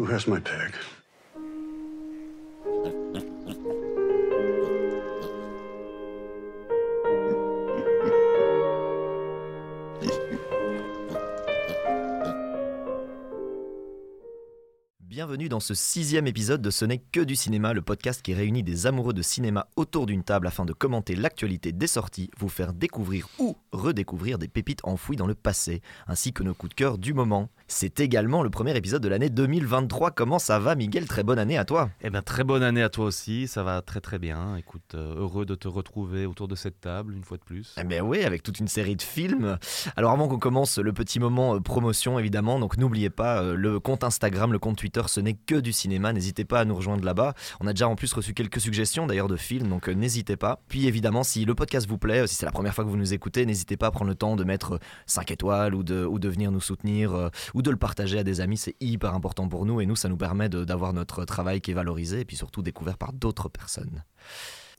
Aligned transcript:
Who 0.00 0.06
has 0.06 0.26
my 0.26 0.40
pig? 0.40 0.74
Bienvenue 15.40 15.48
dans 15.56 15.60
ce 15.60 15.72
sixième 15.72 16.26
épisode 16.26 16.60
de 16.60 16.68
Ce 16.68 16.84
n'est 16.84 16.98
que 16.98 17.20
du 17.20 17.34
cinéma, 17.34 17.72
le 17.72 17.80
podcast 17.80 18.20
qui 18.20 18.34
réunit 18.34 18.62
des 18.62 18.86
amoureux 18.86 19.14
de 19.14 19.22
cinéma 19.22 19.68
autour 19.76 20.04
d'une 20.04 20.22
table 20.22 20.46
afin 20.46 20.66
de 20.66 20.74
commenter 20.74 21.16
l'actualité 21.16 21.72
des 21.72 21.86
sorties, 21.86 22.30
vous 22.36 22.50
faire 22.50 22.74
découvrir 22.74 23.26
ou 23.38 23.56
redécouvrir 23.72 24.36
des 24.36 24.48
pépites 24.48 24.84
enfouies 24.84 25.16
dans 25.16 25.26
le 25.26 25.34
passé, 25.34 25.80
ainsi 26.06 26.34
que 26.34 26.42
nos 26.42 26.52
coups 26.52 26.68
de 26.70 26.74
cœur 26.74 26.98
du 26.98 27.14
moment. 27.14 27.48
C'est 27.68 28.00
également 28.00 28.42
le 28.42 28.50
premier 28.50 28.76
épisode 28.76 29.02
de 29.02 29.08
l'année 29.08 29.30
2023. 29.30 30.10
Comment 30.10 30.38
ça 30.38 30.58
va, 30.58 30.74
Miguel? 30.74 31.06
Très 31.06 31.22
bonne 31.22 31.38
année 31.38 31.56
à 31.56 31.64
toi. 31.64 31.88
Eh 32.02 32.10
bien, 32.10 32.20
très 32.20 32.44
bonne 32.44 32.62
année 32.62 32.82
à 32.82 32.90
toi 32.90 33.06
aussi. 33.06 33.48
Ça 33.48 33.62
va 33.62 33.80
très 33.80 34.00
très 34.00 34.18
bien. 34.18 34.56
Écoute, 34.56 34.94
euh, 34.94 35.20
heureux 35.20 35.46
de 35.46 35.54
te 35.54 35.68
retrouver 35.68 36.26
autour 36.26 36.48
de 36.48 36.56
cette 36.56 36.80
table 36.80 37.14
une 37.14 37.24
fois 37.24 37.38
de 37.38 37.44
plus. 37.44 37.74
Eh 37.80 37.84
bien 37.84 38.02
oui, 38.02 38.24
avec 38.24 38.42
toute 38.42 38.58
une 38.58 38.68
série 38.68 38.96
de 38.96 39.02
films. 39.02 39.56
Alors 39.96 40.10
avant 40.10 40.28
qu'on 40.28 40.38
commence 40.38 40.78
le 40.78 40.92
petit 40.92 41.18
moment 41.18 41.54
euh, 41.54 41.60
promotion, 41.60 42.18
évidemment, 42.18 42.58
donc 42.58 42.76
n'oubliez 42.76 43.08
pas 43.08 43.40
euh, 43.40 43.54
le 43.54 43.80
compte 43.80 44.04
Instagram, 44.04 44.52
le 44.52 44.58
compte 44.58 44.76
Twitter, 44.76 45.02
ce 45.06 45.20
n'est 45.20 45.29
que 45.34 45.54
du 45.54 45.72
cinéma. 45.72 46.12
N'hésitez 46.12 46.44
pas 46.44 46.60
à 46.60 46.64
nous 46.64 46.74
rejoindre 46.74 47.04
là-bas. 47.04 47.34
On 47.60 47.66
a 47.66 47.72
déjà 47.72 47.88
en 47.88 47.96
plus 47.96 48.12
reçu 48.12 48.34
quelques 48.34 48.60
suggestions 48.60 49.06
d'ailleurs 49.06 49.28
de 49.28 49.36
films, 49.36 49.68
donc 49.68 49.88
euh, 49.88 49.92
n'hésitez 49.92 50.36
pas. 50.36 50.62
Puis 50.68 50.86
évidemment, 50.86 51.22
si 51.22 51.44
le 51.44 51.54
podcast 51.54 51.86
vous 51.88 51.98
plaît, 51.98 52.20
euh, 52.20 52.26
si 52.26 52.34
c'est 52.34 52.46
la 52.46 52.52
première 52.52 52.74
fois 52.74 52.84
que 52.84 52.90
vous 52.90 52.96
nous 52.96 53.14
écoutez, 53.14 53.46
n'hésitez 53.46 53.76
pas 53.76 53.88
à 53.88 53.90
prendre 53.90 54.08
le 54.08 54.14
temps 54.14 54.36
de 54.36 54.44
mettre 54.44 54.78
5 55.06 55.30
étoiles 55.30 55.74
ou 55.74 55.82
de, 55.82 56.04
ou 56.04 56.18
venir 56.20 56.50
nous 56.50 56.60
soutenir 56.60 57.12
euh, 57.14 57.28
ou 57.54 57.62
de 57.62 57.70
le 57.70 57.76
partager 57.76 58.18
à 58.18 58.24
des 58.24 58.40
amis. 58.40 58.56
C'est 58.56 58.76
hyper 58.80 59.14
important 59.14 59.48
pour 59.48 59.66
nous 59.66 59.80
et 59.80 59.86
nous, 59.86 59.96
ça 59.96 60.08
nous 60.08 60.16
permet 60.16 60.48
d'avoir 60.48 60.92
notre 60.92 61.24
travail 61.24 61.60
qui 61.60 61.70
est 61.70 61.74
valorisé 61.74 62.20
et 62.20 62.24
puis 62.24 62.36
surtout 62.36 62.62
découvert 62.62 62.98
par 62.98 63.12
d'autres 63.12 63.48
personnes. 63.48 64.04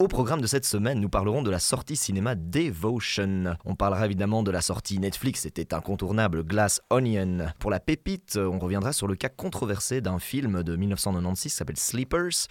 Au 0.01 0.07
programme 0.07 0.41
de 0.41 0.47
cette 0.47 0.65
semaine, 0.65 0.99
nous 0.99 1.09
parlerons 1.09 1.43
de 1.43 1.51
la 1.51 1.59
sortie 1.59 1.95
cinéma 1.95 2.33
Devotion. 2.33 3.55
On 3.65 3.75
parlera 3.75 4.07
évidemment 4.07 4.41
de 4.41 4.49
la 4.49 4.61
sortie 4.61 4.97
Netflix, 4.97 5.41
c'était 5.41 5.75
incontournable, 5.75 6.43
Glass 6.43 6.81
Onion. 6.89 7.45
Pour 7.59 7.69
la 7.69 7.79
pépite, 7.79 8.39
on 8.41 8.57
reviendra 8.57 8.93
sur 8.93 9.05
le 9.05 9.13
cas 9.13 9.29
controversé 9.29 10.01
d'un 10.01 10.17
film 10.17 10.63
de 10.63 10.75
1996 10.75 11.51
qui 11.51 11.55
s'appelle 11.55 11.77
Sleepers. 11.77 12.47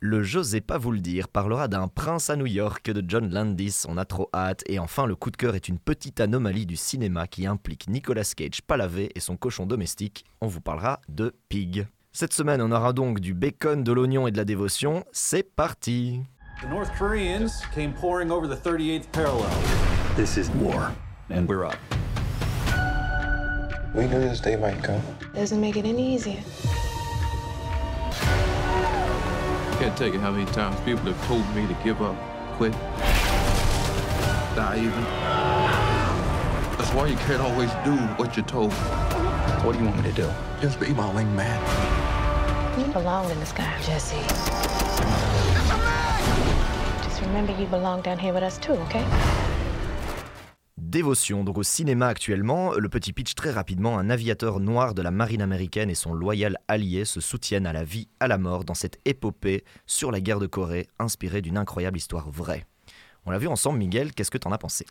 Le 0.00 0.22
J'osais 0.22 0.60
pas 0.60 0.76
vous 0.76 0.92
le 0.92 1.00
dire 1.00 1.28
parlera 1.28 1.68
d'un 1.68 1.88
prince 1.88 2.28
à 2.28 2.36
New 2.36 2.44
York 2.44 2.90
de 2.90 3.02
John 3.08 3.32
Landis, 3.32 3.84
on 3.88 3.96
a 3.96 4.04
trop 4.04 4.28
hâte. 4.34 4.62
Et 4.66 4.78
enfin, 4.78 5.06
le 5.06 5.16
coup 5.16 5.30
de 5.30 5.38
cœur 5.38 5.54
est 5.54 5.68
une 5.68 5.78
petite 5.78 6.20
anomalie 6.20 6.66
du 6.66 6.76
cinéma 6.76 7.26
qui 7.26 7.46
implique 7.46 7.88
Nicolas 7.88 8.30
Cage 8.36 8.60
palavé 8.60 9.08
et 9.14 9.20
son 9.20 9.38
cochon 9.38 9.64
domestique. 9.64 10.26
On 10.42 10.48
vous 10.48 10.60
parlera 10.60 11.00
de 11.08 11.34
Pig. 11.48 11.86
Cette 12.12 12.34
semaine, 12.34 12.60
on 12.60 12.72
aura 12.72 12.92
donc 12.92 13.20
du 13.20 13.32
bacon, 13.32 13.82
de 13.84 13.92
l'oignon 13.92 14.26
et 14.26 14.32
de 14.32 14.36
la 14.36 14.44
dévotion. 14.44 15.02
C'est 15.12 15.44
parti 15.54 16.20
The 16.60 16.68
North 16.68 16.92
Koreans 16.92 17.62
came 17.72 17.94
pouring 17.94 18.30
over 18.30 18.46
the 18.46 18.56
38th 18.56 19.10
parallel. 19.12 19.48
This 20.14 20.36
is 20.36 20.50
war, 20.50 20.94
and 21.30 21.48
we're 21.48 21.64
up. 21.64 21.78
We 23.94 24.06
knew 24.06 24.20
this 24.20 24.40
day 24.40 24.56
might 24.56 24.84
come. 24.84 25.00
Doesn't 25.34 25.58
make 25.58 25.78
it 25.78 25.86
any 25.86 26.14
easier. 26.14 26.42
Can't 29.78 29.96
tell 29.96 30.08
you 30.08 30.20
how 30.20 30.32
many 30.32 30.44
times 30.52 30.78
people 30.80 31.10
have 31.10 31.26
told 31.26 31.48
me 31.56 31.66
to 31.66 31.74
give 31.82 32.02
up, 32.02 32.16
quit, 32.58 32.72
die 34.54 34.80
even. 34.80 35.02
That's 36.76 36.92
why 36.92 37.06
you 37.06 37.16
can't 37.16 37.40
always 37.40 37.70
do 37.86 37.96
what 38.22 38.36
you're 38.36 38.44
told. 38.44 38.74
What 39.64 39.72
do 39.72 39.78
you 39.78 39.86
want 39.86 39.96
me 39.96 40.10
to 40.10 40.12
do? 40.12 40.30
Just 40.60 40.78
be 40.78 40.92
my 40.92 41.10
wingman. 41.10 41.58
You 42.78 42.92
belong 42.92 43.30
in 43.30 43.40
the 43.40 43.46
sky, 43.46 43.80
Jesse. 43.82 45.29
Just 47.40 47.48
remember 47.48 47.62
you 47.62 47.68
belong 47.70 48.02
down 48.02 48.18
here 48.18 48.34
with 48.34 48.42
us 48.42 48.58
too, 48.58 48.72
okay? 48.72 49.02
Dévotion, 50.76 51.44
donc 51.44 51.58
au 51.58 51.62
cinéma 51.62 52.08
actuellement, 52.08 52.74
le 52.74 52.88
petit 52.88 53.12
pitch 53.12 53.34
très 53.34 53.50
rapidement, 53.50 53.98
un 53.98 54.10
aviateur 54.10 54.60
noir 54.60 54.94
de 54.94 55.02
la 55.02 55.10
marine 55.10 55.40
américaine 55.40 55.88
et 55.88 55.94
son 55.94 56.12
loyal 56.12 56.58
allié 56.68 57.04
se 57.04 57.20
soutiennent 57.20 57.66
à 57.66 57.72
la 57.72 57.84
vie, 57.84 58.08
à 58.18 58.28
la 58.28 58.38
mort 58.38 58.64
dans 58.64 58.74
cette 58.74 58.98
épopée 59.04 59.64
sur 59.86 60.10
la 60.10 60.20
guerre 60.20 60.40
de 60.40 60.46
Corée, 60.46 60.88
inspirée 60.98 61.40
d'une 61.40 61.56
incroyable 61.56 61.96
histoire 61.96 62.30
vraie. 62.30 62.66
On 63.24 63.30
l'a 63.30 63.38
vu 63.38 63.46
ensemble, 63.46 63.78
Miguel, 63.78 64.12
qu'est-ce 64.12 64.30
que 64.30 64.38
t'en 64.38 64.52
as 64.52 64.58
pensé? 64.58 64.84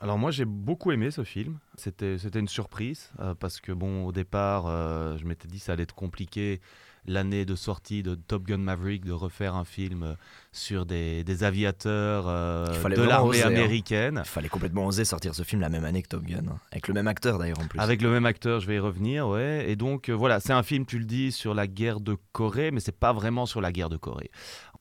Alors 0.00 0.18
moi 0.18 0.30
j'ai 0.30 0.44
beaucoup 0.44 0.92
aimé 0.92 1.10
ce 1.10 1.24
film. 1.24 1.58
C'était 1.76 2.18
c'était 2.18 2.38
une 2.38 2.48
surprise 2.48 3.10
euh, 3.20 3.34
parce 3.34 3.60
que 3.60 3.72
bon 3.72 4.04
au 4.04 4.12
départ 4.12 4.66
euh, 4.66 5.16
je 5.16 5.24
m'étais 5.24 5.48
dit 5.48 5.58
ça 5.58 5.72
allait 5.72 5.84
être 5.84 5.94
compliqué 5.94 6.60
l'année 7.06 7.44
de 7.44 7.54
sortie 7.54 8.02
de 8.02 8.14
Top 8.14 8.44
Gun 8.44 8.58
Maverick 8.58 9.04
de 9.04 9.12
refaire 9.12 9.54
un 9.54 9.64
film 9.64 10.02
euh, 10.02 10.14
sur 10.52 10.86
des, 10.86 11.24
des 11.24 11.44
aviateurs 11.44 12.24
euh, 12.28 12.66
de 12.66 13.02
l'armée 13.02 13.42
hein. 13.42 13.48
américaine. 13.48 14.22
Il 14.24 14.28
fallait 14.28 14.48
complètement 14.48 14.86
oser 14.86 15.04
sortir 15.04 15.34
ce 15.34 15.42
film 15.42 15.60
la 15.60 15.68
même 15.68 15.84
année 15.84 16.02
que 16.02 16.08
Top 16.08 16.24
Gun, 16.24 16.48
hein. 16.48 16.58
avec 16.72 16.88
le 16.88 16.94
même 16.94 17.08
acteur 17.08 17.38
d'ailleurs 17.38 17.60
en 17.60 17.66
plus. 17.66 17.78
Avec 17.78 18.02
le 18.02 18.10
même 18.10 18.26
acteur, 18.26 18.60
je 18.60 18.66
vais 18.66 18.76
y 18.76 18.78
revenir, 18.78 19.28
ouais. 19.28 19.66
Et 19.68 19.76
donc 19.76 20.08
euh, 20.08 20.12
voilà, 20.12 20.40
c'est 20.40 20.52
un 20.52 20.62
film, 20.62 20.86
tu 20.86 20.98
le 20.98 21.04
dis, 21.04 21.32
sur 21.32 21.54
la 21.54 21.66
guerre 21.66 22.00
de 22.00 22.16
Corée, 22.32 22.70
mais 22.70 22.80
c'est 22.80 22.98
pas 22.98 23.12
vraiment 23.12 23.46
sur 23.46 23.60
la 23.60 23.72
guerre 23.72 23.88
de 23.88 23.96
Corée. 23.96 24.30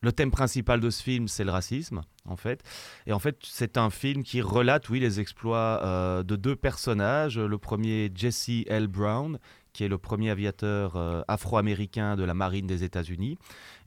Le 0.01 0.11
thème 0.11 0.29
principal 0.29 0.81
de 0.81 0.89
ce 0.91 1.01
film, 1.01 1.27
c'est 1.27 1.43
le 1.43 1.51
racisme, 1.51 2.01
en 2.25 2.35
fait. 2.35 2.61
Et 3.07 3.13
en 3.13 3.17
fait, 3.17 3.37
c'est 3.41 3.77
un 3.77 3.89
film 3.89 4.23
qui 4.23 4.39
relate, 4.39 4.87
oui, 4.89 4.99
les 4.99 5.19
exploits 5.19 5.81
euh, 5.83 6.21
de 6.21 6.35
deux 6.35 6.55
personnages. 6.55 7.39
Le 7.39 7.57
premier, 7.57 8.11
Jesse 8.13 8.65
L. 8.67 8.87
Brown, 8.87 9.39
qui 9.75 9.83
est 9.83 9.89
le 9.89 9.97
premier 9.97 10.29
aviateur 10.29 10.95
euh, 10.95 11.21
afro-américain 11.27 12.15
de 12.15 12.23
la 12.23 12.33
marine 12.33 12.65
des 12.65 12.85
États-Unis, 12.85 13.37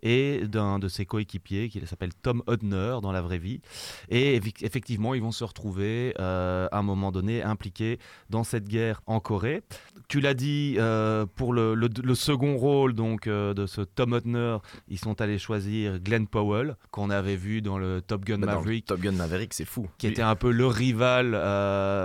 et 0.03 0.43
d'un 0.47 0.79
de 0.79 0.89
ses 0.89 1.07
coéquipiers 1.07 1.69
qui 1.69 1.85
s'appelle 1.87 2.15
Tom 2.15 2.43
Hudner 2.49 2.97
dans 3.03 3.13
la 3.13 3.23
vraie 3.23 3.39
vie. 3.39 3.61
Et 4.09 4.37
effectivement, 4.63 5.15
ils 5.15 5.23
vont 5.23 5.33
se 5.33 5.45
retrouver 5.45 6.15
euh, 6.19 6.69
à 6.73 6.79
un 6.79 6.83
moment 6.83 7.11
donné 7.13 7.43
impliqués 7.43 7.99
dans 8.31 8.45
cette 8.45 8.69
guerre 8.69 9.01
en 9.07 9.21
Corée. 9.21 9.63
Tu 10.09 10.21
l'as 10.21 10.35
dit, 10.35 10.77
euh, 10.79 11.27
pour 11.27 11.53
le, 11.53 11.75
le- 11.75 11.89
le 12.03 12.15
second 12.15 12.57
rôle 12.57 12.95
donc 12.95 13.27
euh, 13.27 13.53
de 13.55 13.67
ce 13.67 13.81
Tom 13.83 14.15
Hudner, 14.15 14.57
ils 14.89 14.99
sont 14.99 15.21
allés 15.21 15.39
choisir 15.39 15.99
Glenn 16.01 16.27
Powell, 16.27 16.77
qu'on 16.91 17.11
avait 17.11 17.37
vu 17.37 17.61
dans 17.61 17.79
le 17.79 18.01
Top 18.01 18.25
Gun 18.25 18.39
Bah, 18.39 18.47
Maverick 18.55 18.87
Top 18.87 19.01
Gun 19.01 19.13
Maverick, 19.13 19.53
c'est 19.53 19.65
fou. 19.67 19.87
qui 19.99 20.07
était 20.07 20.23
un 20.23 20.35
peu 20.37 20.51
le 20.51 20.67
rival 20.67 21.35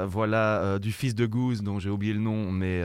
voilà 0.07 0.79
du 0.79 0.91
fils 0.91 1.15
de 1.15 1.25
Goose 1.25 1.61
dont 1.63 1.79
j'ai 1.79 1.89
oublié 1.89 2.13
le 2.13 2.19
nom 2.19 2.51
mais 2.51 2.81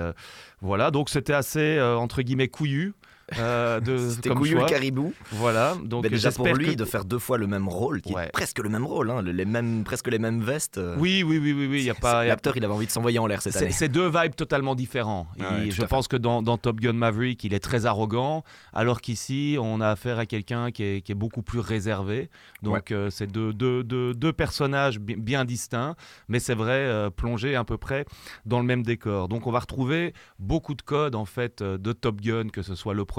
voilà 0.60 0.90
donc 0.90 1.08
c'était 1.08 1.32
assez 1.32 1.80
entre 1.80 2.22
guillemets 2.22 2.48
couillu 2.48 2.94
euh, 3.38 3.80
de 3.80 3.98
C'était 4.10 4.28
comme 4.30 4.38
couillu 4.38 4.54
le 4.56 4.64
caribou. 4.64 5.12
voilà 5.32 5.76
donc 5.84 6.02
Mais 6.04 6.08
déjà 6.10 6.30
pour 6.32 6.46
lui 6.54 6.68
que- 6.70 6.74
de 6.78 6.84
faire 6.84 7.04
deux 7.04 7.18
fois 7.18 7.36
le 7.38 7.46
même 7.46 7.68
rôle, 7.68 8.00
qui 8.00 8.12
est 8.12 8.32
presque 8.32 8.58
le 8.60 8.68
même 8.68 8.84
rôle, 8.86 9.10
hein, 9.10 9.22
le- 9.22 9.32
les 9.32 9.44
mêmes, 9.44 9.84
presque 9.84 10.08
les 10.08 10.18
mêmes 10.18 10.40
vestes. 10.40 10.78
euh, 10.78 10.96
oui 10.98 11.22
oui 11.22 11.38
oui 11.38 11.52
oui 11.52 11.66
oui 11.66 11.82
y 11.82 11.90
a 11.90 11.94
pas 11.94 12.24
L'acteur, 12.24 12.56
il 12.56 12.64
avait 12.64 12.72
envie 12.74 12.86
de 12.86 12.90
s'envoyer 12.90 13.18
en 13.18 13.26
l'air 13.26 13.42
cette 13.42 13.52
C'est 13.52 13.64
année. 13.64 13.70
c'est 13.70 13.88
deux 13.88 14.08
vibes 14.08 14.34
totalement 14.34 14.74
différents. 14.74 15.26
Ouais, 15.38 15.66
Et 15.66 15.68
tout 15.68 15.74
je 15.76 15.82
pense 15.82 16.08
que 16.08 16.16
dans, 16.16 16.42
dans 16.42 16.56
Top 16.58 16.80
Gun 16.80 16.92
Maverick, 16.94 17.42
il 17.44 17.52
est 17.54 17.58
très 17.60 17.86
arrogant, 17.86 18.44
alors 18.72 19.00
qu'ici, 19.00 19.56
on 19.60 19.80
a 19.80 19.88
affaire 19.88 20.18
à 20.18 20.26
quelqu'un 20.26 20.70
qui 20.70 20.82
est, 20.84 21.00
qui 21.02 21.12
est 21.12 21.14
beaucoup 21.14 21.42
plus 21.42 21.60
réservé. 21.60 22.30
Donc, 22.62 22.90
euh, 22.92 23.10
c'est 23.10 23.26
deux, 23.26 23.52
deux, 23.52 23.82
deux, 23.84 24.14
deux 24.14 24.32
personnages 24.32 24.98
bi- 25.00 25.16
bien 25.16 25.44
distincts, 25.44 25.96
mais 26.28 26.38
c'est 26.38 26.54
vrai, 26.54 26.72
euh, 26.72 27.10
plongés 27.10 27.56
à 27.56 27.64
peu 27.64 27.76
près 27.78 28.04
dans 28.46 28.58
le 28.60 28.64
même 28.64 28.82
décor. 28.82 29.28
Donc, 29.28 29.46
on 29.46 29.50
va 29.50 29.60
retrouver 29.60 30.12
beaucoup 30.38 30.74
de 30.74 30.82
codes, 30.82 31.14
en 31.14 31.24
fait, 31.24 31.62
de 31.62 31.92
Top 31.92 32.20
Gun, 32.20 32.48
que 32.48 32.62
ce 32.62 32.74
soit 32.74 32.94
le 32.94 33.04
premier 33.04 33.17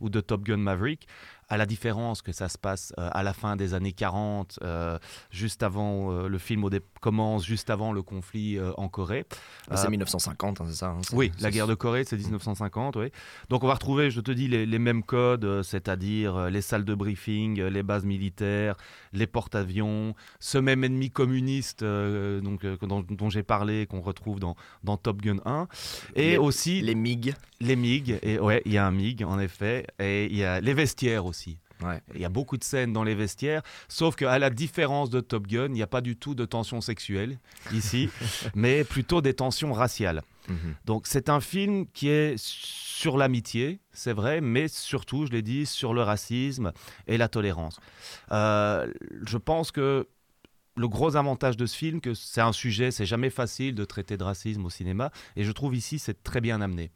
ou 0.00 0.08
de 0.08 0.20
Top 0.20 0.44
Gun 0.44 0.58
Maverick. 0.58 1.06
À 1.52 1.56
la 1.58 1.66
différence 1.66 2.22
que 2.22 2.32
ça 2.32 2.48
se 2.48 2.56
passe 2.56 2.94
euh, 2.98 3.10
à 3.12 3.22
la 3.22 3.34
fin 3.34 3.56
des 3.56 3.74
années 3.74 3.92
40, 3.92 4.58
euh, 4.62 4.98
juste 5.30 5.62
avant 5.62 6.10
euh, 6.10 6.28
le 6.28 6.38
film 6.38 6.62
commence, 7.00 7.44
juste 7.44 7.68
avant 7.68 7.92
le 7.92 8.02
conflit 8.02 8.58
en 8.78 8.88
Corée. 8.88 9.24
Ah, 9.70 9.76
C'est 9.76 9.86
Euh, 9.88 9.90
1950, 9.90 10.60
hein, 10.60 10.64
c'est 10.68 10.74
ça 10.76 10.88
hein, 10.96 11.00
oui, 11.12 11.30
la 11.40 11.50
guerre 11.50 11.66
de 11.66 11.74
Corée, 11.74 12.04
c'est 12.04 12.16
1950, 12.16 12.96
oui. 12.96 13.08
Donc 13.50 13.64
on 13.64 13.66
va 13.66 13.74
retrouver, 13.74 14.10
je 14.10 14.20
te 14.22 14.30
dis, 14.32 14.48
les, 14.48 14.64
les 14.64 14.78
mêmes 14.78 15.02
codes, 15.02 15.62
c'est-à-dire 15.62 16.48
les 16.48 16.62
salles 16.62 16.84
de 16.86 16.94
briefing, 16.94 17.60
les 17.60 17.82
bases 17.82 18.04
militaires, 18.06 18.76
les 19.12 19.26
porte-avions, 19.26 20.14
ce 20.40 20.56
même 20.58 20.84
ennemi 20.84 21.10
communiste 21.10 21.82
euh, 21.82 22.40
donc, 22.40 22.64
euh, 22.64 22.76
dont, 22.82 23.04
dont 23.08 23.28
j'ai 23.30 23.42
parlé, 23.42 23.86
qu'on 23.86 24.00
retrouve 24.00 24.40
dans, 24.40 24.56
dans 24.84 24.96
Top 24.96 25.20
Gun 25.20 25.40
1, 25.44 25.68
et 26.16 26.30
Les- 26.30 26.36
aussi 26.38 26.80
Les 26.80 26.94
MiG. 26.94 27.34
les 27.60 27.76
MiG, 27.76 28.18
et 28.22 28.38
ouais, 28.38 28.62
il 28.64 28.72
y 28.72 28.78
a 28.78 28.86
un 28.86 28.90
MiG 28.92 29.22
en 29.24 29.38
effet, 29.38 29.86
et 29.98 30.26
il 30.26 30.36
y 30.36 30.44
a 30.44 30.60
les 30.60 30.74
vestiaires 30.74 31.26
aussi. 31.26 31.41
Ouais. 31.82 32.00
Il 32.14 32.20
y 32.20 32.24
a 32.24 32.28
beaucoup 32.28 32.56
de 32.56 32.64
scènes 32.64 32.92
dans 32.92 33.04
les 33.04 33.14
vestiaires, 33.14 33.62
sauf 33.88 34.16
qu'à 34.16 34.38
la 34.38 34.50
différence 34.50 35.10
de 35.10 35.20
Top 35.20 35.46
Gun, 35.46 35.66
il 35.66 35.72
n'y 35.72 35.82
a 35.82 35.86
pas 35.86 36.00
du 36.00 36.16
tout 36.16 36.34
de 36.34 36.44
tension 36.44 36.80
sexuelle 36.80 37.38
ici, 37.72 38.08
mais 38.54 38.84
plutôt 38.84 39.20
des 39.20 39.34
tensions 39.34 39.72
raciales. 39.72 40.22
Mhm. 40.48 40.74
Donc 40.84 41.06
c'est 41.06 41.28
un 41.28 41.40
film 41.40 41.86
qui 41.92 42.08
est 42.08 42.34
sur 42.38 43.16
l'amitié, 43.16 43.80
c'est 43.92 44.12
vrai, 44.12 44.40
mais 44.40 44.68
surtout, 44.68 45.26
je 45.26 45.32
l'ai 45.32 45.42
dit, 45.42 45.66
sur 45.66 45.94
le 45.94 46.02
racisme 46.02 46.72
et 47.06 47.16
la 47.16 47.28
tolérance. 47.28 47.78
Euh, 48.30 48.92
je 49.26 49.38
pense 49.38 49.70
que 49.70 50.08
le 50.76 50.88
gros 50.88 51.16
avantage 51.16 51.56
de 51.56 51.66
ce 51.66 51.76
film, 51.76 52.00
que 52.00 52.14
c'est 52.14 52.40
un 52.40 52.52
sujet, 52.52 52.90
c'est 52.90 53.06
jamais 53.06 53.30
facile 53.30 53.74
de 53.74 53.84
traiter 53.84 54.16
de 54.16 54.24
racisme 54.24 54.64
au 54.64 54.70
cinéma, 54.70 55.10
et 55.36 55.44
je 55.44 55.52
trouve 55.52 55.74
ici 55.74 55.98
c'est 55.98 56.22
très 56.22 56.40
bien 56.40 56.60
amené. 56.60 56.90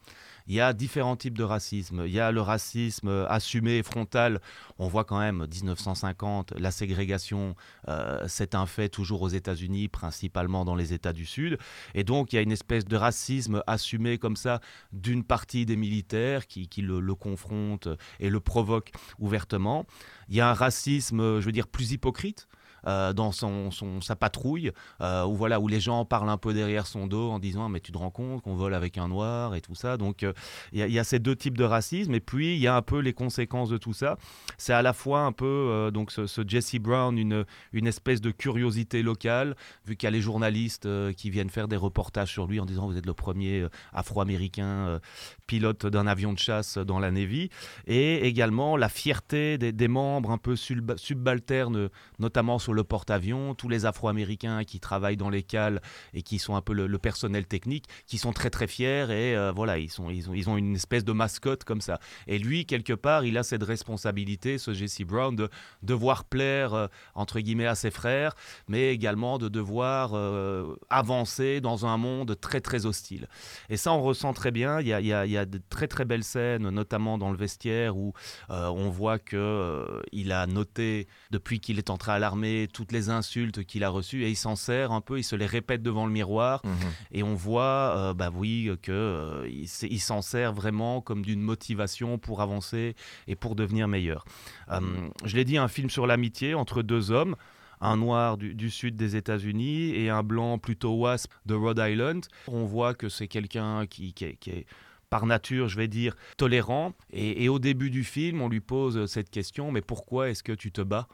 Il 0.47 0.55
y 0.55 0.61
a 0.61 0.73
différents 0.73 1.17
types 1.17 1.37
de 1.37 1.45
racisme. 1.45 2.05
Il 2.07 2.13
y 2.13 2.21
a 2.21 2.31
le 2.31 2.41
racisme 2.41 3.09
euh, 3.09 3.27
assumé, 3.29 3.83
frontal. 3.83 4.41
On 4.79 4.89
voit 4.89 5.05
quand 5.05 5.19
même 5.19 5.47
1950, 5.51 6.53
la 6.59 6.71
ségrégation, 6.71 7.55
euh, 7.89 8.25
c'est 8.29 8.55
un 8.55 8.67
fait 8.67 8.89
toujours 8.89 9.23
aux 9.23 9.29
États-Unis, 9.29 9.89
principalement 9.89 10.65
dans 10.65 10.75
les 10.75 10.93
États 10.93 11.13
du 11.13 11.27
Sud. 11.27 11.59
Et 11.95 12.05
donc 12.05 12.33
il 12.33 12.37
y 12.37 12.39
a 12.39 12.43
une 12.43 12.53
espèce 12.53 12.85
de 12.85 12.97
racisme 12.97 13.63
assumé 13.67 14.19
comme 14.19 14.37
ça 14.37 14.61
d'une 14.93 15.25
partie 15.25 15.67
des 15.67 15.77
militaires 15.77 16.47
qui, 16.47 16.69
qui 16.69 16.83
le, 16.83 17.01
le 17.01 17.15
confronte 17.15 17.89
et 18.21 18.31
le 18.31 18.41
provoque 18.41 18.93
ouvertement. 19.19 19.87
Il 20.29 20.37
y 20.37 20.41
a 20.41 20.51
un 20.51 20.55
racisme, 20.55 21.41
je 21.41 21.47
veux 21.47 21.53
dire, 21.53 21.69
plus 21.69 21.93
hypocrite. 21.93 22.49
Euh, 22.87 23.13
dans 23.13 23.33
son, 23.33 23.71
sa 24.01 24.17
patrouille, 24.17 24.73
euh, 25.01 25.25
où, 25.25 25.35
voilà, 25.35 25.61
où 25.61 25.69
les 25.69 25.81
gens 25.81 26.05
parlent 26.05 26.29
un 26.31 26.37
peu 26.39 26.53
derrière 26.55 26.87
son 26.87 27.07
dos 27.07 27.31
en 27.31 27.39
disant 27.39 27.69
mais 27.69 27.81
tu 27.81 27.93
te 27.93 27.99
rends 27.99 28.11
compte 28.11 28.43
qu'on 28.43 28.55
vole 28.55 28.75
avec 28.75 28.99
un 28.99 29.09
noir 29.09 29.55
et 29.55 29.61
tout 29.61 29.75
ça. 29.75 29.97
Donc 29.97 30.23
euh, 30.23 30.33
il 30.73 30.87
y, 30.91 30.99
a- 30.99 31.05
ces 31.05 31.19
deux 31.19 31.37
types 31.37 31.57
de 31.57 31.65
racisme 31.65 32.15
et 32.15 32.21
puis 32.21 32.55
il 32.55 32.61
y 32.61 32.67
a 32.67 32.77
un 32.77 32.83
peu 32.83 32.99
les 32.99 33.13
conséquences 33.13 33.69
de 33.69 33.79
tout 33.79 33.93
ça. 33.93 34.17
C'est 34.59 34.73
à 34.73 34.83
la 34.83 34.93
fois 34.93 35.21
un 35.21 35.33
peu 35.33 35.45
euh, 35.47 35.91
donc 35.91 36.11
ce, 36.11 36.27
Jesse 36.47 36.77
Brown 36.77 37.17
une, 37.19 37.45
une 37.73 37.87
espèce 37.87 38.21
de 38.21 38.31
curiosité 38.31 39.03
locale 39.03 39.57
vu 39.87 39.97
qu'il 39.97 40.07
y 40.07 40.09
a 40.09 40.11
les 40.11 40.21
journalistes 40.21 40.89
qui 41.15 41.31
viennent 41.31 41.51
faire 41.51 41.69
des 41.69 41.77
reportages 41.77 42.33
sur 42.33 42.47
lui 42.47 42.61
en 42.61 42.67
disant 42.67 42.87
vous 42.87 42.97
êtes 42.97 43.07
le 43.07 43.15
premier 43.15 43.67
afro-américain 43.93 45.01
pilote 45.47 45.87
d'un 45.87 46.07
avion 46.07 46.33
de 46.33 46.39
chasse 46.39 46.79
dans 46.79 46.99
la 46.99 47.11
Navy 47.11 47.51
et 47.87 48.27
également 48.27 48.77
la 48.77 48.89
fierté 48.89 49.59
des, 49.59 49.73
des 49.73 49.89
membres 49.89 50.31
un 50.31 50.39
peu 50.39 50.57
sub- 50.57 50.97
subalternes 50.97 51.89
notamment 52.19 52.59
sur 52.67 52.75
le 52.75 52.83
porte-avions, 52.83 53.55
tous 53.55 53.69
les 53.69 53.87
Afro-Américains 53.87 54.65
qui 54.65 54.81
travaillent 54.81 55.17
dans 55.17 55.31
les 55.31 55.45
cales 55.45 55.81
et 56.15 56.23
qui 56.23 56.41
sont 56.41 56.57
un 56.57 56.61
peu 56.63 56.73
le, 56.73 56.99
personnel 56.99 57.47
technique, 57.47 57.85
qui 58.07 58.19
sont 58.19 58.33
très 58.33 58.51
très 58.51 58.67
fiers 58.67 59.07
et 59.09 59.37
euh, 59.37 59.53
voilà, 59.55 59.79
ils, 59.79 59.89
sont, 59.89 60.11
ils, 60.11 60.29
ont, 60.29 60.35
ils 60.35 60.51
ont 60.51 60.57
une 60.57 60.75
espèce 60.75 61.05
de 61.05 61.13
mascotte 61.13 61.63
comme 61.63 61.81
ça. 61.81 62.01
Et 62.27 62.41
lui, 62.41 62.67
quelque 62.67 62.93
part, 62.93 63.25
il 63.25 63.39
a 63.39 63.45
cette 63.45 63.63
responsabilité, 63.63 64.59
ce 64.59 64.73
Jesse 64.75 65.03
Brown, 65.03 65.37
de 65.37 65.49
devoir 65.83 66.25
plaire, 66.25 66.75
euh, 66.75 66.89
entre 67.15 67.39
guillemets, 67.39 67.67
à 67.69 67.77
ses 67.77 67.93
frères, 67.93 68.35
mais 68.67 68.93
également 68.93 69.39
de 69.39 69.49
devoir 69.49 70.15
euh, 70.15 70.75
avancer 70.91 71.61
dans 71.61 71.87
un 71.87 71.97
monde 71.99 72.37
très 72.41 72.61
très 72.61 72.85
hostile. 72.85 73.29
Et 73.69 73.77
ça, 73.77 73.93
on 73.93 74.03
ressent 74.03 74.33
très 74.33 74.51
bien. 74.51 74.81
Il 74.81 74.89
y 74.89 74.93
a, 74.93 75.01
il 75.01 75.07
y 75.07 75.13
a- 75.13 75.25
il 75.25 75.31
y 75.31 75.39
a 75.39 75.47
de 75.47 75.61
très 75.71 75.87
très 75.87 76.05
belles 76.05 76.25
scènes, 76.25 76.69
notamment 76.71 77.17
dans 77.17 77.31
le 77.31 77.37
vestiaire, 77.37 77.97
où 77.97 78.13
on 78.49 78.91
voit 78.91 79.21
que 79.21 79.37
euh, 79.37 80.01
il 80.11 80.33
a 80.33 80.49
noté 80.49 81.07
depuis 81.31 81.61
qu'il 81.61 81.79
est 81.79 81.91
entré 81.91 82.11
à 82.13 82.19
l'armée 82.19 82.56
toutes 82.73 82.93
les 82.93 83.09
insultes 83.11 83.65
qu'il 83.65 83.85
a 83.85 83.89
reçues 83.89 84.25
et 84.25 84.31
il 84.31 84.37
s'en 84.37 84.57
sert 84.57 84.93
un 84.93 85.01
peu, 85.01 85.19
il 85.19 85.23
se 85.25 85.37
les 85.37 85.47
répète 85.47 85.83
devant 85.83 86.07
le 86.07 86.13
miroir 86.13 86.61
Mhm. 86.65 86.73
et 87.13 87.23
on 87.23 87.35
voit, 87.35 87.95
euh, 87.97 88.15
bah 88.15 88.31
oui, 88.35 88.71
que 88.83 88.93
euh, 88.93 89.49
il 89.49 90.01
s'en 90.01 90.23
sert 90.23 90.53
vraiment 90.53 91.01
comme 91.01 91.23
d'une 91.23 91.41
motivation 91.43 92.19
pour 92.19 92.41
avancer 92.41 92.95
et 93.29 93.37
pour 93.37 93.55
devenir 93.57 93.89
meilleur. 93.89 94.25
Euh, 94.73 94.81
je 95.25 95.37
l'ai 95.37 95.45
dit, 95.45 95.59
un 95.59 95.69
film 95.69 95.91
sur 95.91 96.07
l'amitié 96.07 96.55
entre 96.55 96.83
deux 96.83 97.11
hommes. 97.11 97.37
Un 97.83 97.99
noir 97.99 98.39
du, 98.39 98.55
du 98.55 98.71
sud 98.71 98.97
des 98.97 99.17
États-Unis 99.17 99.91
et 99.95 100.09
un 100.09 100.23
blanc 100.23 100.57
plutôt 100.59 100.95
wasp 100.95 101.31
de 101.45 101.53
Rhode 101.55 101.79
Island. 101.79 102.25
On 102.49 102.65
voit 102.65 102.95
que 102.95 103.11
c'est 103.11 103.29
quelqu'un 103.29 103.85
qui, 103.87 104.15
qui 104.15 104.25
est- 104.25 104.37
qui 104.37 104.49
est 104.51 104.67
par 105.11 105.27
nature, 105.27 105.69
je 105.69 105.77
vais 105.77 105.87
dire, 105.87 106.17
tolérant. 106.39 106.95
Et, 107.13 107.45
et 107.45 107.49
au 107.51 107.59
début 107.59 107.91
du 107.91 108.03
film, 108.03 108.41
on 108.41 108.49
lui 108.49 108.61
pose 108.61 109.05
cette 109.05 109.29
question, 109.31 109.71
mais 109.73 109.83
pourquoi 109.83 110.31
est-ce 110.31 110.43
que 110.43 110.53
tu 110.53 110.73
te 110.73 110.81
bats? 110.81 111.07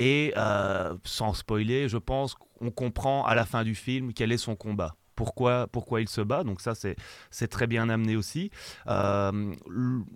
Et 0.00 0.32
euh, 0.36 0.96
sans 1.04 1.34
spoiler, 1.34 1.88
je 1.88 1.98
pense 1.98 2.34
qu'on 2.34 2.70
comprend 2.70 3.24
à 3.26 3.34
la 3.34 3.44
fin 3.44 3.62
du 3.64 3.74
film 3.74 4.14
quel 4.14 4.32
est 4.32 4.38
son 4.38 4.56
combat. 4.56 4.96
Pourquoi, 5.14 5.66
pourquoi 5.70 6.00
il 6.00 6.08
se 6.08 6.22
bat, 6.22 6.44
donc 6.44 6.62
ça 6.62 6.72
c'est 6.74 7.48
très 7.48 7.66
bien 7.66 7.90
amené 7.90 8.16
aussi. 8.16 8.50
Euh, 8.86 9.54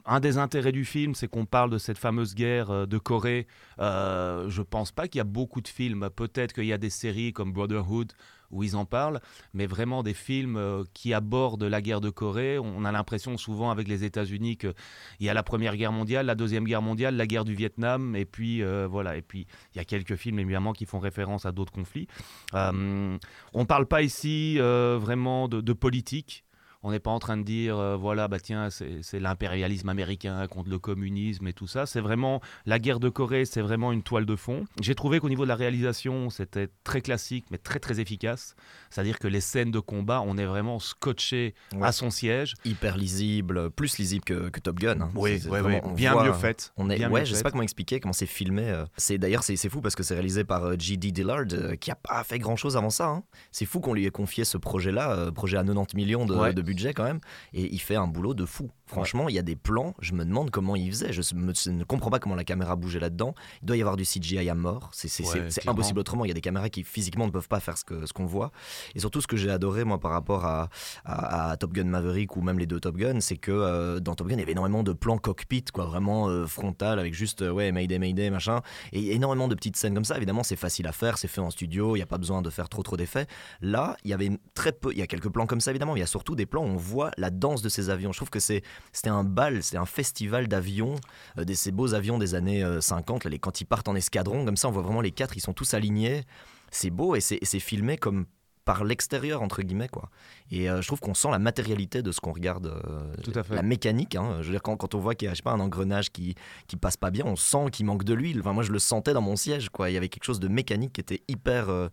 un 0.07 0.21
des 0.21 0.39
intérêts 0.39 0.73
du 0.73 0.87
film, 0.87 1.15
c'est 1.15 1.29
qu'on 1.29 1.45
parle 1.45 1.69
de 1.69 1.77
cette 1.77 1.99
fameuse 1.99 2.35
guerre 2.35 2.71
euh, 2.71 2.87
de 2.87 2.97
Corée. 2.97 3.47
Euh, 3.81 4.49
je 4.49 4.63
pense 4.63 4.93
pas 4.93 5.07
qu'il 5.07 5.19
y 5.19 5.21
a 5.21 5.25
beaucoup 5.25 5.61
de 5.61 5.69
films. 5.69 6.09
Peut-être 6.17 6.55
qu'il 6.55 6.65
y 6.65 6.73
a 6.73 6.79
des 6.79 6.89
séries 6.89 7.35
comme 7.35 7.53
Brotherhood 7.53 8.15
où 8.55 8.63
ils 8.63 8.77
en 8.77 8.87
parlent, 8.87 9.21
mais 9.53 9.67
vraiment 9.67 10.03
des 10.03 10.15
films 10.15 10.57
euh, 10.57 10.85
qui 10.95 11.13
abordent 11.13 11.65
la 11.65 11.83
guerre 11.83 12.01
de 12.01 12.09
Corée. 12.09 12.59
On 12.59 12.85
a 12.85 12.93
l'impression 12.93 13.37
souvent 13.37 13.71
avec 13.71 13.89
les 13.89 14.05
États-Unis 14.05 14.57
qu'il 14.57 14.73
y 15.21 15.29
a 15.29 15.35
la 15.35 15.43
Première 15.43 15.77
Guerre 15.77 15.93
mondiale, 15.93 16.27
la 16.27 16.35
Deuxième 16.35 16.65
Guerre 16.65 16.83
mondiale, 16.83 17.17
la 17.17 17.27
guerre 17.27 17.45
du 17.45 17.55
Vietnam, 17.55 18.17
et 18.17 18.25
puis 18.25 18.63
euh, 18.63 18.87
voilà. 18.89 19.17
Et 19.17 19.23
puis 19.23 19.47
il 19.75 19.79
y 19.79 19.81
a 19.81 19.85
quelques 19.85 20.17
films 20.17 20.39
évidemment 20.39 20.73
qui 20.73 20.87
font 20.87 21.01
référence 21.01 21.45
à 21.45 21.53
d'autres 21.53 21.73
conflits. 21.73 22.07
Euh, 22.55 23.19
on 23.53 23.61
ne 23.61 23.67
parle 23.67 23.87
pas 23.87 24.03
ici 24.03 24.59
vraiment 24.59 25.49
de 25.49 25.73
politique. 25.73 26.44
On 26.87 26.91
n'est 26.91 27.01
pas 27.01 27.11
en 27.11 27.19
train 27.19 27.37
de 27.39 27.43
dire, 27.43 27.79
euh, 27.79 27.97
voilà, 27.97 28.29
bah 28.29 28.39
tiens, 28.39 28.69
c'est 28.71 29.19
l'impérialisme 29.19 29.89
américain 29.89 30.47
contre 30.49 30.69
le 30.69 30.79
communisme 30.79 31.47
et 31.49 31.53
tout 31.55 31.67
ça. 31.67 31.87
C'est 31.87 32.01
vraiment 32.01 32.41
la 32.67 32.79
guerre 32.79 33.01
de 33.01 33.09
Corée, 33.09 33.47
c'est 33.47 33.63
vraiment 33.63 33.91
une 33.91 34.03
toile 34.03 34.27
de 34.27 34.37
fond. 34.37 34.65
J'ai 34.81 34.95
trouvé 34.95 35.19
qu'au 35.19 35.31
niveau 35.31 35.45
de 35.45 35.49
la 35.49 35.57
réalisation, 35.57 36.29
c'était 36.29 36.69
très 36.85 37.01
classique, 37.01 37.47
mais 37.51 37.57
très 37.57 37.79
très 37.79 38.01
efficace. 38.01 38.55
C'est-à-dire 38.91 39.19
que 39.19 39.27
les 39.29 39.41
scènes 39.41 39.71
de 39.71 39.81
combat, 39.81 40.21
on 40.27 40.37
est 40.37 40.45
vraiment 40.45 40.79
scotché 40.79 41.55
Ouais. 41.75 41.87
à 41.87 41.93
son 41.93 42.11
siège. 42.11 42.53
Hyper 42.67 42.99
lisible, 42.99 43.71
plus 43.71 43.97
lisible 43.97 44.25
que, 44.25 44.51
que 44.51 44.61
Top 44.61 44.79
Gun. 44.79 45.01
hein. 45.01 45.11
Vraiment- 45.15 45.81
on 45.85 45.93
bien 45.93 46.13
voit- 46.13 46.25
mieux 46.27 46.33
fait. 46.35 46.71
On 46.77 46.91
est, 46.91 46.97
bien 46.97 47.11
ouais, 47.11 47.25
je 47.25 47.35
sais 47.35 47.43
pas 47.43 47.51
comment 47.51 47.63
expliquer 47.63 47.99
comment 47.99 48.13
c'est 48.13 48.27
filmé. 48.27 48.69
euh. 48.69 48.85
C'est 48.99 49.17
d'ailleurs 49.17 49.43
c'est 49.43 49.57
fou 49.71 49.81
parce 49.81 49.95
que 49.95 50.03
c'est 50.03 50.15
réalisé 50.15 50.45
par 50.45 50.79
G.D. 50.79 51.13
Dillard 51.13 51.45
euh, 51.53 51.77
qui 51.77 51.91
a 51.91 51.95
pas 51.95 52.23
fait 52.25 52.39
grand 52.39 52.57
chose 52.57 52.77
avant 52.77 52.91
ça. 52.91 53.09
hein. 53.09 53.23
C'est 53.53 53.65
fou 53.65 53.81
qu'on 53.81 53.95
lui 53.95 54.05
ait 54.05 54.11
confié 54.11 54.45
ce 54.45 54.59
projet-là, 54.59 55.31
projet 55.33 55.57
à 55.57 55.65
90 55.65 55.97
millions 55.97 56.27
de, 56.27 56.53
de 56.53 56.61
budget 56.63 56.74
quand 56.95 57.05
même, 57.05 57.21
et 57.53 57.73
il 57.73 57.81
fait 57.81 57.97
un 57.97 58.07
boulot 58.07 58.35
de 58.35 58.45
fou. 58.45 58.71
Franchement, 58.95 59.29
il 59.29 59.35
y 59.35 59.39
a 59.39 59.43
des 59.43 59.57
plans, 59.57 59.95
je 60.01 60.13
me 60.15 60.25
demande 60.25 60.51
comment 60.51 60.77
il 60.77 60.91
faisait. 60.91 61.13
Je 61.13 61.35
me- 61.35 61.53
je 61.55 61.71
ne 61.71 61.85
comprends 61.85 62.11
pas 62.11 62.19
comment 62.19 62.35
la 62.35 62.45
caméra 62.45 62.77
bougeait 62.77 63.01
là-dedans. 63.01 63.35
Il 63.63 63.67
doit 63.67 63.77
y 63.77 63.81
avoir 63.81 63.97
du 63.97 64.05
CGI 64.05 64.49
à 64.49 64.55
mort. 64.55 64.91
C'est 64.93 65.09
Ouais, 65.25 65.49
impossible 65.67 65.99
autrement. 66.01 66.25
Il 66.25 66.29
y 66.29 66.31
a 66.31 66.35
des 66.35 66.41
caméras 66.41 66.69
qui 66.71 66.85
physiquement 66.85 67.27
ne 67.27 67.31
peuvent 67.31 67.49
pas 67.49 67.61
faire 67.61 67.77
ce 67.79 67.85
que- 67.85 68.07
ce 68.07 68.13
qu'on 68.13 68.27
voit. 68.27 68.51
Et 68.95 69.01
surtout, 69.01 69.21
ce 69.21 69.27
que 69.27 69.37
j'ai 69.37 69.51
adoré 69.51 69.85
moi 69.85 69.99
par 70.01 70.11
rapport 70.13 70.45
à, 70.45 70.69
à- 71.05 71.51
à 71.51 71.57
Top 71.57 71.73
Gun 71.73 71.85
Maverick 71.85 72.37
ou 72.37 72.41
même 72.43 72.59
les 72.59 72.67
deux 72.67 72.81
Top 72.81 72.97
Gun, 72.97 73.21
c'est 73.21 73.37
que 73.37 73.51
euh, 73.53 74.01
dans 74.01 74.15
Top 74.15 74.29
Gun, 74.29 74.35
il 74.37 74.41
y 74.41 74.43
avait 74.43 74.53
énormément 74.53 74.83
de 74.83 74.93
plans 74.93 75.19
cockpit, 75.19 75.65
quoi, 75.73 75.85
vraiment 75.87 76.29
euh, 76.29 76.47
frontal, 76.47 76.99
avec 76.99 77.15
juste 77.15 77.43
euh, 77.43 77.51
ouais, 77.51 77.73
Mayday, 77.73 77.99
Mayday, 77.99 78.31
machin. 78.31 78.61
Et 78.93 79.13
énormément 79.15 79.49
de 79.49 79.55
petites 79.55 79.77
scènes 79.77 79.95
comme 79.95 80.05
ça. 80.05 80.17
Évidemment, 80.17 80.43
c'est 80.43 80.57
facile 80.57 80.87
à 80.87 80.93
faire, 80.93 81.19
c'est 81.19 81.29
fait 81.29 81.41
en 81.41 81.51
studio, 81.51 81.97
il 81.97 81.99
n'y 81.99 82.03
a 82.03 82.07
pas 82.07 82.19
besoin 82.19 82.43
de 82.43 82.51
faire 82.51 82.69
trop 82.69 82.83
trop 82.83 82.97
d'effets. 82.97 83.27
Là, 83.61 83.97
il 84.05 84.11
y 84.11 84.15
avait 84.15 84.31
très 84.55 84.73
peu, 84.73 84.93
il 84.93 84.99
y 84.99 85.03
a 85.03 85.07
quelques 85.07 85.29
plans 85.29 85.47
comme 85.47 85.61
ça 85.61 85.71
évidemment, 85.71 85.95
mais 85.95 86.01
il 86.01 86.03
y 86.03 86.05
a 86.05 86.09
surtout 86.09 86.35
des 86.37 86.47
plans 86.47 86.63
où 86.63 86.69
on 86.69 86.77
voit 86.77 87.11
la 87.17 87.31
danse 87.31 87.63
de 87.63 87.69
ces 87.69 87.91
avions. 87.91 88.13
Je 88.13 88.19
trouve 88.19 88.31
que 88.31 88.41
c'est 88.41 88.63
c'était 88.93 89.11
un 89.11 89.25
bal, 89.25 89.63
c'est 89.63 89.77
un 89.77 89.87
festival 89.87 90.49
d'avions, 90.49 90.95
euh, 91.39 91.45
de 91.45 91.55
ces 91.55 91.73
beaux 91.73 91.95
avions 91.95 92.19
des 92.19 92.35
années 92.35 92.63
euh, 92.65 92.81
50, 92.81 93.25
là, 93.25 93.31
les, 93.31 93.39
quand 93.39 93.61
ils 93.61 93.65
partent 93.65 93.89
en 93.89 93.95
escadron, 93.95 94.45
comme 94.45 94.57
ça, 94.57 94.69
on 94.69 94.73
voit 94.73 94.83
vraiment 94.83 95.01
les 95.01 95.13
quatre, 95.13 95.37
ils 95.37 95.41
sont 95.41 95.53
tous 95.53 95.75
alignés. 95.75 96.25
C'est 96.71 96.91
beau 96.91 97.15
et 97.15 97.21
c'est 97.21 97.39
et 97.41 97.45
c'est 97.45 97.61
filmé 97.61 97.97
comme 97.97 98.27
par 98.65 98.85
l'extérieur 98.85 99.43
entre 99.43 99.63
guillemets 99.63 99.89
quoi 99.89 100.09
et 100.51 100.71
euh, 100.71 100.81
je 100.81 100.87
trouve 100.87 101.01
qu'on 101.01 101.15
sent 101.15 101.29
la 101.31 101.39
matérialité 101.39 102.03
de 102.03 102.13
ce 102.13 102.21
qu'on 102.21 102.33
regarde 102.33 102.67
euh, 102.67 103.15
Tout 103.23 103.33
à 103.35 103.43
fait. 103.43 103.55
la 103.55 103.63
mécanique 103.63 104.17
hein. 104.17 104.39
je 104.41 104.47
veux 104.47 104.53
dire 104.53 104.63
quand, 104.63 104.77
quand 104.77 104.95
on 104.95 104.99
voit 104.99 105.15
qu'il 105.15 105.27
y 105.27 105.29
a 105.29 105.33
je 105.33 105.37
sais 105.37 105.43
pas 105.43 105.53
un 105.53 105.61
engrenage 105.61 106.11
qui 106.11 106.35
qui 106.67 106.77
passe 106.77 106.97
pas 106.97 107.11
bien 107.11 107.25
on 107.27 107.37
sent 107.37 107.67
qu'il 107.73 107.87
manque 107.87 108.05
de 108.05 108.15
l'huile 108.15 108.41
enfin 108.41 108.53
moi 108.53 108.63
je 108.63 108.73
le 108.73 108.79
sentais 108.79 109.13
dans 109.13 109.21
mon 109.21 109.37
siège 109.37 109.69
quoi 109.69 109.91
il 109.91 109.95
y 109.95 109.97
avait 109.97 110.09
quelque 110.09 110.25
chose 110.25 110.41
de 110.41 110.49
mécanique 110.49 110.95
qui 110.95 111.01
était 111.01 111.23
hyper 111.29 111.69
euh, 111.69 111.89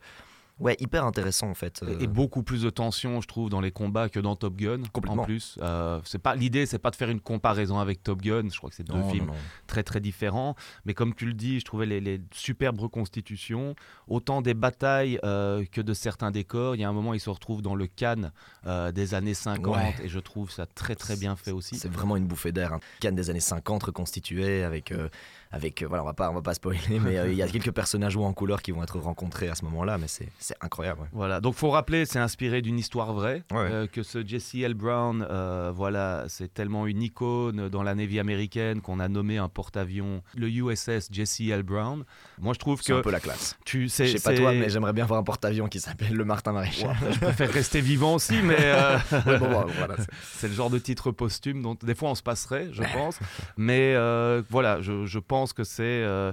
ouais 0.61 0.77
hyper 0.79 1.03
intéressant 1.05 1.49
en 1.49 1.53
fait 1.53 1.81
euh. 1.83 1.97
Et 1.99 2.07
beaucoup 2.07 2.43
plus 2.43 2.61
de 2.61 2.69
tension, 2.69 3.19
je 3.19 3.27
trouve, 3.27 3.49
dans 3.49 3.59
les 3.61 3.71
combats 3.71 4.07
que 4.07 4.19
dans 4.19 4.35
Top 4.35 4.55
Gun. 4.55 4.83
Complètement. 4.93 5.23
En 5.23 5.25
plus, 5.25 5.57
Euh, 5.61 5.99
c'est 6.05 6.19
pas 6.21 6.35
l'idée, 6.35 6.65
c'est 6.65 6.79
pas 6.79 6.91
de 6.91 6.95
faire 6.95 7.09
une 7.09 7.19
comparaison 7.19 7.79
avec 7.79 8.01
Top 8.03 8.21
Gun. 8.21 8.47
Je 8.49 8.57
crois 8.57 8.69
que 8.69 8.75
c'est 8.75 8.83
deux 8.87 8.93
Non, 8.93 9.09
films 9.09 9.25
non, 9.27 9.33
non. 9.33 9.39
très 9.67 9.83
très 9.83 9.99
différents. 9.99 10.55
Mais 10.85 10.93
comme 10.93 11.13
tu 11.13 11.25
le 11.25 11.33
dis, 11.33 11.59
je 11.59 11.65
trouvais 11.65 11.85
les, 11.85 11.99
les 11.99 12.21
superbes 12.33 12.79
reconstitutions, 12.79 13.75
autant 14.07 14.41
des 14.41 14.53
batailles 14.53 15.19
euh, 15.23 15.65
que 15.71 15.81
de 15.81 15.93
certains 15.93 16.31
décors. 16.31 16.75
Il 16.75 16.81
y 16.81 16.83
a 16.83 16.89
un 16.89 16.93
moment, 16.93 17.13
ils 17.13 17.19
se 17.19 17.29
retrouvent 17.29 17.61
dans 17.61 17.75
le 17.75 17.87
Cannes 17.87 18.31
euh, 18.67 18.91
des 18.91 19.13
années 19.13 19.33
50 19.33 19.75
Ouais. 19.75 19.95
et 20.03 20.07
je 20.09 20.19
trouve 20.19 20.51
ça 20.51 20.65
très 20.65 20.95
très 20.95 21.15
bien 21.15 21.35
fait 21.35 21.51
aussi. 21.51 21.75
C'est 21.77 21.91
vraiment 21.91 22.15
une 22.17 22.25
bouffée 22.27 22.51
d'air. 22.51 22.73
Un 22.73 22.79
Cannes 22.99 23.15
des 23.15 23.29
années 23.29 23.39
50 23.39 23.83
reconstitué 23.83 24.63
avec, 24.63 24.91
euh, 24.91 25.09
avec 25.51 25.81
euh, 25.81 25.87
voilà, 25.87 26.03
on 26.03 26.05
va 26.05 26.13
pas, 26.13 26.29
on 26.29 26.33
va 26.33 26.41
pas 26.41 26.53
spoiler, 26.53 26.99
mais 26.99 27.17
euh, 27.17 27.29
il 27.31 27.37
y 27.37 27.41
a 27.41 27.47
quelques 27.47 27.71
personnages 27.71 28.15
hauts 28.15 28.23
en 28.23 28.33
couleur 28.33 28.61
qui 28.61 28.71
vont 28.71 28.83
être 28.83 28.99
rencontrés 28.99 29.49
à 29.49 29.55
ce 29.55 29.65
moment-là, 29.65 29.97
mais 29.97 30.07
c'est 30.07 30.29
c'est 30.39 30.55
incroyable. 30.61 31.01
ouais. 31.01 31.07
Voilà, 31.11 31.41
donc 31.41 31.55
faut 31.55 31.69
rappeler, 31.69 32.05
c'est 32.05 32.19
inspiré 32.19 32.61
d'une 32.61 32.79
histoire 32.79 33.13
vraie, 33.13 33.43
Ouais. 33.51 33.57
euh, 33.71 33.87
que 33.87 34.03
ce 34.03 34.25
Jesse 34.25 34.55
L. 34.55 34.73
Brown, 34.73 35.25
voilà, 35.73 36.25
c'est 36.27 36.53
tellement 36.53 36.87
une 36.87 37.01
icône 37.01 37.69
dans 37.69 37.83
la 37.83 37.95
Navy 37.95 38.19
américaine 38.19 38.81
qu'on 38.81 38.99
a 38.99 39.07
nommé 39.07 39.37
un 39.37 39.49
porte-avions 39.49 40.21
le 40.35 40.47
USS 40.49 41.09
Jesse 41.11 41.41
L. 41.41 41.63
Brown. 41.63 42.03
Moi, 42.39 42.53
je 42.53 42.59
trouve 42.59 42.81
C'est 42.81 42.93
un 42.93 42.97
que 42.97 43.01
peu 43.03 43.11
la 43.11 43.19
classe. 43.19 43.57
tu 43.65 43.83
Je 43.83 43.87
sais, 43.87 44.07
sais 44.07 44.19
pas 44.19 44.35
toi, 44.37 44.51
mais 44.53 44.69
j'aimerais 44.69 44.93
bien 44.93 45.05
voir 45.05 45.19
un 45.19 45.23
porte-avions 45.23 45.67
qui 45.67 45.79
s'appelle 45.79 46.13
le 46.13 46.25
Martin 46.25 46.51
Maréchal. 46.53 46.95
je 47.11 47.19
préfère 47.19 47.51
rester 47.51 47.81
vivant 47.81 48.15
aussi, 48.15 48.41
mais 48.43 48.55
euh, 48.59 48.97
Ouais, 49.25 49.37
bon, 49.37 49.49
bon, 49.51 49.65
voilà, 49.77 49.95
c'est- 49.97 50.07
c'est 50.37 50.47
le 50.47 50.53
genre 50.53 50.69
de 50.69 50.77
titre 50.79 51.11
posthume 51.11 51.61
dont 51.61 51.75
des 51.81 51.95
fois 51.95 52.09
on 52.09 52.15
se 52.15 52.23
passerait, 52.23 52.69
je 52.71 52.83
pense. 52.93 53.19
Mais 53.57 53.93
euh, 53.95 54.41
voilà, 54.49 54.81
je, 54.81 55.05
je 55.05 55.19
pense 55.19 55.40
que 55.53 55.63
c'est 55.63 55.83
euh, 55.83 56.31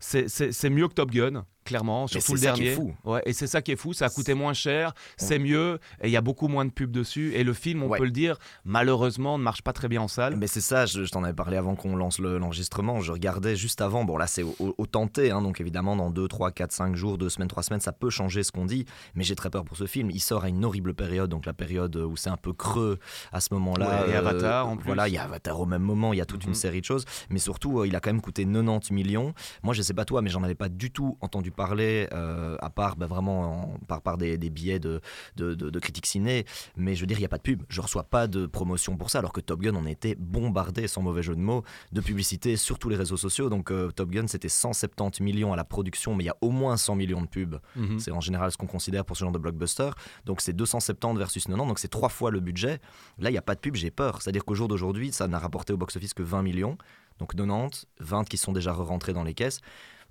c'est- 0.00 0.70
mieux 0.70 0.88
que 0.88 0.94
Top 0.94 1.10
Gun, 1.10 1.44
clairement, 1.64 2.06
surtout 2.08 2.26
c'est 2.28 2.34
le 2.34 2.40
dernier. 2.40 2.70
fou. 2.74 2.94
Ouais, 3.04 3.22
et 3.26 3.32
c'est 3.32 3.46
ça 3.46 3.62
qui 3.62 3.70
est 3.72 3.76
fou, 3.76 3.92
ça 3.92 4.06
a 4.06 4.08
coûté 4.08 4.34
moins 4.34 4.54
cher, 4.54 4.92
c'est 5.16 5.38
mieux, 5.38 5.78
et 6.02 6.08
il 6.08 6.10
y 6.10 6.16
a 6.16 6.20
beaucoup 6.20 6.48
moins 6.48 6.64
de 6.64 6.70
pubs 6.70 6.90
dessus. 6.90 7.32
Et 7.34 7.44
le 7.44 7.52
film, 7.52 7.82
on 7.82 7.88
Ouais. 7.88 7.98
peut 7.98 8.04
le 8.04 8.10
dire, 8.10 8.38
malheureusement, 8.64 9.36
ne 9.38 9.42
marche 9.44 9.62
pas 9.62 9.72
très 9.72 9.88
bien 9.88 10.00
en 10.02 10.08
salle. 10.08 10.36
Mais 10.36 10.46
c'est 10.46 10.60
ça, 10.60 10.86
je, 10.86 11.04
je 11.04 11.10
t'en 11.10 11.22
avais 11.22 11.34
parlé 11.34 11.56
avant 11.56 11.74
qu'on 11.76 11.96
lance 11.96 12.18
le- 12.18 12.38
l'enregistrement. 12.38 13.00
je 13.00 13.12
regardais 13.12 13.56
juste 13.56 13.80
avant. 13.82 14.04
Bon, 14.04 14.16
là, 14.16 14.26
c'est 14.26 14.42
au, 14.42 14.54
au- 14.58 14.74
au 14.78 14.86
tenté. 14.86 15.30
hein, 15.30 15.42
donc, 15.42 15.60
évidemment, 15.60 15.96
dans 15.96 16.10
2, 16.10 16.28
3, 16.28 16.50
4, 16.50 16.72
5 16.72 16.94
jours, 16.96 17.18
2 17.18 17.28
semaines, 17.28 17.48
3 17.48 17.62
semaines, 17.62 17.80
ça 17.80 17.92
peut 17.92 18.10
changer 18.10 18.42
ce 18.42 18.52
qu'on 18.52 18.64
dit. 18.64 18.84
Mais 19.14 19.24
j'ai 19.24 19.34
très 19.34 19.50
peur 19.50 19.64
pour 19.64 19.76
ce 19.76 19.86
film. 19.86 20.10
Il 20.10 20.20
sort 20.20 20.44
à 20.44 20.48
une 20.48 20.64
horrible 20.64 20.94
période. 20.94 21.28
Donc, 21.30 21.46
la 21.46 21.52
période 21.52 21.94
où 21.96 22.16
c'est 22.16 22.30
un 22.30 22.36
peu 22.36 22.52
creux 22.52 22.98
à 23.32 23.40
ce 23.40 23.52
moment-là. 23.54 24.04
Ouais, 24.06 24.12
et 24.12 24.14
Avatar, 24.16 24.68
en 24.68 24.76
plus. 24.76 24.86
Voilà, 24.86 25.08
il 25.08 25.14
y 25.14 25.18
a 25.18 25.24
Avatar 25.24 25.60
au 25.60 25.66
même 25.66 25.82
moment. 25.82 26.12
Il 26.12 26.16
y 26.16 26.20
a 26.20 26.26
toute 26.26 26.44
une 26.44 26.50
Mhm. 26.50 26.54
série 26.54 26.80
de 26.80 26.84
choses. 26.86 27.04
Mais 27.28 27.38
surtout, 27.38 27.80
euh, 27.80 27.86
il 27.86 27.94
a 27.96 28.00
quand 28.00 28.10
même 28.10 28.20
coûté 28.20 28.44
90 28.44 28.92
millions. 28.92 29.34
Moi, 29.62 29.74
je 29.74 29.82
sais 29.90 29.94
pas 29.94 30.04
toi, 30.04 30.22
mais 30.22 30.30
j'en 30.30 30.42
avais 30.42 30.54
pas 30.54 30.68
du 30.68 30.90
tout 30.90 31.16
entendu 31.20 31.50
parler, 31.50 32.08
euh, 32.12 32.56
à 32.60 32.70
part 32.70 32.96
bah, 32.96 33.06
vraiment 33.06 33.74
en- 33.74 33.78
par, 33.86 34.00
par 34.02 34.16
des, 34.18 34.38
des 34.38 34.50
billets 34.50 34.78
de, 34.78 35.00
de, 35.36 35.54
de- 35.54 35.70
de 35.70 35.78
critiques 35.78 36.06
ciné. 36.06 36.44
Mais 36.76 36.94
je 36.94 37.00
veux 37.00 37.06
dire, 37.06 37.18
il 37.18 37.20
n'y 37.22 37.26
a 37.26 37.28
pas 37.28 37.36
de 37.38 37.42
pub. 37.42 37.62
Je 37.68 37.80
reçois 37.80 38.04
pas 38.04 38.26
de 38.26 38.46
promotion 38.46 38.96
pour 38.96 39.10
ça, 39.10 39.18
alors 39.18 39.32
que 39.32 39.40
Top 39.40 39.60
Gun, 39.60 39.74
on 39.74 39.86
était 39.86 40.14
bombardé, 40.18 40.88
sans 40.88 41.02
mauvais 41.02 41.22
jeu 41.22 41.34
de 41.34 41.40
mots, 41.40 41.62
de 41.92 42.00
publicité 42.00 42.56
sur 42.56 42.78
tous 42.78 42.88
les 42.88 42.96
réseaux 42.96 43.16
sociaux. 43.16 43.48
Donc 43.48 43.70
euh, 43.70 43.90
Top 43.90 44.10
Gun, 44.10 44.26
c'était 44.26 44.48
170 44.48 45.22
millions 45.22 45.52
à 45.52 45.56
la 45.56 45.64
production, 45.64 46.14
mais 46.14 46.24
il 46.24 46.26
y 46.28 46.30
a 46.30 46.36
au 46.40 46.50
moins 46.50 46.76
100 46.76 46.94
millions 46.96 47.22
de 47.22 47.26
pubs. 47.28 47.56
Mhm. 47.76 47.98
C'est 47.98 48.10
en 48.12 48.20
général 48.20 48.50
ce 48.52 48.56
qu'on 48.56 48.66
considère 48.66 49.04
pour 49.04 49.16
ce 49.16 49.24
genre 49.24 49.32
de 49.32 49.38
blockbuster. 49.38 49.90
Donc 50.24 50.40
c'est 50.40 50.52
270 50.52 51.18
versus 51.18 51.44
90, 51.44 51.68
donc 51.68 51.78
c'est 51.78 51.88
trois 51.88 52.08
fois 52.08 52.30
le 52.30 52.40
budget. 52.40 52.80
Là, 53.18 53.30
il 53.30 53.32
n'y 53.32 53.38
a 53.38 53.42
pas 53.42 53.54
de 53.54 53.60
pub, 53.60 53.74
j'ai 53.74 53.90
peur. 53.90 54.22
C'est-à-dire 54.22 54.44
qu'au 54.44 54.54
jour 54.54 54.68
d'aujourd'hui, 54.68 55.12
ça 55.12 55.26
n'a 55.28 55.38
rapporté 55.38 55.72
au 55.72 55.76
box-office 55.76 56.14
que 56.14 56.22
20 56.22 56.42
millions. 56.42 56.76
Donc 57.20 57.34
90, 57.34 57.86
20 58.00 58.28
qui 58.28 58.36
sont 58.36 58.52
déjà 58.52 58.72
rentrés 58.72 59.12
dans 59.12 59.22
les 59.22 59.34
caisses. 59.34 59.60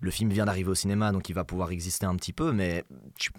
Le 0.01 0.11
film 0.11 0.29
vient 0.29 0.45
d'arriver 0.45 0.69
au 0.69 0.75
cinéma, 0.75 1.11
donc 1.11 1.27
il 1.27 1.33
va 1.33 1.43
pouvoir 1.43 1.71
exister 1.71 2.05
un 2.05 2.15
petit 2.15 2.31
peu, 2.31 2.53
mais 2.53 2.85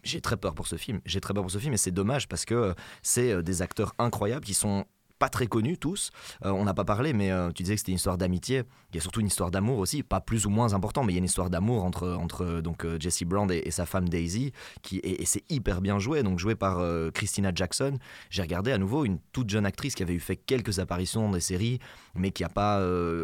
j'ai 0.03 0.21
très 0.21 0.37
peur 0.37 0.55
pour 0.55 0.67
ce 0.67 0.77
film. 0.77 1.01
J'ai 1.07 1.21
très 1.21 1.33
peur 1.33 1.43
pour 1.43 1.51
ce 1.51 1.59
film, 1.59 1.73
et 1.73 1.79
c'est 1.79 1.91
dommage 1.91 2.29
parce 2.29 2.45
que 2.45 2.55
euh, 2.55 2.75
c'est 3.03 3.33
euh, 3.33 3.43
des 3.43 3.63
acteurs 3.63 3.95
incroyables 3.99 4.45
qui 4.45 4.53
sont 4.53 4.85
pas 5.21 5.29
très 5.29 5.47
connus 5.47 5.79
tous. 5.79 6.11
Euh, 6.45 6.51
on 6.51 6.65
n'a 6.65 6.75
pas 6.75 6.85
parlé, 6.85 7.13
mais 7.13 7.31
euh, 7.31 7.53
tu 7.53 7.63
disais 7.63 7.75
que 7.75 7.79
c'était 7.81 7.93
une 7.93 7.97
histoire 7.97 8.19
d'amitié. 8.19 8.65
Il 8.93 8.97
y 8.97 8.99
a 8.99 9.03
surtout 9.03 9.21
une 9.21 9.29
histoire 9.29 9.53
d'amour 9.53 9.79
aussi, 9.79 10.03
pas 10.03 10.21
plus 10.21 10.47
ou 10.47 10.51
moins 10.51 10.73
important, 10.75 11.05
mais 11.05 11.13
il 11.13 11.17
y 11.17 11.19
a 11.19 11.21
une 11.21 11.25
histoire 11.27 11.51
d'amour 11.51 11.85
entre, 11.85 12.09
entre 12.09 12.43
euh, 12.45 12.61
donc 12.63 12.85
euh, 12.85 12.97
Jesse 12.99 13.23
Brand 13.23 13.49
et, 13.53 13.63
et 13.65 13.71
sa 13.71 13.87
femme 13.87 14.09
Daisy, 14.09 14.53
qui 14.83 14.97
et, 14.99 15.23
et 15.23 15.27
c'est 15.27 15.45
hyper 15.49 15.81
bien 15.81 16.01
joué, 16.01 16.25
donc 16.25 16.39
joué 16.41 16.57
par 16.57 16.81
Christina 17.13 17.53
Jackson. 17.55 17.99
J'ai 18.31 18.43
regardé 18.43 18.73
à 18.73 18.79
nouveau 18.79 19.05
une 19.05 19.19
toute 19.33 19.49
jeune 19.51 19.67
actrice 19.67 19.95
qui 19.95 20.03
avait 20.03 20.15
eu 20.15 20.21
fait 20.21 20.37
quelques 20.37 20.79
apparitions 20.81 21.23
dans 21.29 21.35
des 21.35 21.41
séries, 21.41 21.79
mais 22.15 22.31
qui 22.33 22.43
a 22.43 22.49
pas, 22.49 22.81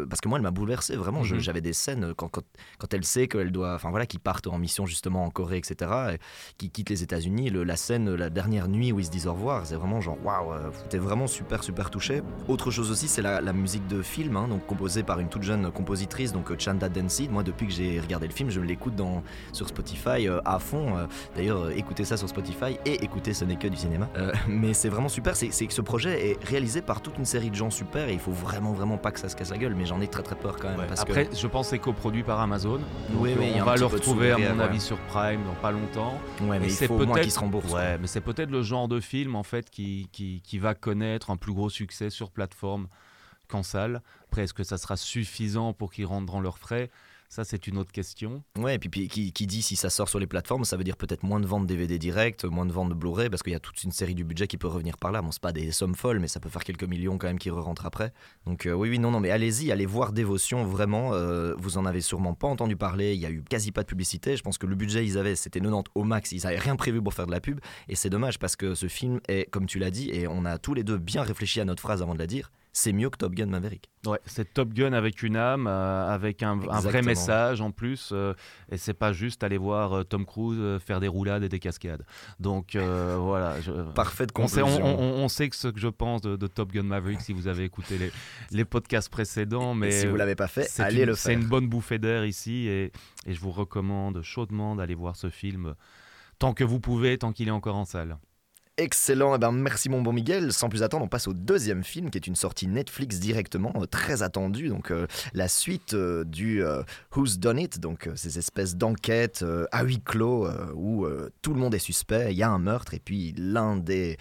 parce 0.07 0.21
que 0.21 0.29
moi 0.29 0.37
elle 0.37 0.43
m'a 0.43 0.51
bouleversé 0.51 0.95
vraiment. 0.95 1.21
Mhm. 1.23 1.39
J'avais 1.39 1.61
des 1.61 1.73
scènes 1.73 2.13
quand, 2.13 2.29
quand, 2.29 2.43
quand 2.77 2.93
elle 2.93 3.03
sait 3.03 3.27
qu'elle 3.27 3.51
doit, 3.51 3.73
enfin 3.73 3.89
voilà, 3.89 4.05
qu'ils 4.05 4.19
partent 4.19 4.47
en 4.47 4.57
mission 4.59 4.85
justement 4.85 5.25
en 5.25 5.31
Corée, 5.31 5.57
etc. 5.57 5.91
Et 6.13 6.17
qui 6.57 6.69
quitte 6.69 6.89
les 6.91 7.01
États-Unis, 7.03 7.49
le- 7.49 7.63
la 7.63 7.75
scène, 7.75 8.13
la 8.13 8.29
dernière 8.29 8.67
nuit 8.67 8.91
où 8.91 8.99
ils 8.99 9.05
se 9.05 9.11
disent 9.11 9.27
au 9.27 9.33
revoir, 9.33 9.65
c'est 9.65 9.75
vraiment 9.75 9.99
genre 10.01 10.17
waouh, 10.23 10.53
t'es 10.89 10.99
vraiment 10.99 11.27
super 11.27 11.63
super 11.63 11.86
touché. 11.89 12.21
Autre 12.47 12.71
chose 12.71 12.91
aussi, 12.91 13.07
c'est 13.07 13.21
la, 13.21 13.41
la 13.41 13.53
musique 13.53 13.87
de 13.87 14.01
film, 14.01 14.35
hein, 14.37 14.47
donc 14.47 14.65
composée 14.65 15.03
par 15.03 15.19
une 15.19 15.29
toute 15.29 15.43
jeune 15.43 15.71
compositrice, 15.71 16.31
donc 16.33 16.51
euh, 16.51 16.55
Chanda 16.57 16.89
Densi. 16.89 17.29
Moi, 17.29 17.43
depuis 17.43 17.67
que 17.67 17.73
j'ai 17.73 17.99
regardé 17.99 18.27
le 18.27 18.33
film, 18.33 18.49
je 18.49 18.61
l'écoute 18.61 18.95
dans 18.95 19.23
sur 19.53 19.67
Spotify 19.67 20.27
euh, 20.27 20.39
à 20.45 20.59
fond. 20.59 20.97
Euh, 20.97 21.05
D'ailleurs, 21.35 21.71
écoutez 21.71 22.05
ça 22.05 22.17
sur 22.17 22.27
Spotify 22.29 22.77
et 22.85 23.03
écoutez, 23.03 23.33
ce 23.33 23.45
n'est 23.45 23.55
que 23.57 23.67
du 23.67 23.77
cinéma. 23.77 24.09
Mais 24.47 24.73
c'est 24.73 24.89
vraiment 24.89 25.09
super. 25.09 25.35
C'est 25.35 25.49
que 25.67 25.73
ce 25.73 25.81
projet 25.81 26.31
est 26.31 26.43
réalisé 26.43 26.81
par 26.81 27.01
toute 27.01 27.17
une 27.17 27.25
série 27.25 27.49
de 27.49 27.55
gens 27.55 27.69
super 27.69 28.09
et 28.09 28.13
il 28.13 28.19
faut 28.19 28.31
vraiment 28.31 28.73
vraiment 28.73 28.97
pas 28.97 29.11
que 29.11 29.19
ça 29.19 29.29
se 29.29 29.35
casse 29.35 29.51
la 29.51 29.57
gueule. 29.57 29.75
Mais 29.75 29.85
j'en 29.85 30.01
ai 30.01 30.07
très 30.07 30.23
très 30.23 30.35
peur 30.35 30.57
quand 30.59 30.69
même 30.69 30.87
parce 30.87 31.03
que 31.03 31.11
Après, 31.11 31.29
je 31.33 31.47
pense 31.47 31.67
que 31.67 31.69
c'est 31.71 31.79
coproduit 31.79 32.23
par 32.23 32.39
Amazon. 32.39 32.79
Oui, 33.15 33.31
oui, 33.37 33.47
il 33.51 33.57
y 33.57 33.59
a 33.59 33.63
on 33.63 33.65
va 33.65 33.75
le 33.75 33.85
retrouver, 33.85 34.31
à 34.31 34.37
mon 34.37 34.57
ouais. 34.57 34.63
avis, 34.63 34.79
sur 34.79 34.97
Prime 34.97 35.41
dans 35.45 35.53
pas 35.61 35.71
longtemps. 35.71 36.19
ouais, 36.41 36.59
mais 36.59 36.67
il 36.67 36.71
c'est 36.71 36.87
peut-être-. 36.87 37.73
Ouais, 37.73 37.97
mais 37.99 38.07
c'est 38.07 38.21
peut-être 38.21 38.49
le 38.49 38.61
genre 38.61 38.87
de 38.87 38.99
film 38.99 39.35
en 39.35 39.43
fait 39.43 39.69
qui, 39.69 40.09
qui, 40.11 40.41
qui 40.43 40.59
va 40.59 40.73
connaître 40.73 41.29
un 41.29 41.37
plus 41.37 41.53
gros 41.53 41.69
succès 41.69 41.76
sur 42.09 42.31
plateforme 42.31 42.87
qu'en 43.47 43.63
salle. 43.63 44.01
Après, 44.25 44.43
est-ce 44.43 44.53
que 44.53 44.63
ça 44.63 44.77
sera 44.77 44.97
suffisant 44.97 45.73
pour 45.73 45.91
qu'ils 45.91 46.05
rentrent 46.05 46.31
dans 46.31 46.41
leurs 46.41 46.57
frais? 46.57 46.89
Ça, 47.29 47.43
c'est 47.43 47.67
une 47.67 47.77
autre 47.77 47.91
question. 47.91 48.41
Ouais, 48.57 48.75
et 48.75 48.79
puis, 48.79 49.09
qui 49.09 49.47
dit 49.47 49.61
si 49.61 49.75
ça 49.75 49.89
sort 49.89 50.07
sur 50.07 50.17
les 50.17 50.27
plateformes, 50.27 50.63
ça 50.63 50.77
veut 50.77 50.85
dire 50.85 50.95
peut-être 50.95 51.23
moins 51.23 51.41
de 51.41 51.45
ventes 51.45 51.67
DVD 51.67 51.99
direct, 51.99 52.45
moins 52.45 52.65
de 52.65 52.71
ventes 52.71 52.89
de 52.89 52.93
Blu-ray, 52.93 53.29
parce 53.29 53.43
qu'il 53.43 53.51
y 53.51 53.55
a 53.55 53.59
toute 53.59 53.83
une 53.83 53.91
série 53.91 54.15
du 54.15 54.23
budget 54.23 54.47
qui 54.47 54.57
peut 54.57 54.67
revenir 54.67 54.97
par 54.97 55.11
là. 55.11 55.21
Bon, 55.21 55.31
c'est 55.31 55.41
pas 55.41 55.51
des 55.51 55.71
sommes 55.71 55.95
folles, 55.95 56.19
mais 56.19 56.29
ça 56.29 56.39
peut 56.39 56.47
faire 56.49 56.63
quelques 56.63 56.85
millions 56.85 57.17
quand 57.17 57.27
même 57.27 57.37
qui 57.37 57.49
re-rentrent 57.49 57.85
après. 57.85 58.13
Donc 58.45 58.65
euh, 58.65 58.71
oui, 58.73 58.89
oui, 58.89 58.97
non, 58.97 59.11
non, 59.11 59.19
mais 59.19 59.29
allez-y, 59.29 59.71
allez 59.73 59.85
voir 59.85 60.13
Dévotion, 60.13 60.63
vraiment. 60.65 61.13
euh, 61.13 61.53
vous 61.57 61.77
en 61.77 61.85
avez 61.85 62.01
sûrement 62.01 62.33
pas 62.33 62.47
entendu 62.47 62.77
parler, 62.77 63.13
il 63.13 63.19
y 63.19 63.25
a 63.25 63.29
eu 63.29 63.43
quasi 63.43 63.71
pas 63.73 63.81
de 63.81 63.87
publicité. 63.87 64.37
Je 64.37 64.41
pense 64.41 64.57
que 64.57 64.65
le 64.65 64.75
budget 64.75 65.05
ils 65.05 65.17
avaient, 65.17 65.35
c'était 65.35 65.59
90 65.59 65.91
au 65.95 66.03
max, 66.03 66.31
ils 66.31 66.47
avaient 66.47 66.59
rien 66.59 66.77
prévu 66.77 67.01
pour 67.01 67.13
faire 67.13 67.27
de 67.27 67.31
la 67.31 67.41
pub, 67.41 67.59
et 67.89 67.95
c'est 67.95 68.09
dommage 68.09 68.39
parce 68.39 68.55
que 68.55 68.73
ce 68.73 68.87
film 68.87 69.19
est, 69.27 69.49
comme 69.51 69.65
tu 69.65 69.79
l'as 69.79 69.91
dit, 69.91 70.09
et 70.11 70.27
on 70.27 70.45
a 70.45 70.57
tous 70.57 70.73
les 70.73 70.83
deux 70.83 70.97
bien 70.97 71.23
réfléchi 71.23 71.59
à 71.59 71.65
notre 71.65 71.81
phrase 71.81 72.01
avant 72.01 72.13
de 72.13 72.19
la 72.19 72.27
dire, 72.27 72.51
c'est 72.79 72.93
mieux 72.93 73.09
que 73.09 73.17
Top 73.17 73.33
Gun 73.33 73.47
Maverick. 73.47 73.89
Ouais, 74.05 74.19
c'est 74.27 74.53
Top 74.53 74.71
Gun 74.71 74.93
avec 74.93 75.23
une 75.23 75.35
âme, 75.35 75.65
euh, 75.65 76.07
avec 76.13 76.43
un, 76.43 76.59
un 76.69 76.79
vrai 76.79 77.01
message 77.01 77.59
en 77.59 77.71
plus, 77.71 78.11
euh, 78.13 78.35
et 78.71 78.77
c'est 78.77 78.93
pas 78.93 79.13
juste 79.13 79.43
aller 79.43 79.57
voir 79.57 79.93
euh, 79.93 80.03
Tom 80.03 80.27
Cruise 80.27 80.59
euh, 80.61 80.77
faire 80.77 80.99
des 80.99 81.07
roulades 81.07 81.41
et 81.41 81.49
des 81.49 81.57
cascades. 81.57 82.05
Donc 82.39 82.75
voilà. 83.17 83.59
je- 83.61 83.71
Parfaite 83.93 84.29
on 84.37 84.47
sait, 84.47 84.61
conclusion. 84.61 84.85
on, 84.85 84.99
on- 84.99 85.23
on 85.23 85.27
sait 85.27 85.49
que 85.49 85.55
ce 85.55 85.69
que 85.69 85.79
je 85.79 85.87
pense 85.87 86.21
de, 86.21 86.35
de 86.35 86.45
Top 86.47 86.71
Gun 86.71 86.83
Maverick 86.83 87.19
si 87.21 87.33
vous 87.33 87.47
avez 87.47 87.63
écouté 87.63 87.97
les, 87.97 88.11
les 88.51 88.63
podcasts 88.65 89.09
précédents, 89.09 89.73
mais 89.73 89.87
et 89.87 89.91
si 90.01 90.05
vous 90.05 90.15
l'avez 90.15 90.35
pas 90.35 90.47
fait, 90.47 90.63
c'est 90.65 90.83
allez 90.83 90.99
une, 91.01 91.05
le 91.07 91.15
c'est 91.15 91.31
faire. 91.31 91.39
une 91.39 91.47
bonne 91.47 91.67
bouffée 91.67 91.97
d'air 91.97 92.25
ici 92.25 92.67
et, 92.67 92.91
et 93.25 93.33
je 93.33 93.39
vous 93.39 93.51
recommande 93.51 94.21
chaudement 94.21 94.75
d'aller 94.75 94.93
voir 94.95 95.15
ce 95.15 95.29
film 95.31 95.73
tant 96.37 96.53
que 96.53 96.63
vous 96.63 96.79
pouvez, 96.79 97.17
tant 97.17 97.33
qu'il 97.33 97.47
est 97.47 97.51
encore 97.51 97.75
en 97.77 97.85
salle. 97.85 98.17
Excellent, 98.79 99.33
eh 99.33 99.39
ben, 99.39 99.51
merci 99.51 99.89
mon 99.89 100.03
bon 100.03 100.13
Miguel. 100.13 100.53
Sans 100.53 100.69
plus 100.69 100.83
attendre, 100.83 101.03
on 101.03 101.07
passe 101.07 101.27
au 101.27 101.33
deuxième 101.33 101.83
film 101.83 102.11
qui 102.11 102.19
est 102.19 102.27
une 102.27 102.35
sortie 102.35 102.67
Netflix 102.67 103.19
directement, 103.19 103.73
euh, 103.77 103.87
très 103.87 104.21
attendue. 104.21 104.69
Donc 104.69 104.91
euh, 104.91 105.07
la 105.33 105.47
suite 105.47 105.95
euh, 105.95 106.23
du 106.23 106.63
euh, 106.63 106.83
Who's 107.15 107.39
Done 107.39 107.57
It, 107.57 107.79
donc 107.79 108.05
euh, 108.05 108.15
ces 108.15 108.37
espèces 108.37 108.75
d'enquêtes 108.75 109.41
euh, 109.41 109.65
à 109.71 109.81
huis 109.81 109.99
clos 109.99 110.45
euh, 110.45 110.71
où 110.75 111.05
euh, 111.05 111.31
tout 111.41 111.55
le 111.55 111.59
monde 111.59 111.73
est 111.73 111.79
suspect, 111.79 112.27
il 112.29 112.37
y 112.37 112.43
a 112.43 112.51
un 112.51 112.59
meurtre 112.59 112.93
et 112.93 112.99
puis 112.99 113.33
l'un 113.35 113.77
des 113.77 114.17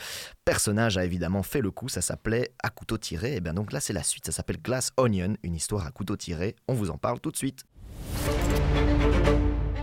personnages 0.47 0.97
a 0.97 1.05
évidemment 1.05 1.43
fait 1.43 1.61
le 1.61 1.71
coup. 1.71 1.91
Ça 1.91 2.01
s'appelait 2.01 2.53
À 2.63 2.71
couteau 2.71 2.97
tiré. 2.97 3.37
Et 3.37 3.41
bien 3.43 3.53
donc 3.53 3.73
là 3.73 3.81
c'est 3.81 3.93
la 3.93 4.03
suite, 4.03 4.25
ça 4.25 4.33
s'appelle 4.33 4.63
Glass 4.63 4.91
Onion, 4.97 5.37
une 5.43 5.55
histoire 5.55 5.87
à 5.87 5.91
couteau 5.91 6.17
tiré. 6.17 6.57
On 6.67 6.73
vous 6.73 6.89
en 6.89 6.97
parle 6.97 7.21
tout 7.21 7.31
de 7.31 7.37
suite. 7.37 7.65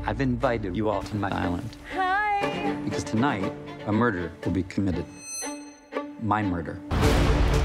I've 0.08 0.20
invited 0.20 0.76
you 0.76 0.90
all 0.90 1.04
to 1.04 1.16
my 1.16 1.30
island. 1.30 1.62
Because 2.84 3.04
tonight, 3.04 3.52
a 3.88 3.92
murder 3.92 4.32
will 4.44 4.52
be 4.52 4.64
committed. 4.64 5.06
My 6.22 6.42
murder. 6.42 6.80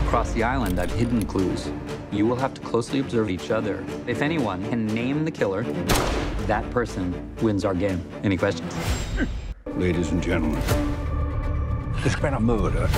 Across 0.06 0.32
the 0.32 0.42
island, 0.42 0.80
I've 0.80 0.90
hidden 0.90 1.24
clues. 1.26 1.70
You 2.10 2.26
will 2.26 2.36
have 2.36 2.54
to 2.54 2.60
closely 2.62 3.00
observe 3.00 3.28
each 3.28 3.50
other. 3.50 3.84
If 4.06 4.22
anyone 4.22 4.66
can 4.70 4.86
name 4.86 5.24
the 5.24 5.30
killer, 5.30 5.64
that 6.46 6.68
person 6.70 7.12
wins 7.42 7.64
our 7.64 7.74
game. 7.74 8.02
Any 8.24 8.36
questions? 8.36 8.74
Ladies 9.76 10.10
and 10.10 10.22
gentlemen, 10.22 10.62
there's 12.00 12.16
been 12.16 12.34
a 12.34 12.40
murder, 12.40 12.88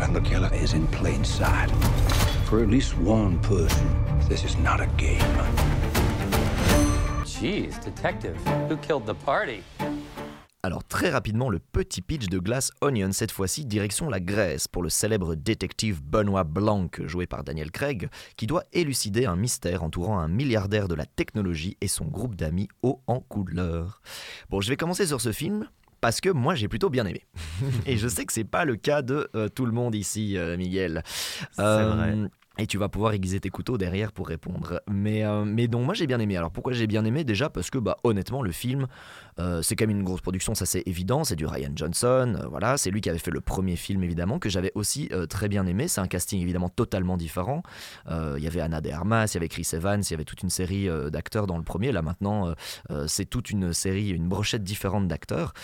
and 0.00 0.14
the 0.14 0.20
killer 0.20 0.52
is 0.52 0.72
in 0.72 0.86
plain 0.88 1.24
sight. 1.24 1.70
For 2.46 2.62
at 2.62 2.68
least 2.68 2.96
one 2.98 3.38
person, 3.38 3.88
this 4.28 4.44
is 4.44 4.56
not 4.56 4.80
a 4.80 4.86
game. 4.96 5.20
Jeez, 7.24 7.82
detective, 7.82 8.36
who 8.68 8.76
killed 8.78 9.06
the 9.06 9.14
party? 9.14 9.62
Alors 10.64 10.82
très 10.82 11.10
rapidement, 11.10 11.50
le 11.50 11.58
petit 11.58 12.00
pitch 12.00 12.28
de 12.30 12.38
Glass 12.38 12.72
Onion, 12.80 13.12
cette 13.12 13.32
fois-ci 13.32 13.66
direction 13.66 14.08
la 14.08 14.18
Grèce, 14.18 14.66
pour 14.66 14.82
le 14.82 14.88
célèbre 14.88 15.34
détective 15.34 16.02
Benoît 16.02 16.44
Blanc, 16.44 16.88
joué 17.04 17.26
par 17.26 17.44
Daniel 17.44 17.70
Craig, 17.70 18.08
qui 18.38 18.46
doit 18.46 18.64
élucider 18.72 19.26
un 19.26 19.36
mystère 19.36 19.82
entourant 19.82 20.18
un 20.18 20.28
milliardaire 20.28 20.88
de 20.88 20.94
la 20.94 21.04
technologie 21.04 21.76
et 21.82 21.86
son 21.86 22.06
groupe 22.06 22.34
d'amis 22.34 22.68
haut 22.82 23.02
en 23.06 23.20
couleur. 23.20 24.00
Bon, 24.48 24.62
je 24.62 24.70
vais 24.70 24.78
commencer 24.78 25.06
sur 25.06 25.20
ce 25.20 25.32
film. 25.32 25.68
Parce 26.00 26.20
que 26.22 26.30
moi 26.30 26.54
j'ai 26.54 26.68
plutôt 26.68 26.88
bien 26.88 27.04
aimé. 27.04 27.24
et 27.86 27.98
je 27.98 28.08
sais 28.08 28.24
que 28.24 28.32
c'est 28.32 28.44
pas 28.44 28.64
le 28.64 28.76
cas 28.76 29.02
de 29.02 29.28
euh, 29.34 29.50
tout 29.50 29.66
le 29.66 29.72
monde 29.72 29.94
ici, 29.94 30.38
euh, 30.38 30.56
Miguel. 30.56 31.02
C'est 31.52 31.62
vrai. 31.62 32.14
Et 32.56 32.68
tu 32.68 32.78
vas 32.78 32.88
pouvoir 32.88 33.12
aiguiser 33.14 33.40
tes 33.40 33.50
couteaux 33.50 33.78
derrière 33.78 34.12
pour 34.12 34.28
répondre. 34.28 34.80
Mais, 34.88 35.24
euh, 35.24 35.44
mais 35.44 35.66
donc, 35.66 35.84
moi 35.84 35.94
j'ai 35.94 36.06
bien 36.06 36.20
aimé. 36.20 36.36
Alors 36.36 36.52
pourquoi 36.52 36.72
j'ai 36.72 36.86
bien 36.86 37.04
aimé? 37.04 37.24
Déjà 37.24 37.50
parce 37.50 37.68
que, 37.68 37.78
bah, 37.78 37.96
honnêtement, 38.04 38.42
le 38.42 38.52
film, 38.52 38.86
euh, 39.40 39.60
c'est 39.60 39.74
quand 39.74 39.88
même 39.88 39.96
une 39.98 40.04
grosse 40.04 40.20
production, 40.20 40.54
ça 40.54 40.64
c'est 40.64 40.84
évident. 40.86 41.24
C'est 41.24 41.34
du 41.34 41.46
Ryan 41.46 41.72
Johnson. 41.74 42.36
euh, 42.40 42.46
voilà, 42.46 42.76
c'est 42.76 42.92
lui 42.92 43.00
qui 43.00 43.10
avait 43.10 43.18
fait 43.18 43.32
le 43.32 43.40
premier 43.40 43.74
film, 43.74 44.04
évidemment, 44.04 44.38
que 44.38 44.48
j'avais 44.48 44.70
aussi 44.76 45.10
très 45.28 45.48
bien 45.48 45.66
aimé. 45.66 45.88
C'est 45.88 46.00
un 46.00 46.06
casting 46.06 46.40
évidemment 46.40 46.68
totalement 46.68 47.16
différent. 47.16 47.64
Il 48.08 48.42
y 48.42 48.46
avait 48.46 48.60
Anna 48.60 48.80
de 48.80 48.90
Armas, 48.90 49.26
il 49.26 49.34
y 49.34 49.36
avait 49.38 49.48
Chris 49.48 49.68
Evans, 49.72 50.00
il 50.00 50.10
y 50.10 50.14
avait 50.14 50.24
toute 50.24 50.42
une 50.42 50.50
série 50.50 50.88
d'acteurs 51.10 51.48
dans 51.48 51.58
le 51.58 51.64
premier. 51.64 51.90
Là 51.90 52.02
maintenant, 52.02 52.54
c'est 53.06 53.24
toute 53.24 53.50
une 53.50 53.72
série, 53.72 54.10
une 54.10 54.28
brochette 54.28 54.62
différente 54.62 55.08
d'acteurs 55.08 55.54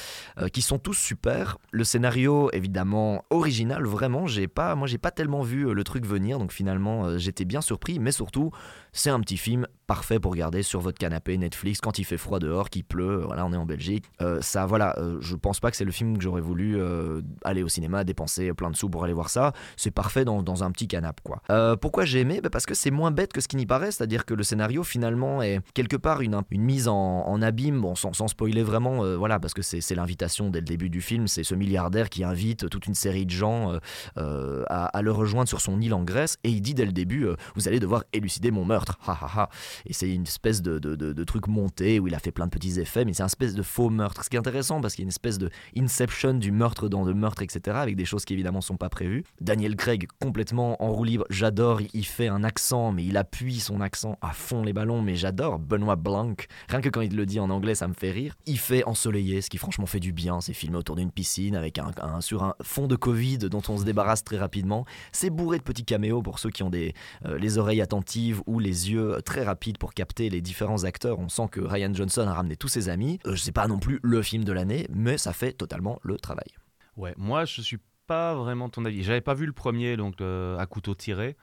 qui 0.53 0.63
sont 0.63 0.79
tous 0.79 0.95
super. 0.95 1.59
Le 1.71 1.85
scénario, 1.85 2.51
évidemment, 2.53 3.25
original, 3.31 3.85
vraiment. 3.85 4.27
J'ai 4.27 4.49
pas, 4.49 4.75
moi 4.75 4.89
j'ai 4.89 4.99
pas 4.99 5.13
tellement 5.13 5.43
vu 5.43 5.73
le 5.73 5.85
truc 5.85 6.05
venir. 6.05 6.39
Donc 6.39 6.53
finalement, 6.53 6.80
euh, 6.89 7.19
j'étais 7.19 7.45
bien 7.45 7.61
surpris, 7.61 7.99
mais 7.99 8.13
surtout 8.13 8.51
c'est 8.93 9.11
un 9.11 9.21
petit 9.21 9.37
film 9.37 9.67
parfait 9.87 10.21
pour 10.21 10.33
regarder 10.33 10.63
sur 10.63 10.81
votre 10.81 10.99
canapé 10.99 11.37
Netflix 11.37 11.81
quand 11.81 11.99
il 11.99 12.05
fait 12.05 12.17
froid 12.17 12.39
dehors, 12.39 12.71
qu'il 12.71 12.85
pleut, 12.85 13.23
voilà 13.27 13.45
on 13.45 13.53
est 13.53 13.57
en 13.57 13.67
Belgique. 13.67 14.05
Euh, 14.21 14.41
ça 14.41 14.67
voilà, 14.67 14.97
euh, 14.99 15.19
je 15.21 15.35
pense 15.35 15.61
pas 15.61 15.71
que 15.71 15.77
c'est 15.77 15.85
le 15.85 15.93
film 15.93 16.17
que 16.17 16.23
j'aurais 16.23 16.41
voulu 16.41 16.81
euh, 16.81 17.23
aller 17.45 17.63
au 17.63 17.69
cinéma, 17.69 18.05
dépenser 18.05 18.53
plein 18.55 18.71
de 18.71 18.77
sous 18.77 18.89
pour 18.89 19.05
aller 19.05 19.13
voir 19.13 19.31
ça. 19.31 19.53
C'est 19.77 19.91
parfait 19.91 20.25
dans, 20.25 20.63
un 20.63 20.71
petit 20.73 20.89
canapé 20.89 21.21
quoi. 21.25 21.43
Euh, 21.51 21.77
pourquoi 21.77 22.05
j'ai 22.05 22.21
aimé? 22.21 22.41
Bah, 22.43 22.51
Parce 22.51 22.67
que 22.67 22.75
c'est 22.75 22.91
moins 22.91 23.11
bête 23.11 23.33
que 23.33 23.41
ce 23.41 23.49
qui 23.49 23.57
n'y 23.57 23.67
paraît, 23.67 23.91
c'est-à-dire 23.91 24.25
que 24.25 24.35
le 24.35 24.43
scénario 24.43 24.83
finalement 24.85 25.43
est 25.43 25.61
quelque 25.75 25.97
part 25.97 26.21
une, 26.21 26.41
une 26.51 26.63
mise 26.63 26.89
en, 26.89 27.43
abîme, 27.43 27.81
bon 27.81 27.95
sans, 27.95 28.29
spoiler 28.29 28.63
vraiment, 28.63 29.05
euh, 29.05 29.17
voilà 29.17 29.39
parce 29.41 29.55
que 29.55 29.63
c'est 29.63 29.95
l'invitation 29.95 30.51
dès 30.51 30.61
le 30.61 30.67
début 30.67 30.91
du 30.91 31.01
film, 31.01 31.27
c'est 31.27 31.45
ce 31.45 31.55
milliardaire 31.55 32.11
qui 32.11 32.25
invite 32.25 32.69
toute 32.69 32.87
une 32.87 32.95
série 32.95 33.27
de 33.27 33.31
gens 33.31 33.73
euh, 33.73 33.79
euh, 34.19 34.65
à, 34.69 34.87
à 34.87 35.03
le 35.03 35.13
rejoindre 35.13 35.49
sur 35.49 35.61
son 35.61 35.81
île 35.81 35.95
en 35.95 36.03
Grèce 36.05 36.37
et 36.45 36.51
il 36.51 36.61
dit 36.61 36.75
dès 36.75 36.85
le 36.85 36.93
début 36.93 37.27
euh, 37.27 37.37
vous 37.55 37.69
allez 37.69 37.81
devoir 37.81 38.05
élucider 38.13 38.51
mon 38.51 38.65
meurtre 38.65 38.80
ha, 39.07 39.13
ha, 39.21 39.31
ha. 39.43 39.49
et 39.87 39.93
c'est 39.93 40.13
une 40.13 40.23
espèce 40.23 40.63
de, 40.63 40.79
truc 41.25 41.47
monté 41.49 42.01
où 42.01 42.07
il 42.09 42.15
a 42.15 42.19
fait 42.19 42.33
plein 42.33 42.47
de 42.47 42.51
petits 42.51 42.81
effets 42.81 43.05
mais 43.05 43.13
c'est 43.13 43.23
un 43.23 43.27
espèce 43.27 43.55
de 43.55 43.63
faux 43.63 43.91
meurtre. 43.91 44.25
Ce 44.25 44.31
qui 44.31 44.37
est 44.37 44.39
intéressant 44.39 44.81
parce 44.81 44.95
qu'il 44.95 45.03
y 45.03 45.05
a 45.05 45.07
une 45.07 45.11
espèce 45.11 45.39
de 45.39 45.51
inception 45.77 46.35
du 46.35 46.53
meurtre 46.53 46.89
dans 46.89 47.05
le 47.05 47.15
meurtre 47.15 47.43
etc 47.43 47.77
avec 47.81 47.97
des 47.97 48.05
choses 48.05 48.25
qui 48.25 48.33
évidemment 48.35 48.61
sont 48.61 48.77
pas 48.77 48.89
prévues. 48.89 49.25
Daniel 49.41 49.77
Craig 49.77 50.07
complètement 50.21 50.83
en 50.83 50.91
roue 50.93 51.05
libre. 51.05 51.25
J'adore 51.31 51.81
il 51.93 52.05
fait 52.07 52.29
un 52.29 52.45
accent 52.45 52.93
mais 52.93 53.05
il 53.05 53.17
appuie 53.17 53.61
son 53.61 53.81
accent 53.81 54.19
à 54.23 54.33
fond 54.33 54.63
les 54.63 54.73
ballons 54.73 55.03
mais 55.03 55.15
j'adore 55.17 55.59
Benoît 55.59 55.97
Blanc. 55.97 56.35
Rien 56.69 56.81
que 56.81 56.89
quand 56.89 57.01
il 57.01 57.17
le 57.17 57.27
dit 57.27 57.41
en 57.41 57.51
anglais 57.51 57.75
ça 57.75 57.89
me 57.89 57.95
fait 57.95 58.11
rire. 58.11 58.35
Il 58.47 58.59
fait 58.59 58.85
ensoleillé 58.85 59.41
ce 59.43 59.51
qui 59.51 59.59
franchement 59.59 59.87
fait 59.87 60.01
du 60.01 60.13
bien 60.13 60.41
c'est 60.41 60.53
filmé 60.55 60.77
autour 60.77 60.97
d'une 60.97 61.11
piscine 61.11 61.57
avec 61.57 61.79
un, 61.79 61.91
un- 62.01 62.21
sur 62.21 62.43
un 62.43 62.55
fond 62.63 62.87
de 62.87 62.97
Covid 62.97 63.39
dont 63.39 63.63
on 63.69 63.79
se 63.79 63.85
débarrasse 63.85 64.25
très 64.25 64.39
rapidement. 64.39 64.85
C'est 65.13 65.31
bourré 65.31 65.59
de 65.59 65.63
petits 65.63 65.85
caméos 65.85 66.23
pour 66.23 66.39
ceux 66.39 66.51
qui 66.51 66.63
ont 66.63 66.71
des, 66.71 66.95
euh, 67.27 67.39
les 67.39 67.59
oreilles 67.59 67.81
attentives 67.81 68.43
ou 68.47 68.59
les 68.59 68.70
yeux 68.71 69.21
très 69.25 69.45
rapides 69.45 69.79
pour 69.79 69.95
capter 69.95 70.31
les 70.31 70.41
différents 70.41 70.85
acteurs. 70.85 71.19
On 71.19 71.29
sent 71.29 71.49
que 71.51 71.61
Ryan 71.61 71.93
Johnson 71.95 72.27
a 72.29 72.35
ramené 72.35 72.57
tous 72.57 72.69
ses 72.69 72.89
amis. 72.89 73.19
Euh, 73.27 73.35
je 73.37 73.41
sais 73.41 73.53
pas 73.53 73.67
non 73.69 73.79
plus 73.79 74.01
le 74.03 74.23
film 74.23 74.45
de 74.45 74.53
l'année, 74.53 74.87
mais 74.93 75.19
ça 75.19 75.33
fait 75.33 75.53
totalement 75.53 75.99
le 76.03 76.17
travail. 76.17 76.49
Ouais, 76.97 77.15
moi 77.17 77.45
je 77.45 77.61
suis 77.63 77.79
pas 78.07 78.35
vraiment 78.35 78.69
ton 78.69 78.85
avis. 78.85 79.03
J'avais 79.05 79.21
pas 79.21 79.35
vu 79.35 79.47
le 79.47 79.53
premier, 79.53 79.97
donc 79.97 80.21
euh, 80.21 80.59
à 80.59 80.67
couteau 80.67 80.95
tiré. 80.95 81.37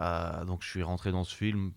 Euh, 0.00 0.44
donc 0.44 0.62
je 0.62 0.68
suis 0.70 0.82
rentré 0.82 1.12
dans 1.12 1.22
ce 1.24 1.34
film 1.34 1.72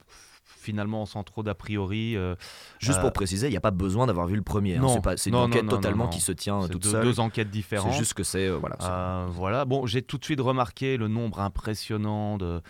finalement 0.46 1.06
sans 1.06 1.24
trop 1.24 1.44
d'a 1.44 1.54
priori. 1.56 2.16
euh, 2.16 2.36
Juste 2.80 3.02
pour 3.02 3.12
préciser, 3.14 3.48
il 3.48 3.52
n'y 3.52 3.58
a 3.58 3.62
pas 3.62 3.72
besoin 3.72 4.08
d'avoir 4.08 4.28
vu 4.28 4.36
le 4.36 4.42
premier. 4.42 4.78
hein. 4.78 4.88
C'est 4.88 5.02
pas- 5.04 5.18
c'est 5.18 5.30
une 5.30 5.36
Non, 5.36 5.44
enquête 5.44 5.64
non, 5.64 5.72
totalement 5.72 6.08
qui 6.08 6.22
se 6.22 6.32
tient 6.32 6.62
c'est 6.64 6.70
toute 6.70 6.84
deux, 6.84 6.92
seule. 6.92 7.04
deux 7.04 7.20
enquêtes 7.20 7.50
différentes. 7.50 7.92
C'est 7.92 7.98
juste 7.98 8.14
que 8.14 8.24
c'est 8.24 8.50
voilà. 8.50 8.78
c'est- 8.80 9.32
voilà. 9.34 9.66
Bon, 9.66 9.86
j'ai 9.86 10.02
tout 10.02 10.18
de 10.18 10.24
suite 10.26 10.40
remarqué 10.42 10.98
le 10.98 11.08
nombre 11.10 11.42
impressionnant 11.42 12.38
de, 12.38 12.62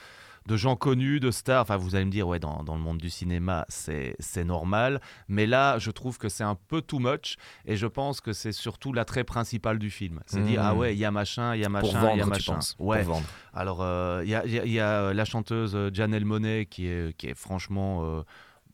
de 0.48 0.58
gens 0.58 0.76
connus, 0.76 1.20
de 1.20 1.30
stars. 1.30 1.62
Enfin, 1.62 1.78
vous 1.78 1.94
allez 1.96 2.06
me 2.06 2.12
dire, 2.12 2.28
ouais, 2.28 2.40
dans, 2.40 2.64
dans 2.64 2.76
le 2.76 2.82
monde 2.82 2.98
du 2.98 3.10
cinéma, 3.10 3.66
c'est 3.70 4.16
c'est 4.20 4.46
normal. 4.46 5.02
Mais 5.28 5.46
là, 5.46 5.78
je 5.78 5.92
trouve 5.92 6.18
que 6.18 6.30
c'est 6.30 6.44
un 6.44 6.56
peu 6.56 6.82
too 6.82 7.00
much. 7.00 7.36
Et 7.66 7.76
je 7.78 7.86
pense 7.86 8.22
que 8.22 8.34
c'est 8.34 8.54
surtout 8.54 8.94
l'attrait 8.94 9.24
principal 9.26 9.78
du 9.78 9.92
film. 9.92 10.22
C'est 10.26 10.42
dire, 10.42 10.62
Mhm. 10.62 10.68
ah 10.70 10.74
ouais, 10.76 10.96
il 10.96 11.00
y 11.00 11.06
a 11.06 11.12
machin, 11.12 11.54
il 11.56 11.62
y 11.62 11.66
a 11.66 11.70
machin, 11.70 12.12
il 12.14 12.20
y 12.20 12.22
a 12.22 12.26
machin. 12.26 12.60
Ouais. 12.80 13.04
Pour 13.04 13.16
vendre. 13.16 13.28
Alors, 13.54 13.80
euh, 13.82 14.22
il 14.24 14.30
y, 14.30 14.36
a, 14.36 14.46
y 14.46 14.58
a- 14.60 14.66
y 14.66 14.80
a, 14.80 15.14
la 15.14 15.26
chanteuse 15.26 15.76
euh, 15.76 15.90
Janelle 15.94 16.26
Monet 16.26 16.66
qui 16.70 16.88
est, 16.88 17.16
qui 17.18 17.28
est 17.28 17.34
franchement 17.38 18.02
euh, 18.04 18.24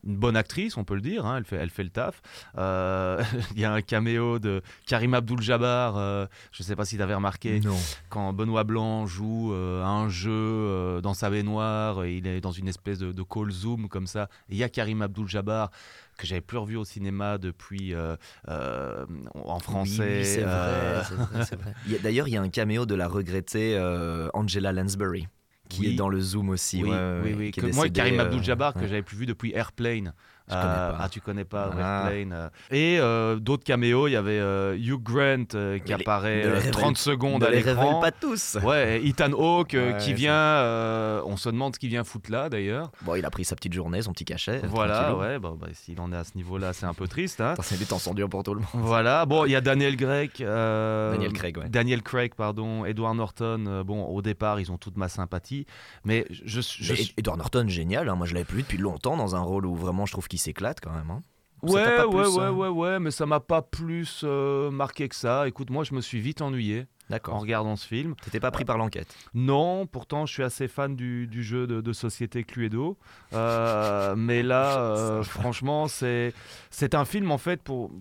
une 0.06 0.18
bonne 0.18 0.36
actrice, 0.36 0.78
on 0.78 0.84
peut 0.84 0.96
le 0.96 1.02
dire. 1.02 1.26
hein, 1.26 1.38
elle, 1.38 1.46
fait, 1.46 1.56
elle 1.58 1.70
fait 1.70 1.84
le 1.84 1.90
taf. 1.90 2.22
Euh, 2.58 3.24
Il 3.56 3.60
y 3.62 3.66
a 3.66 3.72
un 3.74 3.82
caméo 3.82 4.40
de 4.40 4.62
Karim 4.86 5.14
Abdul-Jabbar. 5.14 5.98
euh, 5.98 6.26
je 6.52 6.62
ne 6.64 6.66
sais 6.66 6.76
pas 6.76 6.86
si 6.86 6.98
tu 6.98 7.02
avais 7.02 7.16
remarqué 7.16 7.60
Non. 7.60 7.78
quand 8.10 8.34
Benoît 8.34 8.64
Blanc 8.64 9.06
joue 9.06 9.54
euh, 9.54 9.84
un 9.84 10.10
jeu 10.10 10.32
euh, 10.32 11.02
dans 11.02 11.14
sa 11.14 11.30
baignoire, 11.30 12.04
et 12.04 12.18
il 12.18 12.28
est 12.28 12.42
dans 12.42 12.52
une 12.52 12.68
espèce 12.68 13.00
de, 13.00 13.12
de 13.12 13.24
call 13.24 13.52
zoom 13.52 13.88
comme 13.88 14.08
ça. 14.08 14.30
Et 14.50 14.54
il 14.54 14.58
y 14.58 14.64
a 14.64 14.70
Karim 14.70 15.02
Abdul-Jabbar 15.02 15.70
que 16.18 16.28
j'avais 16.28 16.42
plus 16.42 16.58
revu 16.60 16.76
au 16.76 16.86
cinéma 16.86 17.38
depuis 17.40 17.94
euh, 17.96 18.16
euh, 18.48 19.06
en 19.34 19.58
français. 19.60 20.20
Oui, 20.20 20.26
c'est 20.26 20.42
vrai, 20.42 21.02
vrai, 21.02 21.44
vrai. 21.56 22.00
D'ailleurs, 22.04 22.28
il 22.28 22.34
y 22.36 22.38
a 22.38 22.42
un 22.42 22.50
caméo 22.50 22.86
de 22.86 22.94
la 22.94 23.08
regrettée 23.08 23.76
euh, 23.78 24.30
Angela 24.36 24.72
Lansbury 24.72 25.28
qui 25.74 25.82
Oui. 25.82 25.94
est 25.94 25.96
dans 25.96 26.10
le 26.10 26.20
Zoom 26.20 26.50
aussi. 26.50 26.84
oui, 26.84 26.90
ouais, 26.90 27.20
oui, 27.24 27.36
oui. 27.38 27.52
Que 27.52 27.66
moi, 27.74 27.90
Karim 27.90 28.20
euh, 28.20 28.24
Abdul-Jabbar, 28.24 28.74
que 28.74 28.82
j'avais 28.88 29.02
plus 29.02 29.18
vu 29.18 29.26
depuis 29.26 29.52
Airplane. 29.54 30.14
Je 30.50 30.54
connais 30.56 30.64
pas. 30.66 30.98
Ah, 31.00 31.10
tu 31.10 31.22
connais 31.22 31.46
pas 31.46 31.72
Ah. 31.80 32.04
Airplane. 32.10 32.34
euh. 32.34 32.50
Et 32.70 32.98
euh, 33.00 33.36
d'autres 33.38 33.64
caméos, 33.64 34.08
il 34.08 34.12
y 34.12 34.16
avait 34.16 34.40
euh, 34.40 34.76
Hugh 34.78 35.02
Grant 35.02 35.46
euh, 35.56 35.80
qui 35.80 35.94
apparaît 35.94 36.42
les 36.42 36.46
euh, 36.48 36.60
révèle- 36.60 36.72
30 36.72 36.98
secondes 36.98 37.44
à 37.44 37.50
l'écran. 37.50 38.00
pas 38.02 38.12
tous. 38.12 38.58
Ouais, 38.64 39.00
et 39.02 39.08
Ethan 39.08 39.32
Hawke 39.32 39.74
euh, 39.74 39.94
Ouais, 39.94 39.98
qui 40.00 40.14
vient, 40.14 40.34
euh, 40.34 41.22
on 41.26 41.38
se 41.38 41.50
demande 41.50 41.74
ce 41.76 41.80
qu'il 41.80 41.90
vient 41.90 42.04
foutre 42.04 42.32
là 42.32 42.50
d'ailleurs. 42.50 42.92
Bon, 43.04 43.16
il 43.16 43.26
a 43.26 43.30
pris 43.30 43.46
sa 43.46 43.56
petite 43.56 43.74
journée, 43.74 44.02
son 44.02 44.12
petit 44.12 44.26
cachet. 44.26 44.62
Voilà, 44.66 45.16
ouais, 45.16 45.40
bah, 45.40 45.54
bah, 45.60 45.68
s'il 45.74 46.00
en 46.02 46.12
est 46.12 46.18
à 46.18 46.24
ce 46.24 46.32
niveau-là, 46.36 46.74
c'est 46.74 46.86
un 46.86 46.94
peu 46.94 47.08
triste. 47.08 47.40
Hein. 47.42 47.54
C'est 47.62 47.78
du 47.80 47.86
temps 47.86 48.00
sans 48.00 48.14
dur 48.14 48.28
pour 48.30 48.44
tout 48.44 48.54
le 48.54 48.60
monde. 48.60 48.70
Voilà, 48.74 49.26
bon, 49.26 49.46
il 49.46 49.52
y 49.52 49.56
a 49.56 49.62
Daniel 49.62 49.96
Craig. 49.96 50.32
euh, 50.42 51.14
Daniel 51.14 51.34
Craig, 51.34 51.58
ouais. 51.58 51.70
Daniel 51.70 52.02
Craig, 52.02 52.34
pardon, 52.36 52.84
Edward 52.86 53.16
Norton. 53.16 53.64
euh, 53.68 53.84
bon, 53.84 54.04
au 54.06 54.22
départ, 54.22 54.60
ils 54.60 54.72
ont 54.72 54.78
toute 54.78 54.98
ma 54.98 55.08
sympathie, 55.08 55.66
mais 56.04 56.26
je, 56.30 56.60
je, 56.62 56.94
Mais 56.94 57.00
Ed- 57.02 57.08
Edward 57.18 57.38
Norton, 57.38 57.66
génial. 57.68 58.10
hein. 58.10 58.16
Moi, 58.16 58.28
je 58.28 58.34
l'avais 58.34 58.46
plus 58.46 58.58
vu 58.58 58.64
depuis 58.64 58.78
longtemps 58.78 59.16
dans 59.18 59.36
un 59.36 59.42
rôle 59.42 59.66
où 59.66 59.76
vraiment 59.76 60.06
je 60.06 60.12
trouve 60.12 60.28
qu'il 60.34 60.40
s'éclate 60.40 60.80
quand 60.82 60.92
même. 60.92 61.12
hein. 61.12 61.22
Ouais, 61.62 61.72
ouais, 61.74 62.08
plus, 62.10 62.28
ouais, 62.38 62.44
hein 62.44 62.52
ouais, 62.52 62.68
ouais, 62.68 63.00
mais 63.00 63.12
ça 63.12 63.26
m'a 63.28 63.40
pas 63.40 63.62
plus 63.62 64.22
euh, 64.26 64.72
marqué 64.72 65.08
que 65.08 65.16
ça. 65.16 65.48
Écoute, 65.48 65.70
moi, 65.70 65.84
je 65.84 65.94
me 65.94 66.02
suis 66.02 66.20
vite 66.20 66.42
ennuyé 66.42 66.88
en 67.28 67.38
regardant 67.40 67.76
ce 67.76 67.88
film. 67.88 68.16
T'étais 68.24 68.40
pas 68.40 68.52
pris 68.52 68.66
par 68.66 68.78
l'enquête? 68.78 69.14
Non, 69.34 69.86
pourtant, 69.86 70.26
je 70.26 70.34
suis 70.34 70.44
assez 70.44 70.68
fan 70.68 70.96
du, 70.96 71.28
du 71.28 71.44
jeu 71.44 71.68
de, 71.68 71.82
de 71.82 71.94
société 71.94 72.44
Cluedo. 72.44 72.98
Euh, 73.34 74.16
mais 74.18 74.42
là, 74.44 74.80
euh, 74.80 75.24
franchement, 75.24 75.88
c'est 75.88 76.34
c'est 76.70 76.96
un 76.96 77.06
film 77.06 77.32
en 77.32 77.38
fait 77.38 77.62
pour 77.62 77.92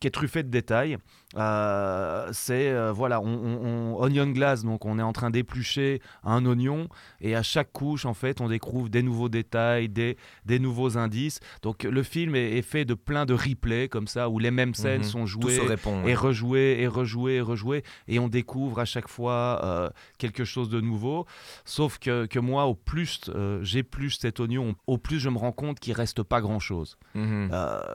qui 0.00 0.06
est 0.06 0.10
truffé 0.10 0.42
de 0.42 0.48
détails. 0.48 0.96
Euh, 1.36 2.28
c'est 2.32 2.90
voilà, 2.92 3.20
on, 3.20 3.26
on- 3.26 3.96
on- 3.96 4.02
onion 4.02 4.26
glace, 4.30 4.64
donc 4.64 4.84
on 4.84 4.98
est 4.98 5.02
en 5.02 5.12
train 5.14 5.30
d'éplucher 5.30 6.00
un 6.24 6.44
oignon 6.44 6.88
et 7.22 7.34
à 7.34 7.42
chaque 7.42 7.72
couche, 7.72 8.04
en 8.04 8.12
fait, 8.14 8.40
on 8.42 8.48
découvre 8.48 8.88
des 8.90 9.02
nouveaux 9.02 9.28
détails, 9.30 9.88
des, 9.88 10.16
des 10.44 10.58
nouveaux 10.58 10.98
indices. 10.98 11.40
Donc 11.62 11.84
le 11.84 12.02
film 12.02 12.34
est, 12.36 12.58
est 12.58 12.62
fait 12.62 12.84
de 12.84 12.94
plein 12.94 13.24
de 13.24 13.32
replays 13.34 13.88
comme 13.88 14.06
ça 14.08 14.28
où 14.28 14.38
les 14.38 14.50
mêmes 14.50 14.74
scènes 14.74 14.92
Mhm. 15.02 15.04
sont 15.04 15.26
jouées 15.26 15.58
répond. 15.60 16.02
et 16.02 16.06
ouais. 16.06 16.14
rejouer 16.14 16.80
et 16.80 16.86
rejouer 16.86 17.34
et 17.36 17.40
rejouer 17.40 17.82
et 18.08 18.18
on 18.18 18.28
découvre 18.28 18.51
à 18.78 18.84
chaque 18.84 19.08
fois 19.08 19.60
euh, 19.64 19.88
quelque 20.18 20.44
chose 20.44 20.68
de 20.68 20.80
nouveau. 20.80 21.26
Sauf 21.64 21.98
que, 21.98 22.26
que 22.26 22.38
moi 22.38 22.66
au 22.66 22.74
plus 22.74 23.20
euh, 23.28 23.62
j'épluche 23.62 24.18
cet 24.18 24.40
oignon 24.40 24.74
au 24.86 24.98
plus 24.98 25.18
je 25.20 25.28
me 25.28 25.38
rends 25.38 25.52
compte 25.52 25.80
qu'il 25.80 25.92
reste 25.94 26.22
pas 26.22 26.40
grand 26.40 26.58
chose 26.60 26.96
Mhm. 27.14 27.50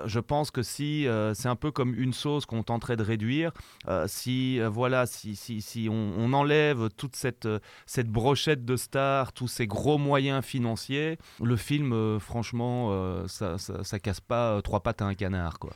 je 0.06 0.20
pense 0.20 0.52
que 0.52 0.62
si 0.64 1.08
euh, 1.08 1.34
c'est 1.34 1.48
un 1.50 1.56
peu 1.56 1.72
comme 1.72 1.94
une 1.96 2.14
sauce 2.14 2.46
qu'on 2.46 2.64
tenterait 2.64 2.96
de 2.98 3.04
réduire 3.04 3.52
euh, 3.88 4.06
si 4.08 4.60
euh, 4.60 4.70
voilà 4.70 5.06
si, 5.06 5.36
si, 5.36 5.62
si 5.62 5.88
on, 5.90 6.14
on 6.18 6.34
enlève 6.34 6.90
toute 6.98 7.16
cette, 7.16 7.46
euh, 7.46 7.60
cette 7.86 8.08
brochette 8.10 8.64
de 8.66 8.76
stars 8.76 9.34
tous 9.34 9.48
ces 9.48 9.68
gros 9.68 9.98
moyens 9.98 10.44
financiers 10.44 11.18
le 11.42 11.56
film 11.56 11.94
euh, 11.94 12.20
franchement 12.20 12.90
euh, 12.92 13.28
ça, 13.28 13.58
ça, 13.58 13.84
ça 13.84 14.00
casse 14.00 14.22
pas 14.22 14.52
euh, 14.58 14.62
trois 14.62 14.82
pattes 14.82 15.02
à 15.02 15.06
un 15.06 15.16
canard 15.16 15.60
quoi 15.60 15.72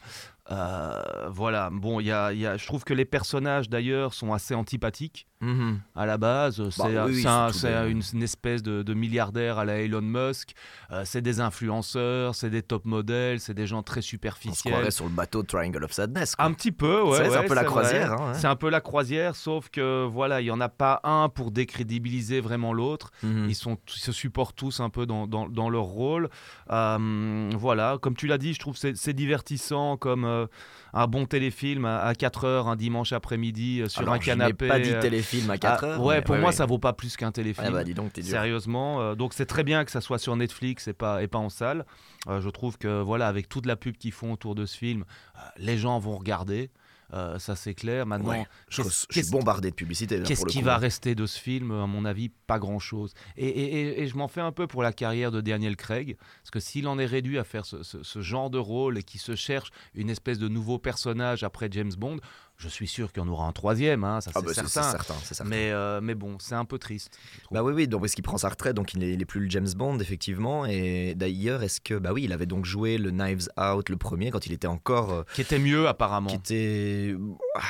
euh, 0.52 1.02
voilà, 1.30 1.70
bon, 1.72 2.00
y 2.02 2.12
a, 2.12 2.34
y 2.34 2.46
a- 2.46 2.58
je 2.58 2.66
trouve 2.68 2.84
que 2.84 2.94
les 2.94 3.06
personnages 3.06 3.70
d'ailleurs 3.70 4.14
sont 4.14 4.34
assez 4.34 4.54
antipathiques 4.54 5.28
Mhm. 5.40 5.80
à 5.96 6.06
la 6.06 6.18
base. 6.20 6.70
C'est 6.70 6.84
oui, 7.02 7.22
c'est 7.54 7.74
un- 7.74 7.88
une, 7.88 8.04
une 8.14 8.22
espèce 8.24 8.62
de, 8.62 8.84
de 8.84 8.94
milliardaire 8.94 9.58
à 9.58 9.66
la 9.66 9.80
Elon 9.80 10.02
Musk. 10.02 10.52
Euh, 10.92 11.02
c'est 11.06 11.22
des 11.22 11.40
influenceurs, 11.40 12.36
c'est 12.36 12.50
des 12.52 12.62
top 12.62 12.86
modèles, 12.86 13.40
c'est 13.40 13.54
des 13.56 13.66
gens 13.66 13.82
très 13.82 14.00
On 14.00 14.02
se 14.04 14.08
superficiels. 14.10 14.74
croirait 14.74 14.92
sur 14.92 15.06
le 15.06 15.12
bateau 15.12 15.42
Triangle 15.42 15.84
of 15.84 15.94
Sadness. 15.94 16.36
quoi. 16.36 16.46
Un 16.46 16.54
petit 16.54 16.72
peu, 16.72 17.02
ouais. 17.02 17.18
C'est- 17.30 17.38
un 17.38 17.44
peu 17.48 17.56
la 17.56 17.64
croisière, 17.64 18.14
hein, 18.14 18.28
ouais. 18.34 18.34
C'est 18.40 18.48
un 18.48 18.56
peu 18.56 18.70
la 18.70 18.82
croisière, 18.82 19.36
sauf 19.36 19.70
que 19.70 20.06
voilà, 20.06 20.42
il 20.42 20.46
y 20.46 20.52
en 20.52 20.62
a 20.62 20.70
pas 20.70 21.00
un 21.04 21.30
pour 21.30 21.50
décrédibiliser 21.52 22.40
vraiment 22.42 22.74
l'autre. 22.74 23.12
Mhm. 23.24 23.46
Ils, 23.50 23.56
sont, 23.56 23.78
ils 23.96 24.00
se 24.00 24.12
supportent 24.12 24.56
tous 24.58 24.80
un 24.80 24.90
peu 24.90 25.06
dans, 25.08 25.26
dans- 25.28 25.48
dans 25.50 25.70
leur 25.70 25.84
rôle. 25.86 26.30
Euh, 26.72 27.50
voilà, 27.58 27.98
comme 28.02 28.16
tu 28.16 28.28
l'as 28.28 28.38
dit, 28.38 28.54
je 28.54 28.60
trouve 28.60 28.74
que 28.74 28.80
c'est- 28.80 28.96
c'est 28.98 29.14
divertissant 29.14 29.98
comme 29.98 30.41
euh, 30.42 30.48
un 30.94 31.08
bon 31.08 31.26
téléfilm 31.26 31.86
à, 31.86 32.00
à 32.02 32.16
4 32.16 32.46
heures 32.46 32.68
un 32.68 32.76
dimanche 32.76 33.14
après-midi 33.14 33.82
euh, 33.82 33.88
sur 33.90 34.02
Alors, 34.02 34.16
un 34.16 34.20
canapé. 34.20 34.68
Je 34.68 34.74
n'ai 34.74 34.80
pas 34.80 34.80
dit 34.80 34.94
euh, 34.94 35.02
téléfilm 35.02 35.50
à 35.50 35.58
4 35.58 35.84
ah, 35.84 35.88
heures. 35.88 36.04
ouais, 36.04 36.16
mais- 36.16 36.22
pour 36.22 36.36
moi, 36.36 36.50
ouais. 36.50 36.56
ça 36.56 36.66
vaut 36.66 36.80
pas 36.80 36.94
plus 36.94 37.18
qu'un 37.18 37.32
téléfilm. 37.32 37.68
Ah 37.70 37.72
bah 37.72 37.84
dis 37.84 37.94
donc. 37.94 38.12
Sérieusement, 38.22 39.16
donc 39.16 39.34
c'est 39.34 39.46
très 39.46 39.64
bien 39.64 39.86
que 39.86 39.92
ça 39.92 40.02
soit 40.02 40.20
sur 40.20 40.36
Netflix 40.36 40.88
et 40.88 40.94
pas, 40.94 41.24
et 41.24 41.28
pas 41.28 41.40
en 41.40 41.50
salle. 41.50 41.86
Je 42.28 42.50
trouve 42.50 42.78
que 42.78 43.02
voilà, 43.02 43.28
avec 43.28 43.50
toute 43.50 43.66
la 43.66 43.76
pub 43.76 43.98
qu'ils 43.98 44.12
font 44.12 44.32
autour 44.32 44.56
de 44.56 44.66
ce 44.66 44.78
film, 44.78 45.06
les 45.58 45.78
gens 45.78 46.00
vont 46.00 46.18
regarder. 46.18 46.70
Euh, 47.14 47.40
ça 47.40 47.56
c'est 47.56 47.74
clair. 47.74 48.06
Maintenant, 48.06 48.30
Ouais, 48.30 48.46
je, 48.70 48.82
suis 48.84 49.30
bombardé 49.32 49.70
de 49.70 49.76
publicité. 49.76 50.22
Qu'est-ce 50.26 50.46
qui 50.46 50.62
va 50.62 50.78
rester 50.78 51.14
de 51.16 51.26
ce 51.26 51.38
film 51.40 51.72
À 51.72 51.86
mon 51.88 52.06
avis, 52.06 52.30
pas 52.48 52.58
grand-chose. 52.60 53.14
Et, 53.38 53.48
et- 53.48 53.82
et- 53.82 54.02
et 54.04 54.08
je 54.08 54.16
m'en 54.16 54.28
fais 54.28 54.42
un 54.42 54.52
peu 54.52 54.66
pour 54.68 54.82
la 54.84 54.94
carrière 54.94 55.32
de 55.32 55.42
Daniel 55.42 55.76
Craig, 55.76 56.18
parce 56.42 56.52
que 56.52 56.60
s'il 56.60 56.88
en 56.88 56.98
est 57.00 57.06
réduit 57.06 57.38
à 57.38 57.44
faire 57.44 57.66
ce, 57.66 57.84
ce- 57.84 58.04
ce 58.04 58.22
genre 58.22 58.50
de 58.50 58.58
rôle 58.58 58.98
et 58.98 59.04
qu'il 59.04 59.20
se 59.20 59.36
cherche 59.36 59.72
une 59.94 60.10
espèce 60.10 60.40
de 60.40 60.48
nouveau 60.48 60.80
personnage 60.80 61.44
après 61.44 61.68
James 61.72 61.92
Bond, 61.98 62.18
Je 62.62 62.68
suis 62.70 62.88
sûr 62.88 63.12
qu'il 63.12 63.24
y 63.24 63.26
en 63.26 63.30
aura 63.30 63.48
un 63.48 63.52
troisième, 63.54 64.04
hein, 64.04 64.22
ça 64.22 64.30
Ah 64.36 64.40
c'est 64.40 64.46
bah, 64.46 64.54
certain. 64.54 64.70
c'est 64.84 64.92
certain, 64.92 65.14
certain. 65.24 65.44
Mais, 65.46 65.72
euh, 65.72 66.00
mais 66.02 66.14
bon, 66.14 66.38
c'est 66.40 66.54
un 66.54 66.64
peu 66.66 66.78
triste. 66.78 67.18
Bah 67.50 67.64
oui, 67.64 67.74
oui, 67.74 67.88
donc 67.88 68.02
parce 68.02 68.14
qu'il 68.14 68.24
prend 68.24 68.38
sa 68.38 68.50
retraite, 68.50 68.76
donc 68.76 68.94
il 68.94 69.00
n'est 69.00 69.26
plus 69.26 69.40
le 69.42 69.50
James 69.50 69.68
Bond, 69.76 69.98
effectivement. 70.00 70.66
Et 70.68 71.16
d'ailleurs, 71.16 71.64
est-ce 71.64 71.82
que. 71.82 71.96
Bah 71.96 72.12
oui, 72.14 72.24
il 72.26 72.34
avait 72.34 72.46
donc 72.46 72.66
joué 72.66 72.98
le 73.00 73.10
Knives 73.10 73.50
Out, 73.60 73.90
le 73.90 73.98
premier, 73.98 74.30
quand 74.30 74.46
il 74.46 74.54
était 74.54 74.68
encore. 74.68 75.12
euh, 75.12 75.24
Qui 75.34 75.42
était 75.42 75.58
mieux 75.60 75.88
apparemment. 75.88 76.30
qui 76.30 76.36
était. 76.36 77.16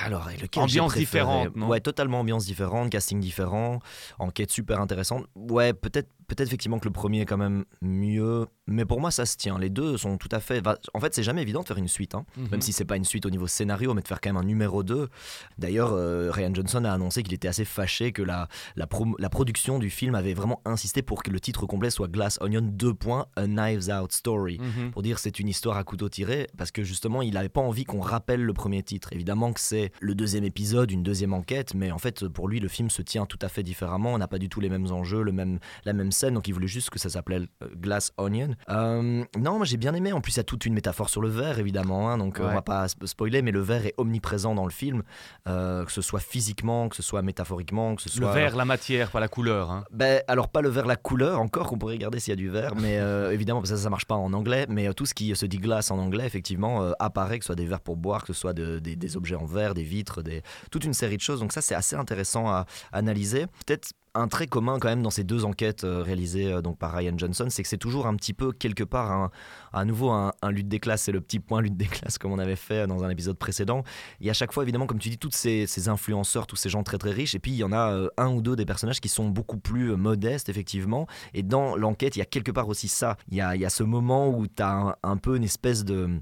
Alors, 0.04 0.30
et 0.30 0.38
lequel 0.38 0.63
Ambiance 0.63 0.93
différente, 0.95 1.56
non? 1.56 1.67
Ouais, 1.69 1.80
totalement 1.80 2.19
ambiance 2.19 2.45
différente, 2.45 2.89
casting 2.89 3.19
différent, 3.19 3.80
enquête 4.19 4.51
super 4.51 4.82
intéressante. 4.82 5.25
Ouais, 5.36 5.73
peut-être 5.73 6.10
peut-être 6.36 6.48
effectivement 6.48 6.80
que 6.80 6.86
le 6.86 6.91
premier 6.94 7.22
est 7.22 7.26
quand 7.26 7.38
même 7.38 7.65
mieux, 7.82 8.48
mais 8.67 8.86
pour 8.86 9.02
moi 9.02 9.12
ça 9.12 9.26
se 9.26 9.36
tient. 9.38 9.60
Les 9.60 9.70
deux 9.70 9.98
sont 9.98 10.17
tout 10.17 10.30
à 10.32 10.39
fait. 10.39 10.63
En 10.94 11.00
fait, 11.00 11.13
c'est 11.13 11.24
jamais 11.24 11.41
évident 11.41 11.62
de 11.62 11.67
faire 11.67 11.78
une 11.78 11.88
suite, 11.89 12.15
hein. 12.15 12.26
Mhm. 12.38 12.48
même 12.52 12.62
si 12.62 12.72
c'est 12.74 12.86
pas 12.86 12.96
une 12.96 13.04
suite 13.06 13.26
au 13.26 13.30
niveau 13.30 13.48
scénario, 13.48 13.94
mais 13.94 14.02
de 14.02 14.08
faire 14.08 14.22
quand 14.22 14.30
même 14.30 14.38
un 14.41 14.46
numéro 14.46 14.84
2. 14.84 15.10
D'ailleurs, 15.58 15.91
euh, 15.94 16.32
Ryan 16.32 16.54
Johnson 16.54 16.86
a 16.86 16.91
annoncé 16.91 17.24
qu'il 17.24 17.34
était 17.34 17.48
assez 17.48 17.65
fâché 17.65 18.12
que 18.13 18.22
la, 18.22 18.48
la 18.76 19.30
production 19.30 19.78
du 19.80 19.89
film 19.89 20.15
avait 20.15 20.34
vraiment 20.34 20.62
insisté 20.65 21.02
pour 21.02 21.24
que 21.24 21.32
le 21.32 21.39
titre 21.39 21.65
complet 21.65 21.89
soit 21.89 22.08
Glass 22.08 22.38
Onion 22.41 22.62
2. 22.62 22.94
A 23.36 23.48
Knives 23.48 23.89
Out 23.89 24.12
Story 24.12 24.60
Mhm. 24.60 24.91
pour 24.91 25.02
dire 25.02 25.17
c'est 25.20 25.39
une 25.39 25.48
histoire 25.48 25.78
à 25.78 25.84
couteau 25.84 26.08
tiré 26.10 26.48
parce 26.58 26.72
que 26.72 26.84
justement 26.84 27.22
il 27.22 27.34
n'avait 27.34 27.50
pas 27.50 27.62
envie 27.62 27.84
qu'on 27.84 28.00
rappelle 28.00 28.44
le 28.44 28.54
premier 28.54 28.84
titre. 28.84 29.12
Évidemment 29.13 29.54
que 29.54 29.60
c'est 29.60 29.91
le 30.00 30.13
deuxième 30.13 30.44
épisode, 30.44 30.91
une 30.91 31.04
deuxième 31.04 31.34
enquête, 31.34 31.74
mais 31.74 31.91
en 31.91 31.98
fait 31.98 32.28
pour 32.28 32.48
lui 32.48 32.60
le 32.60 32.67
film 32.67 32.89
se 32.89 33.02
tient 33.02 33.26
tout 33.26 33.39
à 33.41 33.50
fait 33.50 33.63
différemment. 33.63 34.13
On 34.13 34.17
n'a 34.17 34.28
pas 34.28 34.38
du 34.39 34.50
tout 34.50 34.60
les 34.60 34.70
mêmes 34.70 34.91
enjeux, 34.91 35.24
le 35.24 35.32
même, 35.32 35.60
la 35.86 35.94
même 35.94 36.12
scène, 36.22 36.34
donc 36.34 36.48
il 36.48 36.54
voulait 36.54 36.68
juste 36.68 36.90
que 36.90 37.00
ça 37.00 37.10
s'appelait 37.10 37.42
euh, 37.64 37.68
Glass 37.76 38.12
Onion. 38.18 38.56
Euh, 38.70 39.24
non, 39.38 39.58
moi 39.58 39.66
j'ai 39.66 39.78
bien 39.78 39.94
aimé. 39.94 40.14
En 40.14 40.22
plus 40.22 40.34
il 40.34 40.38
y 40.38 40.40
a 40.40 40.44
toute 40.44 40.66
une 40.66 40.74
métaphore 40.74 41.10
sur 41.10 41.22
le 41.22 41.30
verre 41.30 41.60
évidemment, 41.60 42.10
hein, 42.10 42.18
donc 42.18 42.40
euh, 42.40 42.44
on 42.44 42.48
Ouais. 42.48 42.54
va 42.56 42.62
pas 42.62 42.86
sp- 42.86 43.06
spoiler, 43.08 43.42
mais 43.42 43.52
le 43.52 43.60
verre 43.62 43.86
est 43.86 43.94
omniprésent 43.98 44.56
dans 44.56 44.66
le 44.66 44.72
film, 44.72 45.04
euh, 45.48 45.84
que 45.86 45.92
ce 45.92 46.02
soit 46.02 46.20
physiquement, 46.20 46.90
que 46.90 46.96
ce 46.96 47.04
soit 47.04 47.22
métaphoriquement, 47.22 47.96
que 47.96 48.02
ce 48.02 48.10
Le 48.20 48.26
soit 48.26 48.34
vert, 48.34 48.56
la 48.56 48.66
matière, 48.66 49.12
pas 49.12 49.20
la 49.20 49.28
couleur. 49.28 49.72
hein. 49.72 49.84
ben, 49.92 50.22
alors 50.28 50.48
pas 50.50 50.62
le 50.62 50.70
vert, 50.70 50.86
la 50.86 50.96
couleur 50.96 51.40
encore 51.40 51.68
qu'on 51.68 51.78
pourrait 51.78 51.96
regarder 51.96 52.20
s'il 52.20 52.32
y 52.32 52.34
a 52.34 52.36
du 52.38 52.50
vert, 52.50 52.76
mais 52.76 53.00
euh, 53.00 53.32
évidemment 53.34 53.64
ça 53.66 53.78
ça 53.78 53.90
marche 53.90 54.06
pas 54.06 54.16
en 54.16 54.32
anglais, 54.34 54.66
mais 54.70 54.94
tout 54.94 55.06
ce 55.06 55.14
qui 55.14 55.36
se 55.36 55.46
dit 55.46 55.58
glace 55.58 55.92
en 55.92 55.98
anglais 56.00 56.26
effectivement 56.26 56.92
apparaît, 57.00 57.40
que 57.40 57.46
ce 57.46 57.48
soit 57.48 57.56
des 57.56 57.66
verres 57.66 57.82
pour 57.82 57.98
boire, 57.98 58.22
que 58.24 58.34
ce 58.34 58.40
soit 58.40 58.54
de- 58.54 58.80
des, 58.80 58.96
des 58.96 59.18
objets 59.18 59.36
en 59.36 59.46
verre, 59.46 59.74
des 59.74 59.84
vitres, 59.84 60.22
des, 60.22 60.42
toute 60.72 60.84
une 60.86 60.94
série 60.94 61.18
de 61.18 61.22
choses. 61.22 61.40
Donc 61.40 61.52
ça 61.54 61.62
c'est 61.62 61.76
assez 61.76 61.96
intéressant 61.96 62.50
à 62.50 62.66
analyser. 62.92 63.46
Peut-être 63.66 63.92
un 64.13 64.28
trait 64.28 64.47
commun 64.47 64.78
quand 64.80 64.89
même 64.89 65.02
dans 65.02 65.10
ces 65.10 65.24
deux 65.24 65.45
enquêtes 65.45 65.84
euh, 65.84 66.02
réalisées 66.02 66.52
euh, 66.52 66.62
donc 66.62 66.78
par 66.78 66.93
Ryan 66.93 67.17
Johnson, 67.17 67.47
c'est 67.50 67.63
que 67.63 67.69
c'est 67.69 67.78
toujours 67.78 68.08
un 68.08 68.15
petit 68.15 68.34
peu 68.34 68.52
quelque 68.52 68.84
part 68.84 69.32
à 69.74 69.86
nouveau 69.86 70.10
un, 70.10 70.34
lutte 70.50 70.67
des 70.67 70.80
classes, 70.80 71.04
c'est 71.04 71.12
le 71.12 71.21
petit 71.21 71.39
point 71.39 71.62
lutte 71.62 71.78
des 71.78 71.86
classes 71.86 72.17
comme 72.17 72.32
on 72.32 72.39
avait 72.39 72.56
fait 72.56 72.88
dans 72.88 73.04
un 73.04 73.10
épisode 73.10 73.38
précédent. 73.38 73.84
A 74.26 74.30
à 74.30 74.34
chaque 74.34 74.52
fois 74.52 74.63
évidemment 74.63 74.88
comme 74.88 75.00
tu 75.00 75.10
dis 75.10 75.17
toutes 75.17 75.36
ces, 75.36 75.67
influenceurs, 75.88 76.47
tous 76.47 76.56
ces 76.56 76.69
gens 76.69 76.84
très 76.84 76.97
très 76.97 77.12
riches, 77.12 77.36
et 77.36 77.39
puis 77.39 77.52
il 77.52 77.58
y 77.58 77.63
en 77.63 77.71
a 77.71 77.91
euh, 77.91 78.10
un 78.17 78.30
ou 78.30 78.41
deux 78.41 78.56
des 78.56 78.65
personnages 78.65 79.02
qui 79.02 79.10
sont 79.10 79.30
beaucoup 79.30 79.58
plus 79.58 79.95
modestes 79.95 80.50
effectivement. 80.50 81.08
Et 81.34 81.43
dans 81.43 81.76
l'enquête, 81.76 82.15
il 82.15 82.19
y 82.19 82.21
a 82.21 82.26
quelque 82.26 82.52
part 82.52 82.67
aussi 82.67 82.88
ça. 82.88 83.17
Il 83.30 83.38
y 83.38 83.41
a, 83.41 83.69
ce 83.69 83.84
moment 83.84 84.30
où 84.30 84.47
tu 84.47 84.62
as 84.62 84.97
un 85.04 85.17
peu 85.17 85.38
une 85.38 85.43
espèce 85.43 85.86
de 85.86 86.21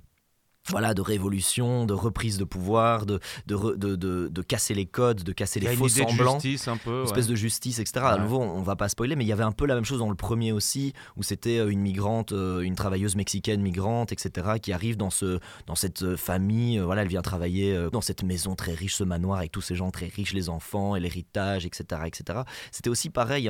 voilà, 0.68 0.94
de 0.94 1.02
révolution, 1.02 1.86
de 1.86 1.94
reprise 1.94 2.38
de 2.38 2.44
pouvoir, 2.44 3.06
de, 3.08 3.20
de, 3.48 3.56
re- 3.56 3.76
de, 3.76 3.96
de- 3.96 4.28
de 4.32 4.42
casser 4.44 4.76
les 4.76 4.86
codes, 4.86 5.24
de 5.24 5.32
casser 5.32 5.60
les 5.60 5.68
faux 5.76 5.88
idée 5.88 6.04
de 6.04 6.10
semblants 6.10 6.40
justice 6.40 6.68
un 6.68 6.78
peu. 6.78 6.92
une 6.92 6.98
ouais. 7.00 7.04
espèce 7.06 7.26
de 7.28 7.34
justice, 7.36 7.80
etc. 7.80 8.02
À 8.06 8.16
Ouais. 8.16 8.22
nouveau, 8.22 8.40
on 8.42 8.62
va 8.62 8.76
pas 8.76 8.88
spoiler, 8.88 9.16
mais 9.16 9.24
il 9.24 9.28
y 9.28 9.32
avait 9.32 9.44
un 9.44 9.52
peu 9.52 9.66
la 9.66 9.74
même 9.74 9.86
chose 9.86 9.98
dans 10.00 10.10
le 10.10 10.16
premier 10.16 10.52
aussi, 10.52 10.94
où 11.18 11.24
c'était 11.24 11.58
euh, 11.58 11.70
une 11.72 11.80
migrante, 11.82 12.34
euh, 12.34 12.60
une 12.62 12.76
travailleuse 12.76 13.16
mexicaine 13.16 13.62
migrante, 13.62 14.12
etc., 14.12 14.60
qui 14.62 14.72
arrive 14.72 14.96
dans, 14.96 15.10
ce, 15.10 15.40
dans 15.66 15.74
cette 15.76 16.04
euh, 16.04 16.16
famille. 16.18 16.78
Voilà, 16.78 17.02
elle 17.02 17.08
vient 17.08 17.22
travailler 17.24 17.88
dans 17.92 18.02
cette 18.02 18.22
maison 18.22 18.56
très 18.56 18.74
riche, 18.74 18.96
ce 18.96 19.04
manoir 19.04 19.40
avec 19.40 19.52
tous 19.52 19.62
ces 19.62 19.74
gens 19.76 19.90
très 19.90 20.08
riches, 20.08 20.34
les 20.34 20.50
enfants 20.50 20.96
et 20.96 21.00
l'héritage, 21.00 21.66
etc., 21.66 22.02
etc. 22.06 22.42
C'était 22.72 22.90
aussi 22.92 23.10
pareil. 23.10 23.50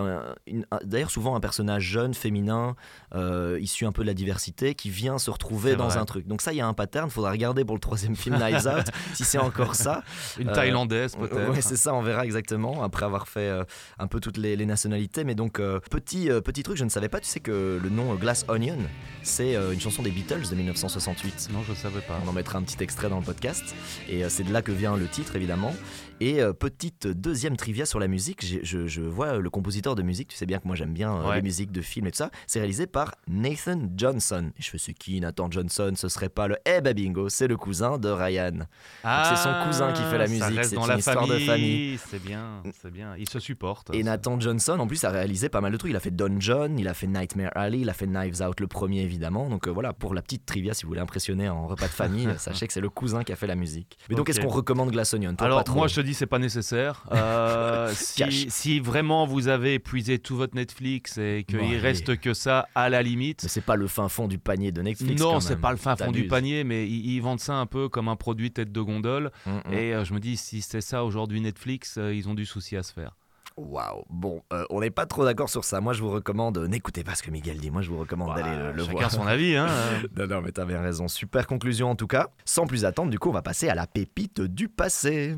D'ailleurs, 0.83 1.11
souvent 1.11 1.35
un 1.35 1.39
personnage 1.39 1.83
jeune, 1.83 2.13
féminin, 2.13 2.75
euh, 3.15 3.57
issu 3.61 3.85
un 3.85 3.91
peu 3.91 4.03
de 4.03 4.07
la 4.07 4.13
diversité, 4.13 4.75
qui 4.75 4.89
vient 4.89 5.17
se 5.17 5.29
retrouver 5.31 5.75
dans 5.75 5.87
vrai. 5.89 5.97
un 5.97 6.05
truc. 6.05 6.27
Donc 6.27 6.41
ça, 6.41 6.53
il 6.53 6.57
y 6.57 6.61
a 6.61 6.67
un 6.67 6.73
pattern. 6.73 7.08
Faudra 7.09 7.31
regarder 7.31 7.65
pour 7.65 7.75
le 7.75 7.79
troisième 7.81 8.15
film 8.15 8.37
Knives 8.37 8.67
Out 8.77 8.85
si 9.13 9.23
c'est 9.23 9.37
encore 9.37 9.75
ça. 9.75 10.03
Une 10.39 10.49
Euh, 10.49 10.53
thaïlandaise 10.53 11.15
peut-être. 11.15 11.51
Ouais, 11.51 11.61
c'est 11.61 11.77
ça, 11.77 11.93
on 11.93 12.01
verra 12.01 12.25
exactement 12.25 12.83
après 12.83 13.05
avoir 13.05 13.27
fait 13.27 13.49
euh, 13.49 13.63
un 13.97 14.07
peu 14.07 14.19
toutes 14.19 14.37
les, 14.37 14.55
les 14.55 14.65
nationalités. 14.65 15.23
Mais 15.23 15.35
donc, 15.35 15.59
euh, 15.59 15.79
petit, 15.91 16.29
petit 16.43 16.63
truc, 16.63 16.77
je 16.77 16.83
ne 16.83 16.89
savais 16.89 17.09
pas, 17.09 17.19
tu 17.19 17.27
sais 17.27 17.39
que 17.39 17.79
le 17.81 17.89
nom 17.89 18.15
Glass 18.15 18.45
Onion, 18.47 18.77
c'est 19.23 19.55
une 19.55 19.79
chanson 19.81 20.01
des 20.03 20.11
Beatles 20.11 20.47
de 20.49 20.55
1968. 20.55 21.49
Non, 21.53 21.59
je 21.67 21.73
savais 21.73 22.01
pas. 22.01 22.19
On 22.25 22.29
en 22.29 22.33
mettra 22.33 22.57
un 22.59 22.63
petit 22.63 22.81
extrait 22.83 23.09
dans 23.09 23.19
le 23.19 23.25
podcast. 23.25 23.63
Et 24.07 24.27
c'est 24.29 24.43
de 24.43 24.51
là 24.53 24.61
que 24.61 24.71
vient 24.71 24.95
le 24.97 25.07
titre, 25.07 25.35
évidemment. 25.35 25.73
Et 26.21 26.41
euh, 26.41 26.53
petite 26.53 27.07
deuxième 27.07 27.55
trivia 27.57 27.85
sur 27.85 27.99
la 27.99 28.07
musique, 28.07 28.45
je, 28.63 28.87
je 28.87 29.01
vois 29.01 29.37
le 29.37 29.49
compositeur 29.49 29.95
de 29.95 30.01
musique, 30.01 30.27
tu 30.29 30.35
sais 30.35 30.45
bien 30.45 30.59
que 30.59 30.67
moi 30.67 30.75
j'aime 30.75 30.93
bien 30.93 31.13
euh, 31.15 31.29
Ouais. 31.29 31.35
les 31.37 31.41
musiques 31.41 31.71
de 31.71 31.81
films 31.81 32.07
et 32.07 32.11
tout 32.11 32.17
ça, 32.17 32.29
c'est 32.47 32.59
réalisé 32.59 32.87
par 32.87 33.15
Nathan 33.27 33.79
Johnson. 33.95 34.51
Et 34.57 34.61
je 34.61 34.69
fais 34.69 34.77
c'est 34.77 34.93
qui 34.93 35.19
Nathan 35.21 35.49
Johnson? 35.51 35.93
Ce 35.95 36.07
serait 36.09 36.29
pas 36.29 36.47
le 36.47 36.57
Eh 36.65 36.81
ben 36.81 36.93
bingo, 36.93 37.29
c'est 37.29 37.47
le 37.47 37.57
cousin 37.57 37.97
de 37.97 38.09
Ryan. 38.09 38.67
c'est 39.03 39.35
son 39.35 39.53
cousin 39.65 39.91
qui 39.93 40.01
fait 40.03 40.17
la 40.17 40.25
Ah, 40.25 40.27
musique, 40.27 40.63
c'est 40.65 40.75
dans 40.75 40.83
une 40.83 40.89
la 40.89 40.97
histoire 40.97 41.27
de 41.27 41.37
famille. 41.39 41.97
C'est 42.09 42.21
bien, 42.23 42.63
c'est 42.81 42.91
bien. 42.91 43.15
Ils 43.17 43.29
se 43.29 43.39
supportent. 43.39 43.93
Et 43.93 44.03
Nathan 44.03 44.39
Johnson, 44.39 44.77
en 44.79 44.87
plus, 44.87 45.03
a 45.03 45.09
réalisé 45.09 45.49
pas 45.49 45.61
mal 45.61 45.71
de 45.71 45.77
trucs. 45.77 45.91
Il 45.91 45.95
a 45.95 45.99
fait 45.99 46.11
Don 46.11 46.35
John, 46.39 46.77
il 46.79 46.87
a 46.87 46.93
fait 46.93 47.07
Nightmare 47.07 47.51
Alley, 47.55 47.79
il 47.81 47.89
a 47.89 47.93
fait 47.93 48.07
Knives 48.07 48.41
Out, 48.41 48.59
le 48.59 48.67
premier 48.67 49.01
évidemment. 49.01 49.49
Donc 49.49 49.67
euh, 49.67 49.71
voilà, 49.71 49.93
pour 49.93 50.13
la 50.13 50.21
petite 50.21 50.45
trivia, 50.45 50.73
si 50.73 50.83
vous 50.83 50.89
voulez 50.89 51.01
impressionner 51.01 51.49
en 51.49 51.67
repas 51.67 51.87
de 51.87 51.91
famille, 51.91 52.27
sachez 52.37 52.67
que 52.67 52.73
c'est 52.73 52.81
le 52.81 52.89
cousin 52.89 53.23
qui 53.23 53.31
a 53.31 53.35
fait 53.35 53.47
la 53.47 53.55
musique. 53.55 53.97
Mais 54.09 54.15
donc, 54.15 54.29
est-ce 54.29 54.39
qu'on 54.41 54.47
recommande 54.49 54.91
Glass 54.91 55.13
Onion? 55.13 55.35
Alors 55.39 55.59
pas 55.59 55.63
trop. 55.63 55.75
moi 55.77 55.87
je 55.87 55.95
te 55.95 56.01
dis 56.01 56.08
c'est 56.13 56.25
pas 56.27 56.39
nécessaire. 56.39 57.03
Euh, 57.11 57.91
si, 57.93 58.49
si 58.49 58.79
vraiment 58.79 59.25
vous 59.25 59.47
avez 59.47 59.75
épuisé 59.75 60.19
tout 60.19 60.35
votre 60.35 60.55
Netflix 60.55 61.17
et 61.17 61.43
qu'il 61.47 61.59
allez. 61.59 61.77
reste 61.77 62.17
que 62.17 62.33
ça 62.33 62.67
à 62.75 62.89
la 62.89 63.01
limite. 63.03 63.43
Mais 63.43 63.49
c'est 63.49 63.61
pas 63.65 63.75
le 63.75 63.87
fin 63.87 64.09
fond 64.09 64.27
du 64.27 64.37
panier 64.37 64.71
de 64.71 64.81
Netflix. 64.81 65.21
non, 65.21 65.39
c'est 65.39 65.55
pas 65.57 65.71
le 65.71 65.77
fin 65.77 65.95
fond 65.95 66.11
du 66.11 66.27
panier, 66.27 66.63
mais 66.63 66.87
ils, 66.87 67.13
ils 67.15 67.19
vendent 67.21 67.39
ça 67.39 67.55
un 67.55 67.65
peu 67.65 67.89
comme 67.89 68.07
un 68.09 68.15
produit 68.15 68.51
tête 68.51 68.71
de 68.71 68.81
gondole. 68.81 69.31
Mm, 69.45 69.51
mm. 69.51 69.73
Et 69.73 69.93
euh, 69.93 70.05
je 70.05 70.13
me 70.13 70.19
dis, 70.19 70.37
si 70.37 70.61
c'est 70.61 70.81
ça 70.81 71.03
aujourd'hui 71.03 71.41
Netflix, 71.41 71.95
euh, 71.97 72.13
ils 72.13 72.27
ont 72.29 72.33
du 72.35 72.45
souci 72.45 72.75
à 72.77 72.83
se 72.83 72.93
faire. 72.93 73.15
Waouh. 73.57 74.05
Bon, 74.09 74.41
euh, 74.53 74.63
on 74.69 74.79
n'est 74.79 74.89
pas 74.91 75.05
trop 75.05 75.25
d'accord 75.25 75.49
sur 75.49 75.65
ça. 75.65 75.81
Moi, 75.81 75.91
je 75.91 76.01
vous 76.01 76.09
recommande. 76.09 76.57
euh, 76.59 76.67
N'écoutez 76.67 77.03
pas 77.03 77.15
ce 77.15 77.23
que 77.23 77.29
Miguel 77.31 77.57
dit. 77.57 77.71
Moi, 77.71 77.81
je 77.81 77.89
vous 77.89 77.97
recommande 77.99 78.33
d'aller 78.35 78.55
le, 78.57 78.71
le 78.71 78.83
Chacun 78.85 78.97
voir. 78.99 79.11
son 79.11 79.27
avis. 79.27 79.55
Hein. 79.57 79.67
Non, 80.17 80.27
non, 80.27 80.41
mais 80.41 80.51
bien 80.65 80.81
raison. 80.81 81.07
Super 81.09 81.45
conclusion 81.45 81.89
en 81.89 81.95
tout 81.95 82.07
cas. 82.07 82.29
Sans 82.45 82.67
plus 82.67 82.85
attendre, 82.85 83.09
du 83.11 83.19
coup, 83.19 83.29
on 83.29 83.33
va 83.33 83.41
passer 83.41 83.67
à 83.67 83.75
la 83.75 83.85
pépite 83.87 84.39
du 84.41 84.69
passé. 84.69 85.35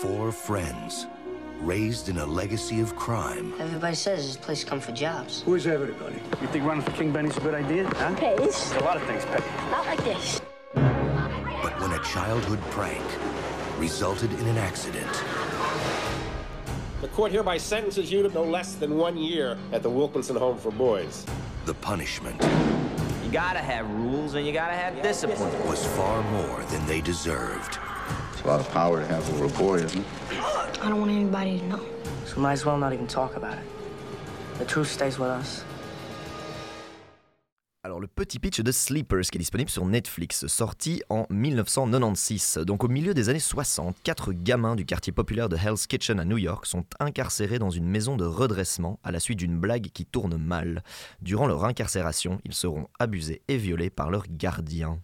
Four 0.00 0.32
friends 0.32 1.06
raised 1.60 2.08
in 2.08 2.18
a 2.18 2.26
legacy 2.26 2.80
of 2.80 2.94
crime. 2.96 3.54
Everybody 3.58 3.94
says 3.94 4.26
this 4.26 4.36
place 4.36 4.62
come 4.64 4.80
for 4.80 4.92
jobs. 4.92 5.42
Who's 5.42 5.66
everybody? 5.66 6.16
You 6.42 6.48
think 6.48 6.64
running 6.64 6.82
for 6.82 6.90
King 6.92 7.12
Benny's 7.12 7.36
a 7.36 7.40
good 7.40 7.54
idea? 7.54 7.86
Huh? 7.96 8.14
Pays? 8.16 8.72
A 8.72 8.80
lot 8.80 8.96
of 8.96 9.02
things 9.04 9.24
pay. 9.24 9.38
Not 9.70 9.86
like 9.86 10.02
this. 10.04 10.40
But 10.74 11.80
when 11.80 11.92
a 11.92 12.02
childhood 12.04 12.60
prank 12.70 13.02
resulted 13.78 14.32
in 14.34 14.46
an 14.46 14.58
accident, 14.58 15.10
The 17.00 17.08
court 17.08 17.30
hereby 17.32 17.58
sentences 17.58 18.10
you 18.10 18.22
to 18.22 18.28
no 18.30 18.42
less 18.42 18.74
than 18.74 18.96
one 18.96 19.16
year 19.16 19.56
at 19.72 19.82
the 19.82 19.90
Wilkinson 19.90 20.36
Home 20.36 20.58
for 20.58 20.72
Boys. 20.72 21.24
the 21.66 21.74
punishment 21.74 22.40
You 23.24 23.30
gotta 23.32 23.58
have 23.60 23.88
rules 23.90 24.34
and 24.34 24.46
you 24.46 24.52
gotta 24.52 24.74
have 24.74 25.02
discipline. 25.02 25.68
was 25.68 25.84
far 25.96 26.22
more 26.32 26.62
than 26.70 26.84
they 26.86 27.00
deserved. 27.00 27.78
It's 28.46 28.52
a 28.52 28.58
lot 28.58 28.60
of 28.60 28.72
power 28.72 29.00
to 29.00 29.06
have 29.12 29.28
over 29.34 29.46
a 29.46 29.58
boy, 29.58 29.78
isn't 29.78 29.98
it? 29.98 30.06
I 30.80 30.88
don't 30.88 31.00
want 31.00 31.10
anybody 31.10 31.58
to 31.58 31.66
know. 31.66 31.80
So 32.26 32.36
we 32.36 32.42
might 32.42 32.52
as 32.52 32.64
well 32.64 32.78
not 32.78 32.92
even 32.92 33.08
talk 33.08 33.36
about 33.36 33.54
it. 33.54 33.64
The 34.60 34.64
truth 34.64 34.88
stays 34.88 35.18
with 35.18 35.30
us. 35.30 35.64
Alors 37.82 37.98
le 37.98 38.06
petit 38.06 38.38
pitch 38.38 38.60
de 38.60 38.70
Sleepers 38.70 39.22
qui 39.32 39.38
est 39.38 39.40
disponible 39.40 39.68
sur 39.68 39.84
Netflix, 39.84 40.46
sorti 40.46 41.02
en 41.08 41.26
1996. 41.28 42.58
Donc 42.64 42.84
au 42.84 42.88
milieu 42.88 43.14
des 43.14 43.30
années 43.30 43.40
60, 43.40 43.96
quatre 44.04 44.32
gamins 44.32 44.76
du 44.76 44.86
quartier 44.86 45.12
populaire 45.12 45.48
de 45.48 45.56
Hell's 45.56 45.88
Kitchen 45.88 46.20
à 46.20 46.24
New 46.24 46.38
York 46.38 46.66
sont 46.66 46.84
incarcérés 47.00 47.58
dans 47.58 47.70
une 47.70 47.88
maison 47.88 48.16
de 48.16 48.24
redressement 48.24 49.00
à 49.02 49.10
la 49.10 49.18
suite 49.18 49.40
d'une 49.40 49.58
blague 49.58 49.88
qui 49.92 50.06
tourne 50.06 50.36
mal. 50.36 50.84
Durant 51.20 51.48
leur 51.48 51.64
incarcération, 51.64 52.40
ils 52.44 52.54
seront 52.54 52.86
abusés 53.00 53.42
et 53.48 53.56
violés 53.56 53.90
par 53.90 54.08
leurs 54.08 54.26
gardiens. 54.30 55.00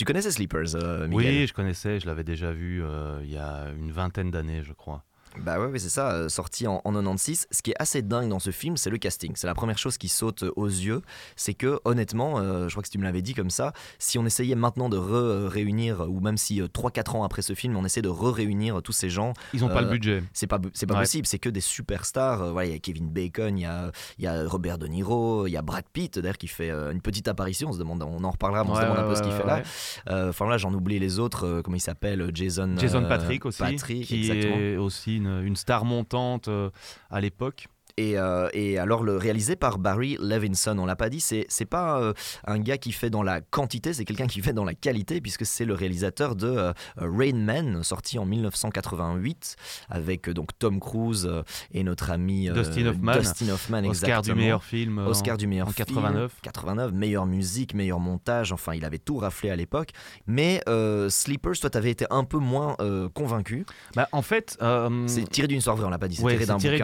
Tu 0.00 0.06
connaissais 0.06 0.30
Sleepers, 0.30 0.76
euh, 0.76 1.06
Miguel 1.06 1.40
Oui, 1.40 1.46
je 1.46 1.52
connaissais, 1.52 2.00
je 2.00 2.06
l'avais 2.06 2.24
déjà 2.24 2.52
vu 2.52 2.82
euh, 2.82 3.20
il 3.22 3.30
y 3.30 3.36
a 3.36 3.66
une 3.78 3.92
vingtaine 3.92 4.30
d'années, 4.30 4.62
je 4.64 4.72
crois. 4.72 5.04
Bah 5.38 5.60
ouais, 5.60 5.66
ouais, 5.66 5.78
c'est 5.78 5.88
ça, 5.88 6.12
euh, 6.12 6.28
sorti 6.28 6.66
en, 6.66 6.80
en 6.84 6.92
96. 6.92 7.46
Ce 7.50 7.62
qui 7.62 7.70
est 7.70 7.76
assez 7.78 8.02
dingue 8.02 8.28
dans 8.28 8.38
ce 8.40 8.50
film, 8.50 8.76
c'est 8.76 8.90
le 8.90 8.98
casting. 8.98 9.32
C'est 9.36 9.46
la 9.46 9.54
première 9.54 9.78
chose 9.78 9.96
qui 9.98 10.08
saute 10.08 10.44
aux 10.56 10.66
yeux. 10.66 11.02
C'est 11.36 11.54
que, 11.54 11.80
honnêtement, 11.84 12.38
euh, 12.38 12.68
je 12.68 12.74
crois 12.74 12.82
que 12.82 12.88
tu 12.88 12.98
me 12.98 13.04
l'avais 13.04 13.22
dit 13.22 13.34
comme 13.34 13.50
ça, 13.50 13.72
si 13.98 14.18
on 14.18 14.26
essayait 14.26 14.54
maintenant 14.56 14.88
de 14.88 14.96
re-réunir, 14.96 16.00
ou 16.08 16.20
même 16.20 16.36
si 16.36 16.60
3-4 16.60 17.16
ans 17.16 17.24
après 17.24 17.42
ce 17.42 17.54
film, 17.54 17.76
on 17.76 17.84
essaie 17.84 18.02
de 18.02 18.08
re-réunir 18.08 18.82
tous 18.82 18.92
ces 18.92 19.10
gens. 19.10 19.32
Ils 19.54 19.60
n'ont 19.60 19.68
pas 19.68 19.80
le 19.82 19.86
euh, 19.88 19.90
budget. 19.90 20.22
C'est 20.32 20.46
pas, 20.46 20.58
c'est 20.74 20.86
pas 20.86 20.94
Ouais. 20.94 21.00
possible, 21.00 21.26
c'est 21.26 21.38
que 21.38 21.48
des 21.48 21.60
superstars. 21.60 22.42
Euh, 22.42 22.52
voilà, 22.52 22.68
il 22.68 22.72
y 22.72 22.76
a 22.76 22.78
Kevin 22.78 23.08
Bacon, 23.08 23.56
il 23.58 23.62
y 23.62 23.66
a, 23.66 23.90
y 24.18 24.26
a 24.26 24.46
Robert 24.48 24.78
De 24.78 24.86
Niro, 24.86 25.46
il 25.46 25.50
y 25.52 25.56
a 25.56 25.62
Brad 25.62 25.84
Pitt, 25.92 26.18
d'ailleurs, 26.18 26.36
qui 26.38 26.48
fait 26.48 26.70
euh, 26.70 26.90
une 26.92 27.00
petite 27.00 27.28
apparition. 27.28 27.68
On 27.68 27.72
se 27.72 27.78
demande, 27.78 28.02
on 28.02 28.22
en 28.24 28.30
reparlera, 28.30 28.64
mais 28.64 28.70
on 28.70 28.74
se 28.74 28.80
demande 28.82 28.98
un 28.98 29.08
peu 29.08 29.14
ce 29.14 29.22
qu'il 29.22 29.32
fait 29.32 29.46
là. 29.46 29.62
Euh, 30.08 30.30
Enfin 30.30 30.48
là, 30.48 30.58
j'en 30.58 30.72
oublie 30.74 30.98
les 30.98 31.18
autres. 31.18 31.46
euh, 31.46 31.62
comment 31.62 31.76
il 31.76 31.80
s'appelle 31.80 32.30
Jason. 32.34 32.74
Jason 32.78 33.04
euh, 33.04 33.08
Patrick 33.08 33.46
aussi, 33.46 33.58
Patrick, 33.62 34.06
qui 34.06 34.20
exactement. 34.30 34.56
est 34.56 34.76
aussi 34.76 35.19
une, 35.26 35.56
star 35.56 35.84
montante 35.84 36.48
euh, 36.48 36.70
à 37.10 37.20
l'époque. 37.20 37.68
Et, 37.96 38.18
euh, 38.18 38.48
et 38.52 38.78
alors 38.78 39.02
le 39.02 39.16
réalisé 39.16 39.56
par 39.56 39.78
Barry 39.78 40.16
Levinson, 40.20 40.78
on 40.78 40.86
l'a 40.86 40.96
pas 40.96 41.08
dit, 41.08 41.20
c'est 41.20 41.46
c'est 41.48 41.64
pas 41.64 42.00
euh, 42.00 42.12
un 42.46 42.58
gars 42.58 42.78
qui 42.78 42.92
fait 42.92 43.10
dans 43.10 43.22
la 43.22 43.40
quantité, 43.40 43.92
c'est 43.92 44.04
quelqu'un 44.04 44.26
qui 44.26 44.40
fait 44.40 44.52
dans 44.52 44.64
la 44.64 44.74
qualité 44.74 45.20
puisque 45.20 45.44
c'est 45.46 45.64
le 45.64 45.74
réalisateur 45.74 46.36
de 46.36 46.46
euh, 46.48 46.72
Rain 46.96 47.34
Man 47.36 47.82
sorti 47.82 48.18
en 48.18 48.26
1988 48.26 49.56
avec 49.88 50.28
donc 50.30 50.50
Tom 50.58 50.80
Cruise 50.80 51.30
et 51.72 51.82
notre 51.82 52.10
ami 52.10 52.48
Dustin 52.50 52.86
Hoffman. 52.86 53.12
Dustin 53.18 53.48
Hoffman, 53.50 53.84
Oscar 53.84 54.22
du 54.22 54.34
meilleur 54.34 54.64
film, 54.64 54.98
Oscar 54.98 55.34
en- 55.34 55.38
du 55.38 55.46
meilleur 55.46 55.68
en 55.68 55.72
film, 55.72 55.86
89. 55.86 56.32
89, 56.42 56.92
meilleure 56.92 57.26
musique, 57.26 57.74
meilleur 57.74 58.00
montage, 58.00 58.52
enfin 58.52 58.74
il 58.74 58.84
avait 58.84 58.98
tout 58.98 59.18
raflé 59.18 59.50
à 59.50 59.56
l'époque. 59.56 59.90
Mais 60.26 60.60
Sleepers, 61.08 61.58
toi 61.60 61.70
t'avais 61.70 61.90
été 61.90 62.06
un 62.10 62.24
peu 62.24 62.38
moins 62.38 62.76
convaincu. 63.14 63.66
Bah, 63.94 64.08
en 64.12 64.22
fait, 64.22 64.58
c'est 65.06 65.28
tiré 65.28 65.48
d'une 65.48 65.60
vraie, 65.60 65.84
on 65.84 65.90
l'a 65.90 65.98
pas 65.98 66.08
dit, 66.08 66.16
c'est 66.16 66.22
ouais, 66.24 66.32
tiré 66.32 66.46
d'un 66.46 66.58
c'est 66.58 66.68
tiré 66.68 66.78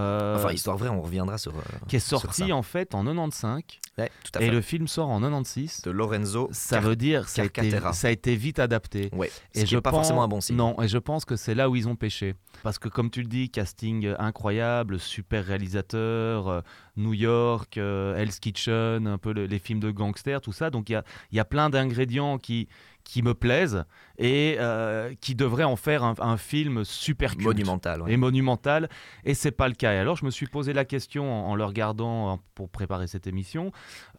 euh, 0.00 0.36
Enfin 0.36 0.52
histoire 0.52 0.76
vraie, 0.76 0.88
on 0.88 1.02
reviendra 1.02 1.38
sur. 1.38 1.52
euh, 1.56 1.60
qui 1.88 1.96
est 1.96 2.00
sorti 2.00 2.52
en 2.52 2.62
fait 2.62 2.94
en 2.94 3.04
95 3.04 3.62
Ouais, 3.98 4.10
tout 4.24 4.38
à 4.38 4.42
et 4.42 4.50
le 4.50 4.60
film 4.62 4.88
sort 4.88 5.08
en 5.10 5.20
96 5.20 5.82
de 5.82 5.90
Lorenzo 5.90 6.48
ça 6.52 6.76
Car- 6.76 6.88
veut 6.88 6.96
dire 6.96 7.28
ça 7.28 7.42
a, 7.42 7.44
été, 7.44 7.70
ça 7.92 8.08
a 8.08 8.10
été 8.10 8.34
vite 8.36 8.58
adapté. 8.58 9.10
Ouais, 9.12 9.30
ce 9.54 9.60
et 9.60 9.64
qui 9.64 9.70
je 9.70 9.76
est 9.76 9.80
pas 9.80 9.90
pense- 9.90 9.98
forcément 10.00 10.22
un 10.22 10.28
bon 10.28 10.40
signe. 10.40 10.56
non 10.56 10.80
et 10.80 10.88
je 10.88 10.98
pense 10.98 11.24
que 11.24 11.36
c'est 11.36 11.54
là 11.54 11.68
où 11.68 11.76
ils 11.76 11.86
ont 11.88 11.96
pêché 11.96 12.34
parce 12.62 12.78
que 12.78 12.88
comme 12.88 13.10
tu 13.10 13.20
le 13.22 13.28
dis 13.28 13.50
casting 13.50 14.14
incroyable 14.18 14.98
super 14.98 15.44
réalisateur 15.44 16.48
euh, 16.48 16.60
New 16.96 17.14
York 17.14 17.76
Hell's 17.76 18.38
Kitchen 18.40 19.06
un 19.06 19.18
peu 19.18 19.32
le- 19.32 19.46
les 19.46 19.58
films 19.58 19.80
de 19.80 19.90
gangsters 19.90 20.40
tout 20.40 20.52
ça. 20.52 20.70
Donc 20.70 20.88
il 20.88 20.92
y 20.92 20.96
a, 20.96 21.04
il 21.32 21.36
y 21.36 21.40
a 21.40 21.44
plein 21.44 21.68
d'ingrédients 21.70 22.38
qui 22.38 22.68
qui 23.04 23.22
me 23.22 23.34
plaisent 23.34 23.84
et 24.18 24.56
euh, 24.58 25.14
qui 25.20 25.34
devraient 25.34 25.64
en 25.64 25.76
faire 25.76 26.04
un, 26.04 26.14
un 26.20 26.36
film 26.36 26.84
super 26.84 27.32
culte 27.32 27.46
Monumental, 27.46 28.02
ouais. 28.02 28.12
et 28.12 28.16
monumental. 28.16 28.88
Et 29.24 29.34
c'est 29.34 29.50
pas 29.50 29.68
le 29.68 29.74
cas. 29.74 29.92
Et 29.94 29.98
alors 29.98 30.16
je 30.16 30.24
me 30.24 30.30
suis 30.30 30.46
posé 30.46 30.72
la 30.72 30.84
question 30.84 31.30
en, 31.32 31.50
en 31.50 31.54
le 31.54 31.64
regardant 31.64 32.38
pour 32.54 32.68
préparer 32.68 33.06
cette 33.06 33.26
émission 33.26 33.72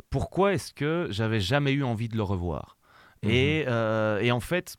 pourquoi 0.09 0.53
est-ce 0.53 0.73
que 0.73 1.07
j'avais 1.09 1.39
jamais 1.39 1.71
eu 1.71 1.83
envie 1.83 2.09
de 2.09 2.17
le 2.17 2.23
revoir? 2.23 2.77
Et, 3.23 3.65
euh, 3.67 4.19
et 4.19 4.31
en 4.31 4.39
fait 4.39 4.77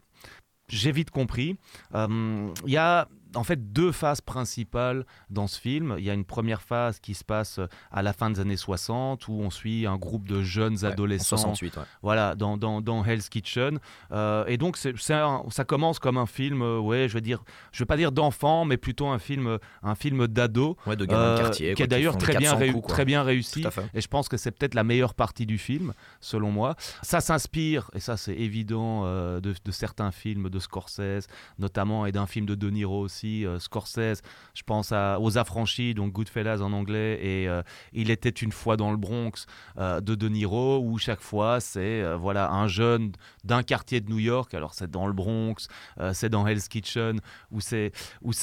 j'ai 0.69 0.93
vite 0.93 1.11
compris. 1.11 1.57
Euh, 1.95 2.49
il 2.67 2.73
y 2.73 2.77
a 2.77 3.09
en 3.35 3.45
fait 3.45 3.73
deux 3.73 3.92
phases 3.92 4.21
principales 4.21 5.05
dans 5.31 5.47
ce 5.47 5.59
film. 5.61 5.95
Il 5.99 6.05
y 6.05 6.11
a 6.11 6.14
une 6.14 6.25
première 6.25 6.62
phase 6.62 6.99
qui 7.01 7.14
se 7.14 7.25
passe 7.25 7.61
à 7.90 8.03
la 8.03 8.12
fin 8.12 8.31
des 8.31 8.40
années 8.40 8.57
60 8.57 9.29
où 9.29 9.33
on 9.40 9.51
suit 9.51 9.87
un 9.87 9.97
groupe 9.97 10.27
de 10.29 10.42
jeunes 10.42 10.75
Ouais, 10.75 10.85
en 10.87 10.90
adolescents 10.92 11.37
68, 11.37 11.77
ouais. 11.77 11.83
voilà, 12.03 12.35
dans, 12.35 12.57
dans, 12.57 12.81
dans 12.81 13.05
Hell's 13.05 13.29
Kitchen. 13.29 13.79
Euh, 14.11 14.45
et 14.47 14.57
donc, 14.57 14.77
c'est, 14.77 14.97
ça 14.99 15.40
commence 15.66 15.99
comme 15.99 16.16
un 16.18 16.27
film, 16.27 16.62
euh, 16.62 16.79
ouais, 16.79 17.09
je 17.09 17.14
veux 17.14 17.21
dire, 17.21 17.42
je 17.73 17.79
veux 17.81 17.87
pas 17.87 17.97
dire 17.97 18.12
d'enfant, 18.12 18.64
mais 18.64 18.77
plutôt 18.77 19.07
un 19.09 19.18
film, 19.18 19.59
un 19.83 19.95
film 19.95 20.27
d'ado. 20.27 20.77
Ouais, 20.87 20.97
de 20.97 21.05
gamins 21.05 21.35
de 21.37 21.40
quartier, 21.40 21.75
Qui 21.75 21.83
est 21.83 21.87
d'ailleurs 21.87 22.16
très 22.18 22.37
bien, 22.37 22.51
400 22.53 22.59
réu- 22.61 22.73
coups, 22.73 22.87
quoi. 22.87 22.95
très 22.95 23.05
bien 23.05 23.23
réussi. 23.23 23.64
Et 23.95 24.01
je 24.01 24.09
pense 24.09 24.29
que 24.29 24.37
c'est 24.37 24.51
peut-être 24.51 24.75
la 24.75 24.85
meilleure 24.85 25.14
partie 25.14 25.47
du 25.47 25.59
film, 25.59 25.92
selon 26.21 26.51
moi. 26.51 26.75
Ça 27.03 27.21
s'inspire, 27.21 27.90
et 27.95 28.01
ça 28.01 28.16
c'est 28.16 28.35
évident, 28.35 29.03
euh, 29.05 29.40
de, 29.40 29.55
de 29.64 29.71
certains 29.71 30.11
films 30.11 30.49
de 30.51 30.59
Scorsese, 30.59 31.27
notamment, 31.59 32.07
et 32.07 32.12
d'un 32.12 32.27
film 32.27 32.47
de 32.47 32.55
De 32.55 32.71
Niro 32.71 33.01
aussi. 33.01 33.22
Euh, 33.25 33.59
Scorsese, 33.59 34.23
je 34.55 34.63
pense 34.65 34.93
aux 34.93 35.39
Affranchis, 35.39 35.95
donc 35.95 36.13
Goodfellas 36.13 36.61
en 36.61 36.73
anglais, 36.73 37.19
et 37.23 37.49
euh, 37.49 37.63
Il 37.93 38.11
était 38.11 38.29
une 38.29 38.53
fois 38.53 38.77
dans 38.77 38.91
le 38.91 38.97
Bronx 38.97 39.47
euh, 39.79 40.01
de 40.01 40.15
De 40.15 40.29
Niro, 40.29 40.81
où 40.81 40.99
chaque 40.99 41.21
fois 41.21 41.61
c'est 41.61 42.03
voilà 42.17 42.51
un 42.51 42.69
jeune 42.69 43.13
d'un 43.45 43.63
quartier 43.63 44.01
de 44.01 44.11
New 44.11 44.19
York. 44.19 44.55
Alors 44.55 44.75
c'est 44.75 44.91
dans 44.91 45.07
le 45.07 45.13
Bronx, 45.13 45.69
c'est 46.13 46.29
dans 46.29 46.47
Hell's 46.47 46.69
Kitchen, 46.69 47.21
ou 47.51 47.61
c'est 47.61 47.93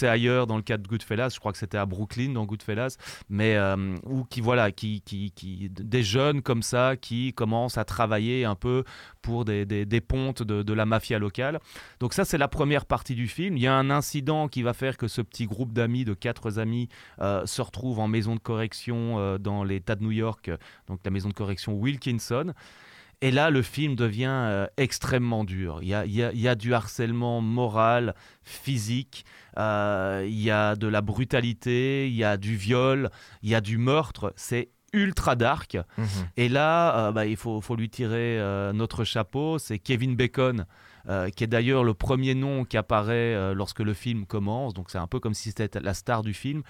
ailleurs 0.03 0.47
dans 0.47 0.57
le 0.57 0.63
cas 0.63 0.77
de 0.77 0.87
Goodfellas. 0.87 1.29
Je 1.33 1.39
crois 1.39 1.51
que 1.51 1.57
c'était 1.57 1.77
à 1.77 1.85
Brooklyn 1.85 2.33
dans 2.33 2.45
Goodfellas, 2.45 2.97
mais 3.29 3.57
ou 4.05 4.23
qui 4.23 4.41
voilà 4.41 4.71
qui, 4.71 5.01
qui, 5.01 5.31
qui 5.31 5.69
des 5.69 6.03
jeunes 6.03 6.41
comme 6.41 6.63
ça 6.63 6.95
qui 6.95 7.33
commencent 7.33 7.77
à 7.77 7.85
travailler 7.85 8.45
un 8.45 8.55
peu 8.55 8.83
pour 9.21 9.45
des, 9.45 9.65
des, 9.65 10.01
pontes 10.01 10.43
de, 10.43 10.63
de 10.63 10.73
la 10.73 10.85
mafia 10.85 11.19
locale. 11.19 11.59
Donc 11.99 12.13
ça 12.13 12.25
c'est 12.25 12.37
la 12.37 12.47
première 12.47 12.85
partie 12.85 13.15
du 13.15 13.27
film. 13.27 13.57
Il 13.57 13.63
y 13.63 13.67
a 13.67 13.73
un 13.75 13.89
incident 13.89 14.47
qui 14.47 14.61
va 14.63 14.73
faire 14.73 14.97
que 14.97 15.07
ce 15.07 15.21
petit 15.21 15.45
groupe 15.45 15.73
d'amis, 15.73 16.05
de 16.05 16.13
quatre 16.13 16.57
amis, 16.59 16.87
euh, 17.21 17.45
se 17.45 17.61
retrouve 17.61 17.99
en 17.99 18.07
maison 18.07 18.35
de 18.35 18.39
correction 18.39 19.19
euh, 19.19 19.37
dans 19.37 19.63
l'État 19.63 19.95
de 19.95 20.03
New 20.03 20.11
York, 20.11 20.49
donc 20.87 20.99
la 21.03 21.11
maison 21.11 21.29
de 21.29 21.33
correction 21.33 21.73
Wilkinson. 21.73 22.53
Et 23.21 23.31
là, 23.31 23.49
le 23.49 23.61
film 23.61 23.95
devient 23.97 24.29
euh, 24.31 24.65
extrêmement 24.77 25.43
dur. 25.43 25.79
Il 25.81 25.89
y 25.89 25.93
a, 25.93 26.05
y 26.05 26.23
a- 26.23 26.31
y 26.31 26.47
a 26.47 26.55
du 26.55 26.73
harcèlement 26.73 27.41
moral, 27.41 28.15
physique, 28.43 29.25
il 29.57 30.39
y 30.41 30.49
a 30.51 30.75
de 30.77 30.87
la 30.87 31.01
brutalité, 31.01 32.07
il 32.07 32.15
y 32.15 32.23
a 32.23 32.37
du 32.37 32.55
viol, 32.55 33.09
il 33.43 33.49
y 33.49 33.55
a 33.55 33.59
du 33.61 33.77
meurtre. 33.77 34.31
C'est 34.37 34.69
ultra 34.93 35.35
dark. 35.35 35.77
Mhm. 35.97 36.05
Et 36.37 36.49
là, 36.49 37.07
euh, 37.07 37.11
bah, 37.11 37.25
il 37.25 37.37
faut, 37.37 37.61
faut 37.61 37.75
lui 37.75 37.89
tirer 37.89 38.39
euh, 38.39 38.73
notre 38.73 39.03
chapeau. 39.03 39.57
C'est 39.59 39.79
Kevin 39.79 40.15
Bacon, 40.15 40.65
euh, 41.07 41.29
qui 41.29 41.43
est 41.43 41.47
d'ailleurs 41.47 41.83
le 41.83 41.93
premier 41.93 42.35
nom 42.35 42.65
qui 42.65 42.77
apparaît 42.77 43.53
lorsque 43.55 43.79
le 43.79 43.93
film 43.93 44.25
commence. 44.25 44.73
Donc 44.73 44.89
c'est 44.89 44.97
un 44.97 45.07
peu 45.07 45.19
comme 45.19 45.33
si 45.33 45.51
c'était 45.51 45.79
la 45.79 45.93
star 45.93 46.21
du 46.23 46.33
film. 46.33 46.61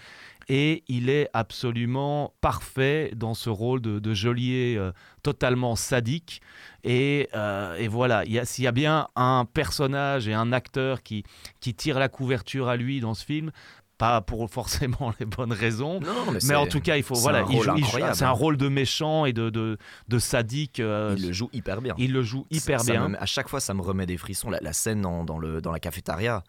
Et 0.51 0.83
il 0.87 1.09
est 1.11 1.29
absolument 1.33 2.33
parfait 2.41 3.11
dans 3.15 3.35
ce 3.35 3.51
rôle 3.51 3.81
de, 3.81 3.99
de 3.99 4.13
geôlier 4.15 4.79
totalement 5.21 5.75
sadique. 5.75 6.41
Et, 6.83 7.29
et 7.77 7.87
voilà, 7.87 8.25
il 8.25 8.31
y 8.31 8.39
a- 8.39 8.45
s'il 8.45 8.63
y 8.63 8.67
a 8.67 8.71
bien 8.71 9.09
un 9.15 9.45
personnage 9.45 10.27
et 10.27 10.33
un 10.33 10.51
acteur 10.51 11.03
qui, 11.03 11.23
qui 11.59 11.75
tire 11.75 11.99
la 11.99 12.09
couverture 12.09 12.67
à 12.67 12.77
lui 12.77 12.99
dans 12.99 13.13
ce 13.13 13.23
film, 13.25 13.51
pas 13.99 14.21
pour 14.21 14.49
forcément 14.51 15.13
les 15.19 15.27
bonnes 15.27 15.51
raisons, 15.53 15.99
Non, 15.99 16.31
mais 16.31 16.39
mais, 16.47 16.55
en 16.55 16.65
tout 16.65 16.79
cas, 16.79 16.97
il 16.97 17.03
faut 17.03 17.13
voilà, 17.13 17.45
c'est 18.15 18.25
un 18.25 18.31
rôle 18.31 18.57
de 18.57 18.67
méchant 18.67 19.25
et 19.25 19.33
de, 19.33 19.51
de, 19.51 19.77
de 20.07 20.19
sadique. 20.19 20.79
euh, 20.79 21.13
Il 21.17 21.27
le 21.27 21.31
joue 21.33 21.49
hyper 21.53 21.81
bien. 21.83 21.93
il 21.99 22.13
le 22.13 22.23
joue 22.23 22.47
hyper 22.49 22.79
Ça- 22.79 22.85
ça 22.87 22.91
bien. 22.93 23.09
me- 23.09 23.21
à 23.21 23.25
chaque 23.27 23.47
fois, 23.49 23.59
ça 23.59 23.75
me 23.75 23.81
remet 23.81 24.07
des 24.07 24.17
frissons. 24.17 24.49
La, 24.49 24.59
la 24.61 24.73
scène 24.73 25.01
dans, 25.01 25.23
dans 25.23 25.37
le, 25.37 25.61
dans 25.61 25.71
la 25.71 25.79
cafétéria, 25.79 26.43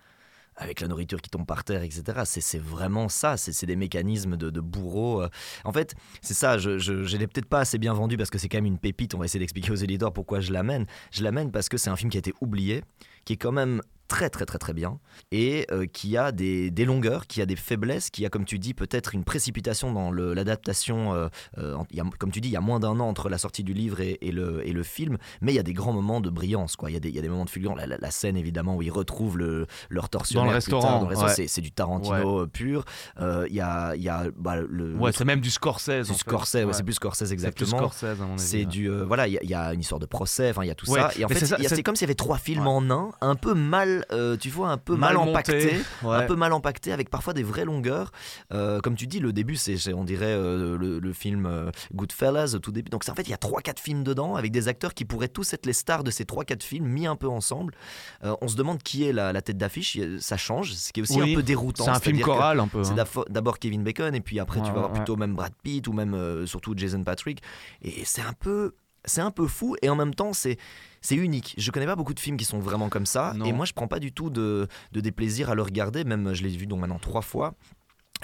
avec 0.56 0.80
la 0.80 0.88
nourriture 0.88 1.20
qui 1.22 1.30
tombe 1.30 1.46
par 1.46 1.64
terre, 1.64 1.82
etc. 1.82 2.02
C'est 2.24 2.40
c'est 2.42 2.58
vraiment 2.60 3.08
ça. 3.08 3.36
C'est 3.36 3.52
c'est 3.52 3.66
des 3.66 3.76
mécanismes 3.76 4.36
de, 4.36 4.50
de 4.50 4.60
bourreau. 4.60 5.22
euh. 5.22 5.28
En 5.64 5.72
fait, 5.72 5.94
c'est 6.22 6.34
ça. 6.34 6.58
Je 6.58 6.70
ne 6.70 7.18
l'ai 7.18 7.26
peut-être 7.26 7.46
pas 7.48 7.60
assez 7.60 7.78
bien 7.78 7.94
vendu 7.94 8.16
parce 8.16 8.30
que 8.30 8.38
c'est 8.38 8.48
quand 8.48 8.58
même 8.58 8.66
une 8.66 8.78
pépite. 8.78 9.14
On 9.14 9.18
va 9.18 9.24
essayer 9.24 9.40
d'expliquer 9.40 9.70
aux 9.72 9.76
éditeurs 9.76 10.12
pourquoi 10.12 10.40
je 10.40 10.52
l'amène. 10.52 10.86
Je 11.12 11.22
l'amène 11.24 11.50
parce 11.50 11.68
que 11.68 11.78
c'est 11.78 11.88
un 11.90 11.96
film 11.96 12.10
qui 12.10 12.18
a 12.18 12.20
été 12.20 12.34
oublié, 12.40 12.84
qui 13.24 13.32
est 13.34 13.36
quand 13.36 13.52
même 13.52 13.80
très 14.10 14.28
très 14.28 14.44
très 14.44 14.58
très 14.58 14.72
bien 14.72 14.98
et 15.30 15.66
euh, 15.70 15.86
qui 15.86 16.16
a 16.16 16.32
des, 16.32 16.70
des 16.72 16.84
longueurs, 16.84 17.26
qui 17.28 17.40
a 17.40 17.46
des 17.46 17.54
faiblesses, 17.56 18.10
qui 18.10 18.26
a 18.26 18.28
comme 18.28 18.44
tu 18.44 18.58
dis 18.58 18.74
peut-être 18.74 19.14
une 19.14 19.22
précipitation 19.24 19.92
dans 19.92 20.10
l'adaptation. 20.10 21.14
euh, 21.14 21.28
euh, 21.58 21.76
comme 22.18 22.30
tu 22.32 22.40
dis, 22.40 22.48
il 22.48 22.52
y 22.52 22.56
a 22.56 22.60
moins 22.60 22.80
d'un 22.80 22.98
an 23.00 23.08
entre 23.08 23.28
la 23.28 23.38
sortie 23.38 23.62
du 23.62 23.72
livre 23.72 24.00
et, 24.00 24.18
et 24.20 24.32
le, 24.32 24.66
et 24.66 24.72
le 24.72 24.82
film, 24.82 25.16
mais 25.40 25.52
il 25.52 25.56
y 25.56 25.58
a 25.60 25.62
des 25.62 25.72
grands 25.72 25.92
moments 25.92 26.20
de 26.20 26.28
brillance. 26.30 26.74
Quoi. 26.76 26.90
Il, 26.90 26.94
y 26.94 26.96
a 26.96 27.00
des, 27.00 27.08
il 27.10 27.14
y 27.14 27.18
a 27.18 27.22
des 27.22 27.28
moments 27.28 27.44
de 27.44 27.50
fulgurance. 27.50 27.78
La, 27.78 27.86
la- 27.86 27.98
la 27.98 28.10
scène 28.10 28.36
évidemment 28.36 28.76
où 28.76 28.82
ils 28.82 28.90
retrouvent 28.90 29.38
le, 29.38 29.66
leur 29.90 30.08
tortionnaire 30.08 30.44
Dans 30.44 30.50
le 30.50 30.54
restaurant, 30.56 31.06
ouais. 31.06 31.46
c'est- 31.46 31.60
du 31.60 31.70
Tarantino 31.72 32.40
euh, 32.42 32.46
pur. 32.46 32.84
Euh, 33.20 33.46
Il 33.48 33.54
y 33.54 33.60
a, 33.60 33.94
il 33.94 34.02
y 34.02 34.08
a 34.08 34.24
bah, 34.36 34.56
le, 34.56 34.94
Ouais, 34.96 35.12
c'est 35.12 35.24
même 35.24 35.40
du 35.40 35.50
Scorsese. 35.50 35.88
en 35.90 36.00
du 36.00 36.04
fait. 36.08 36.14
Scorsese, 36.14 36.54
ouais, 36.64 36.72
c'est 36.72 36.82
plus 36.82 36.94
Scorsese 36.94 37.30
exactement. 37.32 37.90
C'est 38.36 38.64
du 38.64 38.90
euh, 38.90 39.04
voilà, 39.04 39.28
il 39.28 39.38
y, 39.42 39.46
y 39.46 39.54
a 39.54 39.72
une 39.74 39.80
histoire 39.80 39.98
de 40.00 40.06
procès, 40.06 40.50
enfin 40.50 40.64
il 40.64 40.68
y 40.68 40.70
a 40.70 40.74
tout 40.74 40.86
ça. 40.86 41.10
Et 41.18 41.24
en 41.24 41.28
fait, 41.28 41.44
c'est 41.68 41.82
comme 41.82 41.96
s'il 41.96 42.06
y 42.06 42.08
avait 42.10 42.14
trois 42.14 42.38
films 42.38 42.66
en 42.66 42.80
un, 42.90 43.10
un 43.20 43.34
peu 43.36 43.54
mal, 43.54 43.99
euh, 44.12 44.36
tu 44.36 44.48
vois, 44.50 44.68
un 44.70 44.76
peu 44.78 44.94
mal, 44.96 45.14
Mal 45.14 45.16
monté, 45.16 45.30
empaqueté, 45.30 45.80
ouais. 46.02 46.16
un 46.16 46.22
peu 46.26 46.36
mal 46.36 46.52
empaqueté, 46.52 46.92
avec 46.92 47.10
parfois 47.10 47.32
des 47.34 47.42
vraies 47.42 47.64
longueurs. 47.64 48.12
Euh, 48.52 48.80
comme 48.80 48.94
tu 48.94 49.06
dis, 49.06 49.18
le 49.20 49.32
début, 49.32 49.56
c'est 49.56 49.92
on 49.92 50.04
dirait 50.04 50.26
euh, 50.26 50.76
le, 50.78 50.98
le 50.98 51.12
film 51.12 51.70
Goodfellas, 51.94 52.56
tout 52.62 52.72
début. 52.72 52.90
Donc 52.90 53.04
en 53.08 53.14
fait, 53.14 53.22
il 53.22 53.30
y 53.30 53.34
a 53.34 53.38
trois 53.38 53.60
quatre 53.62 53.80
films 53.80 54.04
dedans 54.04 54.36
avec 54.36 54.52
des 54.52 54.68
acteurs 54.68 54.94
qui 54.94 55.04
pourraient 55.04 55.28
tous 55.28 55.52
être 55.52 55.66
les 55.66 55.72
stars 55.72 56.04
de 56.04 56.10
ces 56.10 56.24
trois 56.24 56.44
quatre 56.44 56.62
films 56.62 56.86
mis 56.86 57.06
un 57.06 57.16
peu 57.16 57.28
ensemble. 57.28 57.74
On 58.22 58.48
se 58.48 58.56
demande 58.56 58.82
qui 58.82 59.04
est 59.04 59.12
la, 59.12 59.32
la 59.32 59.42
tête 59.42 59.58
d'affiche. 59.58 59.98
Ça 60.18 60.36
change, 60.36 60.72
ce 60.74 60.92
qui 60.92 61.00
est 61.00 61.02
aussi 61.02 61.20
Oui, 61.20 61.32
un 61.32 61.36
peu 61.36 61.42
déroutant. 61.42 61.84
c'est 61.84 61.90
un 61.90 62.00
film 62.00 62.20
choral, 62.20 62.60
un 62.60 62.68
peu, 62.68 62.84
C'est 62.84 62.92
hein. 62.92 62.94
d'abord- 62.96 63.26
d'abord 63.28 63.58
Kevin 63.58 63.82
Bacon 63.84 64.14
et 64.14 64.20
puis 64.20 64.38
après 64.40 64.60
tu 64.60 64.66
vas 64.66 64.70
avoir 64.70 64.90
ouais. 64.90 64.96
plutôt 64.96 65.16
même 65.16 65.34
Brad 65.34 65.52
Pitt 65.62 65.86
ou 65.88 65.92
même 65.92 66.46
surtout 66.46 66.74
Jason 66.76 67.02
Patrick. 67.04 67.42
Et 67.82 68.02
c'est 68.04 68.22
un 68.22 68.32
peu 68.32 68.74
c'est 69.04 69.20
un 69.20 69.30
peu 69.30 69.46
fou 69.46 69.76
et 69.82 69.88
en 69.88 69.96
même 69.96 70.14
temps 70.14 70.32
c'est 70.32 70.56
c'est 71.02 71.16
unique. 71.16 71.54
Je 71.56 71.70
connais 71.70 71.86
pas 71.86 71.96
beaucoup 71.96 72.12
de 72.14 72.20
films 72.20 72.36
qui 72.36 72.44
sont 72.44 72.58
vraiment 72.58 72.88
comme 72.90 73.06
ça 73.06 73.32
Non. 73.34 73.46
et 73.46 73.52
moi 73.52 73.64
je 73.64 73.72
prends 73.72 73.88
pas 73.88 74.00
du 74.00 74.12
tout 74.12 74.28
de, 74.30 74.68
de 74.92 75.00
déplaisir 75.00 75.48
à 75.50 75.54
le 75.54 75.62
regarder. 75.62 76.04
Même 76.04 76.34
je 76.34 76.42
l'ai 76.42 76.50
vu 76.56 76.66
donc 76.66 76.80
maintenant 76.80 76.98
trois 76.98 77.22
fois. 77.22 77.54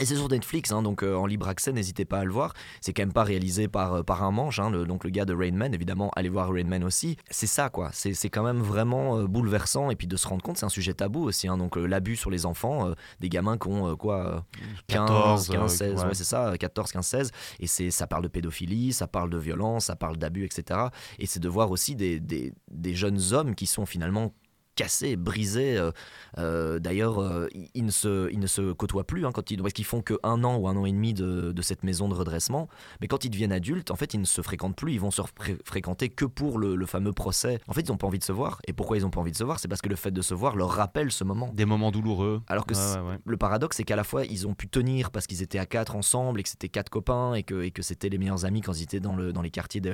Et 0.01 0.05
c'est 0.07 0.17
sur 0.17 0.29
Netflix, 0.29 0.73
hein, 0.73 0.83
donc 0.83 1.03
euh, 1.03 1.15
en 1.15 1.27
libre 1.27 1.49
accès, 1.49 1.73
n'hésitez 1.73 2.05
pas 2.05 2.19
à 2.21 2.25
le 2.25 2.33
voir. 2.33 2.53
C'est 2.81 2.93
quand 2.93 3.03
même 3.03 3.13
pas 3.13 3.25
réalisé 3.25 3.67
par, 3.69 3.95
euh, 3.95 4.03
par 4.03 4.23
un 4.23 4.31
manche, 4.31 4.59
hein, 4.59 4.71
le- 4.71 4.85
donc 4.85 5.05
le 5.05 5.11
gars 5.11 5.25
de 5.25 5.35
Rain 5.35 5.53
Man, 5.53 5.73
évidemment, 5.75 6.11
allez 6.17 6.29
voir 6.29 6.51
Rain 6.53 6.65
Man 6.65 6.85
aussi. 6.85 7.17
C'est 7.31 7.47
ça, 7.47 7.71
quoi. 7.71 7.91
C'est 7.93 8.13
c'est 8.15 8.29
quand 8.29 8.43
même 8.43 8.61
vraiment 8.61 9.19
euh, 9.19 9.27
bouleversant. 9.27 9.91
Et 9.91 9.97
puis 9.97 10.07
de 10.07 10.17
se 10.17 10.27
rendre 10.29 10.43
compte, 10.43 10.59
c'est 10.59 10.67
un 10.67 10.71
sujet 10.71 10.93
tabou 10.95 11.23
aussi. 11.25 11.49
hein, 11.49 11.57
donc 11.57 11.77
l'abus 11.77 12.17
sur 12.17 12.31
les 12.31 12.45
enfants, 12.47 12.93
des 13.21 13.29
gamins 13.29 13.57
qui 13.59 13.69
ont 13.69 13.97
quoi 13.97 14.27
euh, 14.27 14.41
15, 14.89 15.07
14, 15.09 15.49
15, 15.49 15.63
euh, 15.63 15.69
16, 15.69 15.95
ouais. 16.01 16.07
ouais, 16.09 16.15
c'est 16.15 16.25
ça, 16.25 16.49
euh, 16.49 16.57
14, 16.57 16.93
15, 16.93 17.07
16. 17.07 17.31
Et 17.61 17.67
c'est 17.67 17.91
ça 17.91 18.07
parle 18.07 18.23
de 18.25 18.29
pédophilie, 18.29 18.93
ça 18.93 19.07
parle 19.07 19.31
de 19.31 19.39
violence, 19.39 19.87
ça 19.87 19.97
parle 19.97 20.17
d'abus, 20.19 20.45
etc. 20.45 20.81
Et 21.19 21.27
c'est 21.27 21.41
de 21.41 21.49
voir 21.49 21.71
aussi 21.71 21.95
des, 21.97 22.21
des, 22.21 22.53
des 22.71 22.95
jeunes 22.95 23.21
hommes 23.33 23.55
qui 23.55 23.67
sont 23.67 23.87
finalement 23.87 24.33
cassés, 24.77 25.17
brisés. 25.17 25.77
euh, 25.77 25.91
euh, 26.39 26.79
D'ailleurs, 26.79 27.19
euh, 27.21 27.49
ils, 27.75 27.85
ne 27.85 27.91
se, 27.91 28.31
ils 28.33 28.39
ne 28.39 28.47
se 28.47 28.73
côtoient 28.73 29.05
plus 29.05 29.27
hein, 29.27 29.33
quand 29.33 29.51
ils, 29.51 29.61
parce 29.61 29.73
qu'ils 29.73 29.85
font 29.85 30.03
que 30.03 30.15
un 30.23 30.45
an 30.45 30.57
ou 30.57 30.69
un 30.69 30.77
an 30.77 30.87
et 30.87 30.93
demi 30.93 31.15
de, 31.15 31.51
de 31.53 31.63
cette 31.63 31.83
maison 31.83 32.09
de 32.09 32.15
redressement. 32.15 32.69
Mais 33.01 33.09
quand 33.09 33.25
ils 33.25 33.31
deviennent 33.31 33.53
adultes, 33.53 33.91
en 33.91 33.97
fait, 33.97 34.15
ils 34.15 34.21
ne 34.21 34.25
se 34.27 34.43
fréquentent 34.43 34.77
plus. 34.77 34.93
Ils 34.93 35.01
vont 35.01 35.11
se 35.11 35.23
fré- 35.23 35.59
fréquenter 35.65 36.09
que 36.11 36.25
pour 36.25 36.59
le, 36.59 36.77
le 36.77 36.87
fameux 36.87 37.13
procès. 37.13 37.59
En 37.67 37.73
fait, 37.73 37.81
ils 37.81 37.89
n'ont 37.91 37.97
pas 37.97 38.07
envie 38.07 38.19
de 38.19 38.25
se 38.25 38.33
voir. 38.33 38.61
Et 38.69 38.73
pourquoi 38.73 38.97
ils 38.99 39.03
n'ont 39.03 39.11
pas 39.11 39.21
envie 39.21 39.33
de 39.33 39.37
se 39.37 39.45
voir? 39.45 39.59
C'est 39.59 39.69
parce 39.69 39.81
que 39.81 39.89
le 39.89 39.97
fait 39.97 40.11
de 40.13 40.23
se 40.23 40.35
voir 40.35 40.55
leur 40.57 40.71
rappelle 40.71 41.11
ce 41.11 41.25
moment. 41.25 41.51
Des 41.55 41.65
moments 41.65 41.91
douloureux. 41.91 42.43
Alors 42.47 42.67
que 42.67 42.75
Ouais, 42.75 42.81
c'est- 42.81 42.99
ouais, 43.01 43.09
ouais. 43.11 43.19
le 43.25 43.37
paradoxe, 43.37 43.79
c'est 43.79 43.85
qu'à 43.85 43.97
la 43.97 44.05
fois, 44.05 44.25
ils 44.27 44.47
ont 44.47 44.55
pu 44.55 44.69
tenir 44.69 45.11
parce 45.11 45.27
qu'ils 45.27 45.43
étaient 45.43 45.59
à 45.59 45.67
quatre 45.67 45.97
ensemble 45.97 46.39
et 46.41 46.43
que 46.43 46.49
c'était 46.51 46.69
quatre 46.69 46.91
copains 46.91 47.35
et 47.35 47.43
que, 47.43 47.63
et 47.63 47.71
que 47.71 47.83
c'était 47.83 48.11
les 48.11 48.19
meilleurs 48.19 48.45
amis 48.45 48.61
quand 48.61 48.75
ils 48.75 48.83
étaient 48.83 49.01
dans, 49.01 49.17
le, 49.17 49.33
dans 49.33 49.43
les 49.43 49.51
quartiers 49.51 49.81
de 49.81 49.91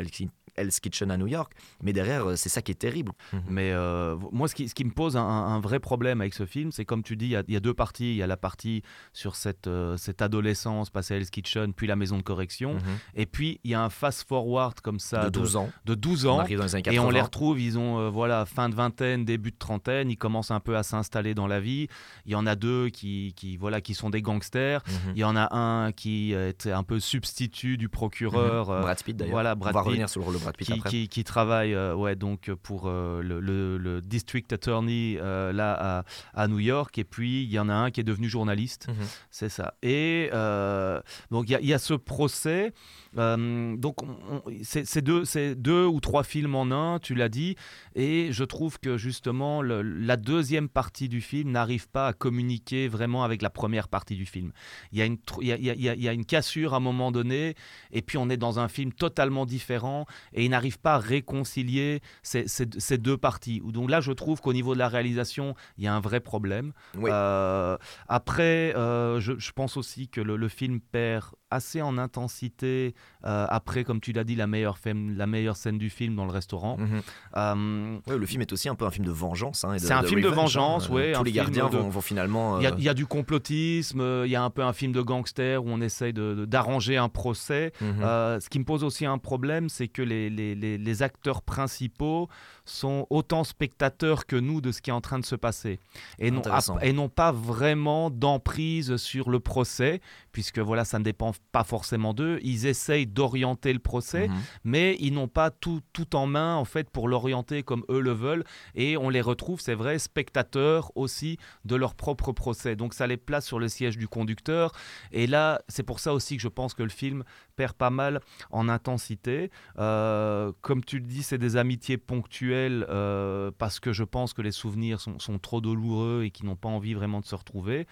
Hell's 0.57 0.67
Ki- 0.67 0.73
Hell's 0.73 0.81
Kitchen 0.81 1.11
à 1.11 1.17
New 1.17 1.27
York. 1.27 1.53
Mais 1.83 1.93
derrière, 1.93 2.31
euh, 2.31 2.37
c'est 2.37 2.49
ça 2.49 2.63
qui 2.63 2.73
est 2.73 2.77
terrible. 2.77 3.13
Mais 3.49 3.73
euh, 3.73 4.17
moi, 4.33 4.49
ce 4.49 4.55
qui, 4.55 4.69
ce 4.69 4.75
qui 4.75 4.85
me 4.85 4.91
pose 4.91 5.17
un, 5.17 5.23
un 5.25 5.61
vrai 5.61 5.81
problème 5.81 6.21
avec 6.21 6.35
ce 6.35 6.45
film, 6.47 6.73
c'est 6.73 6.85
comme 6.85 7.03
tu 7.03 7.17
dis, 7.17 7.27
il 7.27 7.31
y 7.31 7.37
a- 7.37 7.43
il 7.49 7.55
y, 7.55 7.57
a 7.57 7.61
deux 7.61 7.75
parties. 7.75 8.11
Il 8.13 8.17
y 8.17 8.23
a 8.23 8.27
la 8.27 8.37
partie 8.37 8.83
sur 9.13 9.37
cette, 9.37 9.67
euh, 9.67 9.97
cette 9.97 10.23
adolescence 10.23 10.91
passée 10.91 11.15
à 11.15 11.17
Hell's 11.19 11.31
Kitchen, 11.31 11.73
puis 11.75 11.87
la 11.87 11.97
maison 11.97 12.17
de 12.17 12.23
correction. 12.23 12.75
Mhm. 12.75 12.81
Et 13.15 13.27
puis, 13.27 13.61
il 13.65 13.71
y 13.71 13.75
a 13.75 13.83
un 13.83 13.91
fast-forward 13.91 14.81
comme 14.81 14.99
ça. 14.99 15.25
De 15.25 15.31
12 15.31 15.57
ans. 15.57 15.71
De 15.85 15.95
12 15.95 16.27
On 16.27 16.33
ans. 16.33 16.39
arrive 16.41 16.59
dans 16.59 16.65
les 16.65 16.75
années 16.75 16.83
Et 16.87 16.99
on 16.99 17.05
80. 17.05 17.13
les 17.13 17.21
retrouve, 17.21 17.61
ils 17.61 17.79
ont 17.79 17.99
euh, 17.99 18.09
voilà, 18.11 18.45
fin 18.47 18.69
de 18.69 18.75
vingtaine, 18.75 19.25
début 19.25 19.51
de 19.53 19.59
trentaine. 19.59 20.11
Ils 20.11 20.17
commencent 20.17 20.51
un 20.51 20.61
peu 20.61 20.77
à 20.77 20.83
s'installer 20.83 21.35
dans 21.35 21.47
la 21.47 21.61
vie. 21.61 21.89
Il 22.27 22.33
y 22.33 22.35
en 22.35 22.47
a 22.47 22.55
deux 22.57 22.89
qui, 22.91 23.33
qui, 23.37 23.57
voilà, 23.57 23.81
qui 23.81 23.95
sont 23.95 24.11
des 24.11 24.23
gangsters. 24.23 24.83
Mhm. 24.87 25.13
Il 25.15 25.19
y 25.21 25.25
en 25.25 25.37
a 25.37 25.55
un 25.57 25.93
qui 25.93 26.33
est 26.33 26.67
un 26.67 26.83
peu 26.83 27.01
substitut 27.01 27.77
du 27.79 27.89
procureur. 27.89 28.71
Mhm. 28.71 28.81
Brad 28.83 29.03
Pitt, 29.03 29.17
d'ailleurs. 29.17 29.33
Voilà, 29.33 29.55
On 29.59 29.65
va 29.65 29.71
Pitt, 29.71 29.81
revenir 29.81 30.09
sur 30.09 30.31
le 30.31 30.39
Brad 30.43 30.57
Pitt 30.57 30.67
qui, 30.67 30.73
après. 30.75 30.91
qui, 30.91 31.09
qui 31.09 31.25
travaille 31.25 31.75
euh, 31.75 31.95
ouais, 31.95 32.17
donc 32.17 32.51
pour 32.63 32.85
euh, 32.87 33.23
le, 33.23 33.41
le- 33.41 33.79
le 33.79 34.01
district 34.03 34.53
attorney 34.53 35.17
euh, 35.21 35.53
là 35.53 35.99
à, 36.01 36.05
à 36.35 36.49
New 36.49 36.59
York. 36.59 36.99
Et 36.99 37.05
puis 37.05 37.43
il 37.45 37.51
y 37.51 37.59
en 37.59 37.69
a 37.69 37.75
un 37.75 37.91
qui 37.91 38.01
est 38.01 38.05
devenu 38.05 38.29
journaliste. 38.29 38.89
Mhm. 38.89 38.95
C'est 39.31 39.49
ça. 39.49 39.75
Et 39.83 40.31
euh, 40.33 41.01
donc 41.31 41.49
il 41.49 41.53
y, 41.53 41.55
a- 41.55 41.61
il 41.61 41.67
y 41.67 41.75
a 41.75 41.79
ce 41.79 41.95
procès. 41.95 42.73
Euh, 43.19 43.77
donc 43.77 44.03
on- 44.03 44.17
on- 44.31 44.43
c'est 44.63 45.03
deux, 45.03 45.85
ou 45.87 46.01
trois 46.01 46.23
films 46.25 46.55
en 46.55 46.71
un, 46.71 46.99
tu 46.99 47.15
l'as 47.15 47.29
dit. 47.29 47.57
Et 47.95 48.29
je 48.33 48.45
trouve 48.45 48.79
que 48.81 48.97
justement 48.97 49.61
le- 49.63 49.83
la 49.83 50.17
deuxième 50.17 50.69
partie 50.69 51.09
du 51.09 51.21
film 51.21 51.51
n'arrive 51.51 51.89
pas 51.89 52.07
à 52.09 52.13
communiquer 52.13 52.89
vraiment 52.89 53.25
avec 53.25 53.43
la 53.43 53.51
première 53.51 53.89
partie 53.89 54.17
du 54.17 54.25
film. 54.27 54.53
Il 54.93 54.99
y 54.99 55.03
a 55.03 55.05
une, 55.05 55.17
tr- 55.17 55.39
il 55.43 55.49
y 55.49 55.53
a, 55.53 55.57
il 55.57 55.65
y 55.65 55.71
a- 55.71 55.75
il 55.75 55.83
y 55.83 55.89
a- 55.89 55.95
il 55.95 56.03
y 56.03 56.09
a 56.09 56.13
une 56.13 56.25
cassure 56.25 56.75
à 56.75 56.79
un 56.79 56.81
moment 56.81 57.13
donné. 57.13 57.55
Et 57.91 58.03
puis 58.03 58.17
on 58.19 58.29
est 58.31 58.37
dans 58.37 58.59
un 58.59 58.69
film 58.69 58.93
totalement 58.93 59.45
différent. 59.47 60.07
Et 60.33 60.45
il 60.45 60.51
n'arrive 60.51 60.79
pas 60.79 60.95
à 60.95 60.99
réconcilier 60.99 62.01
ces, 62.23 62.47
ces- 62.49 62.67
ces 62.79 62.99
deux 62.99 63.17
parties. 63.17 63.61
Donc 63.65 63.91
là, 63.91 64.01
je 64.01 64.13
trouve 64.13 64.41
qu'au 64.41 64.53
niveau 64.53 64.75
de 64.75 64.79
la 64.79 64.89
réalisation, 64.89 65.55
il 65.79 65.85
y 65.85 65.87
a 65.87 65.95
un 65.95 66.01
vrai 66.01 66.21
problème. 66.21 66.73
Oui. 66.97 67.11
Euh, 67.13 67.77
après, 68.09 68.75
euh, 68.77 69.21
je, 69.21 69.33
je 69.39 69.53
pense 69.53 69.77
aussi 69.77 70.09
que 70.09 70.21
le, 70.21 70.37
le 70.37 70.49
film 70.49 70.81
perd 70.81 71.27
assez 71.53 71.83
en 71.83 71.99
intensité 71.99 72.95
euh, 73.25 73.47
après, 73.49 73.85
comme 73.85 74.01
tu 74.01 74.13
l'as 74.13 74.25
dit, 74.25 74.35
la 74.35 74.47
meilleure, 74.47 74.79
femme- 74.79 75.17
la 75.17 75.27
meilleure 75.27 75.57
scène 75.57 75.79
du 75.79 75.91
film 75.91 76.17
dans 76.17 76.25
le 76.25 76.33
restaurant. 76.33 76.77
Mhm. 76.79 77.03
Euh, 77.37 77.99
Ouais, 78.07 78.19
le 78.19 78.27
film 78.27 78.43
est 78.43 78.53
aussi 78.53 78.69
un 78.69 78.75
peu 78.75 78.85
un 78.85 78.91
film 78.91 79.07
de 79.07 79.11
vengeance. 79.13 79.65
hein, 79.65 79.77
C'est 79.79 79.93
un 79.93 80.03
film 80.03 80.21
de 80.21 80.29
revenge, 80.29 80.57
vengeance, 80.57 80.89
hein. 80.91 80.93
ouais, 80.95 81.13
Tous 81.13 81.25
les 81.25 81.33
gardiens 81.33 81.69
de- 81.69 81.77
vont, 81.77 81.89
vont 81.89 82.01
finalement. 82.01 82.59
Il 82.59 82.65
y, 82.65 82.67
a, 82.67 82.71
euh, 82.73 82.75
il 82.79 82.85
y 82.85 82.89
a 82.89 82.95
du 82.95 83.07
complotisme, 83.07 84.23
il 84.25 84.31
y 84.31 84.37
a 84.37 84.43
un 84.43 84.51
peu 84.51 84.63
un 84.63 84.73
film 84.73 84.93
de 84.93 85.01
gangster 85.03 85.63
où 85.65 85.69
on 85.69 85.81
essaye 85.81 86.13
d'arranger 86.13 86.97
un 86.97 87.09
procès. 87.09 87.73
Mhm. 87.81 88.01
Ce 88.41 88.49
qui 88.49 88.59
me 88.59 88.65
pose 88.65 88.85
aussi 88.85 89.07
un 89.07 89.19
problème, 89.19 89.69
c'est 89.69 89.89
que 89.89 90.03
les, 90.03 90.31
les- 90.31 90.55
les- 90.55 90.79
les 90.79 91.03
acteurs 91.03 91.43
principaux 91.43 92.29
sont 92.65 93.07
autant 93.11 93.45
spectateurs 93.45 94.27
que 94.27 94.37
nous 94.37 94.61
de 94.61 94.73
ce 94.73 94.81
qui 94.81 94.91
est 94.91 94.93
en 94.93 95.01
train 95.01 95.19
de 95.19 95.25
se 95.25 95.35
passer. 95.37 95.79
Et 96.19 96.31
non, 96.31 96.43
et 96.83 96.93
n'ont 96.93 97.09
pas 97.09 97.33
vraiment 97.33 98.11
d'emprise 98.11 98.97
sur 98.97 99.31
le 99.31 99.41
procès, 99.41 100.01
puisque 100.33 100.59
voilà, 100.59 100.85
ça 100.85 100.99
ne 100.99 101.05
dépend 101.05 101.33
pas 101.51 101.65
forcément 101.65 102.15
d'eux. 102.15 102.39
Ils 102.43 102.67
essayent 102.67 103.07
d'orienter 103.07 103.73
le 103.73 103.79
procès, 103.79 104.29
Mhm. 104.29 104.41
mais 104.65 104.97
ils 105.01 105.13
n'ont 105.13 105.29
pas 105.29 105.51
tout, 105.51 105.81
tout 105.93 106.15
en 106.17 106.27
main 106.27 106.55
en 106.57 106.65
fait 106.65 106.89
pour 106.91 107.09
l'orienter 107.09 107.63
comme 107.63 107.85
eux 107.91 108.01
le 108.01 108.13
veulent 108.13 108.45
et 108.75 108.97
on 108.97 109.09
les 109.11 109.21
retrouve 109.21 109.61
c'est 109.61 109.75
vrai 109.75 109.99
spectateurs 109.99 110.93
aussi 110.95 111.39
de 111.65 111.77
leur 111.77 111.95
propre 111.95 112.33
procès 112.33 112.77
donc 112.77 112.95
ça 112.95 113.07
les 113.07 113.17
place 113.17 113.45
sur 113.47 113.59
le 113.59 113.69
siège 113.69 113.97
du 113.99 114.09
conducteur 114.09 114.73
et 115.13 115.27
là 115.27 115.61
c'est 115.69 115.83
pour 115.83 116.01
ça 116.01 116.13
aussi 116.15 116.37
que 116.37 116.43
je 116.43 116.49
pense 116.49 116.75
que 116.75 116.83
le 116.83 116.89
film 116.89 117.25
perd 117.53 117.75
pas 117.75 117.91
mal 117.91 118.21
en 118.51 118.69
intensité. 118.69 119.51
Euh, 119.79 120.53
comme 120.61 120.85
tu 120.85 120.99
le 120.99 121.07
dis 121.07 121.23
c'est 121.23 121.39
des 121.39 121.57
amitiés 121.57 121.99
ponctuelles 121.99 122.87
euh, 122.89 123.51
parce 123.57 123.81
que 123.81 123.93
je 123.93 124.05
pense 124.05 124.33
que 124.33 124.43
les 124.43 124.53
souvenirs 124.53 125.01
sont, 125.01 125.19
sont 125.19 125.39
trop 125.39 125.61
douloureux 125.61 126.23
et 126.25 126.31
qu'ils 126.31 126.47
n'ont 126.47 126.57
pas 126.57 126.69
envie 126.69 126.95
vraiment 126.95 127.21
de 127.21 127.27
se 127.27 127.35
retrouver 127.35 127.87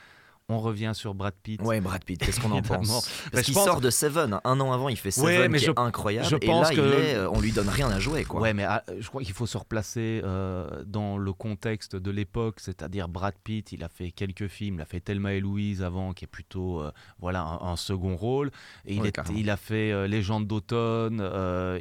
on 0.50 0.58
revient 0.58 0.92
sur 0.94 1.14
Brad 1.14 1.34
Pitt 1.42 1.60
Ouais, 1.62 1.80
Brad 1.80 2.04
Pitt, 2.04 2.18
qu'est-ce 2.20 2.40
qu'on 2.40 2.50
en 2.50 2.60
pense 2.62 3.08
Mais 3.26 3.30
Parce 3.32 3.44
qu'il 3.44 3.54
pense- 3.54 3.64
sort 3.64 3.80
de 3.80 3.90
Seven. 3.90 4.34
hein. 4.34 4.40
Un 4.44 4.58
an 4.60 4.72
avant, 4.72 4.88
il 4.88 4.96
fait 4.96 5.10
Seven, 5.10 5.26
Ouais, 5.42 5.48
mais 5.48 5.58
qui 5.58 5.66
je- 5.66 5.70
est 5.70 5.78
incroyable. 5.78 6.28
je 6.28 6.36
et 6.36 6.40
pense 6.46 6.68
là, 6.70 6.74
que- 6.74 6.80
il 6.80 6.86
est, 7.04 7.14
euh, 7.14 7.30
on 7.30 7.40
lui 7.40 7.52
donne 7.52 7.68
rien 7.68 7.88
à 7.90 7.98
jouer. 7.98 8.24
Quoi. 8.24 8.40
Ouais, 8.40 8.52
mais 8.52 8.64
ah, 8.64 8.82
je 8.98 9.06
crois 9.08 9.22
qu'il 9.22 9.32
faut 9.34 9.46
se 9.46 9.56
replacer 9.56 10.20
euh, 10.24 10.82
dans 10.86 11.16
le 11.18 11.32
contexte 11.32 11.96
de 11.96 12.10
l'époque, 12.10 12.60
c'est-à-dire 12.60 13.08
Brad 13.08 13.34
Pitt, 13.42 13.72
il 13.72 13.84
a 13.84 13.88
fait 13.88 14.10
quelques 14.10 14.48
films, 14.48 14.76
il 14.76 14.80
a 14.82 14.84
fait 14.84 15.00
Thelma 15.00 15.34
et 15.34 15.40
Louise 15.40 15.82
avant, 15.82 16.12
qui 16.12 16.24
est 16.24 16.28
plutôt 16.28 16.80
euh, 16.80 16.90
voilà 17.20 17.42
un, 17.42 17.60
un 17.72 17.76
second 17.76 18.16
rôle, 18.16 18.50
et 18.86 18.94
il, 18.94 19.00
Ouais, 19.02 19.08
est- 19.08 19.12
carrément. 19.12 19.38
il 19.38 19.50
a 19.50 19.56
fait 19.56 20.08
Légende 20.08 20.46
d'automne, 20.46 21.20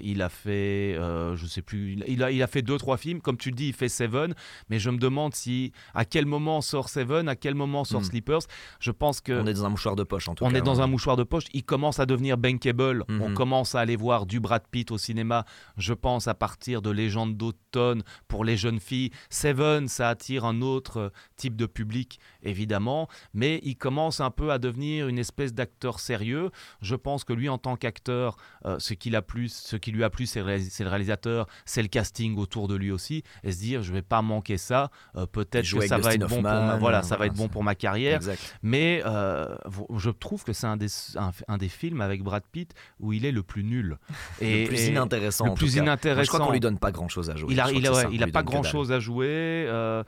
il 0.04 0.22
a 0.22 0.30
fait, 0.30 0.96
je 0.96 1.46
sais 1.48 1.62
plus, 1.62 1.98
il 2.08 2.24
a, 2.24 2.32
il 2.32 2.42
a 2.44 2.48
fait 2.48 2.62
deux 2.62 2.78
trois 2.78 2.98
films, 2.98 3.22
comme 3.22 3.38
tu 3.38 3.50
le 3.50 3.56
dis, 3.56 3.68
il 3.70 3.74
fait 3.74 3.90
Seven, 3.90 4.34
mais 4.70 4.80
je 4.80 4.90
me 4.90 4.98
demande 4.98 5.34
si 5.36 5.72
à 5.94 6.06
quel 6.06 6.26
moment 6.26 6.62
sort 6.62 6.90
Seven, 6.90 7.28
à 7.30 7.36
quel 7.36 7.56
moment 7.56 7.84
sort 7.84 8.02
Hmm. 8.02 8.06
Sleepers? 8.06 8.40
Je 8.80 8.92
pense 8.92 9.22
que 9.22 9.34
On 9.34 9.46
est 9.46 9.54
dans 9.54 9.66
un 9.66 9.70
mouchoir 9.70 9.96
de 9.96 10.04
poche 10.04 10.28
en 10.28 10.36
tout 10.36 10.44
on 10.44 10.52
cas. 10.52 10.58
est 10.58 10.62
dans 10.62 10.80
hein. 10.80 10.84
un 10.84 10.88
mouchoir 10.88 11.16
de 11.16 11.24
poche. 11.24 11.46
Il 11.54 11.64
commence 11.64 12.00
à 12.00 12.06
devenir 12.06 12.38
bankable. 12.38 13.04
Mhm. 13.08 13.22
On 13.22 13.34
commence 13.34 13.76
à 13.76 13.82
aller 13.82 13.96
voir 13.96 14.26
du 14.26 14.40
Brad 14.40 14.64
Pitt 14.70 14.92
au 14.92 14.98
cinéma. 14.98 15.46
Je 15.78 15.94
pense 15.94 16.28
à 16.28 16.34
partir 16.34 16.82
de 16.82 16.90
Légende 16.90 17.38
d'automne 17.38 18.04
pour 18.28 18.44
les 18.46 18.58
jeunes 18.58 18.80
filles. 18.80 19.12
Seven, 19.30 19.88
ça 19.88 20.10
attire 20.10 20.46
un 20.46 20.62
autre 20.62 20.98
euh, 20.98 21.10
type 21.36 21.56
de 21.56 21.66
public, 21.66 22.20
évidemment. 22.44 23.08
Mais 23.34 23.60
il 23.64 23.76
commence 23.76 24.20
un 24.22 24.32
peu 24.32 24.52
à 24.52 24.58
devenir 24.58 25.08
une 25.08 25.20
espèce 25.20 25.54
d'acteur 25.54 26.00
sérieux. 26.00 26.52
Je 26.82 26.96
pense 26.96 27.24
que 27.24 27.34
lui, 27.34 27.50
en 27.50 27.58
tant 27.58 27.76
qu'acteur, 27.76 28.38
euh, 28.66 28.80
ce, 28.80 28.94
qu'il 28.94 29.16
a 29.16 29.22
plus, 29.22 29.54
ce 29.54 29.76
qui 29.76 29.92
lui 29.92 30.04
a 30.04 30.10
plu, 30.10 30.26
c'est 30.26 30.42
le 30.42 30.90
réalisateur, 30.90 31.48
c'est 31.66 31.82
le 31.82 31.88
casting 31.88 32.38
autour 32.38 32.68
de 32.68 32.76
lui 32.76 32.92
aussi. 32.92 33.24
Et 33.44 33.52
se 33.52 33.60
dire, 33.60 33.84
je 33.84 33.94
vais 33.94 34.02
pas 34.02 34.22
manquer 34.22 34.58
ça. 34.58 34.90
Euh, 35.16 35.26
Peut-être 35.26 35.70
que 35.72 35.88
ça 35.88 35.98
va 35.98 36.16
être 36.16 36.22
bon 36.22 36.28
pour 36.28 36.44
ma, 36.44 36.78
voilà, 36.78 37.04
ça 37.04 37.18
va 37.18 37.28
être 37.28 37.36
bon 37.36 37.48
pour 37.48 37.64
ma 37.64 37.76
carrière. 37.76 38.18
Exact. 38.18 38.49
Mais 38.64 39.02
euh, 39.06 39.56
je 39.98 40.10
trouve 40.10 40.44
que 40.44 40.54
c'est 40.54 40.68
un 40.68 40.78
des, 40.78 40.88
un, 41.16 41.32
un 41.48 41.58
des 41.58 41.70
films 41.70 42.02
avec 42.02 42.24
Brad 42.24 42.44
Pitt 42.52 42.74
où 43.00 43.14
il 43.14 43.26
est 43.26 43.32
le 43.32 43.44
plus 43.44 43.64
nul. 43.64 43.98
le 44.42 44.68
plus 44.68 44.88
inintéressant. 44.88 45.46
Le 45.46 45.52
en 45.52 45.54
plus 45.56 45.68
tout 45.68 45.74
cas. 45.74 45.80
Moi, 45.82 45.86
inintéressant. 45.88 46.24
je 46.24 46.28
crois 46.30 46.46
qu'on 46.46 46.52
lui 46.54 46.60
donne 46.60 46.80
pas 46.80 46.92
grand 46.92 47.08
chose 47.08 47.30
à 47.30 47.36
jouer. 47.36 47.54
Il 47.54 47.60
a, 47.60 47.72
il 47.72 47.90
ouais, 47.90 48.08
il 48.12 48.32
pas 48.32 48.44
grand 48.44 48.64
chose 48.64 48.92
à 48.92 49.00
jouer. 49.00 49.66
euh, 49.68 50.04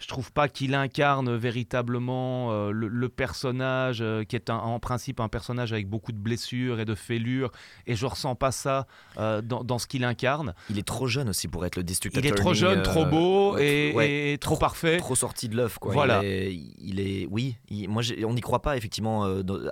je 0.00 0.08
trouve 0.08 0.32
pas 0.32 0.48
qu'il 0.48 0.74
incarne 0.74 1.36
véritablement 1.36 2.52
euh, 2.52 2.70
le, 2.72 2.88
le 2.88 3.08
personnage 3.08 3.98
euh, 4.00 4.24
qui 4.24 4.34
est 4.36 4.50
un- 4.50 4.56
en 4.56 4.78
principe 4.80 5.20
un 5.20 5.28
personnage 5.28 5.72
avec 5.72 5.88
beaucoup 5.88 6.12
de 6.12 6.18
blessures 6.18 6.80
et 6.80 6.84
de 6.84 6.94
fêlures 6.94 7.50
et 7.86 7.94
je 7.94 8.06
ressens 8.06 8.34
pas 8.34 8.50
ça 8.50 8.86
euh, 9.18 9.40
dans, 9.42 9.62
dans 9.62 9.78
ce 9.78 9.86
qu'il 9.86 10.04
incarne. 10.04 10.54
Il 10.70 10.78
est 10.78 10.86
trop 10.86 11.06
jeune 11.06 11.28
aussi 11.28 11.48
pour 11.48 11.64
être 11.66 11.76
le 11.76 11.82
district 11.82 12.16
Il 12.18 12.26
est 12.26 12.32
trop 12.32 12.54
jeune, 12.54 12.82
trop 12.82 13.04
beau 13.06 13.56
et, 13.58 13.92
ouais, 13.94 14.32
et 14.32 14.38
trop 14.38 14.56
parfait. 14.56 14.96
trop 14.98 15.14
sorti 15.14 15.48
de 15.48 15.56
l'œuf 15.56 15.78
quoi. 15.78 15.92
Voilà. 15.92 16.20
Il 16.22 16.26
est, 16.28 16.54
il 16.78 17.00
est- 17.00 17.26
oui. 17.30 17.56
il- 17.68 17.88
moi, 17.88 18.02
on 18.26 18.34
n'y 18.34 18.40
croit 18.40 18.62
pas 18.62 18.76
effectivement 18.76 19.24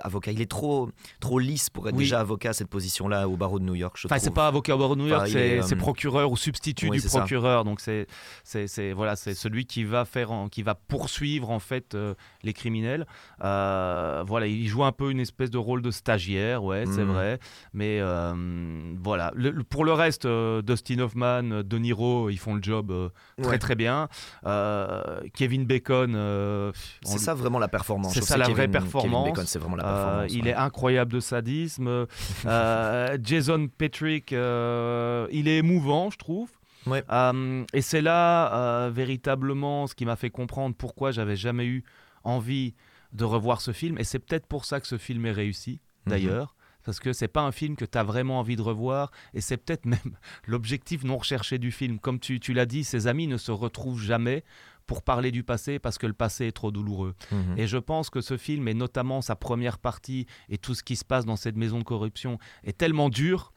avocat. 0.03 0.31
Il 0.31 0.41
est 0.41 0.49
trop, 0.49 0.89
trop 1.19 1.39
lisse 1.39 1.69
pour 1.69 1.87
être 1.87 1.95
Oui. 1.95 2.03
déjà 2.03 2.19
avocat 2.19 2.49
à 2.49 2.53
cette 2.53 2.69
position-là 2.69 3.27
au 3.27 3.35
barreau 3.37 3.59
de 3.59 3.63
New 3.65 3.75
York. 3.75 3.95
je 3.99 4.07
Enfin, 4.07 4.19
c'est 4.19 4.33
pas 4.33 4.47
avocat 4.47 4.75
au 4.75 4.77
barreau 4.79 4.95
de 4.95 5.01
New 5.01 5.07
York, 5.07 5.23
Enfin, 5.23 5.31
c'est 5.31 5.47
est, 5.57 5.61
c'est 5.63 5.75
procureur 5.75 6.31
ou 6.31 6.37
substitut 6.37 6.89
oui, 6.89 6.97
du 7.01 7.07
ça. 7.07 7.19
procureur. 7.19 7.63
Donc 7.63 7.79
c'est 7.81 8.07
c'est 8.43 8.67
c'est- 8.67 8.93
voilà, 8.93 9.15
c'est 9.15 9.33
celui 9.33 9.65
qui 9.65 9.83
va 9.83 10.05
faire 10.05 10.18
faire, 10.19 10.31
en- 10.31 10.49
qui 10.49 10.63
va 10.63 10.75
poursuivre 10.75 11.49
en 11.49 11.59
fait 11.59 11.95
euh, 11.95 12.13
les 12.43 12.53
criminels. 12.53 13.05
Euh, 13.43 14.23
voilà, 14.27 14.47
il 14.47 14.67
joue 14.67 14.83
un 14.83 14.91
peu 14.91 15.11
une 15.11 15.19
espèce 15.19 15.49
de 15.49 15.57
rôle 15.57 15.81
de 15.81 15.91
stagiaire, 15.91 16.63
ouais, 16.63 16.83
c'est 16.85 17.03
Mhm. 17.05 17.11
vrai. 17.13 17.39
Mais 17.73 17.99
euh, 18.01 18.33
voilà, 19.01 19.31
Le- 19.35 19.51
le- 19.51 19.63
pour 19.63 19.85
le 19.85 19.93
reste, 19.93 20.27
Dustin 20.27 20.99
Hoffman, 20.99 21.43
De 21.63 21.77
Niro, 21.77 22.29
ils 22.29 22.37
font 22.37 22.55
le 22.55 22.61
job 22.63 22.93
très 23.41 23.51
Ouais. 23.51 23.57
très 23.59 23.75
bien. 23.75 24.07
Kevin 25.35 25.65
Bacon, 25.65 26.15
on 26.15 26.71
C'est 27.03 27.17
ça 27.19 27.33
vraiment 27.33 27.59
la 27.59 27.67
performance. 27.67 28.13
c'est 28.13 28.21
ça 28.23 28.37
la 28.37 28.45
vraie 28.45 28.67
Kevin 28.67 28.71
performance. 28.71 29.29
Bacon, 29.29 29.45
c'est 29.45 29.59
vraiment 29.59 29.75
la 29.77 29.83
performance. 29.83 30.33
il 30.33 30.43
ouais. 30.43 30.49
est 30.49 30.53
incroyable 30.55 31.11
de 31.13 31.19
sadisme. 31.19 32.05
Jason 33.23 33.67
Patrick, 33.77 34.31
il 34.31 35.47
est 35.47 35.57
émouvant, 35.57 36.09
je 36.09 36.17
trouve. 36.17 36.49
Ouais. 36.89 37.03
Euh, 37.11 37.63
et 37.73 37.81
c'est 37.81 38.01
là 38.01 38.53
euh, 38.85 38.89
véritablement 38.91 39.87
ce 39.87 39.95
qui 39.95 40.05
m'a 40.05 40.15
fait 40.15 40.29
comprendre 40.29 40.75
pourquoi 40.75 41.11
j'avais 41.11 41.35
jamais 41.35 41.65
eu 41.65 41.83
envie 42.23 42.75
de 43.13 43.23
revoir 43.23 43.61
ce 43.61 43.71
film. 43.71 43.97
Et 43.97 44.03
c'est 44.03 44.19
peut-être 44.19 44.45
pour 44.45 44.65
ça 44.65 44.79
que 44.79 44.87
ce 44.87 44.97
film 44.97 45.25
est 45.25 45.31
réussi, 45.31 45.81
Mhm. 46.05 46.11
d'ailleurs. 46.11 46.55
Parce 46.85 46.99
que 46.99 47.11
c'est 47.13 47.27
pas 47.27 47.41
un 47.41 47.51
film 47.51 47.75
que 47.75 47.85
tu 47.85 47.97
as 47.97 48.03
vraiment 48.03 48.39
envie 48.39 48.55
de 48.55 48.61
revoir. 48.61 49.11
Et 49.33 49.41
c'est 49.41 49.57
peut-être 49.57 49.85
même 50.13 50.17
l'objectif 50.45 51.03
non 51.03 51.17
recherché 51.17 51.57
du 51.57 51.71
film. 51.71 51.99
Comme 51.99 52.19
tu, 52.19 52.39
tu 52.39 52.53
l'as 52.53 52.65
dit, 52.65 52.83
ses 52.83 53.07
amis 53.07 53.27
ne 53.27 53.37
se 53.37 53.51
retrouvent 53.51 54.01
jamais 54.01 54.43
pour 54.87 55.03
parler 55.03 55.29
du 55.31 55.43
passé 55.43 55.77
parce 55.77 55.99
que 55.99 56.07
le 56.07 56.13
passé 56.13 56.47
est 56.47 56.51
trop 56.51 56.71
douloureux. 56.71 57.13
Mhm. 57.31 57.55
Et 57.57 57.67
je 57.67 57.77
pense 57.77 58.09
que 58.09 58.21
ce 58.21 58.37
film, 58.37 58.67
et 58.67 58.73
notamment 58.73 59.21
sa 59.21 59.35
première 59.35 59.77
partie 59.77 60.25
et 60.49 60.57
tout 60.57 60.73
ce 60.73 60.81
qui 60.81 60.95
se 60.95 61.05
passe 61.05 61.25
dans 61.25 61.35
cette 61.35 61.57
maison 61.57 61.77
de 61.79 61.83
corruption, 61.83 62.39
est 62.63 62.75
tellement 62.77 63.09
dur 63.09 63.53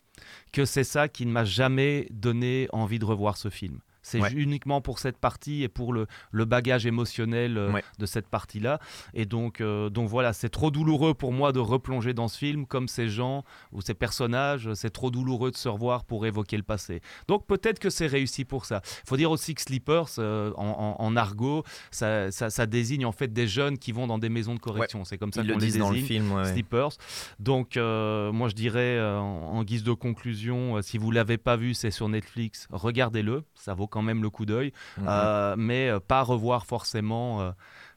que 0.53 0.65
c'est 0.65 0.85
ça 0.85 1.09
qui 1.09 1.27
ne 1.27 1.33
m'a 1.33 1.45
jamais 1.45 2.07
donné 2.11 2.69
envie 2.73 2.99
de 2.99 3.05
revoir 3.05 3.37
ce 3.37 3.51
film. 3.51 3.81
C'est 4.03 4.21
Ouais. 4.21 4.33
uniquement 4.33 4.81
pour 4.81 4.99
cette 4.99 5.17
partie 5.19 5.63
et 5.63 5.69
pour 5.69 5.93
le, 5.93 6.07
le 6.33 6.45
bagage 6.45 6.87
émotionnel 6.87 7.57
euh, 7.57 7.73
Ouais. 7.73 7.85
de 7.99 8.07
cette 8.07 8.27
partie-là. 8.29 8.79
Et 9.15 9.27
donc, 9.27 9.61
euh, 9.61 9.89
donc 9.91 10.09
voilà, 10.09 10.33
c'est 10.33 10.49
trop 10.49 10.71
douloureux 10.71 11.15
pour 11.15 11.33
moi 11.33 11.53
de 11.53 11.61
replonger 11.61 12.13
dans 12.13 12.29
ce 12.29 12.37
film 12.39 12.67
comme 12.67 12.89
ces 12.89 13.09
gens 13.09 13.45
ou 13.73 13.81
ces 13.81 13.95
personnages. 13.95 14.73
C'est 14.75 14.91
trop 14.91 15.11
douloureux 15.11 15.51
de 15.51 15.57
se 15.57 15.69
revoir 15.69 16.05
pour 16.05 16.27
évoquer 16.27 16.57
le 16.57 16.63
passé. 16.63 17.01
Donc 17.29 17.47
peut-être 17.47 17.79
que 17.79 17.91
c'est 17.91 18.07
réussi 18.09 18.45
pour 18.45 18.65
ça. 18.65 18.83
Il 19.05 19.09
faut 19.09 19.17
dire 19.17 19.31
aussi 19.31 19.55
que 19.55 19.61
Sleepers, 19.63 20.07
euh, 20.19 20.53
en, 20.57 20.97
en- 20.99 21.05
en 21.05 21.17
argot, 21.17 21.63
ça, 21.91 22.31
ça- 22.33 22.51
ça 22.51 22.67
désigne 22.67 23.07
en 23.07 23.13
fait 23.13 23.33
des 23.33 23.47
jeunes 23.47 23.79
qui 23.79 23.93
vont 23.93 24.07
dans 24.07 24.19
des 24.19 24.29
maisons 24.29 24.55
de 24.55 24.61
correction. 24.61 25.05
C'est 25.05 25.19
comme 25.19 25.33
ça 25.33 25.43
le 25.43 25.53
qu'on 25.55 25.59
les 25.61 25.67
disent 25.67 25.79
dans 25.79 25.91
le 25.91 25.97
film. 25.99 26.45
Sleepers. 26.45 26.91
Donc, 27.39 27.77
moi, 27.77 28.49
je 28.49 28.55
dirais, 28.55 29.01
en, 29.01 29.23
en 29.53 29.65
guise 29.65 29.85
de 29.85 29.93
conclusion, 29.93 30.81
si 30.83 30.99
vous 30.99 31.11
l'avez 31.11 31.39
pas 31.39 31.57
vu, 31.57 31.75
c'est 31.75 31.91
sur 31.91 32.09
Netflix, 32.09 32.67
regardez-le. 32.71 33.45
Ça 33.55 33.75
vaut 33.75 33.87
quand 33.93 34.03
même 34.03 34.23
le 34.23 34.31
coup 34.31 34.47
d'œil. 34.47 34.73
Mhm. 34.99 35.05
Euh, 35.09 35.55
mais 35.57 35.89
euh, 35.91 36.01
pas 36.01 36.23
revoir 36.23 36.67
forcément. 36.67 37.41
euh, 37.43 37.53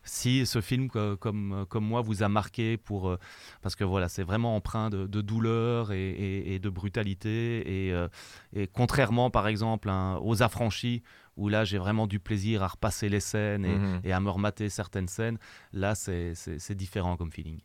si 0.07 0.45
ce 0.45 0.61
film, 0.61 0.87
comme, 0.87 1.65
comme 1.67 1.83
moi, 1.83 2.01
vous 2.01 2.21
a 2.21 2.29
marqué, 2.29 2.77
pour, 2.77 3.17
parce 3.63 3.75
que 3.75 3.83
voilà, 3.83 4.07
c'est 4.07 4.21
vraiment 4.21 4.55
empreint 4.55 4.91
de, 4.91 5.07
de 5.07 5.21
douleur 5.21 5.91
et, 5.91 6.09
et- 6.11 6.53
et 6.53 6.59
de 6.59 6.69
brutalité. 6.69 7.87
Et, 7.89 8.05
et 8.53 8.67
contrairement, 8.67 9.31
par 9.31 9.47
exemple, 9.47 9.89
hein, 9.89 10.19
aux 10.21 10.43
Affranchis, 10.43 11.01
où 11.37 11.49
là, 11.49 11.63
j'ai 11.63 11.79
vraiment 11.79 12.05
du 12.05 12.19
plaisir 12.19 12.61
à 12.61 12.67
repasser 12.67 13.09
les 13.09 13.19
scènes 13.19 13.65
et, 13.65 13.75
Mhm. 13.79 14.01
et 14.03 14.13
à 14.13 14.19
me 14.19 14.29
remater 14.29 14.69
certaines 14.69 15.07
scènes, 15.07 15.39
là, 15.73 15.95
c'est 15.95 16.35
différent 16.75 17.17
comme 17.17 17.31
feeling. 17.31 17.59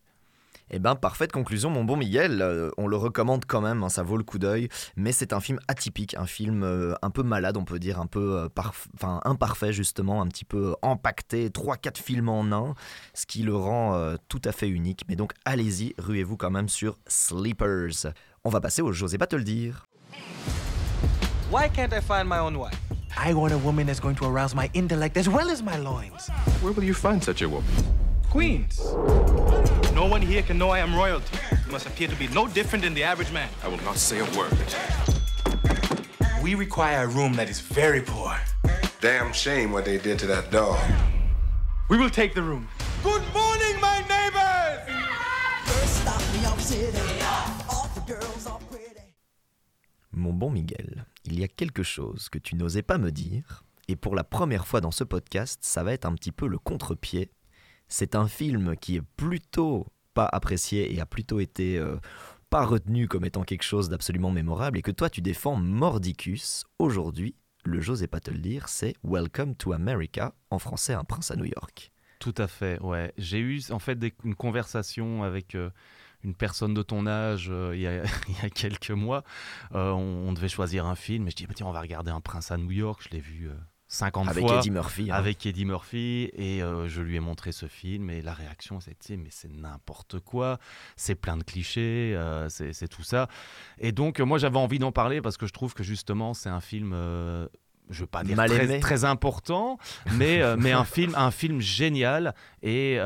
Eh 0.72 0.78
ben, 0.78 0.94
parfaite 0.94 1.32
conclusion, 1.32 1.68
mon 1.68 1.82
bon 1.82 1.96
Miguel. 1.96 2.42
Euh, 2.42 2.70
on 2.78 2.86
le 2.86 2.96
recommande 2.96 3.44
quand 3.44 3.60
même, 3.60 3.82
hein, 3.82 3.88
ça 3.88 4.04
vaut 4.04 4.16
le 4.16 4.22
coup 4.22 4.38
d'œil. 4.38 4.68
Mais 4.94 5.10
c'est 5.10 5.32
un 5.32 5.40
film 5.40 5.58
atypique, 5.66 6.14
un 6.14 6.26
film 6.26 6.62
euh, 6.62 6.94
un 7.02 7.10
peu 7.10 7.24
malade, 7.24 7.56
on 7.56 7.64
peut 7.64 7.80
dire, 7.80 8.00
un 8.00 8.06
peu 8.06 8.38
euh, 8.38 8.48
enfin, 8.94 9.20
imparfait 9.24 9.72
justement, 9.72 10.22
un 10.22 10.28
petit 10.28 10.44
peu 10.44 10.76
empaqueté, 10.82 11.48
3-4 11.48 12.00
films 12.00 12.28
en 12.28 12.44
un, 12.52 12.74
ce 13.14 13.26
qui 13.26 13.42
le 13.42 13.56
rend 13.56 13.94
euh, 13.94 14.14
tout 14.28 14.40
à 14.44 14.52
fait 14.52 14.68
unique. 14.68 15.02
Mais 15.08 15.16
donc, 15.16 15.32
allez-y, 15.44 15.94
ruez-vous 15.98 16.36
quand 16.36 16.50
même 16.50 16.68
sur 16.68 16.98
Sleepers. 17.08 18.12
On 18.44 18.50
va 18.50 18.60
passer 18.60 18.80
au 18.80 18.92
José 18.92 19.18
pas 19.18 19.26
te 19.26 19.36
le 19.36 19.44
dire. 19.44 19.86
Why 21.50 21.68
can't 21.68 21.92
I 21.92 22.00
find 22.00 22.28
my 22.28 22.38
own 22.38 22.54
wife? 22.54 22.78
I 23.18 23.34
want 23.34 23.50
a 23.50 23.58
woman 23.58 23.86
that's 23.86 24.00
going 24.00 24.14
to 24.14 24.24
arouse 24.24 24.54
my 24.54 24.70
intellect 24.72 25.16
as 25.16 25.28
well 25.28 25.50
as 25.50 25.62
my 25.64 25.76
loins. 25.76 26.30
Where 26.62 26.72
will 26.72 26.84
you 26.84 26.94
find 26.94 27.20
such 27.20 27.42
a 27.42 27.48
woman? 27.48 27.64
Queens. 28.30 28.80
No 30.01 30.07
one 30.07 30.22
here 30.22 30.40
can 30.40 30.57
know 30.57 30.70
I 30.70 30.78
am 30.78 30.94
royalty. 30.94 31.36
You 31.66 31.72
must 31.72 31.86
appear 31.86 32.09
to 32.09 32.16
be 32.16 32.26
no 32.28 32.48
different 32.48 32.84
than 32.84 32.94
the 32.94 33.03
average 33.03 33.30
man. 33.32 33.51
I 33.62 33.68
will 33.68 33.84
not 33.84 33.98
say 33.98 34.18
a 34.20 34.24
word. 34.34 34.51
We 36.42 36.55
require 36.55 37.05
a 37.05 37.07
room 37.07 37.34
that 37.34 37.51
is 37.51 37.61
very 37.61 38.01
poor. 38.01 38.34
Damn 39.03 39.30
shame 39.34 39.72
what 39.72 39.84
they 39.84 39.98
did 39.98 40.18
to 40.20 40.26
that 40.28 40.51
dog. 40.51 40.78
We 41.90 41.98
will 41.98 42.09
take 42.09 42.32
the 42.32 42.40
room. 42.40 42.66
Good 43.03 43.22
morning, 43.34 43.78
my 43.78 44.03
neighbors! 44.09 44.88
Mon 50.12 50.32
bon 50.32 50.48
Miguel, 50.48 51.05
il 51.26 51.38
y 51.38 51.44
a 51.44 51.48
quelque 51.48 51.82
chose 51.82 52.30
que 52.30 52.38
tu 52.38 52.57
n'osais 52.57 52.80
pas 52.82 52.96
me 52.96 53.11
dire, 53.11 53.64
et 53.86 53.96
pour 53.96 54.16
la 54.16 54.24
première 54.24 54.66
fois 54.66 54.80
dans 54.80 54.92
ce 54.92 55.05
podcast, 55.05 55.59
ça 55.61 55.82
va 55.82 55.92
être 55.92 56.07
un 56.07 56.14
petit 56.14 56.32
peu 56.32 56.46
le 56.46 56.57
contre-pied. 56.57 57.30
C'est 57.93 58.14
un 58.14 58.28
film 58.28 58.76
qui 58.76 58.97
est 58.97 59.03
plutôt 59.16 59.88
pas 60.14 60.28
apprécié 60.30 60.95
et 60.95 61.01
a 61.01 61.07
plutôt 61.07 61.41
été 61.41 61.76
euh, 61.76 61.97
pas 62.49 62.64
retenu 62.64 63.09
comme 63.09 63.24
étant 63.24 63.43
quelque 63.43 63.64
chose 63.64 63.88
d'absolument 63.88 64.30
mémorable, 64.30 64.78
et 64.78 64.82
que 64.82 64.93
toi 64.93 65.11
tu 65.11 65.20
défends 65.20 65.57
mordicus. 65.57 66.64
Aujourd'hui, 66.78 67.34
le 67.64 67.80
j'osais 67.80 68.07
pas 68.07 68.20
te 68.20 68.30
le 68.30 68.38
dire, 68.38 68.68
c'est 68.68 68.95
Welcome 69.03 69.57
to 69.57 69.72
America, 69.72 70.34
en 70.51 70.61
français 70.61 70.95
Un 70.95 71.03
prince 71.03 71.32
à 71.32 71.36
New 71.36 71.45
York. 71.45 71.91
Tout 72.20 72.34
à 72.38 72.47
fait, 72.47 72.80
ouais. 72.80 73.12
J'ai 73.18 73.41
eu 73.41 73.61
en 73.70 73.80
fait 73.80 73.99
une 74.24 74.36
conversation 74.36 75.24
avec 75.24 75.57
euh, 75.57 75.70
une 76.22 76.36
personne 76.36 76.74
de 76.74 76.82
ton 76.82 77.09
âge 77.09 77.49
euh, 77.51 77.74
il, 77.74 77.80
y 77.80 77.88
a, 77.88 78.51
quelques 78.55 78.93
mois. 78.93 79.24
On, 79.72 80.32
devait 80.32 80.49
choisir 80.49 80.86
un 80.86 80.95
film 80.95 81.26
et 81.26 81.30
je 81.30 81.36
dis 81.36 81.47
bah, 81.49 81.55
tiens 81.57 81.66
on 81.66 81.72
va 81.72 81.80
regarder 81.80 82.12
Un 82.12 82.20
prince 82.20 82.53
à 82.53 82.57
New 82.57 82.70
York. 82.70 83.03
Je 83.03 83.09
l'ai 83.09 83.20
vu 83.20 83.51
50 83.91 84.28
Avec 84.28 84.47
fois. 84.47 84.59
Eddie 84.59 84.70
Murphy, 84.70 85.11
hein. 85.11 85.14
Avec 85.14 85.45
Eddie 85.45 85.64
Murphy 85.64 86.30
et 86.34 86.62
euh, 86.62 86.88
je 86.88 87.03
lui 87.03 87.16
ai 87.16 87.20
montré 87.20 87.51
ce 87.51 87.66
film 87.66 88.09
et 88.09 88.22
la 88.22 88.32
réaction 88.32 88.78
c'était 88.78 89.16
mais 89.16 89.30
c'est 89.30 89.51
n'importe 89.53 90.20
quoi, 90.20 90.59
c'est 90.95 91.16
plein 91.16 91.36
de 91.36 91.43
clichés, 91.43 92.14
euh, 92.14 92.49
c'est 92.49 92.88
tout 92.88 93.03
ça. 93.03 93.28
Et 93.78 93.91
donc 93.91 94.20
euh, 94.20 94.24
moi 94.24 94.38
j'avais 94.38 94.59
envie 94.59 94.78
d'en 94.78 94.93
parler 94.93 95.20
parce 95.20 95.36
que 95.36 95.47
je 95.47 95.53
trouve 95.53 95.74
que 95.74 95.82
justement 95.82 96.34
c'est 96.34 96.49
un 96.49 96.61
film 96.61 96.93
euh, 96.95 97.49
je 97.88 98.03
veux 98.03 98.07
pas 98.07 98.22
dire 98.22 98.36
Mal 98.36 98.49
très, 98.49 98.78
très 98.78 99.05
important, 99.05 99.76
mais, 100.12 100.41
mais 100.57 100.70
un, 100.70 100.84
film, 100.84 101.12
un 101.16 101.32
film 101.32 101.61
génial 101.61 102.36
et 102.62 103.01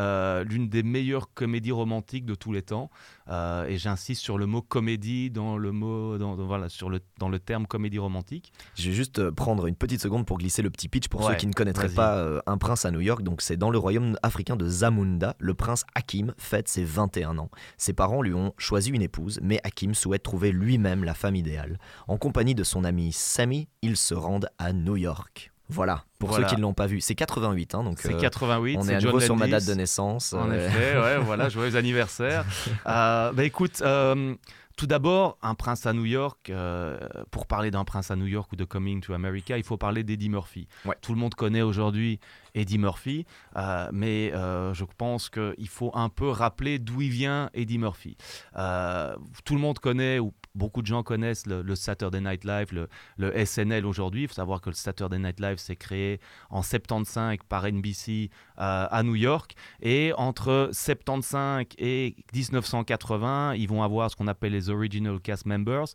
l'une 0.45 0.68
des 0.68 0.82
meilleures 0.82 1.32
comédies 1.32 1.72
romantiques 1.72 2.26
de 2.26 2.35
tous 2.35 2.53
les 2.53 2.61
temps. 2.61 2.91
Euh, 3.28 3.66
et 3.66 3.78
j'insiste 3.78 4.20
sur 4.22 4.36
le 4.36 4.46
mot 4.46 4.60
comédie 4.60 5.30
dans 5.30 5.56
le, 5.56 5.72
mot, 5.72 6.18
dans, 6.18 6.36
dans- 6.36 6.44
voilà, 6.46 6.68
sur 6.68 6.90
le, 6.90 7.00
dans 7.18 7.28
le 7.28 7.38
terme 7.38 7.66
comédie 7.66 7.98
romantique. 7.98 8.52
Je 8.76 8.90
vais 8.90 8.94
juste 8.94 9.18
euh, 9.18 9.32
prendre 9.32 9.66
une 9.66 9.76
petite 9.76 10.00
seconde 10.02 10.26
pour 10.26 10.36
glisser 10.38 10.60
le 10.60 10.70
petit 10.70 10.88
pitch 10.88 11.08
pour 11.08 11.22
Ouais, 11.22 11.32
ceux 11.32 11.36
qui 11.36 11.46
ne 11.46 11.52
connaîtraient 11.52 11.88
pas 11.88 12.16
euh, 12.18 12.40
Un 12.46 12.58
prince 12.58 12.84
à 12.84 12.90
New 12.90 13.00
York. 13.00 13.22
Donc 13.22 13.40
c'est 13.40 13.56
dans 13.56 13.70
le 13.70 13.78
royaume 13.78 14.16
africain 14.22 14.56
de 14.56 14.68
Zamunda. 14.68 15.36
Le 15.38 15.54
prince 15.54 15.84
Hakim 15.94 16.34
fête 16.36 16.68
ses 16.68 16.84
21 16.84 17.38
ans. 17.38 17.50
Ses 17.78 17.94
parents 17.94 18.20
lui 18.20 18.34
ont 18.34 18.52
choisi 18.58 18.90
une 18.90 19.02
épouse, 19.02 19.40
mais 19.42 19.58
Hakim 19.64 19.94
souhaite 19.94 20.22
trouver 20.22 20.52
lui-même 20.52 21.04
la 21.04 21.14
femme 21.14 21.36
idéale. 21.36 21.78
En 22.08 22.18
compagnie 22.18 22.54
de 22.54 22.64
son 22.64 22.84
ami 22.84 23.12
Sammy, 23.12 23.68
ils 23.82 23.96
se 23.96 24.14
rendent 24.14 24.48
à 24.58 24.72
New 24.74 24.96
York. 24.96 25.50
Voilà, 25.68 26.04
pour 26.18 26.28
Voilà. 26.30 26.46
ceux 26.46 26.54
qui 26.54 26.56
ne 26.60 26.62
l'ont 26.62 26.74
pas 26.74 26.86
vu. 26.86 27.00
C'est 27.00 27.14
88, 27.14 27.74
hein, 27.74 27.84
donc 27.84 27.98
C'est 27.98 28.14
euh, 28.14 28.20
88, 28.20 28.76
on 28.76 28.82
c'est 28.82 28.92
est 28.92 28.94
à 28.96 28.98
John 29.00 29.12
nouveau 29.12 29.20
sur 29.24 29.36
ma 29.36 29.46
date 29.48 29.66
de 29.66 29.74
naissance. 29.74 30.32
En 30.34 30.50
euh, 30.50 30.66
effet, 30.68 30.98
ouais, 30.98 31.18
voilà, 31.24 31.48
joyeux 31.48 31.76
anniversaire. 31.76 32.44
Euh, 32.86 33.32
bah 33.32 33.44
écoute, 33.44 33.80
euh, 33.82 34.34
tout 34.76 34.86
d'abord, 34.86 35.38
un 35.40 35.54
prince 35.54 35.86
à 35.86 35.92
New 35.94 36.04
York. 36.04 36.50
euh, 36.50 36.98
pour 37.30 37.46
parler 37.46 37.70
d'un 37.70 37.84
prince 37.84 38.10
à 38.10 38.16
New 38.16 38.26
York 38.26 38.52
ou 38.52 38.56
de 38.56 38.64
Coming 38.64 39.00
to 39.00 39.14
America, 39.14 39.56
il 39.56 39.64
faut 39.64 39.76
parler 39.78 40.02
d'Eddie 40.04 40.28
Murphy. 40.28 40.68
Tout 41.00 41.14
le 41.14 41.18
monde 41.18 41.34
connaît 41.34 41.62
aujourd'hui 41.62 42.20
Eddie 42.54 42.78
Murphy, 42.78 43.24
euh, 43.56 43.88
mais 43.92 44.32
euh, 44.34 44.74
je 44.74 44.84
pense 44.98 45.30
qu'il 45.30 45.68
faut 45.68 45.92
un 45.94 46.08
peu 46.10 46.28
rappeler 46.28 46.78
d'où 46.78 47.00
il 47.00 47.10
vient 47.10 47.48
Eddie 47.54 47.78
Murphy. 47.78 48.16
Euh, 48.56 49.16
tout 49.44 49.54
le 49.54 49.60
monde 49.60 49.78
connaît 49.78 50.18
ou 50.18 50.32
beaucoup 50.55 50.82
de 50.82 50.86
gens 50.86 51.02
connaissent 51.02 51.46
le, 51.46 51.74
Saturday 51.74 52.20
Night 52.20 52.44
Live, 52.44 52.68
le, 52.72 52.88
le 53.16 53.44
SNL 53.44 53.86
aujourd'hui. 53.86 54.22
Il 54.22 54.28
faut 54.28 54.34
savoir 54.34 54.61
que 54.61 54.70
le 54.70 54.74
Saturday 54.74 55.18
Night 55.18 55.40
Live 55.40 55.59
s'est 55.59 55.76
créé 55.76 56.20
en 56.50 56.62
75 56.62 57.38
par 57.48 57.64
NBC 57.70 58.30
euh, 58.59 58.86
à 58.90 59.02
New 59.02 59.14
York. 59.16 59.55
Et 59.82 60.12
entre 60.16 60.70
75 60.72 61.66
et 61.78 62.16
1980, 62.34 63.55
ils 63.55 63.68
vont 63.68 63.82
avoir 63.82 64.11
ce 64.11 64.16
qu'on 64.16 64.28
appelle 64.28 64.52
les 64.52 64.70
Original 64.70 65.20
Cast 65.20 65.46
Members, 65.46 65.88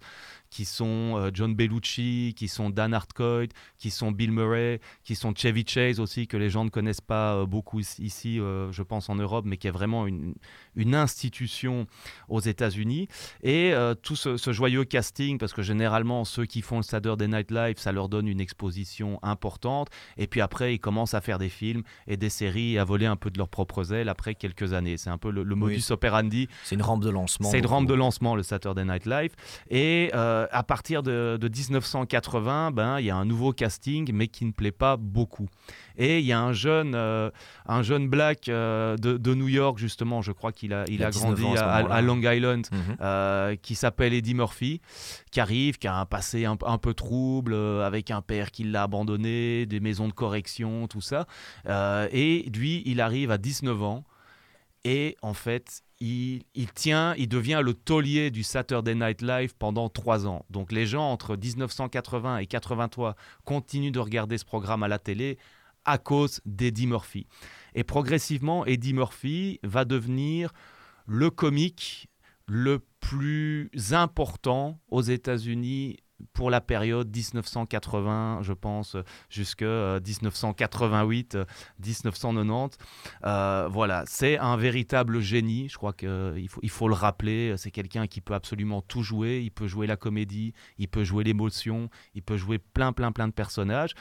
qui 0.49 0.65
sont 0.65 1.15
euh, 1.17 1.31
John 1.33 1.55
Bellucci, 1.55 2.33
qui 2.35 2.47
sont 2.47 2.69
Dan 2.69 2.93
Hartcoit, 2.93 3.47
qui 3.77 3.89
sont 3.89 4.11
Bill 4.11 4.31
Murray, 4.31 4.79
qui 5.03 5.15
sont 5.15 5.33
Chevy 5.35 5.63
Chase 5.67 5.99
aussi, 5.99 6.27
que 6.27 6.37
les 6.37 6.49
gens 6.49 6.65
ne 6.65 6.69
connaissent 6.69 7.01
pas 7.01 7.35
euh, 7.35 7.45
beaucoup 7.45 7.79
ici, 7.79 8.37
je 8.37 8.83
pense, 8.83 9.09
en 9.09 9.15
Europe, 9.15 9.45
mais 9.47 9.57
qui 9.57 9.67
est 9.67 9.71
vraiment 9.71 10.07
une, 10.07 10.33
une 10.75 10.95
institution 10.95 11.87
aux 12.27 12.39
États-Unis. 12.39 13.07
Et 13.43 13.73
tout 14.01 14.15
ce, 14.15 14.37
ce, 14.37 14.51
joyeux 14.51 14.83
casting, 14.83 15.37
parce 15.37 15.53
que 15.53 15.61
généralement, 15.61 16.25
ceux 16.25 16.45
qui 16.45 16.61
font 16.61 16.77
le 16.77 16.83
Saturday 16.83 17.27
Night 17.27 17.51
Live, 17.51 17.77
ça 17.77 17.91
leur 17.91 18.09
donne 18.09 18.27
une 18.27 18.41
exposition 18.41 19.19
importante. 19.23 19.89
Et 20.17 20.27
puis 20.27 20.41
après, 20.41 20.75
ils 20.75 20.79
commencent 20.79 21.13
à 21.13 21.21
faire 21.21 21.39
des 21.39 21.49
films 21.49 21.83
et 22.07 22.17
des 22.17 22.29
séries 22.29 22.73
et 22.73 22.79
à 22.79 22.83
voler 22.83 23.05
un 23.05 23.15
peu 23.15 23.29
de 23.29 23.37
leurs 23.37 23.49
propres 23.49 23.93
ailes 23.93 24.09
après 24.09 24.35
quelques 24.35 24.73
années. 24.73 24.97
C'est 24.97 25.09
un 25.09 25.17
peu 25.17 25.31
le, 25.31 25.43
modus 25.55 25.91
operandi. 25.91 26.47
C'est 26.63 26.75
une 26.75 26.81
rampe 26.81 27.03
de 27.03 27.09
lancement. 27.09 27.49
C'est 27.49 27.59
une 27.59 27.65
rampe 27.65 27.87
de 27.87 27.93
lancement, 27.93 28.35
le 28.35 28.43
Saturday 28.43 28.85
Night 28.85 29.05
Live. 29.05 29.31
Et 29.69 30.11
euh, 30.13 30.38
à 30.51 30.63
partir 30.63 31.03
de, 31.03 31.37
1980, 31.41 32.71
ben, 32.71 32.99
il 32.99 33.05
y 33.05 33.09
a 33.09 33.15
un 33.15 33.25
nouveau 33.25 33.53
casting, 33.53 34.11
mais 34.13 34.27
qui 34.27 34.45
ne 34.45 34.51
plaît 34.51 34.71
pas 34.71 34.97
beaucoup. 34.97 35.47
Et 35.97 36.19
il 36.19 36.25
y 36.25 36.31
a 36.31 36.39
un 36.39 36.53
jeune, 36.53 36.93
euh, 36.95 37.29
un 37.65 37.81
jeune 37.81 38.07
black 38.07 38.47
euh, 38.47 38.95
de, 38.97 39.33
New 39.33 39.47
York, 39.47 39.77
justement, 39.77 40.21
je 40.21 40.31
crois 40.31 40.51
qu'il 40.51 40.73
a, 40.73 40.85
il, 40.87 41.03
a, 41.03 41.09
grandi 41.09 41.45
à, 41.57 42.01
Long 42.01 42.21
Island, 42.21 42.67
mhm. 42.71 43.57
qui 43.57 43.75
s'appelle 43.75 44.13
Eddie 44.13 44.35
Murphy, 44.35 44.81
qui 45.31 45.39
arrive, 45.39 45.77
qui 45.77 45.87
a 45.87 45.95
un 45.95 46.05
passé 46.05 46.45
un, 46.45 46.57
un 46.65 46.77
peu 46.77 46.93
trouble, 46.93 47.53
avec 47.53 48.11
un 48.11 48.21
père 48.21 48.51
qui 48.51 48.63
l'a 48.63 48.83
abandonné, 48.83 49.65
des 49.65 49.79
maisons 49.79 50.07
de 50.07 50.13
correction, 50.13 50.87
tout 50.87 51.01
ça. 51.01 51.27
et 52.11 52.49
lui, 52.53 52.83
il 52.85 53.01
arrive 53.01 53.31
à 53.31 53.37
19 53.37 53.83
ans. 53.83 54.03
Et 54.85 55.17
en 55.21 55.33
fait, 55.33 55.83
il, 55.99 56.43
tient, 56.73 57.13
il 57.15 57.27
devient 57.27 57.61
le 57.63 57.73
taulier 57.73 58.31
du 58.31 58.43
Saturday 58.43 58.95
Night 58.95 59.21
Live 59.21 59.53
pendant 59.57 59.89
trois 59.89 60.27
ans. 60.27 60.45
Donc 60.49 60.71
les 60.71 60.85
gens 60.85 61.11
entre 61.11 61.35
1980 61.35 62.37
et 62.37 62.47
83 62.47 63.15
continuent 63.43 63.91
de 63.91 63.99
regarder 63.99 64.37
ce 64.37 64.45
programme 64.45 64.83
à 64.83 64.87
la 64.87 64.99
télé 64.99 65.37
à 65.85 65.97
cause 65.97 66.41
d'Eddie 66.45 66.87
Murphy. 66.87 67.27
Et 67.75 67.83
progressivement, 67.83 68.65
Eddie 68.65 68.93
Murphy 68.93 69.59
va 69.63 69.85
devenir 69.85 70.51
le 71.05 71.29
comique 71.29 72.09
le 72.47 72.79
plus 72.99 73.69
important 73.91 74.79
aux 74.89 75.01
États-Unis 75.01 75.97
pour 76.33 76.49
la 76.49 76.61
période 76.61 77.15
1980, 77.15 78.39
je 78.41 78.53
pense, 78.53 78.95
jusqu'à 79.29 79.99
1988, 79.99 81.37
1990. 81.83 82.77
voilà, 83.21 84.03
c'est 84.05 84.37
un 84.37 84.57
véritable 84.57 85.19
génie. 85.19 85.69
Je 85.69 85.77
crois 85.77 85.93
qu'il 85.93 86.47
il 86.61 86.69
faut 86.69 86.87
le 86.87 86.93
rappeler. 86.93 87.55
C'est 87.57 87.71
quelqu'un 87.71 88.07
qui 88.07 88.21
peut 88.21 88.33
absolument 88.33 88.81
tout 88.81 89.03
jouer. 89.03 89.41
Il 89.43 89.51
peut 89.51 89.67
jouer 89.67 89.87
la 89.87 89.97
comédie, 89.97 90.53
il 90.77 90.87
peut 90.87 91.03
jouer 91.03 91.23
l'émotion, 91.23 91.89
il 92.13 92.23
peut 92.23 92.37
jouer 92.37 92.59
plein, 92.59 92.93
plein, 92.93 93.11
plein 93.11 93.27
de 93.27 93.33
personnages. 93.33 93.93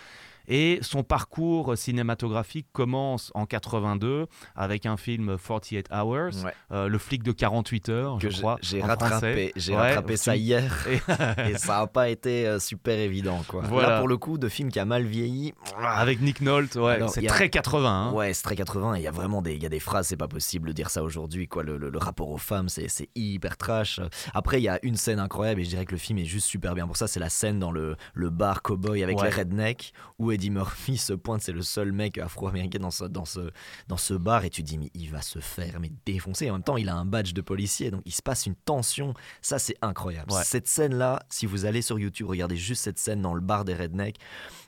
Et 0.49 0.79
son 0.81 1.03
parcours 1.03 1.77
cinématographique 1.77 2.67
commence 2.73 3.31
en 3.35 3.45
82 3.47 4.27
avec 4.57 4.87
un 4.87 4.97
film 4.97 5.37
48 5.37 5.89
Hours, 5.93 6.47
euh, 6.73 6.89
le 6.89 6.99
flic 6.99 7.23
de 7.23 7.33
48 7.33 7.89
heures, 7.91 8.21
je 8.21 8.29
crois. 8.29 8.59
J'ai 8.63 8.81
rattrapé, 8.81 9.53
j'ai 9.57 9.77
rattrapé 9.77 10.17
ça 10.17 10.37
hier 10.37 10.87
et, 10.89 10.99
ça 11.59 11.81
n'a 11.81 11.87
pas 11.87 12.09
été 12.09 12.47
euh, 12.47 12.59
super 12.59 12.99
évident. 12.99 13.43
Quoi. 13.47 13.63
Là, 13.63 13.99
pour 13.99 14.09
le 14.09 14.17
coup, 14.17 14.39
de 14.39 14.49
film 14.49 14.71
qui 14.71 14.81
a 14.81 14.85
mal 14.85 15.05
vieilli. 15.05 15.53
Avec 15.79 16.21
Nick 16.21 16.41
Nolte, 16.41 16.77
ouais, 16.77 16.99
c'est 17.09 17.27
très 17.27 17.51
80. 17.51 17.89
Hein. 17.89 18.13
Ouais, 18.13 18.33
c'est 18.33 18.43
très 18.43 18.57
80. 18.57 18.97
Il 18.97 19.03
y 19.03 19.07
a 19.07 19.11
vraiment 19.11 19.43
des, 19.43 19.57
y 19.57 19.67
a 19.67 19.69
des 19.69 19.81
phrases, 19.81 20.09
c'est 20.09 20.17
pas 20.17 20.29
possible 20.29 20.69
de 20.69 20.73
dire 20.73 20.89
ça 20.89 21.03
aujourd'hui. 21.03 21.47
Quoi. 21.47 21.63
Le, 21.63 21.77
le, 21.77 21.99
rapport 21.99 22.31
aux 22.31 22.39
femmes, 22.39 22.69
c'est 22.69 22.89
hyper 23.15 23.57
trash. 23.57 24.01
Après, 24.33 24.61
il 24.61 24.65
y 24.65 24.69
a 24.69 24.79
une 24.83 24.97
scène 24.97 25.19
incroyable 25.19 25.61
et 25.61 25.65
je 25.65 25.71
dirais 25.71 25.85
que 25.85 25.93
le 25.93 25.99
film 25.99 26.19
est 26.19 26.25
juste 26.25 26.47
super 26.47 26.75
bien 26.75 26.87
pour 26.87 26.97
ça. 26.97 27.07
C'est 27.07 27.21
la 27.21 27.29
scène 27.29 27.59
dans 27.59 27.71
le, 27.71 27.97
le 28.15 28.31
bar 28.31 28.63
cowboy 28.63 29.03
avec 29.03 29.21
les 29.21 29.31
rednecks 29.31 29.93
où 30.19 30.33
Eddie 30.39 30.51
Murphy 30.51 30.97
se 30.97 31.13
pointe, 31.13 31.43
c'est 31.43 31.51
le 31.51 31.63
seul 31.63 31.91
mec 31.91 32.17
afro-américain 32.17 32.79
dans 32.79 32.93
ce, 32.93 33.05
dans, 33.05 33.25
ce, 33.25 33.51
dans 33.89 33.97
ce 33.97 34.15
bar, 34.15 34.45
et 34.45 34.51
tu 34.51 34.63
dis, 34.63 34.79
mais 34.79 34.89
il 34.95 35.11
va 35.11 35.21
se 35.21 35.41
faire 35.41 35.81
mais 35.81 35.91
défoncer. 36.07 36.49
En 36.49 36.53
même 36.53 36.63
temps, 36.63 36.77
il 36.77 36.89
a 36.89 36.95
un 36.95 37.05
badge 37.05 37.33
de 37.33 37.41
policier, 37.41 37.91
donc 37.91 38.03
il 38.05 38.13
se 38.13 38.23
passe 38.23 38.47
une 38.47 38.55
tension. 38.55 39.15
Ça, 39.43 39.59
c'est 39.59 39.75
incroyable. 39.83 40.33
Cette 40.45 40.69
scène-là, 40.69 41.25
si 41.29 41.45
vous 41.45 41.65
allez 41.65 41.83
sur 41.83 41.99
YouTube, 41.99 42.29
regardez 42.29 42.57
juste 42.57 42.85
cette 42.85 43.01
scène 43.01 43.21
dans 43.21 43.35
le 43.35 43.41
bar 43.41 43.65
des 43.65 43.75
rednecks. 43.75 44.21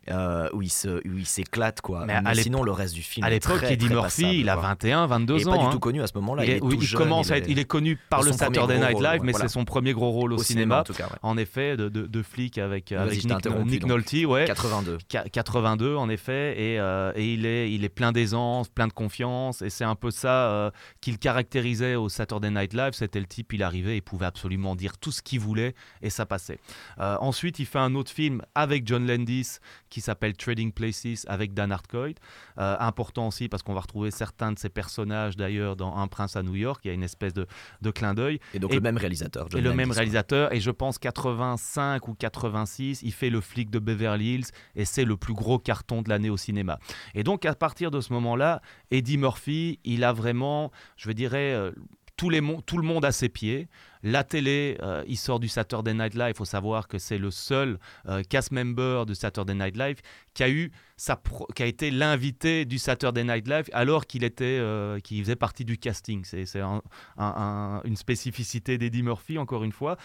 Euh, 0.08 0.48
où 0.54 0.62
il 0.62 0.70
se, 0.70 1.00
il 1.04 1.26
s'éclate 1.26 1.82
quoi. 1.82 2.06
Mais, 2.06 2.34
sinon 2.34 2.62
le 2.62 2.72
reste 2.72 2.94
du 2.94 3.02
film. 3.02 3.24
À 3.24 3.30
l'époque, 3.30 3.62
Eddie 3.62 3.90
Murphy, 3.90 4.40
il 4.40 4.48
a 4.48 4.56
21, 4.56 5.06
22 5.06 5.34
ans. 5.34 5.36
Il 5.36 5.42
est 5.42 5.44
pas 5.44 5.58
du 5.58 5.64
hein. 5.64 5.70
tout 5.70 5.78
connu 5.78 6.02
à 6.02 6.06
ce 6.06 6.14
moment-là. 6.14 6.44
Il, 6.46 6.60
il, 6.72 6.94
commence 6.94 7.30
à 7.30 7.36
être, 7.36 7.48
il 7.48 7.58
est 7.58 7.66
connu 7.66 7.98
par 8.08 8.22
le 8.22 8.32
Saturday 8.32 8.78
Night 8.78 9.00
Live, 9.00 9.20
mais 9.22 9.34
c'est 9.34 9.48
son 9.48 9.66
premier 9.66 9.92
gros 9.92 10.10
rôle 10.10 10.32
au, 10.32 10.38
cinéma. 10.42 10.84
en, 11.22 11.36
effet, 11.36 11.76
de, 11.76 11.88
de, 11.88 12.22
flic 12.22 12.56
avec, 12.56 12.92
avec 12.92 13.22
Nick, 13.64 13.86
Nolte, 13.86 14.12
ouais. 14.26 14.46
82. 14.46 14.98
82 15.32 15.96
en 15.96 16.08
effet, 16.08 16.54
et, 16.58 16.80
euh, 16.80 17.12
et, 17.14 17.34
il 17.34 17.44
est, 17.44 17.70
il 17.70 17.84
est 17.84 17.88
plein 17.90 18.12
d'aisance, 18.12 18.68
plein 18.68 18.88
de 18.88 18.92
confiance, 18.92 19.60
et 19.60 19.68
c'est 19.68 19.84
un 19.84 19.94
peu 19.94 20.10
ça 20.10 20.48
euh, 20.48 20.70
qu'il 21.00 21.18
caractérisait 21.18 21.94
au 21.94 22.08
Saturday 22.08 22.50
Night 22.50 22.72
Live. 22.72 22.92
C'était 22.94 23.20
le 23.20 23.26
type, 23.26 23.52
il 23.52 23.62
arrivait, 23.62 23.98
il 23.98 24.02
pouvait 24.02 24.26
absolument 24.26 24.74
dire 24.76 24.96
tout 24.96 25.12
ce 25.12 25.20
qu'il 25.20 25.40
voulait, 25.40 25.74
et 26.00 26.08
ça 26.08 26.24
passait. 26.24 26.58
ensuite, 26.98 27.58
il 27.58 27.66
fait 27.66 27.78
un 27.78 27.94
autre 27.94 28.10
film 28.10 28.42
avec 28.54 28.86
John 28.86 29.06
Landis 29.06 29.58
qui 29.90 30.00
s'appelle 30.00 30.36
Trading 30.36 30.72
Places 30.72 31.26
avec 31.26 31.52
Dan 31.52 31.72
Hartcoit. 31.72 32.14
Euh, 32.58 32.76
important 32.78 33.28
aussi 33.28 33.48
parce 33.48 33.62
qu'on 33.62 33.74
va 33.74 33.80
retrouver 33.80 34.10
certains 34.10 34.52
de 34.52 34.58
ces 34.58 34.68
personnages 34.68 35.36
d'ailleurs 35.36 35.76
dans 35.76 35.96
Un 35.96 36.08
prince 36.08 36.36
à 36.36 36.42
New 36.42 36.54
York. 36.54 36.80
Il 36.84 36.88
y 36.88 36.90
a 36.90 36.94
une 36.94 37.02
espèce 37.02 37.34
de, 37.34 37.46
de 37.82 37.90
clin 37.90 38.14
d'œil. 38.14 38.40
Et 38.54 38.58
donc 38.58 38.72
le 38.72 38.80
même 38.80 38.96
réalisateur. 38.96 39.48
et 39.54 39.60
le 39.60 39.74
même 39.74 39.90
réalisateur. 39.90 40.52
Et 40.52 40.60
je 40.60 40.70
pense 40.70 40.98
85 40.98 42.08
ou 42.08 42.14
86, 42.14 43.00
il 43.02 43.12
fait 43.12 43.30
le 43.30 43.40
flic 43.40 43.70
de 43.70 43.78
Beverly 43.78 44.34
Hills 44.34 44.46
et 44.76 44.84
c'est 44.84 45.04
le 45.04 45.16
plus 45.16 45.34
gros 45.34 45.58
carton 45.58 46.02
de 46.02 46.08
l'année 46.08 46.30
au 46.30 46.36
cinéma. 46.36 46.78
Et 47.14 47.24
donc 47.24 47.44
à 47.44 47.54
partir 47.54 47.90
de 47.90 48.00
ce 48.00 48.12
moment-là, 48.12 48.62
Eddie 48.90 49.18
Murphy, 49.18 49.80
il 49.84 50.04
a 50.04 50.12
vraiment, 50.12 50.70
je 50.96 51.10
dirais, 51.10 51.52
euh, 51.52 51.72
tout, 52.16 52.30
les, 52.30 52.42
tout 52.66 52.78
le 52.78 52.86
monde 52.86 53.04
à 53.04 53.12
ses 53.12 53.28
pieds. 53.28 53.68
La 54.02 54.24
télé, 54.24 54.78
euh, 54.82 55.04
il 55.06 55.18
sort 55.18 55.40
du 55.40 55.48
Saturday 55.48 55.92
Night 55.92 56.14
Live. 56.14 56.30
Il 56.30 56.36
faut 56.36 56.44
savoir 56.44 56.88
que 56.88 56.98
c'est 56.98 57.18
le 57.18 57.30
seul 57.30 57.78
euh, 58.08 58.22
cast 58.22 58.50
member 58.50 59.04
de 59.06 59.14
Saturday 59.14 59.54
Night 59.54 59.76
Live 59.76 59.96
qui 60.32 60.42
a 60.42 60.48
eu 60.48 60.70
sa 60.96 61.20
qui 61.54 61.62
a 61.62 61.66
été 61.66 61.90
l'invité 61.90 62.64
du 62.64 62.78
Saturday 62.78 63.24
Night 63.24 63.48
Live 63.48 63.64
alors 63.72 64.06
qu'il 64.06 64.22
était, 64.22 64.44
euh, 64.44 64.98
faisait 65.02 65.36
partie 65.36 65.64
du 65.64 65.76
casting. 65.76 66.24
C'est 66.24 66.44
une 66.58 67.96
spécificité 67.96 68.78
d'Eddie 68.78 69.02
Murphy 69.02 69.38
encore 69.38 69.64
une 69.64 69.72
fois. 69.72 69.96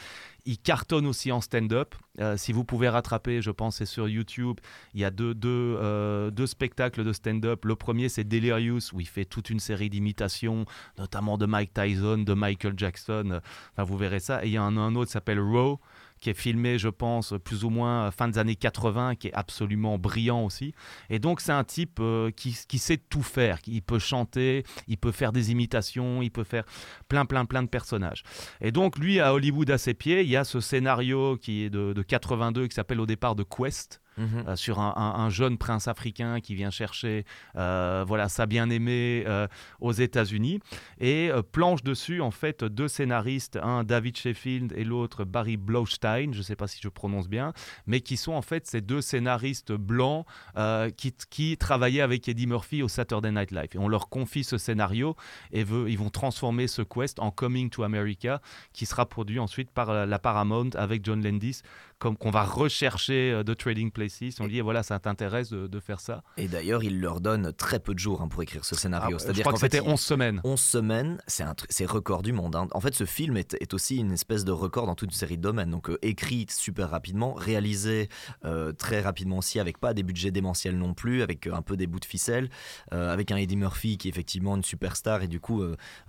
Il 0.46 0.58
cartonne 0.60 1.06
aussi 1.08 1.32
en 1.32 1.42
stand-up. 1.42 1.96
si 2.38 2.54
vous 2.54 2.64
pouvez 2.64 2.88
rattraper, 2.88 3.42
je 3.42 3.52
pense, 3.52 3.78
c'est 3.78 3.86
sur 3.86 4.08
YouTube. 4.08 4.60
Il 4.94 5.02
y 5.02 5.06
a 5.06 5.10
deux, 5.10 5.34
deux, 5.34 6.32
deux 6.32 6.48
spectacles 6.48 7.04
de 7.04 7.14
stand-up. 7.14 7.66
Le 7.66 7.76
premier, 7.76 8.10
c'est 8.10 8.24
Delirious, 8.24 8.94
où 8.94 9.02
il 9.02 9.08
fait 9.08 9.26
toute 9.26 9.50
une 9.50 9.60
série 9.60 9.90
d'imitations, 9.90 10.66
notamment 11.00 11.38
de 11.38 11.48
Mike 11.48 11.74
Tyson, 11.74 12.20
de 12.20 12.34
Michael 12.34 12.74
Jackson 12.78 13.42
vous 13.86 13.98
verrez 13.98 14.20
ça. 14.20 14.44
Et 14.44 14.48
il 14.48 14.54
y 14.54 14.58
a 14.58 14.64
un 14.64 14.96
autre 14.96 15.08
qui 15.08 15.14
s'appelle 15.14 15.40
Raw, 15.40 15.80
qui 16.20 16.30
est 16.30 16.34
filmé, 16.34 16.80
je 16.80 16.90
pense, 16.90 17.34
plus 17.44 17.64
ou 17.64 17.70
moins 17.70 18.10
fin 18.12 18.28
des 18.28 18.38
années 18.38 18.56
80, 18.56 19.16
qui 19.16 19.28
est 19.28 19.34
absolument 19.34 19.98
brillant 19.98 20.44
aussi. 20.44 20.74
Et 21.10 21.20
donc, 21.20 21.42
c'est 21.42 21.52
un 21.52 21.64
type 21.64 22.00
euh, 22.00 22.32
qui, 22.32 22.58
qui, 22.68 22.80
sait 22.80 22.98
tout 22.98 23.24
faire. 23.24 23.60
Il 23.68 23.82
peut 23.82 24.00
chanter, 24.00 24.64
il 24.88 24.98
peut 24.98 25.12
faire 25.12 25.32
des 25.32 25.52
imitations, 25.52 26.22
il 26.22 26.32
peut 26.32 26.44
faire 26.44 26.64
plein, 27.10 27.26
plein, 27.26 27.46
plein 27.46 27.64
de 27.64 27.68
personnages. 27.68 28.24
Et 28.62 28.72
donc, 28.72 28.98
lui, 28.98 29.20
à 29.20 29.34
Hollywood, 29.34 29.70
à 29.70 29.78
ses 29.78 29.94
pieds, 29.94 30.22
il 30.22 30.30
y 30.30 30.38
a 30.38 30.44
ce 30.44 30.60
scénario 30.60 31.38
qui 31.38 31.64
est 31.64 31.70
de, 31.70 31.94
de 31.94 32.02
82, 32.02 32.68
qui 32.68 32.76
s'appelle 32.76 33.00
au 33.00 33.06
départ 33.06 33.36
The 33.36 33.44
Quest, 33.48 34.02
Mhm. 34.18 34.46
Euh, 34.48 34.56
sur 34.56 34.80
un, 34.80 35.30
jeune 35.30 35.58
prince 35.58 35.88
africain 35.88 36.40
qui 36.40 36.56
vient 36.56 36.70
chercher 36.70 37.26
euh, 37.56 38.06
voilà, 38.08 38.30
sa 38.30 38.46
bien-aimée 38.46 39.24
euh, 39.28 39.48
aux 39.82 39.92
États-Unis. 39.92 40.60
Et 41.00 41.32
planche 41.52 41.84
dessus, 41.84 42.22
en 42.22 42.32
fait, 42.32 42.64
deux 42.64 42.88
scénaristes, 42.88 43.60
un 43.62 43.84
David 43.84 44.18
Sheffield 44.18 44.74
et 44.76 44.84
l'autre 44.84 45.26
Barry 45.26 45.58
Blaustein, 45.58 46.32
je 46.32 46.38
ne 46.38 46.44
sais 46.44 46.56
pas 46.56 46.68
si 46.68 46.80
je 46.82 46.90
prononce 46.90 47.28
bien, 47.28 47.54
mais 47.88 48.02
qui 48.02 48.18
sont 48.18 48.34
en 48.34 48.42
fait 48.42 48.66
ces 48.68 48.82
deux 48.82 49.02
scénaristes 49.02 49.74
blancs 49.74 50.26
qui, 50.98 51.58
travaillaient 51.58 52.02
avec 52.02 52.28
Eddie 52.28 52.48
Murphy 52.48 52.84
au 52.84 52.88
Saturday 52.88 53.32
Night 53.32 53.52
Live. 53.52 53.70
Et 53.74 53.78
on 53.78 53.88
leur 53.88 54.10
confie 54.10 54.44
ce 54.44 54.58
scénario 54.58 55.16
et 55.52 55.64
veut, 55.64 55.90
ils 55.90 55.98
vont 55.98 56.10
transformer 56.10 56.68
ce 56.68 56.82
quest 56.82 57.20
en 57.20 57.32
Coming 57.32 57.70
to 57.70 57.84
America, 57.84 58.42
qui 58.74 58.86
sera 58.86 59.06
produit 59.06 59.40
ensuite 59.40 59.72
par 59.72 60.06
la 60.06 60.20
Paramount 60.20 60.70
avec 60.76 61.04
John 61.04 61.24
Landis 61.24 61.62
comme 62.00 62.18
qu'on 62.18 62.32
va 62.32 62.44
rechercher 62.44 63.32
euh, 63.32 63.44
de 63.44 63.54
Trading 63.54 63.92
Places. 63.92 64.40
On 64.40 64.48
dit 64.48 64.60
voilà, 64.62 64.84
ça 64.84 65.00
t'intéresse 65.00 65.50
de, 65.50 65.68
de, 65.68 65.80
faire 65.80 66.00
ça. 66.00 66.24
Et 66.38 66.48
d'ailleurs, 66.48 66.84
il 66.84 67.00
leur 67.00 67.22
donne 67.22 67.54
très 67.54 67.80
peu 67.80 67.94
de 67.94 68.00
jours 68.00 68.22
hein, 68.22 68.28
pour 68.28 68.42
écrire 68.44 68.66
ce 68.66 68.76
scénario. 68.76 69.18
Ah, 69.18 69.20
C'est-à-dire 69.20 69.46
qu'en 69.46 69.56
fait, 69.56 69.72
c'était 69.72 69.88
11 69.88 70.00
semaines. 70.00 70.42
11 70.44 70.60
semaines, 70.60 71.22
c'est 71.28 71.86
record 71.86 72.22
du 72.22 72.34
monde. 72.34 72.56
Hein. 72.56 72.68
En 72.72 72.80
fait, 72.82 72.94
ce 72.96 73.06
film 73.06 73.38
est, 73.38 73.56
est, 73.62 73.74
aussi 73.74 73.98
une 73.98 74.12
espèce 74.12 74.44
de 74.44 74.52
record 74.52 74.88
dans 74.88 74.96
toute 74.96 75.10
une 75.10 75.16
série 75.16 75.38
de 75.38 75.42
domaines. 75.42 75.72
Donc, 75.72 75.90
euh, 75.90 75.98
écrit 76.02 76.46
super 76.50 76.90
rapidement, 76.90 77.34
réalisé 77.34 78.10
euh, 78.44 78.72
très 78.72 79.02
rapidement 79.02 79.38
aussi, 79.38 79.60
avec 79.60 79.78
pas 79.78 79.94
des 79.94 80.04
budgets 80.04 80.32
démentiels 80.32 80.78
non 80.78 80.94
plus, 80.94 81.22
avec 81.22 81.48
un 81.48 81.62
peu 81.62 81.78
des 81.78 81.88
bouts 81.88 82.00
de 82.00 82.06
ficelle, 82.06 82.50
avec 82.92 83.32
un 83.32 83.38
Eddie 83.38 83.58
Murphy 83.58 83.98
qui 83.98 84.08
est 84.08 84.12
effectivement 84.12 84.56
une 84.56 84.64
superstar. 84.64 85.24
Et 85.24 85.28
du 85.28 85.40
coup, 85.40 85.64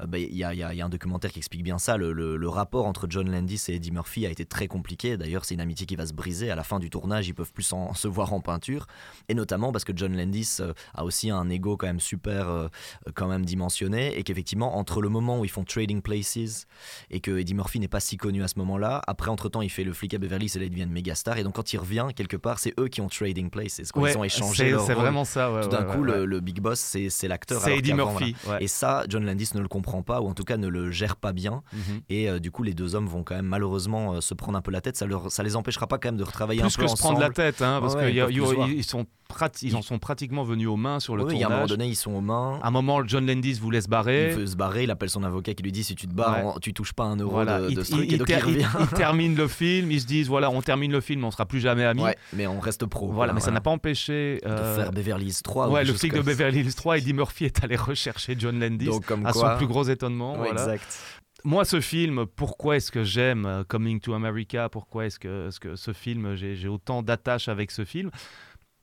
bah, 0.04 0.18
il 0.18 0.34
y, 0.34 0.44
a, 0.44 0.54
y, 0.54 0.62
a, 0.62 0.84
un 0.84 0.88
documentaire 0.88 1.30
qui 1.32 1.38
explique 1.38 1.62
bien 1.62 1.78
ça. 1.78 1.96
Le, 1.96 2.12
le, 2.12 2.36
le 2.36 2.48
rapport 2.48 2.86
entre 2.86 3.06
John 3.08 3.30
Landis 3.30 3.64
et 3.68 3.74
Eddie 3.74 3.92
Murphy 3.92 4.26
a 4.26 4.30
été 4.30 4.44
très 4.44 4.68
compliqué. 4.68 5.16
D'ailleurs, 5.16 5.44
c'est 5.44 5.54
une 5.54 5.60
amitié 5.60 5.75
qui 5.84 5.96
va 5.96 6.06
se 6.06 6.14
briser 6.14 6.50
à 6.50 6.54
la 6.54 6.64
fin 6.64 6.78
du 6.78 6.88
tournage. 6.88 7.28
Ils 7.28 7.34
peuvent 7.34 7.52
plus 7.52 7.70
en, 7.74 7.92
se 7.94 8.08
voir 8.08 8.32
en 8.32 8.40
peinture. 8.40 8.86
Et 9.28 9.34
notamment 9.34 9.72
parce 9.72 9.84
que 9.84 9.92
John 9.94 10.16
Landis 10.16 10.56
euh, 10.60 10.72
a 10.94 11.04
aussi 11.04 11.30
un 11.30 11.50
ego 11.50 11.76
quand 11.76 11.86
même 11.88 12.00
super 12.00 12.48
euh, 12.48 12.68
quand 13.14 13.26
même 13.28 13.44
dimensionné 13.44 14.16
et 14.18 14.22
qu'effectivement 14.22 14.78
entre 14.78 15.02
le 15.02 15.08
moment 15.08 15.40
où 15.40 15.44
ils 15.44 15.50
font 15.50 15.64
Trading 15.64 16.00
Places 16.00 16.66
et 17.10 17.20
que 17.20 17.38
Eddie 17.38 17.54
Murphy 17.54 17.80
n'est 17.80 17.88
pas 17.88 18.00
si 18.00 18.16
connu 18.16 18.42
à 18.42 18.48
ce 18.48 18.58
moment-là, 18.60 19.02
après 19.06 19.30
entre 19.30 19.48
temps 19.48 19.60
il 19.62 19.70
fait 19.70 19.84
le 19.84 19.92
flic 19.92 20.14
à 20.14 20.18
Beverly 20.18 20.46
et 20.54 20.58
là 20.58 20.64
il 20.64 20.70
devient 20.70 20.84
une 20.84 20.92
méga 20.92 21.14
star 21.14 21.36
et 21.38 21.42
donc 21.42 21.54
quand 21.56 21.72
il 21.72 21.78
revient 21.78 22.06
quelque 22.14 22.36
part 22.36 22.58
c'est 22.58 22.72
eux 22.78 22.88
qui 22.88 23.00
ont 23.00 23.08
Trading 23.08 23.50
Places. 23.50 23.90
Quoi. 23.92 24.02
Ouais, 24.04 24.12
ils 24.12 24.18
ont 24.18 24.24
échangé. 24.24 24.76
C'est 24.86 24.94
vraiment 24.94 25.24
ça. 25.24 25.52
Ouais, 25.52 25.62
Tout 25.62 25.68
d'un 25.68 25.86
ouais, 25.86 25.94
coup 25.96 26.02
le, 26.02 26.24
le, 26.24 26.40
big 26.40 26.60
boss 26.60 26.78
c'est 26.78 27.28
l'acteur. 27.28 27.60
C'est 27.60 27.76
Eddie 27.76 27.94
Murphy. 27.94 28.36
Voilà. 28.44 28.62
Et 28.62 28.68
ça 28.68 29.04
John 29.08 29.24
Landis 29.24 29.50
ne 29.54 29.60
le 29.60 29.68
comprend 29.68 30.02
pas 30.02 30.20
ou 30.20 30.28
en 30.28 30.34
tout 30.34 30.44
cas 30.44 30.56
ne 30.56 30.68
le 30.68 30.90
gère 30.90 31.16
pas 31.16 31.32
bien 31.32 31.62
Mhm. 31.72 32.00
et 32.08 32.28
euh, 32.30 32.38
du 32.38 32.50
coup 32.50 32.62
les 32.62 32.74
deux 32.74 32.94
hommes 32.94 33.06
vont 33.06 33.22
quand 33.24 33.34
même 33.34 33.46
malheureusement 33.46 34.14
euh, 34.14 34.20
se 34.20 34.34
prendre 34.34 34.56
un 34.58 34.62
peu 34.62 34.70
la 34.70 34.80
tête. 34.80 34.96
Ça, 34.96 35.06
leur, 35.06 35.30
ça 35.32 35.42
les 35.42 35.56
empêchera 35.66 35.86
pas 35.86 35.98
quand 35.98 36.08
même 36.08 36.16
de 36.16 36.24
retravailler 36.24 36.60
Plus 36.60 36.66
un 36.68 36.70
peu 36.76 36.82
que 36.82 36.88
se 36.88 36.92
ensemble. 36.94 37.14
prendre 37.16 37.20
la 37.28 37.30
tête, 37.34 37.60
hein, 37.62 37.78
parce 37.80 37.94
Ouais, 37.94 38.12
qu'ils 38.12 38.16
ils 38.76 38.84
se 38.84 38.96
en 39.76 39.82
sont 39.82 39.98
pratiquement 39.98 40.44
venus 40.44 40.68
aux 40.68 40.76
mains 40.76 41.00
sur 41.00 41.16
le 41.16 41.24
Oui, 41.24 41.30
tournage. 41.32 41.42
à 41.50 41.52
un 41.52 41.56
moment 41.56 41.66
donné, 41.66 41.86
ils 41.88 41.96
sont 41.96 42.12
aux 42.12 42.20
mains. 42.20 42.60
À 42.62 42.68
un 42.68 42.70
moment, 42.70 43.04
John 43.04 43.26
Landis 43.26 43.54
voulait 43.54 43.80
se 43.80 43.88
barrer. 43.88 44.30
Il 44.30 44.36
veut 44.36 44.46
se 44.46 44.54
barrer, 44.56 44.84
il 44.84 44.90
appelle 44.92 45.10
son 45.10 45.24
avocat 45.24 45.52
qui 45.54 45.64
lui 45.64 45.72
dit 45.72 45.82
si 45.82 45.96
tu 45.96 46.06
te 46.06 46.14
barres, 46.14 46.46
Ouais. 46.46 46.52
tu 46.62 46.72
touches 46.72 46.92
pas 46.92 47.02
un 47.04 47.16
euro 47.16 47.32
Voilà, 47.32 47.60
de, 47.62 47.66
de 47.66 47.70
il, 47.72 47.84
ce 47.84 47.90
truc. 47.90 48.04
il- 48.08 48.14
et 48.14 48.18
donc 48.18 48.28
il 48.28 48.32
il 48.32 48.36
ter- 48.36 48.44
revient. 48.46 48.66
il- 48.78 48.82
il 48.82 48.88
termine 48.96 49.34
le 49.36 49.48
film, 49.48 49.90
ils 49.90 50.00
se 50.00 50.06
disent 50.06 50.28
voilà, 50.28 50.50
on 50.50 50.62
termine 50.62 50.92
le 50.92 51.00
film, 51.00 51.24
on 51.24 51.30
sera 51.32 51.44
plus 51.44 51.58
jamais 51.60 51.84
amis. 51.84 52.02
Ouais, 52.02 52.16
mais 52.32 52.46
on 52.46 52.60
reste 52.60 52.86
pro. 52.86 53.10
Voilà, 53.10 53.32
mais 53.32 53.40
ça 53.40 53.50
n'a 53.50 53.60
pas 53.60 53.70
empêché 53.70 54.40
de 54.44 54.48
euh, 54.48 54.76
faire 54.76 54.92
Beverly 54.92 55.26
Hills 55.26 55.42
3. 55.42 55.68
ou 55.68 55.72
Ouais, 55.72 55.84
le 55.84 55.92
flic 55.92 56.12
de. 56.14 56.20
Beverly 56.20 56.60
Hills 56.60 56.74
3, 56.74 56.98
Eddie 56.98 57.12
Murphy 57.12 57.46
est 57.46 57.64
allé 57.64 57.74
rechercher 57.76 58.36
John 58.38 58.60
Landis 58.60 58.86
Donc, 58.86 59.04
comme 59.06 59.26
à 59.26 59.32
quoi- 59.32 59.50
son 59.52 59.56
plus 59.58 59.66
gros 59.66 59.82
étonnement. 59.84 60.32
Ouais, 60.38 60.50
voilà. 60.52 60.62
exact. 60.74 60.98
Moi, 61.46 61.64
ce 61.64 61.80
film, 61.80 62.26
pourquoi 62.26 62.74
est-ce 62.74 62.90
que 62.90 63.04
j'aime 63.04 63.46
euh, 63.46 63.62
Coming 63.62 64.00
to 64.00 64.14
America 64.14 64.68
Pourquoi 64.68 65.06
est-ce 65.06 65.20
que, 65.20 65.76
ce 65.76 65.92
film, 65.92 66.34
j'ai 66.34 66.66
autant 66.66 67.04
d'attache 67.04 67.46
avec 67.46 67.70
ce 67.70 67.84
film? 67.84 68.10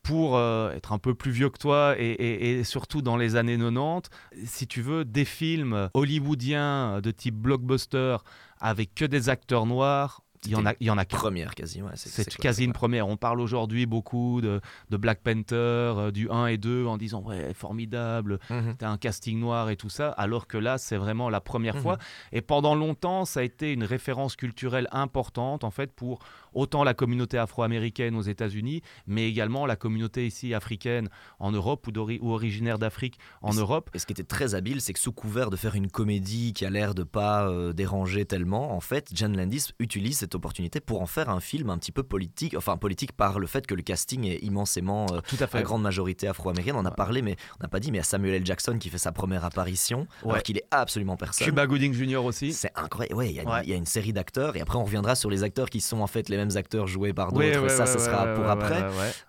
Pour 0.01 0.38
euh, 0.38 0.72
être 0.72 0.93
un 0.93 0.97
peu 0.97 1.14
plus 1.14 1.32
vieux 1.32 1.49
que 1.49 1.57
toi 1.57 1.95
et 1.99 2.64
surtout 2.64 3.01
dans 3.01 3.18
les 3.18 3.36
années 3.36 3.57
90, 3.57 4.09
si 4.45 4.66
tu 4.66 4.82
veux, 4.82 5.03
des 5.03 5.26
films 5.26 5.89
hollywoodiens 5.93 7.01
de 7.01 7.11
type 7.11 7.36
blockbuster 7.36 8.16
avec 8.61 8.95
que 8.95 9.03
des 9.03 9.28
acteurs 9.28 9.66
noirs, 9.66 10.23
il 10.46 10.52
y 10.52 10.56
en 10.56 10.66
a, 10.66 10.74
il 10.80 10.88
y 10.88 10.89
en 10.89 10.98
a. 10.98 11.06
Première 11.06 11.54
quasi, 11.56 11.82
ouais. 11.82 11.91
c'est- 11.96 12.36
quasi 12.38 12.64
une 12.66 12.74
première. 12.74 13.08
On 13.08 13.18
parle 13.18 13.39
aujourd'hui 13.39 13.86
beaucoup 13.86 14.41
de, 14.41 14.62
de 14.89 14.98
Black 14.98 15.22
Panther, 15.22 15.56
euh, 15.56 16.12
du 16.12 16.30
1 16.30 16.48
et 16.48 16.58
2, 16.58 16.86
en 16.86 16.98
disant 16.98 17.22
ouais, 17.22 17.54
formidable, 17.54 18.39
Mhm. 18.50 18.76
t'as 18.78 18.89
un 18.89 18.98
casting 18.98 19.39
noir 19.39 19.70
et 19.70 19.76
tout 19.76 19.89
ça, 19.89 20.10
alors 20.10 20.48
que 20.48 20.58
là, 20.58 20.78
c'est 20.78 20.98
vraiment 20.98 21.30
la 21.30 21.41
première 21.41 21.76
Mhm. 21.76 21.82
fois. 21.82 21.98
Et 22.32 22.41
pendant 22.41 22.76
longtemps, 22.76 23.26
ça 23.26 23.41
a 23.41 23.44
été 23.44 23.72
une 23.74 23.84
référence 23.84 24.36
culturelle 24.36 24.88
importante, 24.91 25.64
en 25.64 25.72
fait, 25.72 25.91
pour 25.94 26.20
autant 26.54 26.84
la 26.84 26.93
communauté 26.93 27.38
afro-américaine 27.38 28.16
aux 28.16 28.22
États-Unis, 28.22 28.82
mais 29.08 29.28
également 29.28 29.66
la 29.66 29.76
communauté 29.76 30.26
ici 30.28 30.54
africaine 30.54 31.10
en 31.39 31.51
Europe 31.51 31.88
ou, 31.88 32.32
originaire 32.32 32.80
d'Afrique 32.80 33.18
en 33.41 33.51
Et 33.54 33.58
Europe. 33.60 33.89
Et 33.93 33.99
ce 33.99 34.06
qui 34.06 34.14
était 34.14 34.24
très 34.24 34.56
habile, 34.56 34.82
c'est 34.82 34.93
que 34.93 34.99
sous 34.99 35.12
couvert 35.12 35.49
de 35.49 35.56
faire 35.56 35.76
une 35.76 35.89
comédie 35.89 36.54
qui 36.54 36.66
a 36.66 36.70
l'air 36.70 36.93
de 36.95 37.04
pas 37.04 37.47
euh, 37.49 37.74
déranger 37.74 38.26
tellement, 38.26 38.76
en 38.76 38.80
fait, 38.80 39.10
John 39.14 39.36
Landis 39.38 39.68
utilise 39.80 40.18
cette 40.18 40.36
opportunité 40.36 40.80
pour 40.80 41.01
en 41.01 41.06
faire 41.06 41.30
un 41.30 41.39
film 41.39 41.70
un 41.70 41.78
petit 41.78 41.91
peu 41.91 42.04
politique, 42.04 42.56
enfin 42.58 42.78
politique 42.78 43.12
par 43.14 43.39
le 43.39 43.47
fait 43.47 43.66
que 43.68 43.76
le 43.76 43.82
casting 43.82 44.26
est 44.26 44.38
immensément 44.43 45.06
euh, 45.12 45.22
Tout 45.28 45.38
à 45.39 45.47
fait. 45.47 45.58
la 45.60 45.64
grande 45.64 45.82
majorité 45.82 46.28
afro-américaine. 46.28 46.76
On 46.78 46.86
a 46.86 46.91
parlé, 46.91 47.22
mais 47.22 47.36
on 47.60 47.64
n'a 47.64 47.70
pas 47.70 47.80
dit, 47.80 47.91
mais 47.91 47.99
a 47.99 48.04
Samuel 48.04 48.36
L. 48.36 48.45
Jackson 48.45 48.78
qui 48.80 48.89
fait 48.89 48.97
sa 48.97 49.12
première 49.12 49.45
apparition, 49.45 50.08
Ouais. 50.24 50.32
alors 50.32 50.43
qu'il 50.43 50.58
est 50.58 50.66
absolument 50.72 51.18
personne. 51.18 51.45
Cuba 51.45 51.68
Gooding 51.68 51.93
Jr. 51.93 52.24
aussi. 52.24 52.54
C'est 52.54 52.72
incroyable. 52.76 53.16
Ouais, 53.16 53.30
il 53.32 53.66
y, 53.66 53.70
y 53.70 53.74
a 53.74 53.76
une 53.76 53.86
série 53.86 54.14
d'acteurs 54.14 54.56
et 54.56 54.62
après 54.62 54.78
on 54.78 54.84
reviendra 54.84 55.16
sur 55.16 55.30
les 55.30 55.43
acteurs 55.43 55.70
qui 55.70 55.82
sont 55.82 55.99
en 56.01 56.08
fait 56.08 56.30
les 56.30 56.38
mêmes 56.38 56.43
acteurs 56.56 56.88
joués 56.88 57.14
par 57.14 57.32
d'autres. 57.32 57.46
Ouais, 57.46 57.58
ouais, 57.58 57.70
ça, 57.70 57.86
ça 57.86 58.00
sera 58.00 58.34
pour 58.34 58.46
après. 58.46 58.84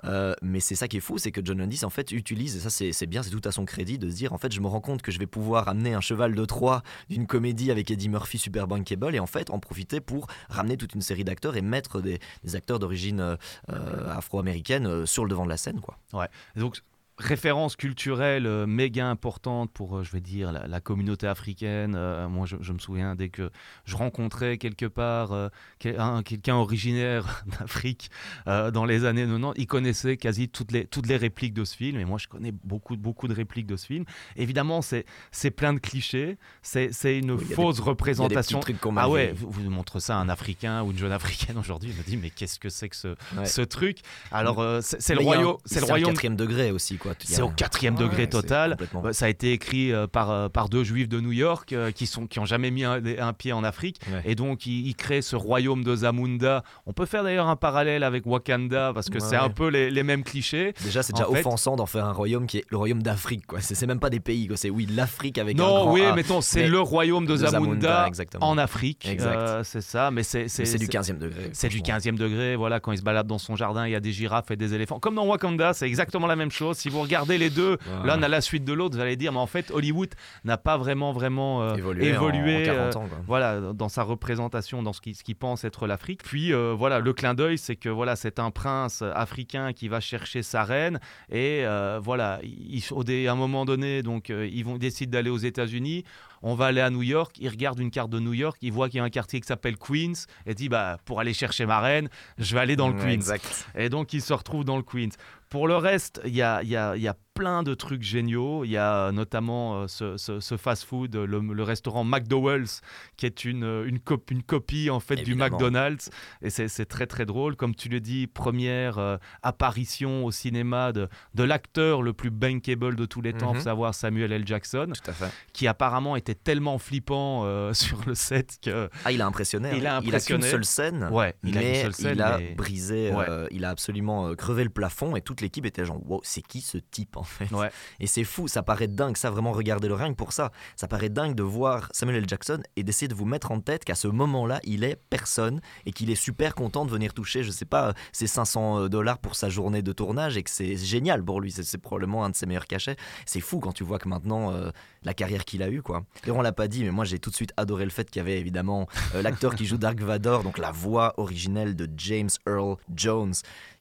Euh, 0.05 0.35
mais 0.43 0.61
c'est 0.61 0.75
ça 0.75 0.89
qui 0.89 0.99
est 0.99 1.01
fou, 1.01 1.19
c'est 1.19 1.31
que 1.31 1.41
John 1.45 1.59
Landis 1.59 1.85
en 1.85 1.91
fait 1.91 2.13
utilise 2.13 2.57
et 2.57 2.61
ça 2.61 2.71
c'est 2.71 3.07
bien, 3.07 3.23
c'est 3.23 3.31
tout 3.31 3.41
à 3.45 3.53
son 3.53 3.65
crédit 3.65 3.99
de 3.99 4.09
se 4.11 4.15
dire 4.15 4.33
en 4.33 4.39
fait 4.39 4.53
je 4.53 4.61
me 4.61 4.67
rends 4.67 4.81
compte 4.81 5.03
que 5.03 5.13
je 5.13 5.19
vais 5.19 5.27
pouvoir 5.27 5.69
amener 5.69 5.95
un 5.95 6.01
cheval 6.01 6.35
de 6.35 6.45
Troie 6.45 6.83
d'une 7.09 7.27
comédie 7.27 7.71
avec 7.71 7.91
Eddie 7.91 8.09
Murphy 8.09 8.39
super 8.39 8.67
bankable 8.67 9.15
et 9.15 9.21
en 9.21 9.27
fait 9.27 9.51
en 9.51 9.59
profiter 9.59 10.01
pour 10.01 10.27
ramener 10.49 10.77
toute 10.77 10.95
une 10.95 11.03
série 11.03 11.25
d'acteurs 11.25 11.57
et 11.57 11.63
mettre 11.63 12.01
des, 12.01 12.19
des 12.45 12.57
acteurs 12.57 12.79
d'origine 12.79 13.21
euh, 13.21 13.37
euh, 13.71 14.17
afro-américaine 14.17 14.87
euh, 14.87 15.07
sur 15.07 15.25
le 15.25 15.31
devant 15.31 15.45
de 15.45 15.51
la 15.51 15.57
scène 15.57 15.81
quoi. 15.81 15.99
Ouais. 16.13 16.29
Donc 16.57 16.81
référence 17.19 17.77
culturelle 17.77 18.47
euh, 18.47 18.67
méga 18.67 19.09
importante 19.09 19.71
pour, 19.73 19.99
euh, 19.99 20.03
je 20.03 20.11
vais 20.13 20.21
dire, 20.21 20.51
la, 20.53 20.67
la 20.67 20.81
communauté 20.81 21.27
africaine. 21.27 21.95
Euh, 21.97 22.29
moi, 22.29 22.47
je, 22.47 22.57
je 22.61 22.73
me 22.73 22.79
souviens 22.79 23.15
dès 23.15 23.29
que 23.29 23.51
je 23.85 23.97
rencontrais 23.97 24.59
quelque 24.59 24.87
part 24.87 25.51
quel- 25.79 26.01
un- 26.01 26.23
quelqu'un 26.23 26.57
originaire 26.57 27.45
d'Afrique 27.61 28.11
dans 28.47 28.85
les 28.85 29.05
années 29.05 29.27
90, 29.27 29.55
il 29.61 29.67
connaissait 29.67 30.17
quasi 30.17 30.49
toutes 30.49 30.73
les, 30.73 30.87
toutes 30.87 31.07
les 31.07 31.17
répliques 31.17 31.55
de 31.55 31.65
ce 31.65 31.77
film. 31.77 31.99
Et 32.01 32.05
moi, 32.05 32.19
je 32.19 32.27
connais 32.29 32.53
beaucoup, 32.53 32.97
beaucoup 32.97 33.29
de 33.29 33.35
répliques 33.35 33.67
de 33.67 33.77
ce 33.77 33.87
film. 33.87 34.05
Évidemment, 34.37 34.83
c'est 34.83 35.05
c'est 35.31 35.51
plein 35.51 35.73
de 35.73 35.79
clichés. 35.79 36.37
C'est 36.63 36.93
c'est 36.93 37.19
une 37.19 37.33
Oui, 37.33 37.45
fausse 37.45 37.77
des 37.77 37.83
représentation. 37.83 38.61
ah 38.97 39.09
ouais, 39.09 39.33
vous, 39.33 39.51
vous 39.51 39.71
montrez 39.71 40.01
ça 40.01 40.17
à 40.17 40.21
un 40.21 40.29
Africain 40.29 40.83
ou 40.83 40.91
une 40.91 40.99
jeune 40.99 41.13
Africaine 41.13 41.59
aujourd'hui, 41.59 41.91
il 41.91 41.97
me 41.97 42.03
dit 42.03 42.17
mais 42.17 42.31
qu'est-ce 42.31 42.59
que 42.59 42.69
c'est 42.69 42.89
que 42.89 42.97
ce, 42.97 43.09
Ouais. 43.37 43.47
ce 43.47 43.61
truc? 43.63 43.99
Alors 44.33 44.63
c'est 44.83 45.01
c'est 45.01 45.15
le 45.15 45.21
un- 45.21 45.25
royaume, 45.25 45.57
c'est 45.65 45.81
le 45.81 45.87
royaume 45.87 46.11
quatrième 46.11 46.37
degré 46.37 46.71
aussi 46.71 46.97
quoi. 46.97 47.04
C'est 47.21 47.43
au 47.43 47.49
quatrième 47.49 47.95
degré 47.95 48.29
total. 48.29 48.71
complètement- 48.73 49.05
Euh, 49.07 49.13
Ça 49.13 49.27
a 49.27 49.29
été 49.29 49.53
écrit 49.53 49.93
euh, 49.93 50.07
par, 50.07 50.31
euh, 50.31 50.49
par 50.49 50.69
deux 50.69 50.85
juifs 50.85 51.09
de 51.09 51.21
New 51.21 51.33
York 51.33 51.75
qui 51.95 52.07
sont 52.07 52.27
qui 52.27 52.39
ont 52.39 52.45
jamais 52.45 52.71
mis 52.71 52.85
un, 52.85 53.01
un 53.19 53.33
pied 53.33 53.53
en 53.53 53.65
Afrique. 53.65 54.01
Ouais. 54.11 54.23
Et 54.25 54.35
donc, 54.35 54.67
ils, 54.67 54.87
ils 54.87 54.95
créent 54.97 55.23
ce 55.23 55.37
royaume 55.37 55.85
de 55.85 55.95
Zamunda. 55.97 56.63
On 56.87 56.93
peut 56.93 57.07
faire 57.07 57.23
d'ailleurs 57.25 57.49
un 57.49 57.57
parallèle 57.57 58.03
avec 58.03 58.25
Wakanda 58.27 58.93
parce 58.95 59.09
que 59.09 59.15
Ouais, 59.15 59.21
c'est 59.21 59.37
un 59.37 59.49
peu 59.51 59.69
les, 59.69 59.91
les 59.91 60.03
mêmes 60.03 60.23
clichés. 60.25 60.73
Déjà, 60.83 61.03
c'est 61.03 61.15
En 61.15 61.19
déjà 61.19 61.31
fait- 61.31 61.41
offensant 61.41 61.77
d'en 61.77 61.87
faire 61.87 62.05
un 62.07 62.13
royaume 62.13 62.47
qui 62.47 62.59
est 62.59 62.65
le 62.71 62.77
royaume 62.77 63.03
d'Afrique. 63.03 63.47
quoi. 63.47 63.61
C'est 63.61 63.87
même 63.87 64.01
pas 64.01 64.11
des 64.11 64.21
pays. 64.21 64.49
C'est 64.57 64.71
oui, 64.71 64.87
l'Afrique 64.91 65.39
avec 65.39 65.59
un 65.59 65.63
Non, 65.63 65.85
grand 65.85 65.93
oui, 65.93 66.03
A. 66.05 66.15
mettons, 66.15 66.41
c'est 66.41 66.67
le 66.69 66.81
royaume 66.81 67.27
de, 67.27 67.37
Zamunda, 67.37 68.09
en 68.41 68.59
Afrique. 68.59 69.07
Euh, 69.21 69.63
c'est 69.65 69.81
ça, 69.81 70.11
mais 70.11 70.23
c'est 70.23 70.47
du 70.79 70.87
15e 70.89 71.19
degré. 71.19 71.51
C'est 71.53 71.69
du 71.69 71.79
franchement. 71.79 71.95
15e 72.13 72.17
degré, 72.17 72.57
voilà, 72.57 72.81
quand 72.81 72.93
il 72.93 72.99
se 72.99 73.03
balade 73.03 73.27
dans 73.27 73.39
son 73.39 73.57
jardin, 73.57 73.87
il 73.87 73.93
y 73.93 73.95
a 73.95 74.01
des 74.01 74.13
girafes 74.13 74.51
et 74.51 74.57
des 74.57 74.75
éléphants. 74.75 74.99
Comme 75.01 75.15
dans 75.15 75.27
Wakanda, 75.27 75.73
c'est 75.75 75.87
exactement 75.87 76.27
la 76.27 76.37
même 76.37 76.51
chose. 76.51 76.77
Si 76.79 76.89
vous 76.95 77.03
regardez 77.03 77.37
les 77.39 77.51
deux, 77.51 77.77
Voilà. 77.87 78.17
l'un 78.17 78.23
à 78.23 78.29
la 78.29 78.41
suite 78.41 78.65
de 78.65 78.73
l'autre, 78.73 78.95
vous 78.97 79.01
allez 79.03 79.17
dire, 79.17 79.33
mais 79.33 79.39
en 79.39 79.47
fait, 79.47 79.71
Hollywood 79.71 80.15
n'a 80.45 80.57
pas 80.57 80.77
vraiment, 80.79 81.13
vraiment 81.13 81.63
euh, 81.63 81.75
Évolué 81.75 82.07
évolué, 82.09 82.57
en- 82.57 82.61
en 82.61 82.65
40 82.65 82.97
euh, 82.97 82.99
ans, 83.01 83.07
quoi. 83.09 83.19
voilà, 83.27 83.61
dans 83.75 83.89
sa 83.89 84.03
représentation, 84.03 84.83
dans 84.83 84.93
ce 84.93 85.01
qu'il 85.01 85.15
ce 85.15 85.23
qu'il 85.25 85.37
pense 85.37 85.65
être 85.65 85.87
l'Afrique. 85.87 86.23
Puis, 86.23 86.53
euh, 86.53 86.73
voilà, 86.77 87.01
le 87.01 87.13
clin 87.13 87.35
d'œil, 87.35 87.59
c'est 87.59 87.77
que 87.77 87.89
voilà, 87.89 88.17
c'est 88.17 88.39
un 88.39 88.51
prince 88.51 89.03
africain 89.15 89.73
qui 89.73 89.89
va 89.89 90.01
chercher 90.01 90.43
sa 90.43 90.65
reine 90.65 91.01
et 91.31 91.65
voilà, 92.03 92.39
il, 92.43 92.83
au 92.93 93.05
dé- 93.05 93.27
à 93.27 93.33
un 93.33 93.37
moment 93.37 93.65
donné, 93.65 94.03
donc, 94.03 94.29
ils 94.29 94.65
vont 94.65 94.77
décider 94.79 95.11
d'aller 95.13 95.31
aux 95.31 95.37
États-Unis. 95.39 96.05
On 96.47 96.55
va 96.55 96.67
aller 96.67 96.83
à 96.83 96.91
New 96.91 97.03
York. 97.03 97.37
Il 97.41 97.49
regarde 97.49 97.79
une 97.81 97.91
carte 97.91 98.11
de 98.11 98.19
New 98.21 98.35
York. 98.35 98.59
Il 98.61 98.71
voit 98.71 98.89
qu'il 98.91 98.99
y 98.99 99.01
a 99.01 99.05
un 99.05 99.09
quartier 99.09 99.41
qui 99.41 99.47
s'appelle 99.47 99.79
Queens. 99.79 100.27
Et 100.45 100.53
dit 100.55 100.69
bah 100.69 100.99
pour 101.07 101.19
aller 101.21 101.33
chercher 101.33 101.65
ma 101.65 101.81
reine, 101.81 102.11
je 102.37 102.55
vais 102.55 102.61
aller 102.61 102.77
dans 102.77 102.89
le 102.89 102.95
Ouais, 102.95 103.01
Queens. 103.01 103.11
exact. 103.13 103.67
Et 103.75 103.89
donc 103.89 104.13
il 104.13 104.21
se 104.21 104.33
retrouve 104.35 104.63
dans 104.63 104.77
le 104.77 104.83
Queens. 104.83 105.09
Pour 105.55 105.69
le 105.69 105.77
reste, 105.77 106.21
il 106.25 106.35
y 106.35 106.43
a, 106.43 106.65
y, 106.65 107.09
plein 107.35 107.63
de 107.63 107.75
trucs 107.75 108.03
géniaux. 108.03 108.65
Il 108.65 108.71
y 108.71 108.77
a 108.77 109.07
euh, 109.09 109.13
notamment 109.13 109.83
euh, 109.83 109.87
ce, 109.89 110.17
ce- 110.17 110.41
ce 110.41 110.57
fast-food, 110.57 111.15
le, 111.17 111.41
le 111.41 111.63
restaurant 111.63 112.05
McDowell's, 112.05 112.81
qui 113.17 113.27
est 113.27 113.45
une, 113.45 113.65
euh, 113.65 113.85
une, 113.87 113.99
cop- 113.99 114.31
une 114.31 114.43
copie 114.43 114.89
en 114.91 115.01
fait 115.01 115.15
Évidemment. 115.19 115.47
du 115.47 115.53
McDonald's. 115.55 116.11
Et 116.43 116.51
c'est 116.51 116.87
très 116.87 117.07
très 117.07 117.27
drôle. 117.27 117.57
Comme 117.57 117.75
tu 117.75 117.89
le 117.89 118.01
dis, 118.01 118.27
première 118.27 118.99
euh, 118.99 119.17
apparition 119.43 120.25
au 120.25 120.31
cinéma 120.31 120.93
de, 120.93 121.09
de 121.35 121.43
l'acteur 121.45 122.03
le 122.03 122.13
plus 122.13 122.31
bankable 122.31 122.97
de 122.97 123.05
tous 123.07 123.21
les 123.21 123.33
temps, 123.33 123.55
faut 123.55 123.61
savoir 123.61 123.95
Samuel 123.95 124.33
L. 124.33 124.47
Jackson, 124.47 124.93
Tout 124.95 125.11
à 125.11 125.13
fait. 125.13 125.31
qui 125.53 125.67
apparemment 125.67 126.17
était 126.17 126.35
tellement 126.35 126.79
flippant 126.79 127.43
euh, 127.45 127.73
sur 127.75 128.01
le 128.07 128.15
set 128.15 128.59
que 128.63 128.89
Ah, 129.05 129.13
il 129.13 129.21
a 129.23 129.27
impressionné. 129.27 129.71
Il 129.77 129.87
hein. 129.87 129.97
a 129.97 130.01
qu'une 130.01 130.09
impressionné. 130.09 130.49
seule 130.49 130.65
scène. 130.65 131.09
Ouais, 131.11 131.35
il 131.43 131.59
a 131.59 131.63
une 131.63 131.69
mais 131.69 131.83
seule 131.83 131.95
scène, 131.95 132.13
il 132.17 132.23
a 132.23 132.39
mais- 132.39 132.55
brisé, 132.55 133.13
Ouais. 133.13 133.27
euh, 133.29 133.47
il 133.51 133.65
a 133.65 133.71
absolument 133.71 134.35
crevé 134.35 134.65
le 134.65 134.71
plafond 134.71 135.17
et 135.17 135.21
toute 135.21 135.41
l'équipe 135.41 135.67
était 135.67 135.85
genre, 135.85 136.01
wow, 136.09 136.21
c'est 136.23 136.43
qui 136.43 136.61
ce 136.61 136.79
type 136.79 137.17
en 137.17 137.23
fait. 137.25 137.51
Ouais. 137.53 137.71
Et 138.01 138.07
c'est 138.07 138.25
fou, 138.25 138.49
ça 138.49 138.63
paraît 138.63 138.89
dingue, 138.89 139.17
ça 139.17 139.31
vraiment 139.31 139.53
regardez 139.53 139.89
le 139.89 139.95
que 139.95 140.17
pour 140.17 140.33
ça. 140.33 140.51
Ça 140.77 140.89
paraît 140.89 141.09
dingue 141.09 141.35
de 141.35 141.43
voir 141.43 141.89
Samuel 141.93 142.17
L. 142.19 142.25
Jackson 142.29 142.61
et 142.77 142.83
d'essayer 142.83 143.09
de 143.09 143.15
vous 143.15 143.25
mettre 143.25 143.51
en 143.51 143.61
tête 143.61 143.85
qu'à 143.85 143.95
ce 143.95 144.09
moment-là, 144.09 144.61
il 144.65 144.85
est 144.85 144.97
personne 145.11 145.61
et 145.87 145.93
qu'il 145.93 146.11
est 146.11 146.15
super 146.15 146.55
content 146.55 146.85
de 146.85 146.91
venir 146.91 147.13
toucher, 147.15 147.43
je 147.43 147.51
sais 147.51 147.65
pas, 147.65 147.95
ses 148.13 148.27
500 148.27 148.89
dollars 148.89 149.19
pour 149.19 149.35
sa 149.37 149.49
journée 149.49 149.83
de 149.83 149.93
tournage 149.93 150.37
et 150.37 150.43
que 150.43 150.51
c'est 150.51 150.77
génial 150.77 151.23
pour 151.25 151.41
lui. 151.41 151.51
C'est- 151.51 151.63
C'est 151.65 151.79
probablement 151.79 152.25
un 152.25 152.31
de 152.31 152.37
ses 152.37 152.47
meilleurs 152.47 152.67
cachets. 152.67 152.97
C'est 153.27 153.41
fou 153.41 153.59
quand 153.59 153.73
tu 153.73 153.83
vois 153.85 153.99
que 153.99 154.09
maintenant, 154.09 154.53
euh, 154.53 154.71
la 155.03 155.13
carrière 155.15 155.45
qu'il 155.45 155.63
a 155.63 155.69
eue, 155.69 155.83
quoi. 155.83 156.05
Et 156.27 156.31
on 156.31 156.41
l'a 156.43 156.53
pas 156.53 156.69
dit, 156.69 156.85
mais 156.85 156.91
moi 156.91 157.05
j'ai 157.05 157.19
tout 157.19 157.31
de 157.31 157.35
suite 157.35 157.53
adoré 157.57 157.85
le 157.85 157.91
fait 157.91 158.09
qu'il 158.11 158.21
y 158.21 158.25
avait 158.25 158.39
évidemment 158.39 158.87
euh, 159.15 159.23
l'acteur 159.23 159.55
qui 159.55 159.67
joue 159.67 159.77
Dark 159.79 159.99
Vador, 160.01 160.43
donc 160.45 160.59
la 160.59 160.71
voix 160.71 161.15
originelle 161.19 161.75
de 161.75 161.89
James 161.97 162.29
Earl 162.47 162.77
Jones 162.95 163.33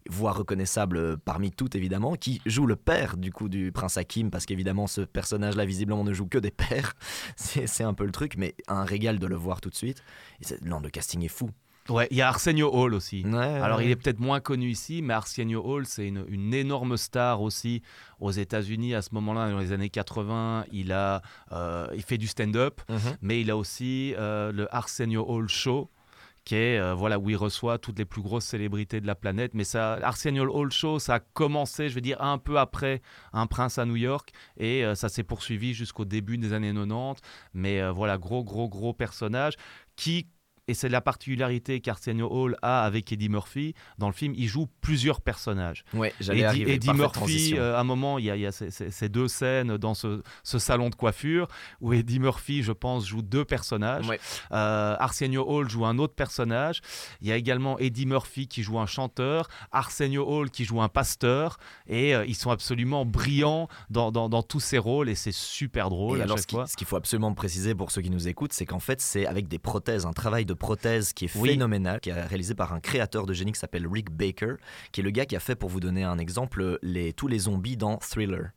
voix 0.09 0.31
reconnaissable 0.31 1.17
parmi 1.17 1.51
toutes 1.51 1.75
évidemment, 1.75 2.15
qui 2.15 2.41
joue 2.45 2.65
le 2.65 2.75
père 2.75 3.17
du 3.17 3.31
coup 3.31 3.49
du 3.49 3.71
prince 3.71 3.97
Hakim, 3.97 4.29
parce 4.31 4.45
qu'évidemment 4.45 4.87
ce 4.87 5.01
personnage-là 5.01 5.65
visiblement 5.65 6.03
ne 6.03 6.13
joue 6.13 6.27
que 6.27 6.37
des 6.37 6.51
pères, 6.51 6.93
c'est 7.35 7.67
c'est 7.67 7.83
un 7.83 7.93
peu 7.93 8.05
le 8.05 8.11
truc, 8.11 8.35
mais 8.37 8.55
un 8.67 8.83
régal 8.85 9.19
de 9.19 9.27
le 9.27 9.35
voir 9.35 9.61
tout 9.61 9.69
de 9.69 9.75
suite. 9.75 10.03
Et 10.41 10.45
c'est- 10.45 10.61
non, 10.63 10.79
le 10.79 10.89
casting 10.89 11.23
est 11.23 11.27
fou. 11.29 11.49
Ouais, 11.89 12.07
il 12.11 12.17
y 12.17 12.21
a 12.21 12.29
Arsenio 12.29 12.71
Hall 12.73 12.93
aussi. 12.93 13.25
Ouais, 13.25 13.35
Alors 13.43 13.79
ouais. 13.79 13.85
il 13.85 13.91
est 13.91 13.97
peut-être 13.97 14.21
moins 14.21 14.39
connu 14.39 14.69
ici, 14.69 15.01
mais 15.01 15.13
Arsenio 15.13 15.61
Hall, 15.65 15.85
c'est 15.85 16.07
une, 16.07 16.23
une 16.29 16.53
énorme 16.53 16.95
star 16.95 17.41
aussi 17.41 17.81
aux 18.21 18.31
États-Unis 18.31 18.95
à 18.95 19.01
ce 19.01 19.09
moment-là, 19.11 19.51
dans 19.51 19.59
les 19.59 19.73
années 19.73 19.89
80. 19.89 20.63
Il, 20.71 20.93
a, 20.93 21.21
euh, 21.51 21.85
il 21.93 22.01
fait 22.03 22.17
du 22.17 22.27
stand-up, 22.27 22.79
Mhm. 22.87 22.97
mais 23.21 23.41
il 23.41 23.51
a 23.51 23.57
aussi 23.57 24.15
euh, 24.17 24.53
le 24.53 24.73
Arsenio 24.73 25.25
Hall 25.27 25.49
Show 25.49 25.89
qui 26.45 26.55
est 26.55 26.79
euh, 26.79 26.93
voilà 26.93 27.19
où 27.19 27.29
il 27.29 27.35
reçoit 27.35 27.77
toutes 27.77 27.99
les 27.99 28.05
plus 28.05 28.21
grosses 28.21 28.45
célébrités 28.45 29.01
de 29.01 29.07
la 29.07 29.15
planète. 29.15 29.53
Mais 29.53 29.63
ça 29.63 29.99
Hall 30.25 30.71
Show 30.71 30.99
ça 30.99 31.15
a 31.15 31.19
commencé 31.19 31.89
je 31.89 31.95
veux 31.95 32.01
dire 32.01 32.21
un 32.21 32.37
peu 32.37 32.59
après 32.59 33.01
un 33.31 33.47
prince 33.47 33.77
à 33.77 33.85
New 33.85 33.95
York. 33.95 34.31
Et 34.57 34.83
euh, 34.83 34.95
ça 34.95 35.09
s'est 35.09 35.23
poursuivi 35.23 35.73
jusqu'au 35.73 36.05
début 36.05 36.37
des 36.37 36.53
années 36.53 36.73
90 36.73 37.21
mais 37.53 37.81
euh, 37.81 37.91
voilà 37.91 38.17
gros 38.17 38.43
gros 38.43 38.67
gros 38.67 38.93
personnage 38.93 39.53
qui 39.95 40.27
et 40.67 40.73
c'est 40.73 40.89
la 40.89 41.01
particularité 41.01 41.79
qu'Arsenio 41.81 42.27
Hall 42.31 42.57
a 42.61 42.85
avec 42.85 43.11
Eddie 43.11 43.29
Murphy. 43.29 43.73
Dans 43.97 44.07
le 44.07 44.13
film, 44.13 44.33
il 44.37 44.47
joue 44.47 44.67
plusieurs 44.81 45.21
personnages. 45.21 45.83
Ouais, 45.93 46.13
j'allais 46.19 46.39
Eddie, 46.39 46.45
arriver, 46.45 46.73
Eddie 46.75 46.93
Murphy, 46.93 47.53
euh, 47.57 47.75
à 47.75 47.81
un 47.81 47.83
moment, 47.83 48.17
il 48.17 48.25
y 48.25 48.29
a, 48.31 48.35
il 48.35 48.41
y 48.41 48.45
a 48.45 48.51
ces, 48.51 49.09
deux 49.09 49.27
scènes 49.27 49.77
dans 49.77 49.93
ce, 49.93 50.21
ce 50.43 50.59
salon 50.59 50.89
de 50.89 50.95
coiffure 50.95 51.47
où 51.81 51.91
Eddie 51.93 52.19
Murphy, 52.19 52.63
je 52.63 52.71
pense, 52.71 53.05
joue 53.07 53.21
deux 53.21 53.43
personnages. 53.45 54.07
Ouais. 54.07 54.19
Euh, 54.51 54.95
Arsenio 54.99 55.43
Hall 55.47 55.69
joue 55.69 55.85
un 55.85 55.97
autre 55.99 56.13
personnage. 56.15 56.81
Il 57.21 57.27
y 57.27 57.31
a 57.31 57.35
également 57.35 57.77
Eddie 57.79 58.05
Murphy 58.05 58.47
qui 58.47 58.63
joue 58.63 58.79
un 58.79 58.85
chanteur, 58.85 59.47
Arsenio 59.71 60.25
Hall 60.27 60.49
qui 60.49 60.65
joue 60.65 60.81
un 60.81 60.89
pasteur. 60.89 61.57
Et 61.87 62.15
euh, 62.15 62.25
ils 62.25 62.35
sont 62.35 62.51
absolument 62.51 63.05
brillants 63.05 63.67
dans, 63.89 64.11
dans- 64.11 64.29
dans 64.29 64.43
tous 64.43 64.59
ces 64.59 64.77
rôles 64.77 65.09
et 65.09 65.15
c'est 65.15 65.33
super 65.33 65.89
drôle 65.89 66.19
Et 66.19 66.21
à 66.21 66.23
alors, 66.23 66.37
chaque 66.37 66.67
ce 66.69 66.77
qu'il 66.77 66.87
faut 66.87 66.95
absolument 66.95 67.33
préciser 67.33 67.75
pour 67.75 67.91
ceux 67.91 68.01
qui 68.01 68.09
nous 68.09 68.27
écoutent, 68.27 68.53
c'est 68.53 68.65
qu'en 68.65 68.79
fait, 68.79 69.01
c'est 69.01 69.25
avec 69.25 69.47
des 69.47 69.59
prothèses, 69.59 70.05
un 70.05 70.13
travail 70.13 70.45
de 70.45 70.52
prothèse 70.55 71.13
qui 71.13 71.25
est 71.25 71.35
Oui. 71.35 71.51
phénoménal, 71.51 71.99
qui 71.99 72.09
est 72.09 72.21
réalisé 72.21 72.55
par 72.55 72.73
un 72.73 72.79
créateur 72.79 73.25
de 73.25 73.33
génie 73.33 73.51
qui 73.51 73.59
s'appelle 73.59 73.87
Rick 73.87 74.11
Baker, 74.11 74.55
qui 74.91 75.01
est 75.01 75.03
le 75.03 75.11
gars 75.11 75.25
qui 75.25 75.35
a 75.35 75.39
fait, 75.39 75.55
pour 75.55 75.69
vous 75.69 75.79
donner 75.79 76.03
un 76.03 76.17
exemple, 76.17 76.79
les, 76.81 77.13
tous 77.13 77.27
les 77.27 77.39
zombies 77.39 77.77
dans 77.77 77.97
Thriller. 77.97 78.51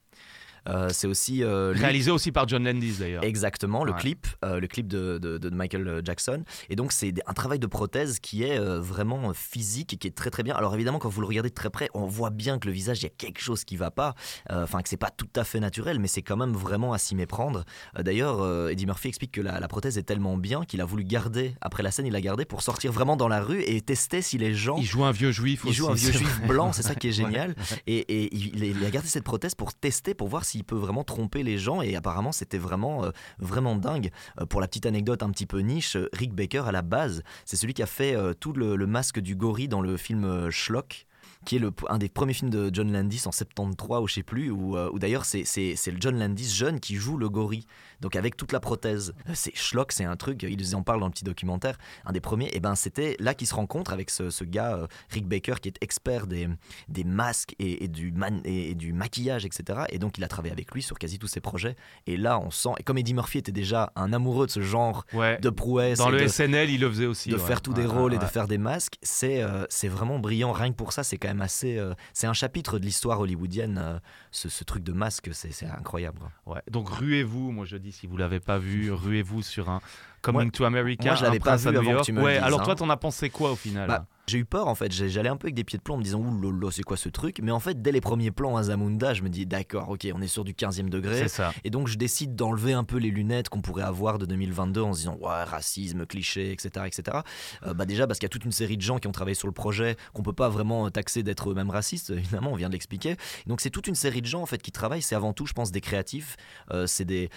Euh, 0.68 0.88
c'est 0.92 1.06
aussi 1.06 1.42
euh, 1.42 1.72
Réalisé 1.76 2.10
aussi 2.10 2.32
par 2.32 2.48
John 2.48 2.64
Landis 2.64 2.96
d'ailleurs. 2.98 3.22
Exactement, 3.24 3.84
le 3.84 3.92
Ouais. 3.92 3.98
clip, 4.00 4.26
euh, 4.44 4.60
le 4.60 4.66
clip 4.66 4.86
de, 4.88 5.18
de- 5.18 5.38
de 5.38 5.50
Michael 5.50 6.02
Jackson. 6.04 6.44
Et 6.70 6.76
donc 6.76 6.92
c'est 6.92 7.14
un 7.26 7.32
travail 7.32 7.58
de 7.58 7.66
prothèse 7.66 8.18
qui 8.18 8.42
est 8.42 8.58
vraiment 8.58 9.32
physique 9.32 9.94
et 9.94 9.96
qui 9.96 10.06
est 10.08 10.16
très 10.16 10.30
très 10.30 10.42
bien. 10.42 10.54
Alors 10.54 10.74
évidemment, 10.74 10.98
quand 10.98 11.08
vous 11.08 11.20
le 11.20 11.26
regardez 11.26 11.50
de 11.50 11.54
très 11.54 11.70
près, 11.70 11.88
on 11.94 12.06
voit 12.06 12.30
bien 12.30 12.58
que 12.58 12.66
le 12.66 12.72
visage, 12.72 13.00
il 13.00 13.04
y 13.04 13.06
a 13.06 13.10
quelque 13.16 13.40
chose 13.40 13.64
qui 13.64 13.76
va 13.76 13.90
pas. 13.90 14.14
Enfin, 14.50 14.82
que 14.82 14.88
c'est 14.88 14.96
pas 14.96 15.10
tout 15.10 15.28
à 15.36 15.44
fait 15.44 15.60
naturel, 15.60 15.98
mais 15.98 16.08
c'est 16.08 16.22
quand 16.22 16.36
même 16.36 16.52
vraiment 16.52 16.92
à 16.92 16.98
s'y 16.98 17.14
méprendre. 17.14 17.64
D'ailleurs, 17.98 18.68
Eddie 18.70 18.86
Murphy 18.86 19.08
explique 19.08 19.32
que 19.32 19.40
la, 19.40 19.60
la 19.60 19.68
prothèse 19.68 19.98
est 19.98 20.02
tellement 20.02 20.36
bien 20.36 20.64
qu'il 20.64 20.80
a 20.80 20.84
voulu 20.84 21.04
garder 21.04 21.54
après 21.60 21.82
la 21.82 21.90
scène, 21.90 22.06
il 22.06 22.12
l'a 22.12 22.20
gardée 22.20 22.44
pour 22.44 22.62
sortir 22.62 22.92
vraiment 22.92 23.16
dans 23.16 23.28
la 23.28 23.40
rue 23.42 23.62
et 23.62 23.80
tester 23.80 24.22
si 24.22 24.38
les 24.38 24.54
gens 24.54 24.76
Il 24.78 24.84
joue 24.84 25.04
un 25.04 25.12
vieux 25.12 25.30
juif 25.32 25.60
il 25.64 25.68
aussi. 25.70 25.78
joue 25.78 25.88
un 25.90 25.94
vieux 25.94 26.12
juif 26.12 26.38
vrai. 26.38 26.46
blanc, 26.48 26.72
c'est 26.72 26.82
ça 26.82 26.94
qui 26.94 27.08
est 27.08 27.10
Ouais. 27.16 27.24
génial. 27.30 27.54
Et, 27.86 27.98
et 27.98 28.34
il, 28.34 28.62
il 28.64 28.84
a 28.84 28.90
gardé 28.90 29.08
cette 29.08 29.24
prothèse 29.24 29.54
pour 29.54 29.72
tester, 29.74 30.14
pour 30.14 30.28
voir 30.28 30.44
s'il 30.56 30.64
peut 30.64 30.76
vraiment 30.76 31.04
tromper 31.04 31.42
les 31.42 31.58
gens. 31.58 31.82
Et 31.82 31.96
apparemment, 31.96 32.32
c'était 32.32 32.58
vraiment, 32.58 33.04
euh, 33.04 33.10
vraiment 33.38 33.76
dingue. 33.76 34.10
Euh, 34.40 34.46
pour 34.46 34.60
la 34.60 34.66
petite 34.66 34.86
anecdote 34.86 35.22
un 35.22 35.30
petit 35.30 35.46
peu 35.46 35.60
niche, 35.60 35.96
euh, 35.96 36.08
Rick 36.12 36.32
Baker, 36.32 36.62
à 36.66 36.72
la 36.72 36.82
base, 36.82 37.22
c'est 37.44 37.56
celui 37.56 37.74
qui 37.74 37.82
a 37.82 37.86
fait 37.86 38.16
tout 38.40 38.52
le, 38.52 38.76
le 38.76 38.86
masque 38.86 39.20
du 39.20 39.36
gorille 39.36 39.68
dans 39.68 39.80
le 39.80 39.96
film 39.96 40.50
Schlock 40.50 41.05
qui 41.46 41.56
est 41.56 41.58
le, 41.60 41.72
un 41.88 41.96
des 41.98 42.08
premiers 42.10 42.34
films 42.34 42.50
de 42.50 42.68
John 42.72 42.92
Landis 42.92 43.22
en 43.26 43.32
73 43.32 44.02
ou 44.02 44.06
je 44.08 44.14
sais 44.14 44.22
plus, 44.22 44.50
où, 44.50 44.76
euh, 44.76 44.90
où 44.92 44.98
d'ailleurs 44.98 45.24
c'est, 45.24 45.44
c'est, 45.44 45.74
c'est 45.76 45.90
le 45.90 45.96
John 46.00 46.18
Landis 46.18 46.50
jeune 46.54 46.80
qui 46.80 46.96
joue 46.96 47.16
le 47.16 47.28
gorille, 47.30 47.64
donc 48.00 48.16
avec 48.16 48.36
toute 48.36 48.52
la 48.52 48.60
prothèse. 48.60 49.14
Euh, 49.28 49.32
C'est 49.34 49.56
Schlock, 49.56 49.92
c'est 49.92 50.04
un 50.04 50.16
truc, 50.16 50.42
ils 50.42 50.76
en 50.76 50.82
parlent 50.82 51.00
dans 51.00 51.06
le 51.06 51.12
petit 51.12 51.24
documentaire, 51.24 51.78
un 52.04 52.12
des 52.12 52.20
premiers, 52.20 52.50
et 52.52 52.60
ben 52.60 52.74
c'était 52.74 53.16
là 53.20 53.32
qu'ils 53.34 53.46
se 53.46 53.54
rencontrent 53.54 53.92
avec 53.92 54.10
ce, 54.10 54.28
ce 54.30 54.44
gars, 54.44 54.74
euh, 54.76 54.86
Rick 55.10 55.26
Baker, 55.26 55.54
qui 55.62 55.68
est 55.68 55.78
expert 55.80 56.26
des, 56.26 56.48
des 56.88 57.04
masques 57.04 57.54
et, 57.58 57.84
et 57.84 57.88
du 57.88 58.12
man, 58.12 58.40
et, 58.44 58.70
et 58.70 58.74
du 58.74 58.92
maquillage, 58.92 59.44
etc. 59.46 59.84
Et 59.90 59.98
donc 59.98 60.18
il 60.18 60.24
a 60.24 60.28
travaillé 60.28 60.52
avec 60.52 60.72
lui 60.74 60.82
sur 60.82 60.98
quasi 60.98 61.18
tous 61.18 61.28
ses 61.28 61.40
projets, 61.40 61.76
et 62.06 62.16
là 62.16 62.38
on 62.40 62.50
sent, 62.50 62.70
et 62.78 62.82
comme 62.82 62.98
Eddie 62.98 63.14
Murphy 63.14 63.38
était 63.38 63.52
déjà 63.52 63.92
un 63.96 64.12
amoureux 64.12 64.46
de 64.46 64.50
ce 64.52 64.60
genre 64.60 65.04
Ouais. 65.12 65.38
de 65.40 65.50
prouesse, 65.50 65.98
Dans 65.98 66.10
le 66.10 66.20
de- 66.20 66.26
SNL, 66.28 66.68
il 66.70 66.80
le 66.80 66.90
faisait 66.90 67.06
aussi. 67.06 67.30
de 67.30 67.36
ouais. 67.36 67.40
faire 67.40 67.60
tous 67.62 67.72
des 67.72 67.86
rôles 67.86 68.12
et 68.14 68.18
de 68.18 68.24
faire 68.24 68.48
des 68.48 68.58
masques, 68.58 68.96
c'est 69.02 69.42
euh, 69.42 69.64
c'est 69.68 69.88
vraiment 69.88 70.18
brillant. 70.18 70.52
Rien 70.52 70.70
que 70.70 70.76
pour 70.76 70.92
ça, 70.92 71.02
c'est 71.04 71.16
quand 71.16 71.28
même 71.28 71.35
assez. 71.40 71.78
euh, 71.78 71.94
c'est 72.12 72.26
un 72.26 72.32
chapitre 72.32 72.78
de 72.78 72.84
l'histoire 72.84 73.20
hollywoodienne. 73.20 73.78
euh, 73.78 73.98
ce, 74.30 74.48
ce 74.48 74.64
truc 74.64 74.82
de 74.82 74.92
masque, 74.92 75.30
c'est 75.32 75.66
incroyable. 75.66 76.18
Ouais. 76.46 76.60
Donc 76.70 76.88
ruez-vous, 76.88 77.52
moi 77.52 77.64
je 77.64 77.76
dis 77.76 77.92
si 77.92 78.06
vous 78.06 78.16
l'avez 78.16 78.40
pas 78.40 78.58
vu, 78.58 78.92
ruez-vous 78.92 79.42
sur 79.42 79.70
un 79.70 79.80
Coming 80.26 80.42
Moi- 80.42 80.50
to 80.50 80.64
America. 80.64 81.04
moi, 81.04 81.14
je 81.14 81.22
l'avais 81.24 81.38
pas 81.38 81.56
vu 81.56 81.68
avant 81.76 81.96
que 82.00 82.02
tu 82.04 82.12
me 82.12 82.18
le 82.18 82.24
Ouais, 82.24 82.34
dises, 82.34 82.42
alors 82.42 82.60
hein. 82.60 82.64
toi 82.64 82.74
t'en 82.74 82.90
as 82.90 82.96
pensé 82.96 83.30
quoi 83.30 83.52
au 83.52 83.56
final 83.56 83.86
Bah, 83.88 84.06
j'ai 84.26 84.38
eu 84.38 84.44
peur 84.44 84.66
en 84.66 84.74
fait, 84.74 84.90
j'allais 84.90 85.28
un 85.28 85.36
peu 85.36 85.46
avec 85.46 85.54
des 85.54 85.62
pieds 85.62 85.78
de 85.78 85.82
plomb 85.84 85.94
en 85.94 85.98
me 85.98 86.02
disant 86.02 86.18
ouh 86.18 86.36
lolo, 86.40 86.72
c'est 86.72 86.82
quoi 86.82 86.96
ce 86.96 87.08
truc? 87.08 87.38
Mais 87.42 87.52
en 87.52 87.60
fait, 87.60 87.80
dès 87.80 87.92
les 87.92 88.00
premiers 88.00 88.32
plans 88.32 88.56
à 88.56 88.64
Zamunda, 88.64 89.14
je 89.14 89.22
me 89.22 89.28
dis 89.28 89.46
d'accord, 89.46 89.88
ok, 89.90 90.08
on 90.14 90.20
est 90.20 90.26
sur 90.26 90.42
du 90.44 90.52
15e 90.52 90.88
degré. 90.88 91.16
C'est 91.16 91.28
ça. 91.28 91.52
Et 91.62 91.70
donc 91.70 91.86
je 91.86 91.96
décide 91.96 92.34
d'enlever 92.34 92.72
un 92.72 92.82
peu 92.82 92.96
les 92.98 93.10
lunettes 93.10 93.48
qu'on 93.48 93.60
pourrait 93.60 93.84
avoir 93.84 94.18
de 94.18 94.26
2022 94.26 94.80
en 94.82 94.92
se 94.94 94.98
disant 94.98 95.16
ouais, 95.20 95.44
racisme, 95.44 96.06
cliché, 96.06 96.50
etc. 96.50 96.86
etc. 96.86 97.18
Euh, 97.64 97.72
bah 97.74 97.84
déjà 97.86 98.08
parce 98.08 98.18
qu'il 98.18 98.24
y 98.24 98.30
a 98.30 98.30
toute 98.30 98.44
une 98.44 98.50
série 98.52 98.76
de 98.76 98.82
gens 98.82 98.98
qui 98.98 99.06
ont 99.06 99.12
travaillé 99.12 99.34
sur 99.36 99.46
le 99.46 99.52
projet 99.54 99.96
qu'on 100.12 100.22
peut 100.22 100.32
pas 100.32 100.48
vraiment 100.48 100.90
taxer 100.90 101.22
d'être 101.22 101.50
eux-mêmes 101.50 101.70
racistes, 101.70 102.10
évidemment, 102.10 102.50
on 102.52 102.56
vient 102.56 102.68
de 102.68 102.72
l'expliquer. 102.72 103.14
Donc 103.46 103.60
c'est 103.60 103.70
toute 103.70 103.86
une 103.86 103.94
série 103.94 104.22
de 104.22 104.26
gens 104.26 104.42
en 104.42 104.46
fait 104.46 104.60
qui 104.60 104.72
travaillent, 104.72 105.02
c'est 105.02 105.14
avant 105.14 105.32
tout, 105.32 105.46
je 105.46 105.52
pense, 105.52 105.70
des 105.70 105.80
créatifs, 105.80 106.36
Euh, 106.72 106.86
c'est 106.88 107.04
des, 107.04 107.30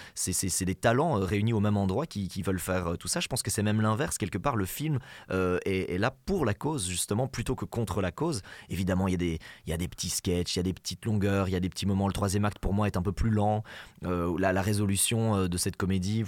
talents 0.74 1.18
euh, 1.20 1.24
réunis 1.24 1.52
au 1.52 1.60
même 1.60 1.76
endroit 1.76 2.06
qui, 2.06 2.26
qui 2.28 2.42
veulent 2.42 2.58
faire 2.58 2.79
euh, 2.88 2.96
tout 2.96 3.08
ça. 3.08 3.20
Je 3.20 3.28
pense 3.28 3.42
que 3.42 3.50
c'est 3.50 3.62
même 3.62 3.80
l'inverse, 3.80 4.18
quelque 4.18 4.38
part, 4.38 4.56
le 4.56 4.64
film 4.64 4.98
euh, 5.30 5.58
est, 5.64 5.98
là 5.98 6.14
pour 6.26 6.44
la 6.44 6.54
cause, 6.54 6.88
justement, 6.88 7.28
plutôt 7.28 7.54
que 7.54 7.64
contre 7.64 8.00
la 8.00 8.10
cause. 8.10 8.42
Évidemment, 8.68 9.08
il 9.08 9.12
y, 9.12 9.14
a 9.14 9.18
des, 9.18 9.38
y 9.66 9.72
a 9.72 9.76
des 9.76 9.88
petits 9.88 10.10
sketchs, 10.10 10.56
il 10.56 10.58
y 10.58 10.60
a 10.60 10.64
des 10.64 10.72
petites 10.72 11.04
longueurs, 11.04 11.48
il 11.48 11.52
y 11.52 11.56
a 11.56 11.60
des 11.60 11.68
petits 11.68 11.86
moments. 11.86 12.06
Le 12.06 12.12
troisième 12.12 12.44
acte, 12.44 12.58
pour 12.58 12.74
moi, 12.74 12.86
est 12.86 12.96
un 12.96 13.02
peu 13.02 13.12
plus 13.12 13.30
lent. 13.30 13.62
Euh, 14.04 14.34
la, 14.38 14.60
résolution 14.60 15.48
de 15.48 15.56
cette 15.56 15.76
comédie, 15.76 16.24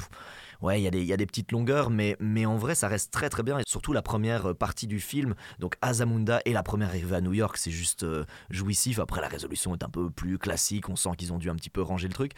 ouais, 0.62 0.80
il 0.80 0.84
y, 0.84 0.88
a 0.88 1.02
y 1.02 1.12
a 1.12 1.16
des 1.16 1.26
petites 1.26 1.52
longueurs, 1.52 1.90
mais, 1.90 2.16
mais 2.20 2.46
en 2.46 2.56
vrai, 2.56 2.74
ça 2.74 2.88
reste 2.88 3.12
très 3.12 3.28
très 3.28 3.42
bien. 3.42 3.58
Et 3.58 3.62
surtout 3.66 3.92
la 3.92 4.02
première 4.02 4.46
euh, 4.50 4.54
partie 4.54 4.86
du 4.86 5.00
film, 5.00 5.34
donc 5.58 5.76
Azamunda 5.82 6.40
et 6.44 6.52
la 6.52 6.62
première 6.62 6.88
arrivée 6.88 7.16
à 7.16 7.20
New 7.20 7.32
York, 7.32 7.56
c'est 7.56 7.70
juste 7.70 8.02
euh, 8.04 8.24
jouissif. 8.50 8.98
Après, 8.98 9.20
la 9.20 9.28
résolution 9.28 9.74
est 9.74 9.82
un 9.82 9.88
peu 9.88 10.10
plus 10.10 10.38
classique, 10.38 10.88
on 10.88 10.96
sent 10.96 11.10
qu'ils 11.18 11.32
ont 11.32 11.38
dû 11.38 11.50
un 11.50 11.54
petit 11.56 11.70
peu 11.70 11.82
ranger 11.82 12.08
le 12.08 12.14
truc. 12.14 12.32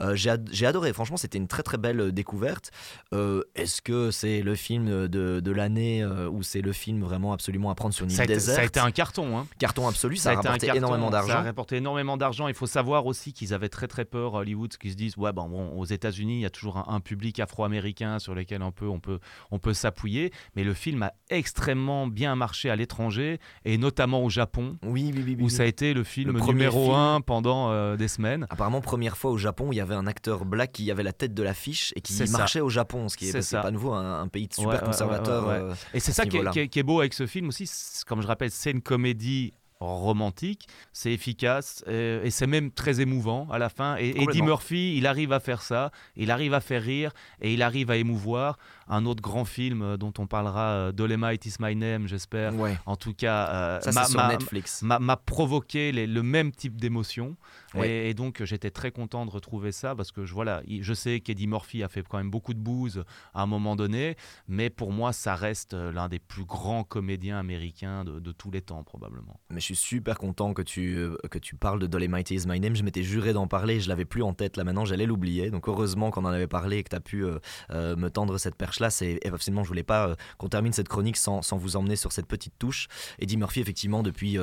Euh, 0.00 0.14
j'ai 0.14 0.30
ad- 0.30 0.48
j'ai 0.52 0.66
adoré, 0.66 0.92
franchement, 0.92 1.16
c'était 1.16 1.38
une 1.38 1.48
très 1.48 1.62
très 1.62 1.78
belle 1.78 2.12
découverte. 2.12 2.70
Euh, 3.14 3.42
Est-ce 3.54 3.80
que 3.82 4.10
c'est 4.10 4.42
le 4.42 4.54
film 4.54 5.08
de, 5.08 5.40
de 5.40 5.52
l'année 5.52 6.04
ou 6.04 6.42
c'est 6.42 6.60
le 6.60 6.72
film 6.72 7.02
vraiment 7.02 7.32
absolument 7.32 7.70
à 7.70 7.74
prendre 7.74 7.94
sur 7.94 8.04
une 8.04 8.10
Ça 8.10 8.22
a, 8.22 8.24
île 8.24 8.32
été, 8.32 8.40
ça 8.40 8.50
a 8.52 8.54
déserte 8.56 8.68
été 8.76 8.80
un 8.80 8.90
carton. 8.90 9.38
Hein. 9.38 9.46
Carton 9.58 9.86
absolu, 9.88 10.16
ça, 10.16 10.30
a, 10.30 10.32
été 10.34 10.38
un 10.40 10.42
rapporté 10.42 10.66
carton, 10.66 10.78
énormément 10.78 11.10
Ça 11.10 11.18
a 11.18 11.26
d'argent. 11.26 11.42
rapporté 11.44 11.76
énormément 11.76 12.16
d'argent. 12.16 12.48
Il 12.48 12.54
faut 12.54 12.66
savoir 12.66 13.06
aussi 13.06 13.32
qu'ils 13.32 13.54
avaient 13.54 13.68
très 13.68 13.86
très 13.88 14.04
peur, 14.04 14.34
Hollywood, 14.34 14.76
qu'ils 14.76 14.92
se 14.92 14.96
disent 14.96 15.16
ouais, 15.16 15.32
bon, 15.32 15.48
bon, 15.48 15.70
aux 15.78 15.84
États-Unis, 15.84 16.34
il 16.36 16.40
y 16.40 16.46
a 16.46 16.50
toujours 16.50 16.76
un, 16.78 16.84
un 16.88 17.00
public 17.00 17.38
afro-américain 17.68 18.18
sur 18.18 18.34
lequel 18.34 18.62
on 18.62 18.72
peut, 18.72 18.88
on 18.88 19.00
peut, 19.00 19.18
on 19.50 19.58
peut 19.58 19.74
s'appuyer. 19.74 20.32
Mais 20.56 20.64
le 20.64 20.74
film 20.74 21.02
a 21.02 21.12
extrêmement 21.30 22.06
bien 22.06 22.34
marché 22.34 22.70
à 22.70 22.76
l'étranger 22.76 23.38
et 23.64 23.78
notamment 23.78 24.24
au 24.24 24.30
Japon. 24.30 24.76
Oui, 24.82 25.12
oui, 25.14 25.22
oui. 25.26 25.36
oui, 25.38 25.44
Où 25.44 25.48
ça 25.48 25.62
a 25.62 25.66
été 25.66 25.94
le 25.94 26.04
film 26.04 26.32
Le 26.32 26.38
premier 26.38 26.52
numéro 26.52 26.94
un 26.94 27.20
pendant 27.20 27.70
euh, 27.70 27.96
des 27.96 28.08
semaines. 28.08 28.46
Apparemment, 28.50 28.80
première 28.80 29.16
fois 29.16 29.30
au 29.30 29.38
Japon, 29.38 29.68
il 29.72 29.76
y 29.76 29.80
avait 29.80 29.94
un 29.94 30.06
acteur 30.06 30.44
black 30.44 30.72
qui 30.72 30.90
avait 30.90 31.02
la 31.02 31.12
tête 31.12 31.34
de 31.34 31.42
l'affiche 31.42 31.92
et 31.96 32.00
qui 32.00 32.12
ça. 32.12 32.24
marchait 32.38 32.60
au 32.60 32.68
Japon, 32.70 33.08
ce 33.08 33.16
qui 33.16 33.28
est, 33.28 33.42
ça. 33.42 33.60
pas 33.62 33.70
nouveau, 33.70 33.92
un, 33.92 34.20
un 34.22 34.28
pays 34.28 34.48
de 34.48 34.54
super 34.54 34.80
Ouais, 34.80 34.86
conservateur. 34.86 35.46
ouais, 35.46 35.54
ouais, 35.54 35.62
ouais. 35.62 35.70
euh, 35.70 35.74
Et 35.94 36.00
c'est 36.00 36.12
ça 36.12 36.22
ce 36.24 36.28
qui 36.28 36.36
est, 36.36 36.40
niveau-là. 36.40 36.50
qui 36.52 36.60
est- 36.60 36.68
qui 36.68 36.78
est 36.78 36.82
beau 36.82 37.00
avec 37.00 37.14
ce 37.14 37.26
film 37.26 37.48
aussi. 37.48 37.70
Comme 38.06 38.22
je 38.22 38.26
rappelle, 38.26 38.50
c'est 38.50 38.70
une 38.70 38.82
comédie 38.82 39.52
romantique, 39.80 40.66
c'est 40.92 41.12
efficace 41.12 41.84
et, 41.86 42.20
et 42.24 42.30
c'est 42.30 42.46
même 42.46 42.70
très 42.70 43.00
émouvant 43.00 43.48
à 43.50 43.58
la 43.58 43.68
fin. 43.68 43.96
Et 43.98 44.10
Eddie. 44.22 44.42
Murphy, 44.42 44.96
il 44.96 45.06
arrive 45.06 45.32
à 45.32 45.40
faire 45.40 45.62
ça, 45.62 45.90
il 46.16 46.30
arrive 46.30 46.54
à 46.54 46.60
faire 46.60 46.82
rire 46.82 47.12
et 47.40 47.52
il 47.54 47.62
arrive 47.62 47.90
à 47.90 47.96
émouvoir. 47.96 48.58
Un 48.88 49.04
autre 49.04 49.20
grand 49.22 49.44
film 49.44 49.82
euh, 49.82 49.96
dont 49.96 50.12
on 50.18 50.26
parlera, 50.26 50.70
euh, 50.70 50.92
Dolemite 50.92 51.44
is 51.46 51.54
my 51.60 51.76
name, 51.76 52.08
j'espère. 52.08 52.54
Ouais. 52.54 52.76
En 52.86 52.96
tout 52.96 53.12
cas, 53.12 53.48
euh, 53.48 53.80
m'a- 53.92 54.04
sur 54.04 54.16
m'a- 54.18 54.28
Netflix. 54.28 54.82
m'a 54.82 54.98
m'a 54.98 55.16
provoqué 55.16 55.92
les- 55.92 56.06
le 56.06 56.22
même 56.22 56.52
type 56.52 56.80
d'émotion. 56.80 57.36
Ouais. 57.74 57.88
Et, 57.88 58.10
et 58.10 58.14
donc, 58.14 58.42
j'étais 58.44 58.70
très 58.70 58.90
content 58.90 59.26
de 59.26 59.30
retrouver 59.30 59.72
ça 59.72 59.94
parce 59.94 60.10
que 60.12 60.24
je, 60.24 60.32
voilà, 60.34 60.62
il- 60.66 60.82
je 60.82 60.94
sais 60.94 61.20
qu'Eddie 61.20 61.46
Murphy 61.46 61.82
a 61.82 61.88
fait 61.88 62.02
quand 62.08 62.16
même 62.18 62.30
beaucoup 62.30 62.54
de 62.54 62.58
bouse 62.58 63.04
à 63.34 63.42
un 63.42 63.46
moment 63.46 63.76
donné, 63.76 64.16
mais 64.48 64.70
pour 64.70 64.90
moi, 64.92 65.12
ça 65.12 65.34
reste 65.34 65.74
euh, 65.74 65.92
l'un 65.92 66.08
des 66.08 66.18
plus 66.18 66.44
grands 66.44 66.82
comédiens 66.84 67.38
américains 67.38 68.04
de, 68.04 68.20
de 68.20 68.32
tous 68.32 68.50
les 68.50 68.62
temps, 68.62 68.82
probablement. 68.84 69.38
Mais 69.50 69.60
je 69.60 69.64
suis 69.66 69.76
super 69.76 70.18
content 70.18 70.54
que 70.54 70.62
tu, 70.62 70.96
euh, 70.96 71.16
que 71.30 71.38
tu 71.38 71.56
parles 71.56 71.78
de 71.78 71.86
Dolemite 71.86 72.30
is 72.30 72.44
my 72.46 72.58
name. 72.58 72.74
Je 72.74 72.82
m'étais 72.82 73.02
juré 73.02 73.32
d'en 73.32 73.46
parler, 73.46 73.80
je 73.80 73.88
l'avais 73.88 74.04
plus 74.06 74.22
en 74.22 74.32
tête 74.32 74.56
là 74.56 74.64
maintenant, 74.64 74.84
j'allais 74.84 75.06
l'oublier. 75.06 75.50
Donc 75.50 75.68
heureusement 75.68 76.10
qu'on 76.10 76.24
en 76.24 76.28
avait 76.30 76.46
parlé 76.46 76.78
et 76.78 76.82
que 76.82 76.90
tu 76.90 76.96
as 76.96 77.00
pu 77.00 77.24
euh, 77.24 77.38
euh, 77.70 77.96
me 77.96 78.08
tendre 78.10 78.38
cette 78.38 78.54
perche-là. 78.56 78.88
C'est 78.90 79.18
et 79.22 79.28
absolument, 79.28 79.62
je 79.62 79.68
voulais 79.68 79.82
pas 79.82 80.08
euh, 80.08 80.14
qu'on 80.38 80.48
termine 80.48 80.72
cette 80.72 80.88
chronique 80.88 81.16
sans, 81.16 81.42
sans 81.42 81.58
vous 81.58 81.76
emmener 81.76 81.96
sur 81.96 82.12
cette 82.12 82.26
petite 82.26 82.54
touche. 82.58 82.88
Eddie 83.18 83.36
Murphy, 83.36 83.60
effectivement, 83.60 84.02
depuis 84.02 84.38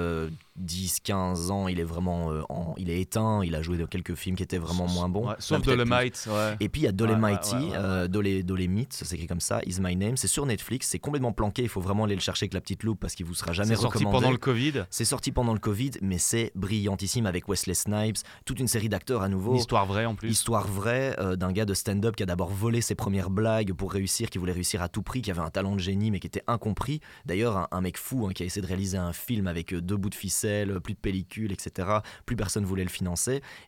10-15 0.59 1.49
ans, 1.51 1.67
il 1.67 1.79
est 1.79 1.83
vraiment 1.85 2.27
en- 2.49 2.73
il 2.77 2.89
est 2.89 2.99
Il 3.43 3.55
a 3.55 3.61
joué 3.61 3.77
dans 3.77 3.85
quelques 3.87 4.15
films 4.15 4.35
qui 4.35 4.43
étaient 4.43 4.57
vraiment 4.57 4.87
moins 4.87 5.09
bons. 5.09 5.27
Ouais, 5.29 5.35
sauf 5.39 5.61
Dolemite, 5.61 6.27
ouais. 6.29 6.55
Et 6.59 6.69
puis 6.69 6.81
il 6.81 6.85
y 6.85 6.87
a 6.87 6.91
Dolemite, 6.91 7.53
euh, 7.53 8.07
Dole- 8.07 8.43
Dolemite, 8.43 8.93
ça 8.93 9.05
s'écrit 9.05 9.27
comme 9.27 9.39
ça, 9.41 9.61
Is 9.65 9.77
My 9.79 9.95
Name. 9.95 10.17
C'est 10.17 10.27
sur 10.27 10.45
Netflix, 10.45 10.87
c'est 10.89 10.99
complètement 10.99 11.31
planqué. 11.31 11.63
Il 11.63 11.69
faut 11.69 11.81
vraiment 11.81 12.03
aller 12.05 12.15
le 12.15 12.21
chercher 12.21 12.43
avec 12.45 12.53
la 12.53 12.61
petite 12.61 12.83
loupe 12.83 12.99
parce 12.99 13.15
qu'il 13.15 13.25
vous 13.25 13.33
sera 13.33 13.53
jamais 13.53 13.75
C'est 13.75 13.81
sorti 13.81 13.99
recommandé. 13.99 14.17
pendant 14.17 14.31
le 14.31 14.37
Covid. 14.37 14.85
C'est 14.89 15.05
sorti 15.05 15.31
pendant 15.31 15.53
le 15.53 15.59
Covid, 15.59 15.91
mais 16.01 16.17
c'est 16.17 16.51
brillantissime 16.55 17.25
avec 17.25 17.47
Wesley 17.47 17.73
Snipes, 17.73 18.17
toute 18.45 18.59
une 18.59 18.67
série 18.67 18.89
d'acteurs 18.89 19.21
à 19.21 19.29
nouveau. 19.29 19.51
Une 19.51 19.57
histoire 19.59 19.85
vraie 19.85 20.05
en 20.05 20.15
plus. 20.15 20.29
Histoire 20.29 20.67
vraie 20.67 21.15
euh, 21.19 21.35
d'un 21.35 21.51
gars 21.51 21.65
de 21.65 21.73
stand-up 21.73 22.15
qui 22.15 22.23
a 22.23 22.25
d'abord 22.25 22.49
volé 22.49 22.81
ses 22.81 22.95
premières 22.95 23.29
blagues 23.29 23.73
pour 23.73 23.91
réussir, 23.93 24.29
qui 24.29 24.37
voulait 24.37 24.51
réussir 24.51 24.81
à 24.81 24.89
tout 24.89 25.01
prix, 25.03 25.21
qui 25.21 25.31
avait 25.31 25.41
un 25.41 25.49
talent 25.49 25.75
de 25.75 25.79
génie 25.79 26.11
mais 26.11 26.19
qui 26.19 26.27
était 26.27 26.43
incompris. 26.47 26.99
D'ailleurs, 27.25 27.57
un, 27.57 27.67
un 27.71 27.81
mec 27.81 27.97
fou 27.97 28.25
hein, 28.27 28.31
qui 28.33 28.43
a 28.43 28.45
essayé 28.45 28.61
de 28.61 28.67
réaliser 28.67 28.97
un 28.97 29.13
film 29.13 29.47
avec 29.47 29.73
euh, 29.73 29.81
deux 29.81 29.97
bouts 29.97 30.09
de 30.09 30.15
ficelle, 30.15 30.79
plus 30.81 30.93
de 30.93 30.99
pellicule, 30.99 31.51
etc. 31.51 31.87
Plus 32.25 32.35
personne 32.35 32.65
voulait 32.65 32.83
le 32.83 32.89
financer. 32.89 33.04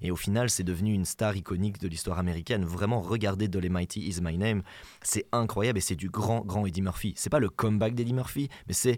Et 0.01 0.11
au 0.11 0.15
final, 0.15 0.49
c'est 0.49 0.63
devenu 0.63 0.93
une 0.93 1.05
star 1.05 1.35
iconique 1.35 1.79
de 1.79 1.87
l'histoire 1.87 2.19
américaine. 2.19 2.65
Vraiment, 2.65 2.99
regardez 2.99 3.47
Dolemite 3.47 3.95
Is 3.95 4.19
My 4.21 4.37
Name. 4.37 4.63
C'est 5.01 5.25
incroyable 5.31 5.77
et 5.77 5.81
c'est 5.81 5.95
du 5.95 6.09
grand, 6.09 6.41
grand 6.41 6.65
Eddie 6.65 6.81
Murphy. 6.81 7.13
C'est 7.15 7.29
pas 7.29 7.39
le 7.39 7.49
comeback 7.49 7.93
d'Eddie 7.95 8.13
Murphy, 8.13 8.49
mais 8.67 8.73
c'est 8.73 8.97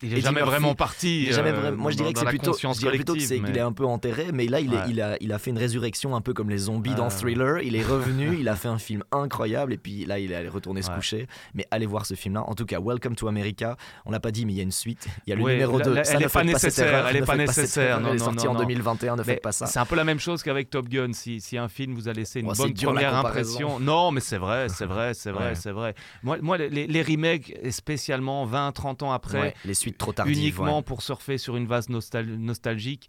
Il 0.00 0.08
est 0.08 0.12
Eddie 0.12 0.20
jamais 0.22 0.36
Murphy, 0.40 0.50
vraiment 0.50 0.74
parti, 0.74 1.22
il 1.24 1.28
est 1.28 1.32
jamais 1.32 1.50
euh, 1.50 1.76
Moi, 1.76 1.90
je 1.90 1.96
dans- 1.96 2.04
dirais 2.04 2.12
que 2.14 2.20
c'est 2.20 2.24
plutôt, 2.26 2.52
conscience 2.52 2.76
je 2.76 2.80
dirais 2.82 2.94
plutôt 2.96 3.12
que 3.14 3.20
c'est 3.20 3.26
collective, 3.36 3.52
qu'il 3.52 3.58
est 3.58 3.64
un 3.64 3.72
peu 3.72 3.84
enterré, 3.84 4.26
mais 4.32 4.46
là, 4.46 4.60
il, 4.60 4.72
est- 4.72 4.76
Ouais. 4.76 4.82
il, 4.88 5.00
a, 5.02 5.16
il 5.20 5.30
a 5.32 5.38
fait 5.38 5.50
une 5.50 5.58
résurrection 5.58 6.16
un 6.16 6.20
peu 6.22 6.32
comme 6.32 6.48
les 6.48 6.56
zombies 6.58 6.94
dans 6.94 7.08
Ouais. 7.08 7.14
Thriller. 7.14 7.58
Il 7.62 7.76
est 7.76 7.82
revenu, 7.82 8.36
il 8.40 8.48
a 8.48 8.56
fait 8.56 8.68
un 8.68 8.78
film 8.78 9.04
incroyable, 9.12 9.74
et 9.74 9.76
puis 9.76 10.04
là, 10.06 10.18
il 10.20 10.32
est 10.32 10.36
allé 10.36 10.48
retourner 10.48 10.80
se 10.82 10.88
Ouais. 10.88 10.96
coucher. 10.96 11.26
Mais 11.54 11.66
allez 11.70 11.84
voir 11.86 12.06
ce 12.06 12.14
film-là. 12.14 12.44
En 12.48 12.54
tout 12.54 12.64
cas, 12.64 12.78
Welcome 12.80 13.14
to 13.16 13.28
America. 13.28 13.76
On 14.06 14.10
l'a 14.10 14.20
pas 14.20 14.30
dit, 14.30 14.46
mais 14.46 14.52
il 14.52 14.56
y 14.56 14.60
a 14.60 14.62
une 14.62 14.70
suite. 14.72 15.06
Il 15.26 15.30
y 15.30 15.32
a 15.34 15.36
le 15.36 15.42
numéro 15.42 15.78
la- 15.78 15.84
2. 15.84 15.94
la- 15.94 16.04
Ça, 16.04 16.12
elle 16.12 16.18
ne 16.20 16.22
n'est 16.24 16.28
pas 16.30 16.44
nécessaire. 16.44 17.06
Elle 17.08 17.14
ne 17.16 17.20
n'est 17.20 17.26
pas 17.26 17.36
nécessaire. 17.36 18.00
Elle 18.08 18.14
est 18.14 18.18
sortie 18.18 18.48
en 18.48 18.54
non. 18.54 18.60
2021. 18.60 19.16
Ne 19.16 19.22
faites 19.22 19.42
pas 19.42 19.52
ça. 19.52 19.66
C'est 19.66 19.78
un 19.80 19.84
peu 19.86 19.96
la 19.96 20.04
même 20.04 20.18
chose 20.20 20.42
qu'avec 20.42 20.70
Top 20.70 20.88
Gun. 20.88 21.12
Si, 21.12 21.40
si 21.42 21.58
un 21.58 21.68
film 21.68 21.94
vous 21.94 22.08
a 22.08 22.12
laissé 22.14 22.40
une 22.40 22.48
Oh, 22.48 22.54
bonne 22.56 22.72
première 22.72 23.14
impression. 23.14 23.78
Non, 23.80 24.12
mais 24.12 24.20
c'est 24.20 24.38
vrai, 24.38 24.68
c'est 24.70 24.86
vrai, 24.86 25.12
c'est 25.12 25.30
vrai, 25.32 25.54
c'est 25.56 25.72
vrai. 25.72 25.94
Moi, 26.22 26.56
les, 26.56 27.02
remakes, 27.02 27.52
spécialement 27.70 28.44
20, 28.46 28.72
30 28.72 29.02
ans 29.02 29.12
après, 29.12 29.54
les 29.64 29.74
suites 29.74 29.98
trop 29.98 30.12
tardives, 30.12 30.36
uniquement 30.38 30.78
ouais. 30.78 30.82
pour 30.82 31.02
surfer 31.02 31.38
sur 31.38 31.56
une 31.56 31.66
vase 31.66 31.88
nostal- 31.88 32.36
nostalgique. 32.36 33.08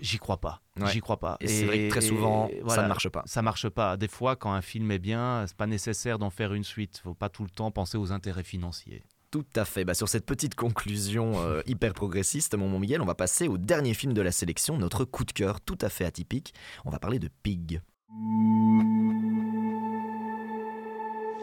J'y 0.00 0.18
crois 0.18 0.38
pas, 0.40 0.62
Ouais. 0.80 0.90
j'y 0.90 1.00
crois 1.00 1.18
pas. 1.20 1.36
Et 1.40 1.46
c'est 1.46 1.64
vrai 1.64 1.78
que 1.86 1.90
très 1.90 2.00
souvent, 2.00 2.50
ça 2.66 2.82
ne 2.82 2.88
marche 2.88 3.08
pas. 3.08 3.22
Ça 3.26 3.40
marche 3.40 3.68
pas. 3.68 3.96
Des 3.96 4.08
fois, 4.08 4.34
quand 4.34 4.52
un 4.52 4.62
film 4.62 4.90
est 4.90 4.98
bien, 4.98 5.44
c'est 5.46 5.56
pas 5.56 5.68
nécessaire 5.68 6.18
d'en 6.18 6.30
faire 6.30 6.52
une 6.54 6.64
suite. 6.64 7.00
Faut 7.04 7.14
pas 7.14 7.28
tout 7.28 7.44
le 7.44 7.50
temps 7.50 7.70
penser 7.70 7.96
aux 7.96 8.10
intérêts 8.10 8.42
financiers. 8.42 9.04
Tout 9.30 9.46
à 9.54 9.64
fait. 9.64 9.84
Bah, 9.84 9.94
sur 9.94 10.08
cette 10.08 10.26
petite 10.26 10.56
conclusion 10.56 11.34
euh, 11.38 11.62
hyper 11.66 11.94
progressiste, 11.94 12.56
mon 12.56 12.68
mon 12.68 12.80
Miguel, 12.80 13.00
on 13.00 13.04
va 13.04 13.14
passer 13.14 13.46
au 13.46 13.58
dernier 13.58 13.94
film 13.94 14.12
de 14.12 14.20
la 14.22 14.32
sélection, 14.32 14.76
notre 14.76 15.04
coup 15.04 15.24
de 15.24 15.30
cœur 15.30 15.60
tout 15.60 15.78
à 15.82 15.88
fait 15.88 16.04
atypique. 16.04 16.52
On 16.84 16.90
va 16.90 16.98
parler 16.98 17.20
de 17.20 17.28
Pig. 17.44 17.80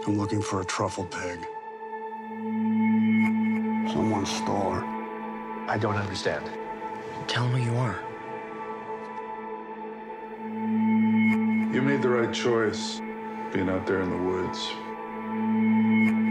I'm 0.06 0.18
looking 0.18 0.42
for 0.42 0.60
a 0.60 0.66
truffle 0.66 1.04
pig. 1.06 1.40
Someone 3.94 4.26
stole 4.26 4.72
her. 4.72 4.84
I 5.70 5.78
don't 5.78 5.96
understand. 5.96 6.50
Tell 7.28 7.46
him 7.48 7.62
who 7.62 7.72
you 7.72 7.78
are. 7.78 8.00
You 11.74 11.82
made 11.82 12.02
the 12.02 12.10
right 12.10 12.34
choice 12.34 13.00
being 13.54 13.70
out 13.70 13.88
there 13.88 14.02
in 14.02 14.10
the 14.10 14.18
woods. 14.18 14.72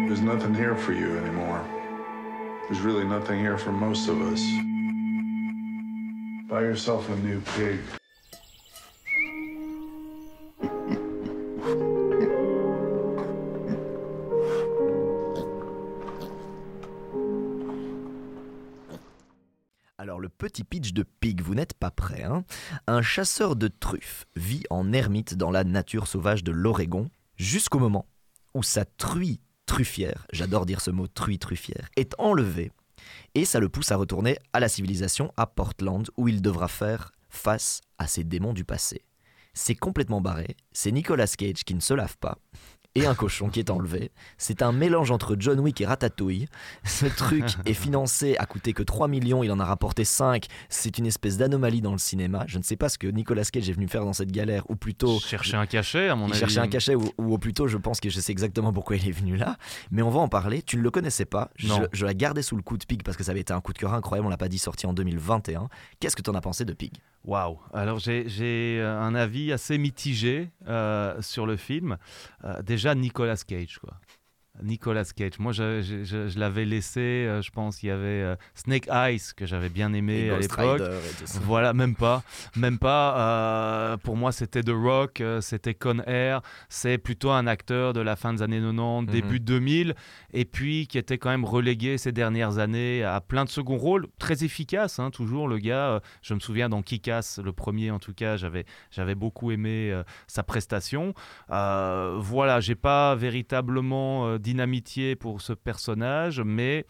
There's 0.08 0.20
nothing 0.20 0.54
here 0.54 0.76
for 0.76 0.92
you 0.92 1.18
anymore. 1.18 1.64
There's 2.68 2.80
really 2.80 3.04
nothing 3.04 3.38
here 3.40 3.56
for 3.56 3.72
most 3.72 4.08
of 4.08 4.20
us. 4.20 4.42
Buy 6.48 6.60
yourself 6.60 7.08
a 7.08 7.16
new 7.16 7.40
pig. 7.56 7.80
Petit 20.36 20.64
pitch 20.64 20.92
de 20.92 21.02
Pig, 21.02 21.40
vous 21.40 21.54
n'êtes 21.54 21.74
pas 21.74 21.90
prêt. 21.90 22.22
Hein 22.22 22.44
Un 22.86 23.02
chasseur 23.02 23.56
de 23.56 23.68
truffes 23.68 24.26
vit 24.36 24.64
en 24.70 24.92
ermite 24.92 25.34
dans 25.34 25.50
la 25.50 25.64
nature 25.64 26.06
sauvage 26.06 26.44
de 26.44 26.52
l'Oregon 26.52 27.08
jusqu'au 27.36 27.78
moment 27.78 28.06
où 28.54 28.62
sa 28.62 28.84
truie 28.84 29.40
truffière, 29.66 30.26
j'adore 30.32 30.66
dire 30.66 30.80
ce 30.80 30.90
mot 30.90 31.06
truie 31.08 31.38
truffière, 31.38 31.88
est 31.96 32.14
enlevée 32.18 32.70
et 33.34 33.44
ça 33.44 33.60
le 33.60 33.68
pousse 33.68 33.92
à 33.92 33.96
retourner 33.96 34.38
à 34.52 34.60
la 34.60 34.68
civilisation 34.68 35.32
à 35.36 35.46
Portland 35.46 36.08
où 36.16 36.28
il 36.28 36.42
devra 36.42 36.68
faire 36.68 37.12
face 37.28 37.80
à 37.98 38.06
ses 38.06 38.24
démons 38.24 38.54
du 38.54 38.64
passé. 38.64 39.02
C'est 39.52 39.74
complètement 39.74 40.20
barré, 40.20 40.56
c'est 40.72 40.92
Nicolas 40.92 41.26
Cage 41.26 41.64
qui 41.64 41.74
ne 41.74 41.80
se 41.80 41.94
lave 41.94 42.18
pas 42.18 42.38
et 42.96 43.06
un 43.06 43.14
cochon 43.14 43.48
qui 43.50 43.60
est 43.60 43.70
enlevé. 43.70 44.10
C'est 44.38 44.62
un 44.62 44.72
mélange 44.72 45.10
entre 45.10 45.36
John 45.38 45.60
Wick 45.60 45.80
et 45.80 45.86
Ratatouille. 45.86 46.48
Ce 46.84 47.06
truc 47.06 47.44
est 47.66 47.74
financé, 47.74 48.36
a 48.38 48.46
coûté 48.46 48.72
que 48.72 48.82
3 48.82 49.06
millions, 49.06 49.42
il 49.44 49.52
en 49.52 49.60
a 49.60 49.64
rapporté 49.64 50.04
5. 50.04 50.46
C'est 50.68 50.98
une 50.98 51.06
espèce 51.06 51.36
d'anomalie 51.36 51.82
dans 51.82 51.92
le 51.92 51.98
cinéma. 51.98 52.44
Je 52.48 52.58
ne 52.58 52.62
sais 52.62 52.76
pas 52.76 52.88
ce 52.88 52.96
que 52.98 53.06
Nicolas 53.06 53.44
Cage 53.44 53.68
est 53.68 53.72
venu 53.72 53.86
faire 53.86 54.04
dans 54.04 54.14
cette 54.14 54.32
galère, 54.32 54.68
ou 54.70 54.76
plutôt... 54.76 55.20
Chercher 55.20 55.56
un 55.56 55.66
cachet, 55.66 56.08
à 56.08 56.16
mon 56.16 56.26
avis. 56.30 56.38
cherchait 56.38 56.60
un 56.60 56.68
cachet, 56.68 56.94
ou, 56.94 57.12
ou 57.18 57.38
plutôt, 57.38 57.68
je 57.68 57.76
pense 57.76 58.00
que 58.00 58.08
je 58.08 58.18
sais 58.18 58.32
exactement 58.32 58.72
pourquoi 58.72 58.96
il 58.96 59.06
est 59.06 59.12
venu 59.12 59.36
là. 59.36 59.56
Mais 59.90 60.02
on 60.02 60.10
va 60.10 60.20
en 60.20 60.28
parler. 60.28 60.62
Tu 60.62 60.78
ne 60.78 60.82
le 60.82 60.90
connaissais 60.90 61.26
pas. 61.26 61.50
Je, 61.56 61.68
Non. 61.68 61.86
je 61.92 62.06
la 62.06 62.14
gardais 62.14 62.42
sous 62.42 62.56
le 62.56 62.62
coup 62.62 62.78
de 62.78 62.84
Pig 62.86 63.02
parce 63.02 63.16
que 63.16 63.24
ça 63.24 63.32
avait 63.32 63.40
été 63.40 63.52
un 63.52 63.60
coup 63.60 63.72
de 63.74 63.78
cœur 63.78 63.92
incroyable. 63.92 64.26
On 64.26 64.30
l'a 64.30 64.36
pas 64.38 64.48
dit 64.48 64.58
sorti 64.58 64.86
en 64.86 64.94
2021. 64.94 65.68
Qu'est-ce 66.00 66.16
que 66.16 66.22
tu 66.22 66.30
en 66.30 66.34
as 66.34 66.40
pensé 66.40 66.64
de 66.64 66.72
Pig? 66.72 66.92
Waouh 67.26 67.58
Alors 67.74 67.98
j'ai 67.98 68.78
euh, 68.80 69.00
un 69.00 69.16
avis 69.16 69.52
assez 69.52 69.78
mitigé 69.78 70.50
euh, 70.68 71.20
sur 71.20 71.44
le 71.44 71.56
film. 71.56 71.96
Euh, 72.44 72.62
déjà 72.62 72.94
Nicolas 72.94 73.36
Cage, 73.36 73.78
quoi. 73.78 73.94
Nicolas 74.62 75.04
Cage. 75.14 75.38
Moi, 75.38 75.52
je, 75.52 75.82
je- 75.82 76.04
je- 76.04 76.28
je 76.28 76.38
l'avais 76.38 76.64
laissé, 76.64 77.00
euh, 77.00 77.42
je 77.42 77.50
pense, 77.50 77.82
il 77.82 77.86
y 77.86 77.90
avait 77.90 78.06
euh, 78.22 78.36
Snake 78.54 78.88
Eyes 78.90 79.20
que 79.36 79.46
j'avais 79.46 79.68
bien 79.68 79.92
aimé 79.92 80.28
à 80.30 80.38
l'époque. 80.40 80.80
Voilà, 81.42 81.72
même 81.72 81.94
pas. 81.94 82.22
Même 82.56 82.78
pas. 82.78 83.18
euh, 83.18 83.96
pour 83.96 84.16
moi, 84.16 84.32
c'était 84.32 84.62
The 84.62 84.70
Rock, 84.72 85.22
c'était 85.40 85.74
Con 85.74 85.98
Air. 86.06 86.40
C'est 86.68 86.98
plutôt 86.98 87.30
un 87.30 87.46
acteur 87.46 87.92
de 87.92 88.00
la 88.00 88.16
fin 88.16 88.32
des 88.34 88.42
années 88.42 88.60
90, 88.60 89.06
début 89.12 89.40
2000, 89.40 89.94
et 90.32 90.44
puis 90.44 90.86
qui 90.86 90.98
était 90.98 91.18
quand 91.18 91.30
même 91.30 91.44
relégué 91.44 91.98
ces 91.98 92.12
dernières 92.12 92.58
années 92.58 93.04
à 93.04 93.20
plein 93.20 93.44
de 93.44 93.50
seconds 93.50 93.76
rôles. 93.78 94.06
Très 94.18 94.44
efficace, 94.44 94.98
hein, 94.98 95.10
toujours, 95.10 95.48
le 95.48 95.58
gars. 95.58 96.00
Je 96.22 96.34
me 96.34 96.40
souviens 96.40 96.68
dans 96.68 96.82
Kick-Ass, 96.82 97.40
le 97.44 97.52
premier 97.52 97.90
en 97.90 97.98
tout 97.98 98.12
cas, 98.14 98.36
j'avais 98.36 98.64
j'avais 98.90 99.14
beaucoup 99.14 99.50
aimé 99.50 99.92
sa 100.26 100.42
prestation. 100.42 101.14
Voilà, 101.48 102.60
j'ai 102.60 102.74
pas 102.74 103.14
véritablement 103.14 104.38
d'inamitié 104.46 105.16
pour 105.16 105.40
ce 105.40 105.52
personnage, 105.52 106.40
mais 106.40 106.86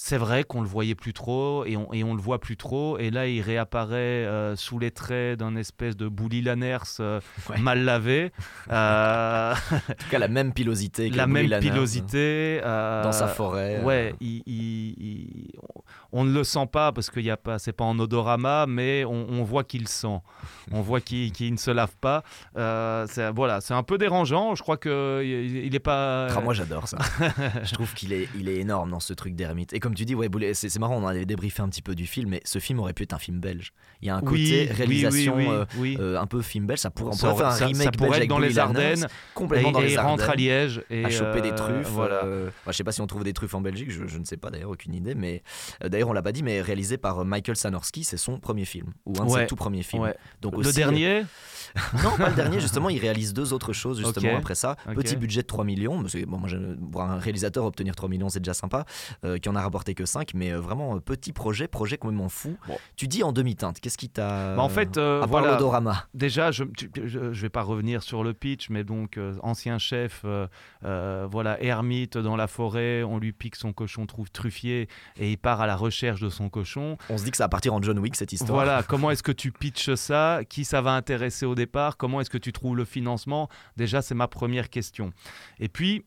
c'est 0.00 0.16
vrai 0.16 0.44
qu'on 0.44 0.60
le 0.62 0.68
voyait 0.68 0.94
plus 0.94 1.12
trop 1.12 1.64
et 1.66 1.76
on, 1.76 1.92
et 1.92 2.04
on 2.04 2.14
le 2.14 2.22
voit 2.22 2.38
plus 2.40 2.56
trop. 2.56 2.96
Et 2.98 3.10
là, 3.10 3.26
il 3.26 3.40
réapparaît 3.42 4.24
euh, 4.24 4.54
sous 4.56 4.78
les 4.78 4.92
traits 4.92 5.38
d'un 5.40 5.56
espèce 5.56 5.96
de 5.96 6.06
Bouli 6.08 6.40
Lanners 6.40 6.78
euh, 7.00 7.20
mal 7.58 7.84
lavé. 7.84 8.32
Euh, 8.70 9.52
En 9.54 9.78
tout 9.94 10.08
cas, 10.10 10.18
la 10.18 10.28
même 10.28 10.52
pilosité. 10.52 11.10
que 11.10 11.16
la 11.16 11.26
même 11.26 11.48
Lanners. 11.48 11.68
pilosité. 11.70 12.60
euh, 12.64 13.02
Dans 13.02 13.12
sa 13.12 13.26
forêt, 13.28 13.82
Ouais, 13.82 14.14
il- 14.20 14.42
il- 14.46 14.94
il- 14.98 15.50
on 16.12 16.24
ne 16.24 16.32
le 16.32 16.44
sent 16.44 16.66
pas 16.72 16.92
parce 16.92 17.10
qu'il 17.10 17.24
y 17.24 17.30
a 17.30 17.36
pas, 17.36 17.58
c'est 17.58 17.72
pas 17.72 17.84
en 17.84 17.98
odorama, 17.98 18.66
mais 18.66 19.04
on, 19.04 19.42
voit 19.42 19.64
qu'il 19.64 19.88
sent. 19.88 20.20
On 20.72 20.80
voit 20.80 21.00
qu'il 21.00 21.32
ne 21.52 21.56
se 21.56 21.70
lave 21.70 21.94
pas. 22.00 22.22
Euh, 22.56 23.06
voilà, 23.34 23.60
c'est 23.60 23.74
un 23.74 23.82
peu 23.82 23.98
dérangeant. 23.98 24.54
Je 24.54 24.62
crois 24.62 24.76
que 24.76 25.22
il 25.22 25.74
est 25.74 25.80
pas. 25.80 26.28
Ah, 26.28 26.40
moi 26.40 26.54
j'adore 26.54 26.88
ça. 26.88 26.98
je 27.62 27.72
trouve 27.74 27.92
qu'il 27.94 28.12
est, 28.12 28.28
il 28.38 28.48
est 28.48 28.56
énorme 28.56 28.90
dans 28.90 29.00
ce 29.00 29.12
truc 29.12 29.34
d'ermite. 29.34 29.72
Et 29.72 29.80
comme 29.80 29.94
tu 29.94 30.04
dis, 30.04 30.14
ouais, 30.14 30.28
c'est, 30.54 30.78
marrant. 30.78 30.96
On 30.98 31.06
avait 31.06 31.26
débriefé 31.26 31.62
un 31.62 31.68
petit 31.68 31.82
peu 31.82 31.94
du 31.94 32.06
film, 32.06 32.30
mais 32.30 32.40
ce 32.44 32.58
film 32.58 32.80
aurait 32.80 32.94
pu 32.94 33.02
être 33.02 33.12
un 33.12 33.18
film 33.18 33.40
belge. 33.40 33.72
Il 34.00 34.08
y 34.08 34.10
a 34.10 34.16
un 34.16 34.22
côté 34.22 34.68
réalisation 34.72 35.38
euh, 35.38 35.64
euh, 35.78 36.18
un 36.18 36.26
peu 36.26 36.40
film 36.40 36.66
belge. 36.66 36.80
Ça 36.80 36.90
pourrait, 36.90 37.14
on 37.14 37.16
pourrait 37.16 37.36
faire 37.36 37.46
un 37.46 37.66
remake 37.66 37.84
ça 37.84 37.90
pourrait 37.92 38.22
être 38.22 38.28
dans 38.28 38.38
les 38.38 38.58
Ardennes, 38.58 39.06
complètement 39.34 39.72
dans 39.72 39.80
les 39.80 39.96
Ardennes. 39.96 40.10
rentre 40.10 40.30
à 40.30 40.34
Liège 40.34 40.82
et 40.90 41.04
à 41.04 41.10
choper 41.10 41.42
des 41.42 41.54
truffes. 41.54 41.88
Voilà. 41.88 42.22
je 42.66 42.72
sais 42.72 42.84
pas 42.84 42.92
si 42.92 43.00
on 43.02 43.06
trouve 43.06 43.24
des 43.24 43.34
truffes 43.34 43.54
en 43.54 43.60
Belgique. 43.60 43.90
Je, 43.90 44.06
je 44.06 44.18
ne 44.18 44.24
sais 44.24 44.38
pas 44.38 44.50
d'ailleurs, 44.50 44.70
aucune 44.70 44.94
idée. 44.94 45.14
Mais 45.14 45.42
d'ailleurs, 45.98 46.10
on 46.10 46.12
l'a 46.12 46.22
pas 46.22 46.32
dit, 46.32 46.42
mais 46.42 46.60
réalisé 46.60 46.96
par 46.96 47.24
Michael 47.24 47.56
Sanorski, 47.56 48.04
c'est 48.04 48.16
son 48.16 48.38
premier 48.38 48.64
film 48.64 48.92
ou 49.04 49.20
un 49.20 49.26
de 49.26 49.30
ses 49.30 49.46
tout 49.46 49.56
premiers 49.56 49.82
films. 49.82 50.12
Donc 50.40 50.56
le 50.56 50.72
dernier 50.72 51.24
non, 52.04 52.16
pas 52.16 52.30
le 52.30 52.34
dernier, 52.34 52.60
justement, 52.60 52.88
il 52.88 52.98
réalise 52.98 53.32
deux 53.32 53.52
autres 53.52 53.72
choses 53.72 53.98
justement 53.98 54.36
après 54.36 54.54
ça. 54.54 54.76
Petit 54.94 55.16
budget 55.16 55.42
de 55.42 55.46
3 55.46 55.64
millions, 55.64 56.00
parce 56.00 56.14
que 56.14 56.24
bon, 56.24 56.38
moi, 56.38 56.48
voir 56.80 57.10
un 57.10 57.18
réalisateur 57.18 57.64
obtenir 57.64 57.94
3 57.94 58.08
millions, 58.08 58.28
c'est 58.28 58.40
déjà 58.40 58.54
sympa, 58.54 58.84
euh, 59.24 59.38
qui 59.38 59.48
en 59.48 59.56
a 59.56 59.60
rapporté 59.60 59.94
que 59.94 60.04
5, 60.04 60.32
mais 60.34 60.52
euh, 60.52 60.60
vraiment 60.60 60.96
euh, 60.96 61.00
petit 61.00 61.32
projet, 61.32 61.68
projet 61.68 61.98
complètement 61.98 62.28
fou. 62.28 62.56
Tu 62.96 63.08
dis 63.08 63.22
en 63.22 63.32
demi-teinte, 63.32 63.80
qu'est-ce 63.80 63.98
qui 63.98 64.08
t'a. 64.08 64.56
Bah, 64.56 64.62
en 64.62 64.68
fait, 64.68 64.96
à 64.96 65.26
voilà, 65.26 65.52
l'odorama? 65.52 66.06
Déjà, 66.14 66.50
je, 66.50 66.64
je, 67.04 67.18
vais 67.28 67.48
pas 67.48 67.62
revenir 67.62 68.02
sur 68.02 68.24
le 68.24 68.34
pitch, 68.34 68.70
mais 68.70 68.84
donc, 68.84 69.18
ancien 69.42 69.78
chef, 69.78 70.24
voilà, 70.82 71.62
ermite 71.62 72.18
dans 72.18 72.36
la 72.36 72.46
forêt, 72.46 73.02
on 73.02 73.18
lui 73.18 73.32
pique 73.32 73.56
son 73.56 73.72
cochon 73.72 74.06
trouve 74.06 74.30
truffier 74.30 74.88
et 75.16 75.30
il 75.30 75.38
part 75.38 75.60
à 75.60 75.66
la 75.66 75.76
recherche 75.76 75.87
de 75.88 76.28
son 76.28 76.48
cochon. 76.48 76.96
On 77.10 77.18
se 77.18 77.24
dit 77.24 77.30
que 77.30 77.36
ça 77.36 77.44
va 77.44 77.48
partir 77.48 77.74
en 77.74 77.82
John 77.82 77.98
Wick 77.98 78.16
cette 78.16 78.32
histoire. 78.32 78.52
Voilà, 78.64 78.82
comment 78.88 79.10
est-ce 79.10 79.22
que 79.22 79.32
tu 79.32 79.52
pitches 79.52 79.94
ça? 79.94 80.40
Qui 80.48 80.64
ça 80.64 80.80
va 80.80 80.92
intéresser 80.92 81.46
au 81.46 81.54
départ? 81.54 81.96
Comment 81.96 82.20
est-ce 82.20 82.30
que 82.30 82.38
tu 82.38 82.52
trouves 82.52 82.76
le 82.76 82.84
financement? 82.84 83.48
Déjà, 83.76 84.02
c'est 84.02 84.14
ma 84.14 84.28
première 84.28 84.70
question. 84.70 85.12
Et 85.58 85.68
puis, 85.68 86.04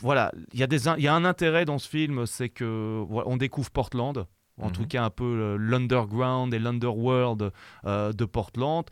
voilà, 0.00 0.32
il 0.52 0.60
y, 0.60 0.62
a 0.62 0.66
des, 0.66 0.86
y 0.86 1.08
a 1.08 1.14
un 1.14 1.24
intérêt 1.24 1.64
dans 1.64 1.78
ce 1.78 1.88
film, 1.88 2.26
c'est 2.26 2.48
que 2.48 3.04
on 3.08 3.36
découvre 3.36 3.70
Portland. 3.70 4.26
En 4.58 4.70
tout 4.70 4.82
mhm. 4.82 4.88
cas, 4.88 5.04
un 5.04 5.10
peu 5.10 5.56
l'underground 5.58 6.54
et 6.54 6.58
l'underworld 6.58 7.52
euh, 7.84 8.12
de 8.12 8.24
Portland. 8.24 8.84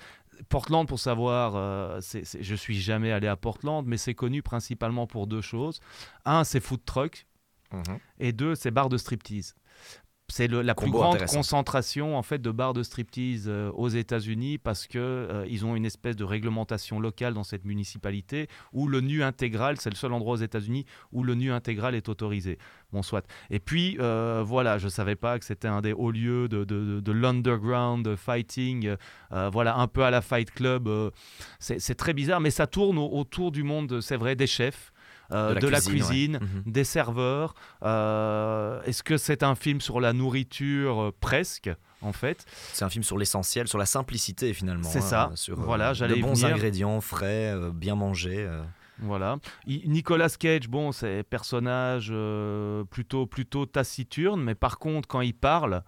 Portland, 0.49 0.87
pour 0.87 0.99
savoir, 0.99 1.55
euh, 1.57 2.01
je 2.41 2.55
suis 2.55 2.79
jamais 2.79 3.13
allé 3.13 3.29
à 3.29 3.37
Portland, 3.37 3.85
mais 3.87 3.97
c'est 3.97 4.15
connu 4.15 4.43
principalement 4.43 5.07
pour 5.07 5.27
deux 5.27 5.41
choses. 5.41 5.81
Un, 6.25 6.45
c'est 6.45 6.61
food 6.61 6.85
truck, 6.85 7.27
mhm. 7.73 7.99
et 8.19 8.33
deux, 8.33 8.55
c'est 8.55 8.71
bar 8.71 8.89
de 8.89 8.99
striptease. 8.99 9.55
C'est 10.29 10.49
la 10.49 10.75
plus 10.75 10.91
grande 10.91 11.25
concentration 11.27 12.17
en 12.17 12.23
fait 12.23 12.41
de 12.41 12.51
bars 12.51 12.73
de 12.73 12.83
striptease 12.83 13.45
euh, 13.47 13.71
aux 13.73 13.89
États-Unis 13.89 14.57
parce 14.57 14.87
que 14.87 14.99
euh, 14.99 15.47
ils 15.51 15.67
ont 15.67 15.77
une 15.77 15.85
espèce 15.85 16.17
de 16.17 16.25
réglementation 16.25 16.99
locale 16.99 17.35
dans 17.35 17.45
cette 17.45 17.67
municipalité 17.67 18.49
où 18.73 18.89
le 18.89 19.03
nu 19.03 19.23
intégral, 19.23 19.79
c'est 19.79 19.91
le 19.91 19.97
seul 19.97 20.15
endroit 20.15 20.33
aux 20.33 20.43
États-Unis 20.43 20.87
où 21.13 21.25
le 21.25 21.35
nu 21.35 21.53
intégral 21.53 21.95
est 21.95 22.09
autorisé. 22.09 22.59
Bon, 22.91 23.03
soit. 23.03 23.27
Et 23.51 23.61
puis 23.61 23.99
euh, 24.01 24.43
voilà, 24.45 24.79
je 24.79 24.89
savais 24.89 25.15
pas 25.15 25.39
que 25.39 25.45
c'était 25.45 25.69
un 25.69 25.83
des 25.83 25.93
hauts 25.93 26.11
lieux 26.11 26.49
de, 26.49 26.65
de, 26.65 27.01
de, 27.01 27.13
l'underground 27.13 28.17
fighting, 28.17 28.95
voilà, 29.31 29.77
un 29.77 29.87
peu 29.89 30.05
à 30.05 30.11
la 30.11 30.23
Fight 30.23 30.51
Club. 30.51 30.89
c'est 31.59 31.95
très 31.97 32.15
bizarre, 32.15 32.41
mais 32.41 32.51
ça 32.51 32.67
tourne 32.67 32.99
autour 32.99 33.53
du 33.53 33.63
monde, 33.63 34.01
c'est 34.01 34.17
vrai, 34.17 34.37
des 34.37 34.47
chefs. 34.47 34.93
Euh, 35.33 35.55
de, 35.55 35.69
la 35.69 35.81
cuisine, 35.81 36.39
mhm. 36.41 36.73
des 36.73 36.85
serveurs. 36.85 37.55
Euh, 37.83 38.83
est-ce 38.83 39.03
que 39.03 39.17
c'est 39.17 39.43
un 39.43 39.55
film 39.55 39.81
sur 39.81 40.01
la 40.01 40.13
nourriture 40.13 41.01
euh, 41.01 41.15
presque 41.19 41.71
en 42.03 42.13
fait? 42.13 42.45
C'est 42.73 42.85
un 42.85 42.91
film 42.91 43.03
sur 43.03 43.17
l'essentiel, 43.17 43.67
sur 43.67 43.79
la 43.79 43.87
simplicité 43.87 44.53
finalement. 44.53 44.89
C'est 44.89 45.01
ça. 45.01 45.31
Sur 45.35 45.59
voilà, 45.61 45.95
de 45.95 46.21
bons 46.21 46.45
ingrédients 46.45 47.01
frais, 47.01 47.55
bien 47.73 47.95
mangés. 47.95 48.49
Voilà. 48.99 49.39
Nicolas 49.67 50.29
Cage, 50.29 50.69
bon, 50.69 50.93
c'est 50.93 51.23
personnage 51.25 52.13
plutôt 52.91 53.27
plutôt 53.27 53.67
taciturne, 53.67 54.43
mais 54.43 54.55
par 54.55 54.79
contre, 54.79 55.09
quand 55.09 55.21
il 55.21 55.35
parle, 55.35 55.83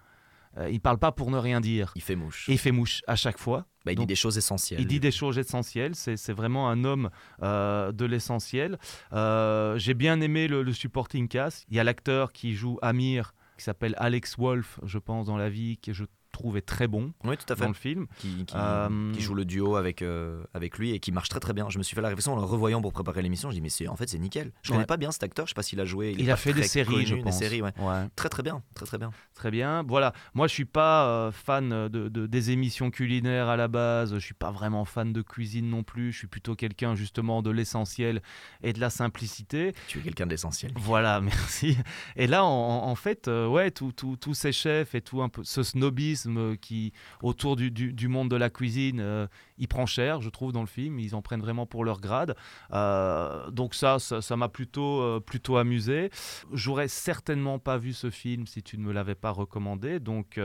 euh, 0.58 0.70
il 0.70 0.80
parle 0.80 0.98
pas 0.98 1.12
pour 1.12 1.30
ne 1.30 1.38
rien 1.38 1.60
dire. 1.60 1.92
Il 1.96 2.02
fait 2.02 2.16
mouche. 2.16 2.46
il 2.48 2.58
fait 2.58 2.72
mouche 2.72 3.02
à 3.06 3.16
chaque 3.16 3.38
fois. 3.38 3.66
Bah, 3.86 3.92
il 3.92 3.98
dit 3.98 4.06
des 4.06 4.16
choses 4.16 4.36
essentielles. 4.36 4.80
Il 4.80 4.86
dit 4.88 4.98
des 4.98 5.12
choses 5.12 5.38
essentielles. 5.38 5.94
C'est 5.94 6.32
vraiment 6.32 6.68
un 6.68 6.82
homme 6.82 7.08
euh, 7.42 7.92
de 7.92 8.04
l'essentiel. 8.04 8.78
Euh, 9.12 9.78
j'ai 9.78 9.94
bien 9.94 10.20
aimé 10.20 10.48
le, 10.48 10.64
le, 10.64 10.72
supporting 10.72 11.28
cast. 11.28 11.64
Il 11.70 11.76
y 11.76 11.80
a 11.80 11.84
l'acteur 11.84 12.32
qui 12.32 12.54
joue 12.54 12.78
Amir, 12.82 13.32
qui 13.56 13.62
s'appelle 13.62 13.94
Alex 13.98 14.38
Wolf, 14.38 14.80
je 14.82 14.98
pense, 14.98 15.26
dans 15.26 15.36
la 15.36 15.48
vie, 15.48 15.78
que 15.78 15.92
je 15.92 16.04
trouve 16.36 16.56
est 16.56 16.62
très 16.62 16.86
bon 16.86 17.12
oui, 17.24 17.36
tout 17.36 17.50
à 17.52 17.56
fait. 17.56 17.62
dans 17.62 17.68
le 17.68 17.74
film. 17.74 18.06
Qui, 18.18 18.46
euh, 18.54 19.12
joue 19.18 19.34
le 19.34 19.44
duo 19.44 19.76
avec, 19.76 20.02
euh, 20.02 20.44
avec 20.52 20.78
lui 20.78 20.92
et 20.92 21.00
qui 21.00 21.12
marche 21.12 21.28
très 21.28 21.40
très 21.40 21.52
bien. 21.52 21.68
Je 21.70 21.78
me 21.78 21.82
suis 21.82 21.94
fait 21.94 22.02
la 22.02 22.08
réflexion 22.08 22.34
en 22.34 22.36
le 22.36 22.42
revoyant 22.42 22.82
pour 22.82 22.92
préparer 22.92 23.22
l'émission. 23.22 23.50
Je 23.50 23.58
dis, 23.58 23.62
mais 23.62 23.88
en 23.88 23.96
fait, 23.96 24.08
c'est 24.08 24.18
nickel. 24.18 24.52
Je 24.62 24.72
connais 24.72 24.86
pas 24.86 24.98
bien 24.98 25.10
cet 25.12 25.22
acteur. 25.22 25.46
Je 25.46 25.50
sais 25.50 25.54
pas 25.54 25.62
s'il 25.62 25.80
a 25.80 25.84
joué. 25.84 26.14
Il, 26.18 26.30
a 26.30 26.36
fait 26.36 26.52
des 26.52 26.62
séries, 26.64 27.06
je 27.06 27.16
pense. 27.16 27.24
Des 27.24 27.44
séries, 27.46 27.62
ouais. 27.62 27.72
Très 28.16 28.28
très 28.28 28.42
bien. 28.42 28.62
Très 28.74 28.86
très 28.86 28.98
bien. 28.98 29.10
Très 29.34 29.50
bien. 29.50 29.82
Voilà. 29.88 30.12
Moi, 30.34 30.46
je 30.46 30.52
suis 30.52 30.64
pas 30.64 31.06
euh, 31.06 31.32
fan 31.32 31.70
de, 31.70 32.08
de, 32.08 32.26
des 32.26 32.50
émissions 32.50 32.90
culinaires 32.90 33.48
à 33.48 33.56
la 33.56 33.68
base. 33.68 34.14
Je 34.14 34.18
suis 34.18 34.34
pas 34.34 34.50
vraiment 34.50 34.84
fan 34.84 35.12
de 35.12 35.22
cuisine 35.22 35.70
non 35.70 35.82
plus. 35.82 36.12
Je 36.12 36.18
suis 36.18 36.26
plutôt 36.26 36.54
quelqu'un 36.54 36.94
justement 36.94 37.42
de 37.42 37.50
l'essentiel 37.50 38.22
et 38.62 38.72
de 38.72 38.80
la 38.80 38.90
simplicité. 38.90 39.72
Tu 39.88 40.00
es 40.00 40.02
quelqu'un 40.02 40.26
d'essentiel. 40.26 40.72
Voilà, 40.76 41.20
merci. 41.22 41.78
Et 42.16 42.26
là, 42.26 42.44
en, 42.44 42.94
fait, 42.94 43.28
ouais, 43.28 43.70
tous 43.70 44.34
ces 44.34 44.52
chefs 44.52 44.94
et 44.94 45.00
tout 45.00 45.22
un 45.22 45.28
peu 45.28 45.42
ce 45.44 45.62
snobisme 45.62 46.25
qui, 46.60 46.92
autour 47.22 47.56
du, 47.56 48.08
monde 48.08 48.30
de 48.30 48.36
la 48.36 48.50
cuisine, 48.50 49.00
euh, 49.00 49.26
il 49.58 49.68
prend 49.68 49.86
cher, 49.86 50.20
je 50.20 50.30
trouve, 50.30 50.52
dans 50.52 50.60
le 50.60 50.66
film. 50.66 50.98
Ils 50.98 51.14
en 51.14 51.22
prennent 51.22 51.40
vraiment 51.40 51.66
pour 51.66 51.84
leur 51.84 52.00
grade. 52.00 52.36
Euh, 52.72 53.50
donc 53.50 53.74
ça, 53.74 53.98
ça 53.98 54.36
m'a 54.36 54.48
plutôt, 54.48 55.00
euh, 55.00 55.20
plutôt 55.20 55.56
amusé. 55.56 56.10
J'aurais 56.52 56.88
certainement 56.88 57.58
pas 57.58 57.78
vu 57.78 57.92
ce 57.92 58.10
film 58.10 58.46
si 58.46 58.62
tu 58.62 58.78
ne 58.78 58.82
me 58.82 58.92
l'avais 58.92 59.14
pas 59.14 59.30
recommandé. 59.30 60.00
Donc, 60.00 60.38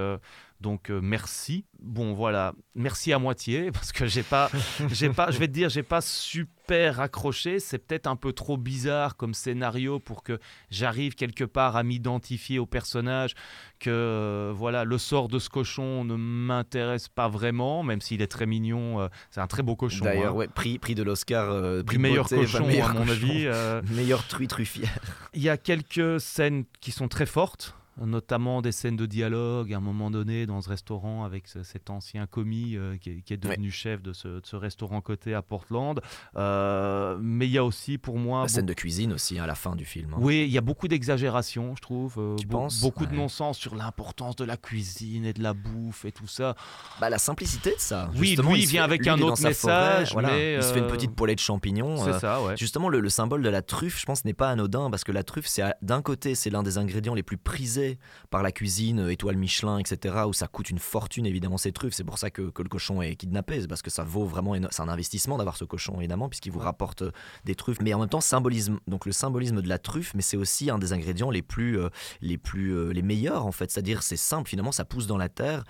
donc 0.61 0.89
merci. 0.89 1.65
Bon, 1.79 2.13
voilà, 2.13 2.53
merci 2.75 3.11
à 3.11 3.19
moitié 3.19 3.71
parce 3.73 3.91
que 3.91 4.05
j'ai 4.05 4.23
pas, 4.23 4.49
j'ai 4.91 5.09
pas, 5.09 5.31
je 5.31 5.39
vais 5.39 5.47
te 5.47 5.53
dire, 5.53 5.69
j'ai 5.69 5.83
pas 5.83 6.01
super 6.01 6.99
accroché. 6.99 7.59
C'est 7.59 7.79
peut-être 7.79 8.07
un 8.07 8.15
peu 8.15 8.33
trop 8.33 8.57
bizarre 8.57 9.17
comme 9.17 9.33
scénario 9.33 9.99
pour 9.99 10.23
que 10.23 10.39
j'arrive 10.69 11.15
quelque 11.15 11.43
part 11.43 11.75
à 11.75 11.83
m'identifier 11.83 12.59
au 12.59 12.65
personnage. 12.65 13.33
Que 13.79 14.51
voilà, 14.55 14.83
le 14.83 14.97
sort 14.99 15.27
de 15.27 15.39
ce 15.39 15.49
cochon 15.49 16.05
ne 16.05 16.15
m'intéresse 16.15 17.07
pas 17.07 17.27
vraiment, 17.27 17.81
même 17.81 18.01
s'il 18.01 18.21
est 18.21 18.27
très 18.27 18.45
mignon. 18.45 19.00
Euh, 19.01 19.09
c'est 19.29 19.41
un 19.41 19.47
très 19.47 19.63
beau 19.63 19.75
cochon. 19.75 20.03
D'ailleurs, 20.03 20.33
hein. 20.33 20.37
ouais, 20.37 20.47
prix, 20.47 20.79
prix 20.79 20.95
de 20.95 21.03
l'Oscar 21.03 21.49
euh, 21.51 21.83
du 21.83 21.99
meilleur 21.99 22.27
cochon, 22.27 22.67
à 22.83 22.93
mon 22.93 23.07
avis. 23.07 23.45
Euh. 23.45 23.81
meilleur 23.91 24.25
truie 24.27 24.47
truffière. 24.47 24.89
Il 25.33 25.41
y 25.41 25.49
a 25.49 25.57
quelques 25.57 26.19
scènes 26.19 26.65
qui 26.79 26.91
sont 26.91 27.07
très 27.07 27.25
fortes 27.25 27.75
notamment 28.05 28.61
des 28.61 28.71
scènes 28.71 28.95
de 28.95 29.05
dialogue 29.05 29.73
à 29.73 29.77
un 29.77 29.81
moment 29.81 30.11
donné 30.11 30.45
dans 30.45 30.61
ce 30.61 30.69
restaurant 30.69 31.23
avec 31.23 31.47
cet 31.47 31.89
ancien 31.89 32.25
commis 32.27 32.75
euh, 32.75 32.97
qui, 32.97 33.23
est, 33.29 33.37
devenu 33.37 33.71
chef 33.71 34.01
de 34.01 34.13
ce, 34.13 34.55
restaurant 34.55 35.01
côté 35.01 35.33
à 35.33 35.41
Portland. 35.41 36.01
Euh, 36.35 37.17
mais 37.21 37.47
il 37.47 37.51
y 37.51 37.57
a 37.57 37.63
aussi 37.63 37.97
pour 37.97 38.17
moi... 38.17 38.43
La 38.43 38.47
scène 38.47 38.65
de 38.65 38.73
cuisine 38.73 39.13
aussi 39.13 39.39
à 39.39 39.45
la 39.45 39.55
fin 39.55 39.75
du 39.75 39.85
film. 39.85 40.13
Hein. 40.13 40.19
Oui, 40.19 40.43
il 40.45 40.51
y 40.51 40.57
a 40.57 40.61
beaucoup 40.61 40.87
d'exagération, 40.87 41.75
je 41.75 41.81
trouve. 41.81 42.15
Euh, 42.17 42.35
tu 42.35 42.47
penses? 42.47 42.81
Beaucoup 42.81 43.05
de 43.05 43.13
non-sens 43.13 43.57
sur 43.57 43.75
l'importance 43.75 44.35
de 44.35 44.45
la 44.45 44.57
cuisine 44.57 45.25
et 45.25 45.33
de 45.33 45.41
la 45.41 45.53
bouffe 45.53 46.05
et 46.05 46.11
tout 46.11 46.27
ça. 46.27 46.55
Bah, 46.99 47.09
la 47.09 47.17
simplicité 47.17 47.71
de 47.71 47.79
ça. 47.79 48.09
Oui, 48.15 48.35
lui, 48.35 48.61
il 48.61 48.67
vient 48.67 48.83
avec 48.83 49.07
un 49.07 49.19
autre 49.19 49.41
message. 49.41 50.15
mais 50.15 50.55
Il 50.55 50.63
se 50.63 50.73
fait 50.73 50.79
une 50.79 50.87
petite 50.87 51.15
poêlée 51.15 51.35
de 51.35 51.39
champignons. 51.39 51.97
C'est 51.97 52.19
ça, 52.19 52.41
ouais. 52.43 52.57
Justement, 52.57 52.89
le, 52.89 52.99
le, 52.99 53.09
symbole 53.09 53.41
de 53.41 53.49
la 53.49 53.61
truffe, 53.61 53.99
je 53.99 54.05
pense, 54.05 54.25
n'est 54.25 54.33
pas 54.33 54.49
anodin 54.49 54.89
parce 54.89 55.03
que 55.03 55.11
la 55.11 55.23
truffe, 55.23 55.47
c'est 55.47 55.63
d'un 55.81 56.01
côté, 56.01 56.35
c'est 56.35 56.49
l'un 56.49 56.63
des 56.63 56.77
ingrédients 56.77 57.13
les 57.13 57.23
plus 57.23 57.37
prisés 57.37 57.90
par 58.29 58.43
la 58.43 58.51
cuisine, 58.51 58.99
euh, 58.99 59.11
étoile 59.11 59.37
Michelin, 59.37 59.77
etc., 59.77 60.15
où 60.27 60.33
ça 60.33 60.47
coûte 60.47 60.69
une 60.69 60.79
fortune 60.79 61.25
évidemment 61.25 61.57
ces 61.57 61.71
truffes. 61.71 61.93
C'est 61.93 62.03
pour 62.03 62.17
ça 62.17 62.29
que, 62.29 62.41
le 62.41 62.69
cochon 62.69 63.01
est 63.01 63.15
kidnappé, 63.15 63.61
c'est 63.61 63.67
parce 63.67 63.81
que 63.81 63.89
ça 63.89 64.03
vaut 64.03 64.25
vraiment, 64.25 64.55
c'est 64.69 64.81
un 64.81 64.89
investissement 64.89 65.37
d'avoir 65.37 65.57
ce 65.57 65.65
cochon 65.65 65.95
évidemment, 65.97 66.29
puisqu'il 66.29 66.51
vous 66.51 66.59
rapporte 66.59 67.01
euh, 67.01 67.11
des 67.45 67.55
truffes. 67.55 67.79
Mais 67.81 67.93
en 67.93 67.99
même 67.99 68.09
temps, 68.09 68.21
symbolisme, 68.21 68.79
donc 68.87 69.05
le 69.05 69.11
symbolisme 69.11 69.61
de 69.61 69.67
la 69.67 69.79
truffe, 69.79 70.13
mais 70.13 70.21
c'est 70.21 70.37
aussi 70.37 70.69
un 70.69 70.77
des 70.77 70.93
ingrédients 70.93 71.29
les 71.29 71.41
plus, 71.41 71.79
euh, 71.79 71.89
les 72.21 72.37
plus, 72.37 72.93
les 72.93 73.01
meilleurs 73.01 73.45
en 73.45 73.51
fait. 73.51 73.71
C'est-à-dire, 73.71 74.03
c'est 74.03 74.17
simple 74.17 74.49
finalement, 74.49 74.71
ça 74.71 74.85
pousse 74.85 75.07
dans 75.07 75.17
la 75.17 75.29
terre 75.29 75.63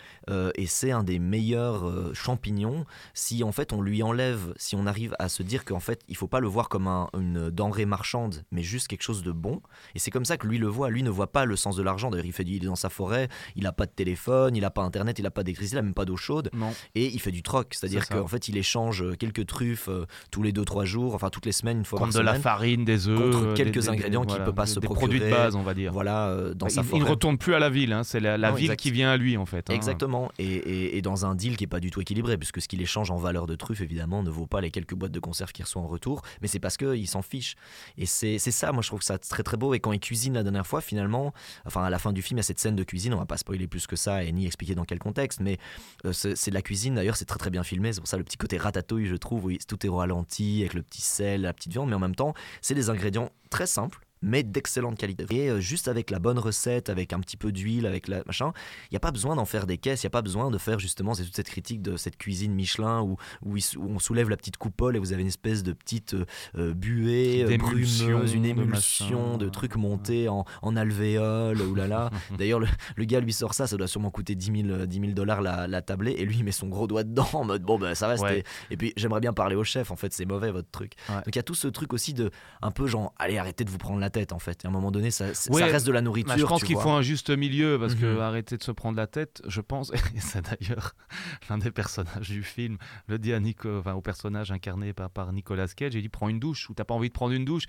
et 0.56 0.66
c'est 0.66 0.92
un 0.92 1.04
des 1.04 1.20
meilleurs 1.20 2.14
champignons. 2.14 2.86
Si 3.14 3.44
en 3.44 3.52
fait 3.52 3.74
on 3.74 3.82
lui 3.82 4.04
enlève, 4.04 4.54
si 4.58 4.76
on 4.76 4.86
arrive 4.86 5.16
à 5.20 5.30
se 5.30 5.44
dire 5.44 5.66
qu'en 5.66 5.80
fait 5.80 6.02
il 6.08 6.16
faut 6.16 6.28
pas 6.28 6.40
le 6.40 6.48
voir 6.48 6.70
comme 6.70 6.88
une 6.88 7.50
denrée 7.50 7.86
marchande, 7.86 8.44
mais 8.52 8.64
juste 8.64 8.88
quelque 8.88 9.04
chose 9.04 9.24
de 9.24 9.32
bon. 9.32 9.62
Et 9.96 10.00
c'est 10.00 10.12
comme 10.12 10.26
ça 10.26 10.38
que 10.38 10.48
lui 10.48 10.58
le 10.58 10.68
voit. 10.68 10.90
Lui 10.90 11.04
ne 11.04 11.10
voit 11.10 11.32
pas 11.32 11.46
le 11.46 11.56
sens 11.56 11.76
de 11.76 11.84
l'argent 11.84 12.11
D'ailleurs, 12.12 12.26
il 12.26 12.32
fait 12.34 12.44
du, 12.44 12.54
il 12.56 12.64
est 12.64 12.68
dans 12.68 12.76
sa 12.76 12.90
forêt, 12.90 13.28
il 13.56 13.66
a 13.66 13.72
pas 13.72 13.86
de 13.86 13.92
téléphone, 13.92 14.56
il 14.56 14.64
a 14.66 14.70
pas 14.72 14.82
internet, 14.84 15.18
il 15.20 15.26
a 15.26 15.32
pas 15.32 15.44
d'électricité, 15.44 15.76
il 15.76 15.80
a 15.80 15.82
même 15.84 15.94
pas 15.94 16.06
d'eau 16.06 16.18
chaude. 16.18 16.50
Non. 16.54 16.74
Et 16.96 17.08
il 17.08 17.20
fait 17.20 17.32
du 17.32 17.44
troc, 17.44 17.74
c'est-à-dire 17.74 18.08
qu'en 18.08 18.28
fait, 18.28 18.48
il 18.48 18.58
échange 18.58 19.04
quelques 19.18 19.46
truffes 19.46 19.88
euh, 19.90 20.06
tous 20.32 20.44
les 20.44 20.52
2-3 20.52 20.86
jours, 20.86 21.16
enfin 21.16 21.30
toutes 21.30 21.46
les 21.46 21.52
semaines, 21.52 21.80
une 21.80 21.86
fois 21.86 22.00
Contre 22.00 22.14
par 22.14 22.22
de 22.22 22.26
la 22.26 22.32
semaine. 22.34 22.42
farine, 22.44 22.86
des 22.86 23.08
œufs, 23.08 23.18
contre 23.20 23.46
euh, 23.48 23.54
quelques 23.54 23.74
des- 23.76 23.80
des- 23.82 23.90
ingrédients 23.90 24.22
qu'il 24.22 24.30
voilà, 24.32 24.46
peut 24.46 24.54
pas 24.54 24.66
des- 24.66 24.72
se 24.72 24.80
des 24.80 24.86
procurer. 24.86 25.08
produits 25.08 25.20
de 25.20 25.30
base, 25.30 25.56
on 25.56 25.62
va 25.64 25.74
dire. 25.74 25.92
Voilà, 25.94 26.28
euh, 26.30 26.54
dans 26.54 26.68
Bah, 26.68 26.70
sa 26.72 26.82
il, 26.82 26.88
forêt. 26.88 27.02
il 27.02 27.06
ne 27.06 27.10
retourne 27.10 27.38
plus 27.38 27.54
à 27.56 27.60
la 27.60 27.70
ville, 27.70 27.94
hein, 27.94 28.04
c'est 28.04 28.20
la, 28.20 28.38
la 28.38 28.50
Non, 28.50 28.56
ville 28.56 28.66
exact. 28.66 28.80
qui 28.80 28.92
vient 28.92 29.12
à 29.12 29.18
lui 29.18 29.38
en 29.38 29.46
fait. 29.46 29.70
hein. 29.70 29.74
Exactement, 29.74 30.32
et, 30.40 30.46
et- 30.46 30.98
et 30.98 31.02
dans 31.02 31.26
un 31.26 31.36
deal 31.36 31.58
qui 31.58 31.64
est 31.64 31.68
pas 31.68 31.80
du 31.80 31.92
tout 31.92 32.02
équilibré, 32.02 32.38
puisque 32.38 32.62
ce 32.62 32.68
qu'il 32.68 32.82
échange 32.82 33.12
en 33.12 33.18
valeur 33.18 33.48
de 33.48 33.56
truffes, 33.56 33.82
évidemment, 33.82 34.24
ne 34.24 34.30
vaut 34.30 34.48
pas 34.48 34.62
les 34.62 34.72
quelques 34.72 34.96
boîtes 34.96 35.12
de 35.12 35.20
conserve 35.20 35.52
qu'il 35.52 35.64
reçoit 35.66 35.82
en 35.82 35.88
retour, 35.88 36.22
mais 36.42 36.48
c'est 36.48 36.60
parce 36.60 36.78
qu'il 36.78 37.08
s'en 37.08 37.22
fiche. 37.22 37.56
Et 37.98 38.06
c'est 38.06 38.38
ça, 38.40 38.72
moi 38.72 38.82
je 38.82 38.88
trouve 38.88 39.00
que 39.00 39.06
ça 39.06 39.18
très 39.18 39.44
très 39.44 39.58
beau. 39.58 39.74
Et 39.74 39.80
quand 39.80 39.92
il 39.92 40.00
cuisine 40.00 40.34
la 40.34 40.44
dernière 40.44 40.66
fois, 40.68 40.82
finalement, 40.82 41.34
enfin 41.66 41.90
la 41.92 42.00
fin 42.00 42.14
du 42.14 42.22
film, 42.22 42.38
il 42.38 42.40
y 42.40 42.42
a 42.42 42.44
cette 42.44 42.60
scène 42.60 42.76
de 42.76 42.84
cuisine, 42.84 43.14
on 43.14 43.18
va 43.18 43.26
pas 43.26 43.38
spoiler 43.38 43.68
plus 43.68 43.86
que 43.88 43.96
ça 43.96 44.24
et 44.24 44.32
ni 44.32 44.46
expliquer 44.48 44.74
dans 44.76 44.86
quel 44.86 45.00
contexte, 45.00 45.40
mais 45.42 45.58
euh, 46.06 46.14
c'est 46.14 46.50
de 46.50 46.54
la 46.56 46.62
cuisine, 46.62 46.96
d'ailleurs 46.96 47.18
c'est 47.18 47.26
très 47.26 47.38
très 47.38 47.50
bien 47.50 47.64
filmé, 47.64 47.94
c'est 47.94 48.02
pour 48.02 48.08
ça 48.08 48.18
le 48.18 48.24
petit 48.24 48.38
côté 48.38 48.58
ratatouille, 48.58 49.06
je 49.06 49.16
trouve, 49.16 49.46
où 49.46 49.50
il- 49.52 49.60
tout 49.66 49.86
est 49.86 49.90
au 49.90 49.98
ralenti, 49.98 50.62
avec 50.62 50.74
le 50.74 50.82
petit 50.82 51.02
sel, 51.02 51.42
la 51.42 51.54
petite 51.54 51.72
viande, 51.72 51.90
mais 51.90 51.96
en 51.96 52.00
même 52.00 52.16
temps, 52.16 52.34
c'est 52.62 52.74
des 52.76 52.90
ingrédients 52.90 53.30
très 53.50 53.68
simples 53.68 54.00
mais 54.22 54.44
d'excellente 54.44 54.98
qualité. 54.98 55.26
Et 55.32 55.50
euh, 55.50 55.60
juste 55.60 55.88
avec 55.88 56.10
la 56.12 56.20
bonne 56.20 56.40
recette, 56.40 56.90
avec 56.90 57.14
un 57.14 57.20
petit 57.20 57.38
peu 57.38 57.52
d'huile, 57.52 57.86
avec 57.86 58.08
la 58.08 58.24
machin, 58.26 58.54
il 58.86 58.94
n'y 58.94 58.98
a 58.98 59.00
pas 59.00 59.12
besoin 59.12 59.36
d'en 59.36 59.46
faire 59.46 59.66
des 59.68 59.78
caisses, 59.78 60.04
il 60.04 60.06
n'y 60.06 60.10
a 60.10 60.12
pas 60.12 60.22
besoin 60.22 60.52
de 60.52 60.58
faire 60.58 60.80
justement 60.80 61.14
c'est 61.14 61.24
toute 61.24 61.36
cette 61.36 61.50
critique 61.50 61.82
de 61.82 61.98
cette 61.98 62.18
cuisine 62.18 62.54
Michelin 62.54 63.02
où, 63.02 63.18
où, 63.44 63.58
il 63.58 63.62
s- 63.62 63.76
où 63.78 63.84
on 63.90 64.00
soulève 64.00 64.30
la 64.30 64.38
petite 64.38 64.58
coupole 64.58 64.96
et 64.96 65.00
vous 65.00 65.12
avez 65.14 65.22
une 65.22 65.28
espèce 65.28 65.64
de 65.64 65.74
petite 65.74 66.14
euh, 66.14 66.26
euh, 66.58 66.74
buée 66.74 67.44
brumeuse, 67.58 68.34
une 68.34 68.46
émulsion 68.46 69.38
de, 69.38 69.50
trucs 69.50 69.76
montés 69.76 70.30
en, 70.30 70.46
en 70.62 70.76
alvéole, 70.76 71.62
oulala. 71.62 72.10
D'ailleurs, 72.38 72.60
le, 72.60 72.68
le 72.96 73.06
gars 73.06 73.20
lui 73.20 73.34
sort 73.34 73.54
ça, 73.54 73.68
ça 73.68 73.76
doit 73.78 73.88
sûrement 73.88 74.12
coûter 74.12 74.36
10 74.36 74.64
000, 74.68 74.86
10 74.86 75.00
000 75.00 75.12
dollars 75.14 75.42
la, 75.42 75.68
la 75.68 75.82
tablée 75.82 76.12
et 76.12 76.26
lui 76.26 76.38
il 76.38 76.44
met 76.44 76.52
son 76.52 76.68
gros 76.68 76.88
doigt 76.88 77.04
dedans 77.04 77.28
en 77.34 77.44
mode 77.44 77.64
bon 77.64 77.80
ben 77.80 77.96
ça 77.96 78.08
va, 78.08 78.16
Ouais. 78.22 78.44
Et 78.70 78.78
puis 78.78 78.94
j'aimerais 78.98 79.20
bien 79.20 79.34
parler 79.34 79.56
au 79.56 79.64
chef, 79.64 79.90
en 79.90 79.96
fait 79.96 80.14
c'est 80.14 80.26
mauvais 80.26 80.52
votre 80.52 80.70
truc. 80.70 80.94
Donc 81.10 81.36
il 81.36 81.36
y 81.36 81.40
a 81.40 81.44
tout 81.44 81.56
ce 81.56 81.68
truc 81.68 81.92
aussi 81.94 82.14
de 82.14 82.30
un 82.62 82.70
peu 82.72 82.86
genre 82.88 83.14
allez 83.18 83.38
arrêtez 83.40 83.64
de 83.64 83.70
vous 83.72 83.80
prendre 83.80 84.00
la 84.00 84.11
tête 84.12 84.32
en 84.34 84.38
fait. 84.40 84.64
Et 84.64 84.68
à 84.68 84.70
un 84.70 84.74
moment 84.74 84.92
donné 84.92 85.10
ça, 85.10 85.26
reste 85.26 85.88
de 85.88 85.92
la 85.92 86.00
bah, 86.00 86.02
nourriture. 86.04 86.38
je 86.38 86.46
pense 86.46 86.64
qu'il 86.64 86.78
faut 86.78 86.92
un 86.92 87.02
juste 87.02 87.32
milieu 87.32 87.80
parce 87.80 87.96
que 87.96 88.06
Mhm. 88.06 88.20
arrêter 88.20 88.58
de 88.58 88.64
se 88.64 88.72
prendre 88.72 88.98
la 88.98 89.08
tête, 89.08 89.42
je 89.48 89.62
pense, 89.62 89.92
et 90.16 90.20
c'est 90.20 90.44
d'ailleurs 90.46 90.94
l'un 91.50 91.58
des 91.58 91.72
personnages 91.72 92.30
du 92.30 92.44
film 92.44 92.78
le 93.08 93.18
dit 93.18 93.34
à 93.34 93.40
Nico, 93.40 93.80
enfin, 93.80 93.94
au 93.94 94.02
personnage 94.02 94.52
incarné 94.52 94.94
par, 94.94 95.10
par 95.10 95.34
Nicolas 95.34 95.68
Cage, 95.68 95.96
il 95.96 96.02
dit 96.04 96.10
prends 96.10 96.30
une 96.30 96.40
douche 96.40 96.70
ou 96.70 96.74
t'as 96.74 96.84
pas 96.84 96.94
envie 96.94 97.10
de 97.10 97.14
prendre 97.14 97.34
une 97.34 97.46
douche. 97.46 97.64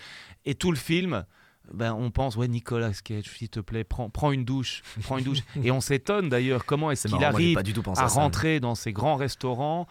Et 0.44 0.54
tout 0.54 0.70
le 0.70 0.76
film. 0.76 1.24
Ben, 1.72 1.94
on 1.94 2.10
pense, 2.10 2.34
ouais, 2.34 2.48
Nicolas 2.48 2.90
Cage, 3.04 3.26
s'il 3.26 3.48
te 3.48 3.60
plaît, 3.60 3.84
prends, 3.84 4.10
prends 4.10 4.32
une 4.32 4.44
douche, 4.44 4.82
prends 5.04 5.18
une 5.18 5.24
douche. 5.24 5.38
Et 5.62 5.70
on 5.70 5.80
s'étonne 5.80 6.28
d'ailleurs 6.28 6.64
comment 6.66 6.90
est-ce 6.90 7.06
qu'il 7.06 7.22
arrive 7.22 7.54
pas 7.54 7.62
du 7.62 7.72
tout 7.72 7.82
pensé 7.82 8.02
à 8.02 8.08
rentrer 8.08 8.58
dans 8.58 8.74
ces 8.74 8.92
grands 8.92 9.14
restaurants 9.14 9.86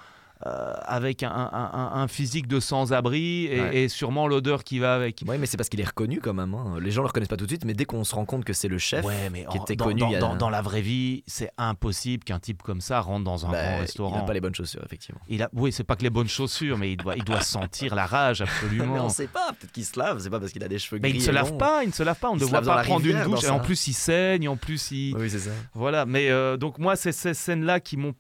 euh, 0.46 0.74
avec 0.86 1.24
un, 1.24 1.30
un- 1.30 1.70
un- 1.74 2.02
un 2.02 2.08
physique 2.08 2.48
de 2.48 2.60
sans-abri 2.60 3.46
et, 3.46 3.62
Ouais. 3.62 3.78
et 3.84 3.90
sûrement 3.90 4.28
l'odeur 4.28 4.64
qui 4.64 4.80
va 4.80 4.96
avec. 4.96 5.24
Oui, 5.28 5.38
mais 5.40 5.46
c'est 5.46 5.58
parce 5.58 5.70
qu'il 5.70 5.80
est 5.82 5.86
reconnu 5.88 6.20
quand 6.20 6.34
même. 6.34 6.54
hein. 6.54 6.78
Les 6.82 6.92
gens 6.92 7.02
le 7.02 7.08
reconnaissent 7.08 7.28
pas 7.30 7.38
tout 7.38 7.46
de 7.46 7.50
suite, 7.50 7.66
mais 7.66 7.74
dès 7.74 7.86
qu'on 7.86 8.04
se 8.04 8.16
rend 8.16 8.26
compte 8.26 8.44
que 8.44 8.54
c'est 8.54 8.68
le 8.68 8.78
chef 8.78 9.06
Ouais, 9.06 9.30
mais 9.32 9.46
qui 9.50 9.58
en- 9.60 9.64
était 9.64 9.76
dans, 9.76 9.86
connu, 9.86 10.00
dans- 10.00 10.08
il 10.10 10.14
y 10.14 10.16
a- 10.16 10.20
dans- 10.20 10.36
dans 10.36 10.50
la 10.50 10.62
vraie 10.62 10.82
vie, 10.82 11.24
c'est 11.28 11.52
impossible 11.58 12.24
qu'un 12.24 12.40
type 12.40 12.64
comme 12.64 12.82
ça 12.82 13.00
rentre 13.02 13.24
dans 13.24 13.46
un 13.46 13.52
Bah, 13.52 13.64
grand 13.64 13.80
restaurant. 13.80 14.18
Il 14.18 14.24
a 14.24 14.26
pas 14.26 14.34
les 14.34 14.42
bonnes 14.42 14.56
chaussures, 14.56 14.82
effectivement. 14.86 15.22
Il 15.30 15.44
a, 15.44 15.50
oui, 15.54 15.72
c'est 15.72 15.84
pas 15.84 15.96
que 15.96 16.04
les 16.04 16.10
bonnes 16.10 16.28
chaussures, 16.28 16.78
mais 16.78 16.92
il 16.92 16.98
doit, 16.98 17.16
il 17.16 17.24
doit 17.24 17.42
sentir 17.42 17.94
la 17.96 18.06
rage 18.06 18.42
absolument. 18.42 18.94
mais 18.96 19.00
on 19.00 19.10
sait 19.10 19.28
pas, 19.28 19.50
peut-être 19.60 19.72
qu'il 19.72 19.86
se 19.86 19.98
lave, 20.00 20.20
c'est 20.20 20.30
pas 20.30 20.40
parce 20.40 20.52
qu'il 20.52 20.64
a 20.64 20.68
des 20.68 20.80
cheveux 20.80 21.00
Mais 21.02 21.10
gris. 21.10 21.20
il 21.20 21.22
ne 21.22 21.26
se 21.28 21.32
lave 21.32 21.58
pas, 21.58 21.84
il 21.84 21.88
ne 21.90 21.94
se 21.94 22.04
lave 22.04 22.18
pas. 22.20 22.30
On 22.30 22.36
ne 22.36 22.40
dans 22.40 22.50
pas 22.50 22.62
prendre 22.62 23.02
rivière, 23.04 23.26
une 23.28 23.32
douche. 23.36 23.44
Et 23.44 23.50
en 23.50 23.60
plus, 23.60 23.88
il 23.88 23.94
saigne. 23.94 24.48
En 24.50 24.58
plus, 24.58 24.92
il. 24.92 25.16
Oui, 25.18 25.30
c'est 25.30 25.40
ça. 25.40 25.52
Voilà. 25.74 26.06
Mais 26.06 26.30
euh, 26.30 26.58
donc 26.58 26.78
moi, 26.80 26.96
c'est 26.96 27.12
ces 27.12 27.34
scènes-là 27.34 27.80
qui 27.80 27.98
m'ont 27.98 28.14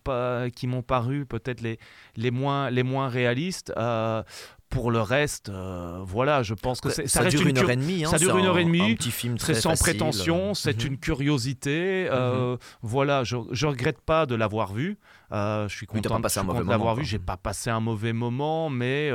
paru 0.81 1.25
peut-être 1.25 1.61
les, 1.61 1.79
les 2.15 2.31
moins, 2.31 2.69
les 2.69 2.83
moins 2.83 3.09
réalistes. 3.09 3.73
Euh, 3.77 4.23
pour 4.69 4.89
le 4.89 5.01
reste, 5.01 5.49
euh, 5.49 5.99
voilà, 6.01 6.43
je 6.43 6.53
pense 6.53 6.79
que 6.79 6.87
Ça- 6.87 6.95
c'est- 7.01 7.07
ça 7.07 7.19
reste 7.23 7.35
dure 7.35 7.45
une 7.45 7.57
heure 7.57 7.69
et 7.69 7.75
demie, 7.75 8.05
hein, 8.05 8.09
ça 8.09 8.17
dure 8.17 8.31
c'est 8.31 8.39
une 8.39 8.45
heure 8.45 8.57
et 8.57 8.63
demie. 8.63 8.91
un 8.93 8.95
petit 8.95 9.11
film 9.11 9.37
C'est 9.37 9.51
très 9.51 9.61
sans 9.61 9.71
facile. 9.71 9.83
prétention. 9.97 10.53
C'est 10.53 10.81
Mhm. 10.85 10.91
une 10.91 10.97
curiosité. 10.97 12.07
euh, 12.09 12.55
Voilà, 12.81 13.25
je, 13.25 13.35
je 13.51 13.67
regrette 13.67 13.99
pas 13.99 14.25
de 14.25 14.33
l'avoir 14.35 14.71
vu. 14.73 14.97
Euh, 15.33 15.67
je 15.67 15.75
suis 15.75 15.87
Oui, 15.93 16.01
content, 16.01 16.15
pas 16.15 16.21
passé 16.21 16.35
je 16.35 16.39
suis 16.39 16.39
un 16.39 16.43
mauvais 16.43 16.59
content 16.59 16.67
de 16.67 16.71
l'avoir 16.71 16.95
vu. 16.95 17.03
J'ai 17.03 17.19
pas 17.19 17.35
passé 17.35 17.69
un 17.69 17.81
mauvais 17.81 18.13
moment, 18.13 18.69
mais 18.69 19.09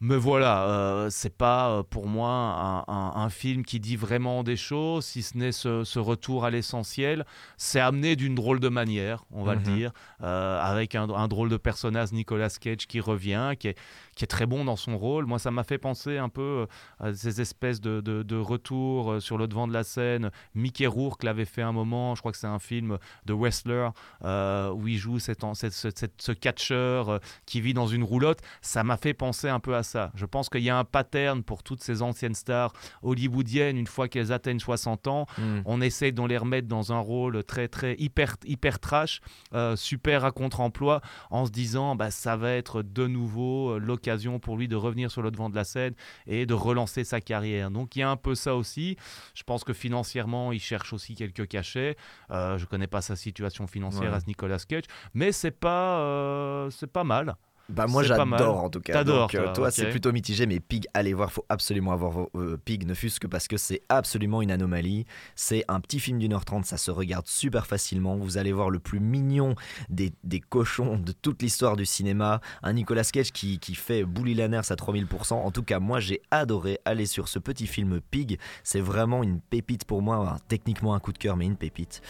mais 0.00 0.16
voilà, 0.16 0.64
euh, 0.64 1.08
c'est 1.10 1.36
pas 1.36 1.70
euh, 1.70 1.82
pour 1.82 2.06
moi 2.06 2.30
un, 2.30 2.78
un- 2.92 3.12
un 3.16 3.28
film 3.28 3.64
qui 3.64 3.80
dit 3.80 3.96
vraiment 3.96 4.42
des 4.42 4.56
choses, 4.56 5.04
si 5.04 5.22
ce 5.22 5.36
n'est 5.36 5.52
ce, 5.52 5.84
ce 5.84 5.98
retour 5.98 6.44
à 6.46 6.50
l'essentiel. 6.50 7.26
C'est 7.58 7.80
amené 7.80 8.16
d'une 8.16 8.34
drôle 8.34 8.60
de 8.60 8.68
manière, 8.68 9.24
on 9.30 9.44
va 9.44 9.56
Mhm. 9.56 9.58
le 9.58 9.64
dire, 9.76 9.92
euh, 10.22 10.58
avec 10.60 10.94
un, 10.94 11.08
un 11.10 11.28
drôle 11.28 11.50
de 11.50 11.56
personnage, 11.58 12.12
Nicolas 12.12 12.48
Cage, 12.48 12.86
qui 12.86 12.98
revient, 13.00 13.52
qui 13.58 13.68
est, 13.68 13.78
qui 14.20 14.24
est 14.24 14.26
très 14.26 14.44
bon 14.44 14.66
dans 14.66 14.76
son 14.76 14.98
rôle. 14.98 15.24
Moi, 15.24 15.38
ça 15.38 15.50
m'a 15.50 15.64
fait 15.64 15.78
penser 15.78 16.18
un 16.18 16.28
peu 16.28 16.66
euh, 17.00 17.06
à 17.08 17.14
ces 17.14 17.40
espèces 17.40 17.80
de, 17.80 18.02
de, 18.02 18.22
de 18.22 18.36
retours 18.36 19.12
euh, 19.12 19.20
sur 19.20 19.38
le 19.38 19.48
devant 19.48 19.66
de 19.66 19.72
la 19.72 19.82
scène. 19.82 20.30
Mickey 20.54 20.86
Rourke 20.86 21.22
l'avait 21.22 21.46
fait 21.46 21.62
un 21.62 21.72
moment, 21.72 22.14
je 22.14 22.20
crois 22.20 22.30
que 22.30 22.36
c'est 22.36 22.46
un 22.46 22.58
film 22.58 22.98
de 23.24 23.32
Wrestler, 23.32 23.88
euh, 24.26 24.70
où 24.72 24.86
il 24.88 24.98
joue 24.98 25.18
cet 25.18 25.40
cette- 25.54 25.72
cette- 25.72 26.20
ce 26.20 26.32
catcheur 26.32 27.08
euh, 27.08 27.18
qui 27.46 27.62
vit 27.62 27.72
dans 27.72 27.86
une 27.86 28.04
roulotte. 28.04 28.40
Ça 28.60 28.84
m'a 28.84 28.98
fait 28.98 29.14
penser 29.14 29.48
un 29.48 29.58
peu 29.58 29.74
à 29.74 29.82
ça. 29.82 30.12
Je 30.14 30.26
pense 30.26 30.50
qu'il 30.50 30.62
y 30.64 30.68
a 30.68 30.76
un 30.78 30.84
pattern 30.84 31.42
pour 31.42 31.62
toutes 31.62 31.82
ces 31.82 32.02
anciennes 32.02 32.34
stars 32.34 32.74
hollywoodiennes, 33.02 33.78
une 33.78 33.86
fois 33.86 34.06
qu'elles 34.08 34.32
atteignent 34.32 34.58
60 34.60 35.06
ans, 35.06 35.24
Mm. 35.38 35.62
on 35.64 35.80
essaye 35.80 36.12
de 36.12 36.22
les 36.26 36.36
remettre 36.36 36.68
dans 36.68 36.92
un 36.92 36.98
rôle 36.98 37.42
très, 37.44 37.68
très 37.68 37.94
hyper, 37.98 38.36
hyper 38.44 38.78
trash, 38.80 39.22
euh, 39.54 39.76
super 39.76 40.26
à 40.26 40.30
contre-emploi, 40.32 41.00
en 41.30 41.46
se 41.46 41.50
disant 41.50 41.96
bah, 41.96 42.10
ça 42.10 42.36
va 42.36 42.52
être 42.52 42.82
de 42.82 43.06
nouveau 43.06 43.70
euh, 43.70 43.78
l'occasion 44.10 44.38
pour 44.40 44.56
lui 44.56 44.66
de 44.68 44.76
revenir 44.76 45.10
sur 45.10 45.22
le 45.22 45.30
devant 45.30 45.48
de 45.50 45.54
la 45.54 45.64
scène 45.64 45.94
et 46.26 46.44
de 46.46 46.54
relancer 46.54 47.04
sa 47.04 47.20
carrière. 47.20 47.70
Donc 47.70 47.94
il 47.96 48.00
y 48.00 48.02
a 48.02 48.10
un 48.10 48.16
peu 48.16 48.34
ça 48.34 48.56
aussi. 48.56 48.96
Je 49.34 49.42
pense 49.44 49.62
que 49.64 49.72
financièrement, 49.72 50.52
il 50.52 50.60
cherche 50.60 50.92
aussi 50.92 51.14
quelques 51.14 51.46
cachets. 51.46 51.96
Euh, 52.30 52.58
je 52.58 52.66
connais 52.66 52.86
pas 52.88 53.00
sa 53.00 53.14
situation 53.16 53.66
financière 53.66 54.10
Ouais. 54.10 54.16
à 54.16 54.20
ce 54.20 54.26
Nicolas 54.26 54.58
Cage, 54.68 54.84
mais 55.14 55.30
c'est 55.32 55.50
pas, 55.52 56.00
euh, 56.00 56.70
c'est 56.70 56.86
pas 56.92 57.04
mal. 57.04 57.36
Bah 57.70 57.86
moi 57.86 58.02
j'adore 58.02 58.64
en 58.64 58.70
tout 58.70 58.80
cas. 58.80 58.92
T'adores, 58.92 59.20
Donc, 59.28 59.34
euh, 59.34 59.44
toi, 59.44 59.52
toi 59.54 59.70
c'est 59.70 59.82
plutôt 59.90 60.12
mitigé, 60.12 60.46
mais 60.46 60.60
Pig, 60.60 60.86
allez 60.94 61.14
voir, 61.14 61.32
faut 61.32 61.44
absolument 61.48 61.92
avoir 61.92 62.10
vos- 62.10 62.30
euh, 62.34 62.56
Pig, 62.64 62.86
ne 62.86 62.94
fût-ce 62.94 63.20
que 63.20 63.26
parce 63.26 63.48
que 63.48 63.56
c'est 63.56 63.82
absolument 63.88 64.42
une 64.42 64.50
anomalie. 64.50 65.06
C'est 65.36 65.64
un 65.68 65.80
petit 65.80 66.00
film 66.00 66.18
d'une 66.18 66.32
heure 66.32 66.44
trente, 66.44 66.64
ça 66.66 66.76
se 66.76 66.90
regarde 66.90 67.26
super 67.26 67.66
facilement. 67.66 68.16
Vous 68.16 68.38
allez 68.38 68.52
voir 68.52 68.70
le 68.70 68.78
plus 68.78 69.00
mignon 69.00 69.54
des, 69.88 70.12
des 70.24 70.40
cochons 70.40 70.96
de 70.98 71.12
toute 71.12 71.42
l'histoire 71.42 71.76
du 71.76 71.86
cinéma. 71.86 72.40
Un 72.62 72.72
Nicolas 72.74 73.04
Cage 73.04 73.32
qui, 73.32 73.58
qui 73.58 73.74
fait 73.74 74.04
Bully 74.04 74.34
Lanners 74.34 74.70
à 74.70 74.74
3000%. 74.74 75.34
En 75.34 75.50
tout 75.50 75.62
cas, 75.62 75.78
moi 75.80 76.00
j'ai 76.00 76.20
adoré 76.30 76.78
aller 76.84 77.06
sur 77.06 77.28
ce 77.28 77.38
petit 77.38 77.66
film 77.66 78.00
Pig. 78.10 78.38
C'est 78.64 78.80
vraiment 78.80 79.22
une 79.22 79.40
pépite 79.40 79.84
pour 79.84 80.02
moi, 80.02 80.16
Alors, 80.16 80.40
techniquement 80.48 80.94
un 80.94 81.00
coup 81.00 81.12
de 81.12 81.18
cœur, 81.18 81.36
mais 81.36 81.46
une 81.46 81.56
pépite. 81.56 82.02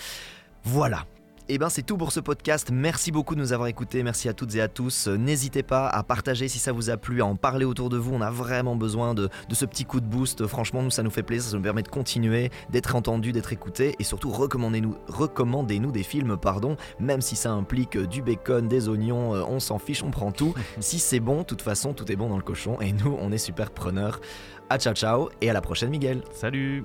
Voilà. 0.64 1.06
Et 1.52 1.58
ben 1.58 1.68
c'est 1.68 1.82
tout 1.82 1.96
pour 1.96 2.12
ce 2.12 2.20
podcast. 2.20 2.70
Merci 2.72 3.10
beaucoup 3.10 3.34
de 3.34 3.40
nous 3.40 3.52
avoir 3.52 3.66
écoutés. 3.66 4.04
Merci 4.04 4.28
à 4.28 4.32
toutes 4.34 4.54
et 4.54 4.60
à 4.60 4.68
tous. 4.68 5.08
Euh, 5.08 5.16
N'hésitez 5.16 5.64
pas 5.64 5.88
à 5.88 6.04
partager 6.04 6.46
si 6.46 6.60
ça 6.60 6.70
vous 6.70 6.90
a 6.90 6.96
plu, 6.96 7.22
à 7.22 7.26
en 7.26 7.34
parler 7.34 7.64
autour 7.64 7.88
de 7.88 7.96
vous. 7.96 8.14
On 8.14 8.20
a 8.20 8.30
vraiment 8.30 8.76
besoin 8.76 9.14
de, 9.14 9.28
de 9.48 9.54
ce 9.56 9.64
petit 9.64 9.84
coup 9.84 10.00
de 10.00 10.06
boost. 10.06 10.46
Franchement, 10.46 10.80
nous 10.80 10.92
ça 10.92 11.02
nous 11.02 11.10
fait 11.10 11.24
plaisir. 11.24 11.50
Ça 11.50 11.56
nous 11.56 11.62
permet 11.64 11.82
de 11.82 11.88
continuer, 11.88 12.50
d'être 12.70 12.94
entendu, 12.94 13.32
d'être 13.32 13.52
écouté 13.52 13.96
et 13.98 14.04
surtout 14.04 14.30
recommandez-nous, 14.30 14.94
recommandez-nous 15.08 15.90
des 15.90 16.04
films, 16.04 16.36
pardon, 16.36 16.76
même 17.00 17.20
si 17.20 17.34
ça 17.34 17.50
implique 17.50 17.96
euh, 17.96 18.06
du 18.06 18.22
bacon, 18.22 18.68
des 18.68 18.88
oignons. 18.88 19.34
euh, 19.34 19.42
On 19.48 19.58
s'en 19.58 19.80
fiche, 19.80 20.04
on 20.04 20.12
prend 20.12 20.30
tout. 20.30 20.54
si 20.78 21.00
c'est 21.00 21.18
bon, 21.18 21.38
de 21.38 21.44
toute 21.46 21.62
façon, 21.62 21.94
tout 21.94 22.12
est 22.12 22.16
bon 22.16 22.28
dans 22.28 22.36
le 22.36 22.44
cochon 22.44 22.80
et 22.80 22.92
nous 22.92 23.16
on 23.20 23.32
est 23.32 23.38
super 23.38 23.72
preneurs. 23.72 24.20
À 24.68 24.78
ciao 24.78 24.94
ciao 24.94 25.30
et 25.40 25.50
à 25.50 25.52
la 25.52 25.60
prochaine, 25.60 25.90
Miguel. 25.90 26.22
Salut 26.32 26.84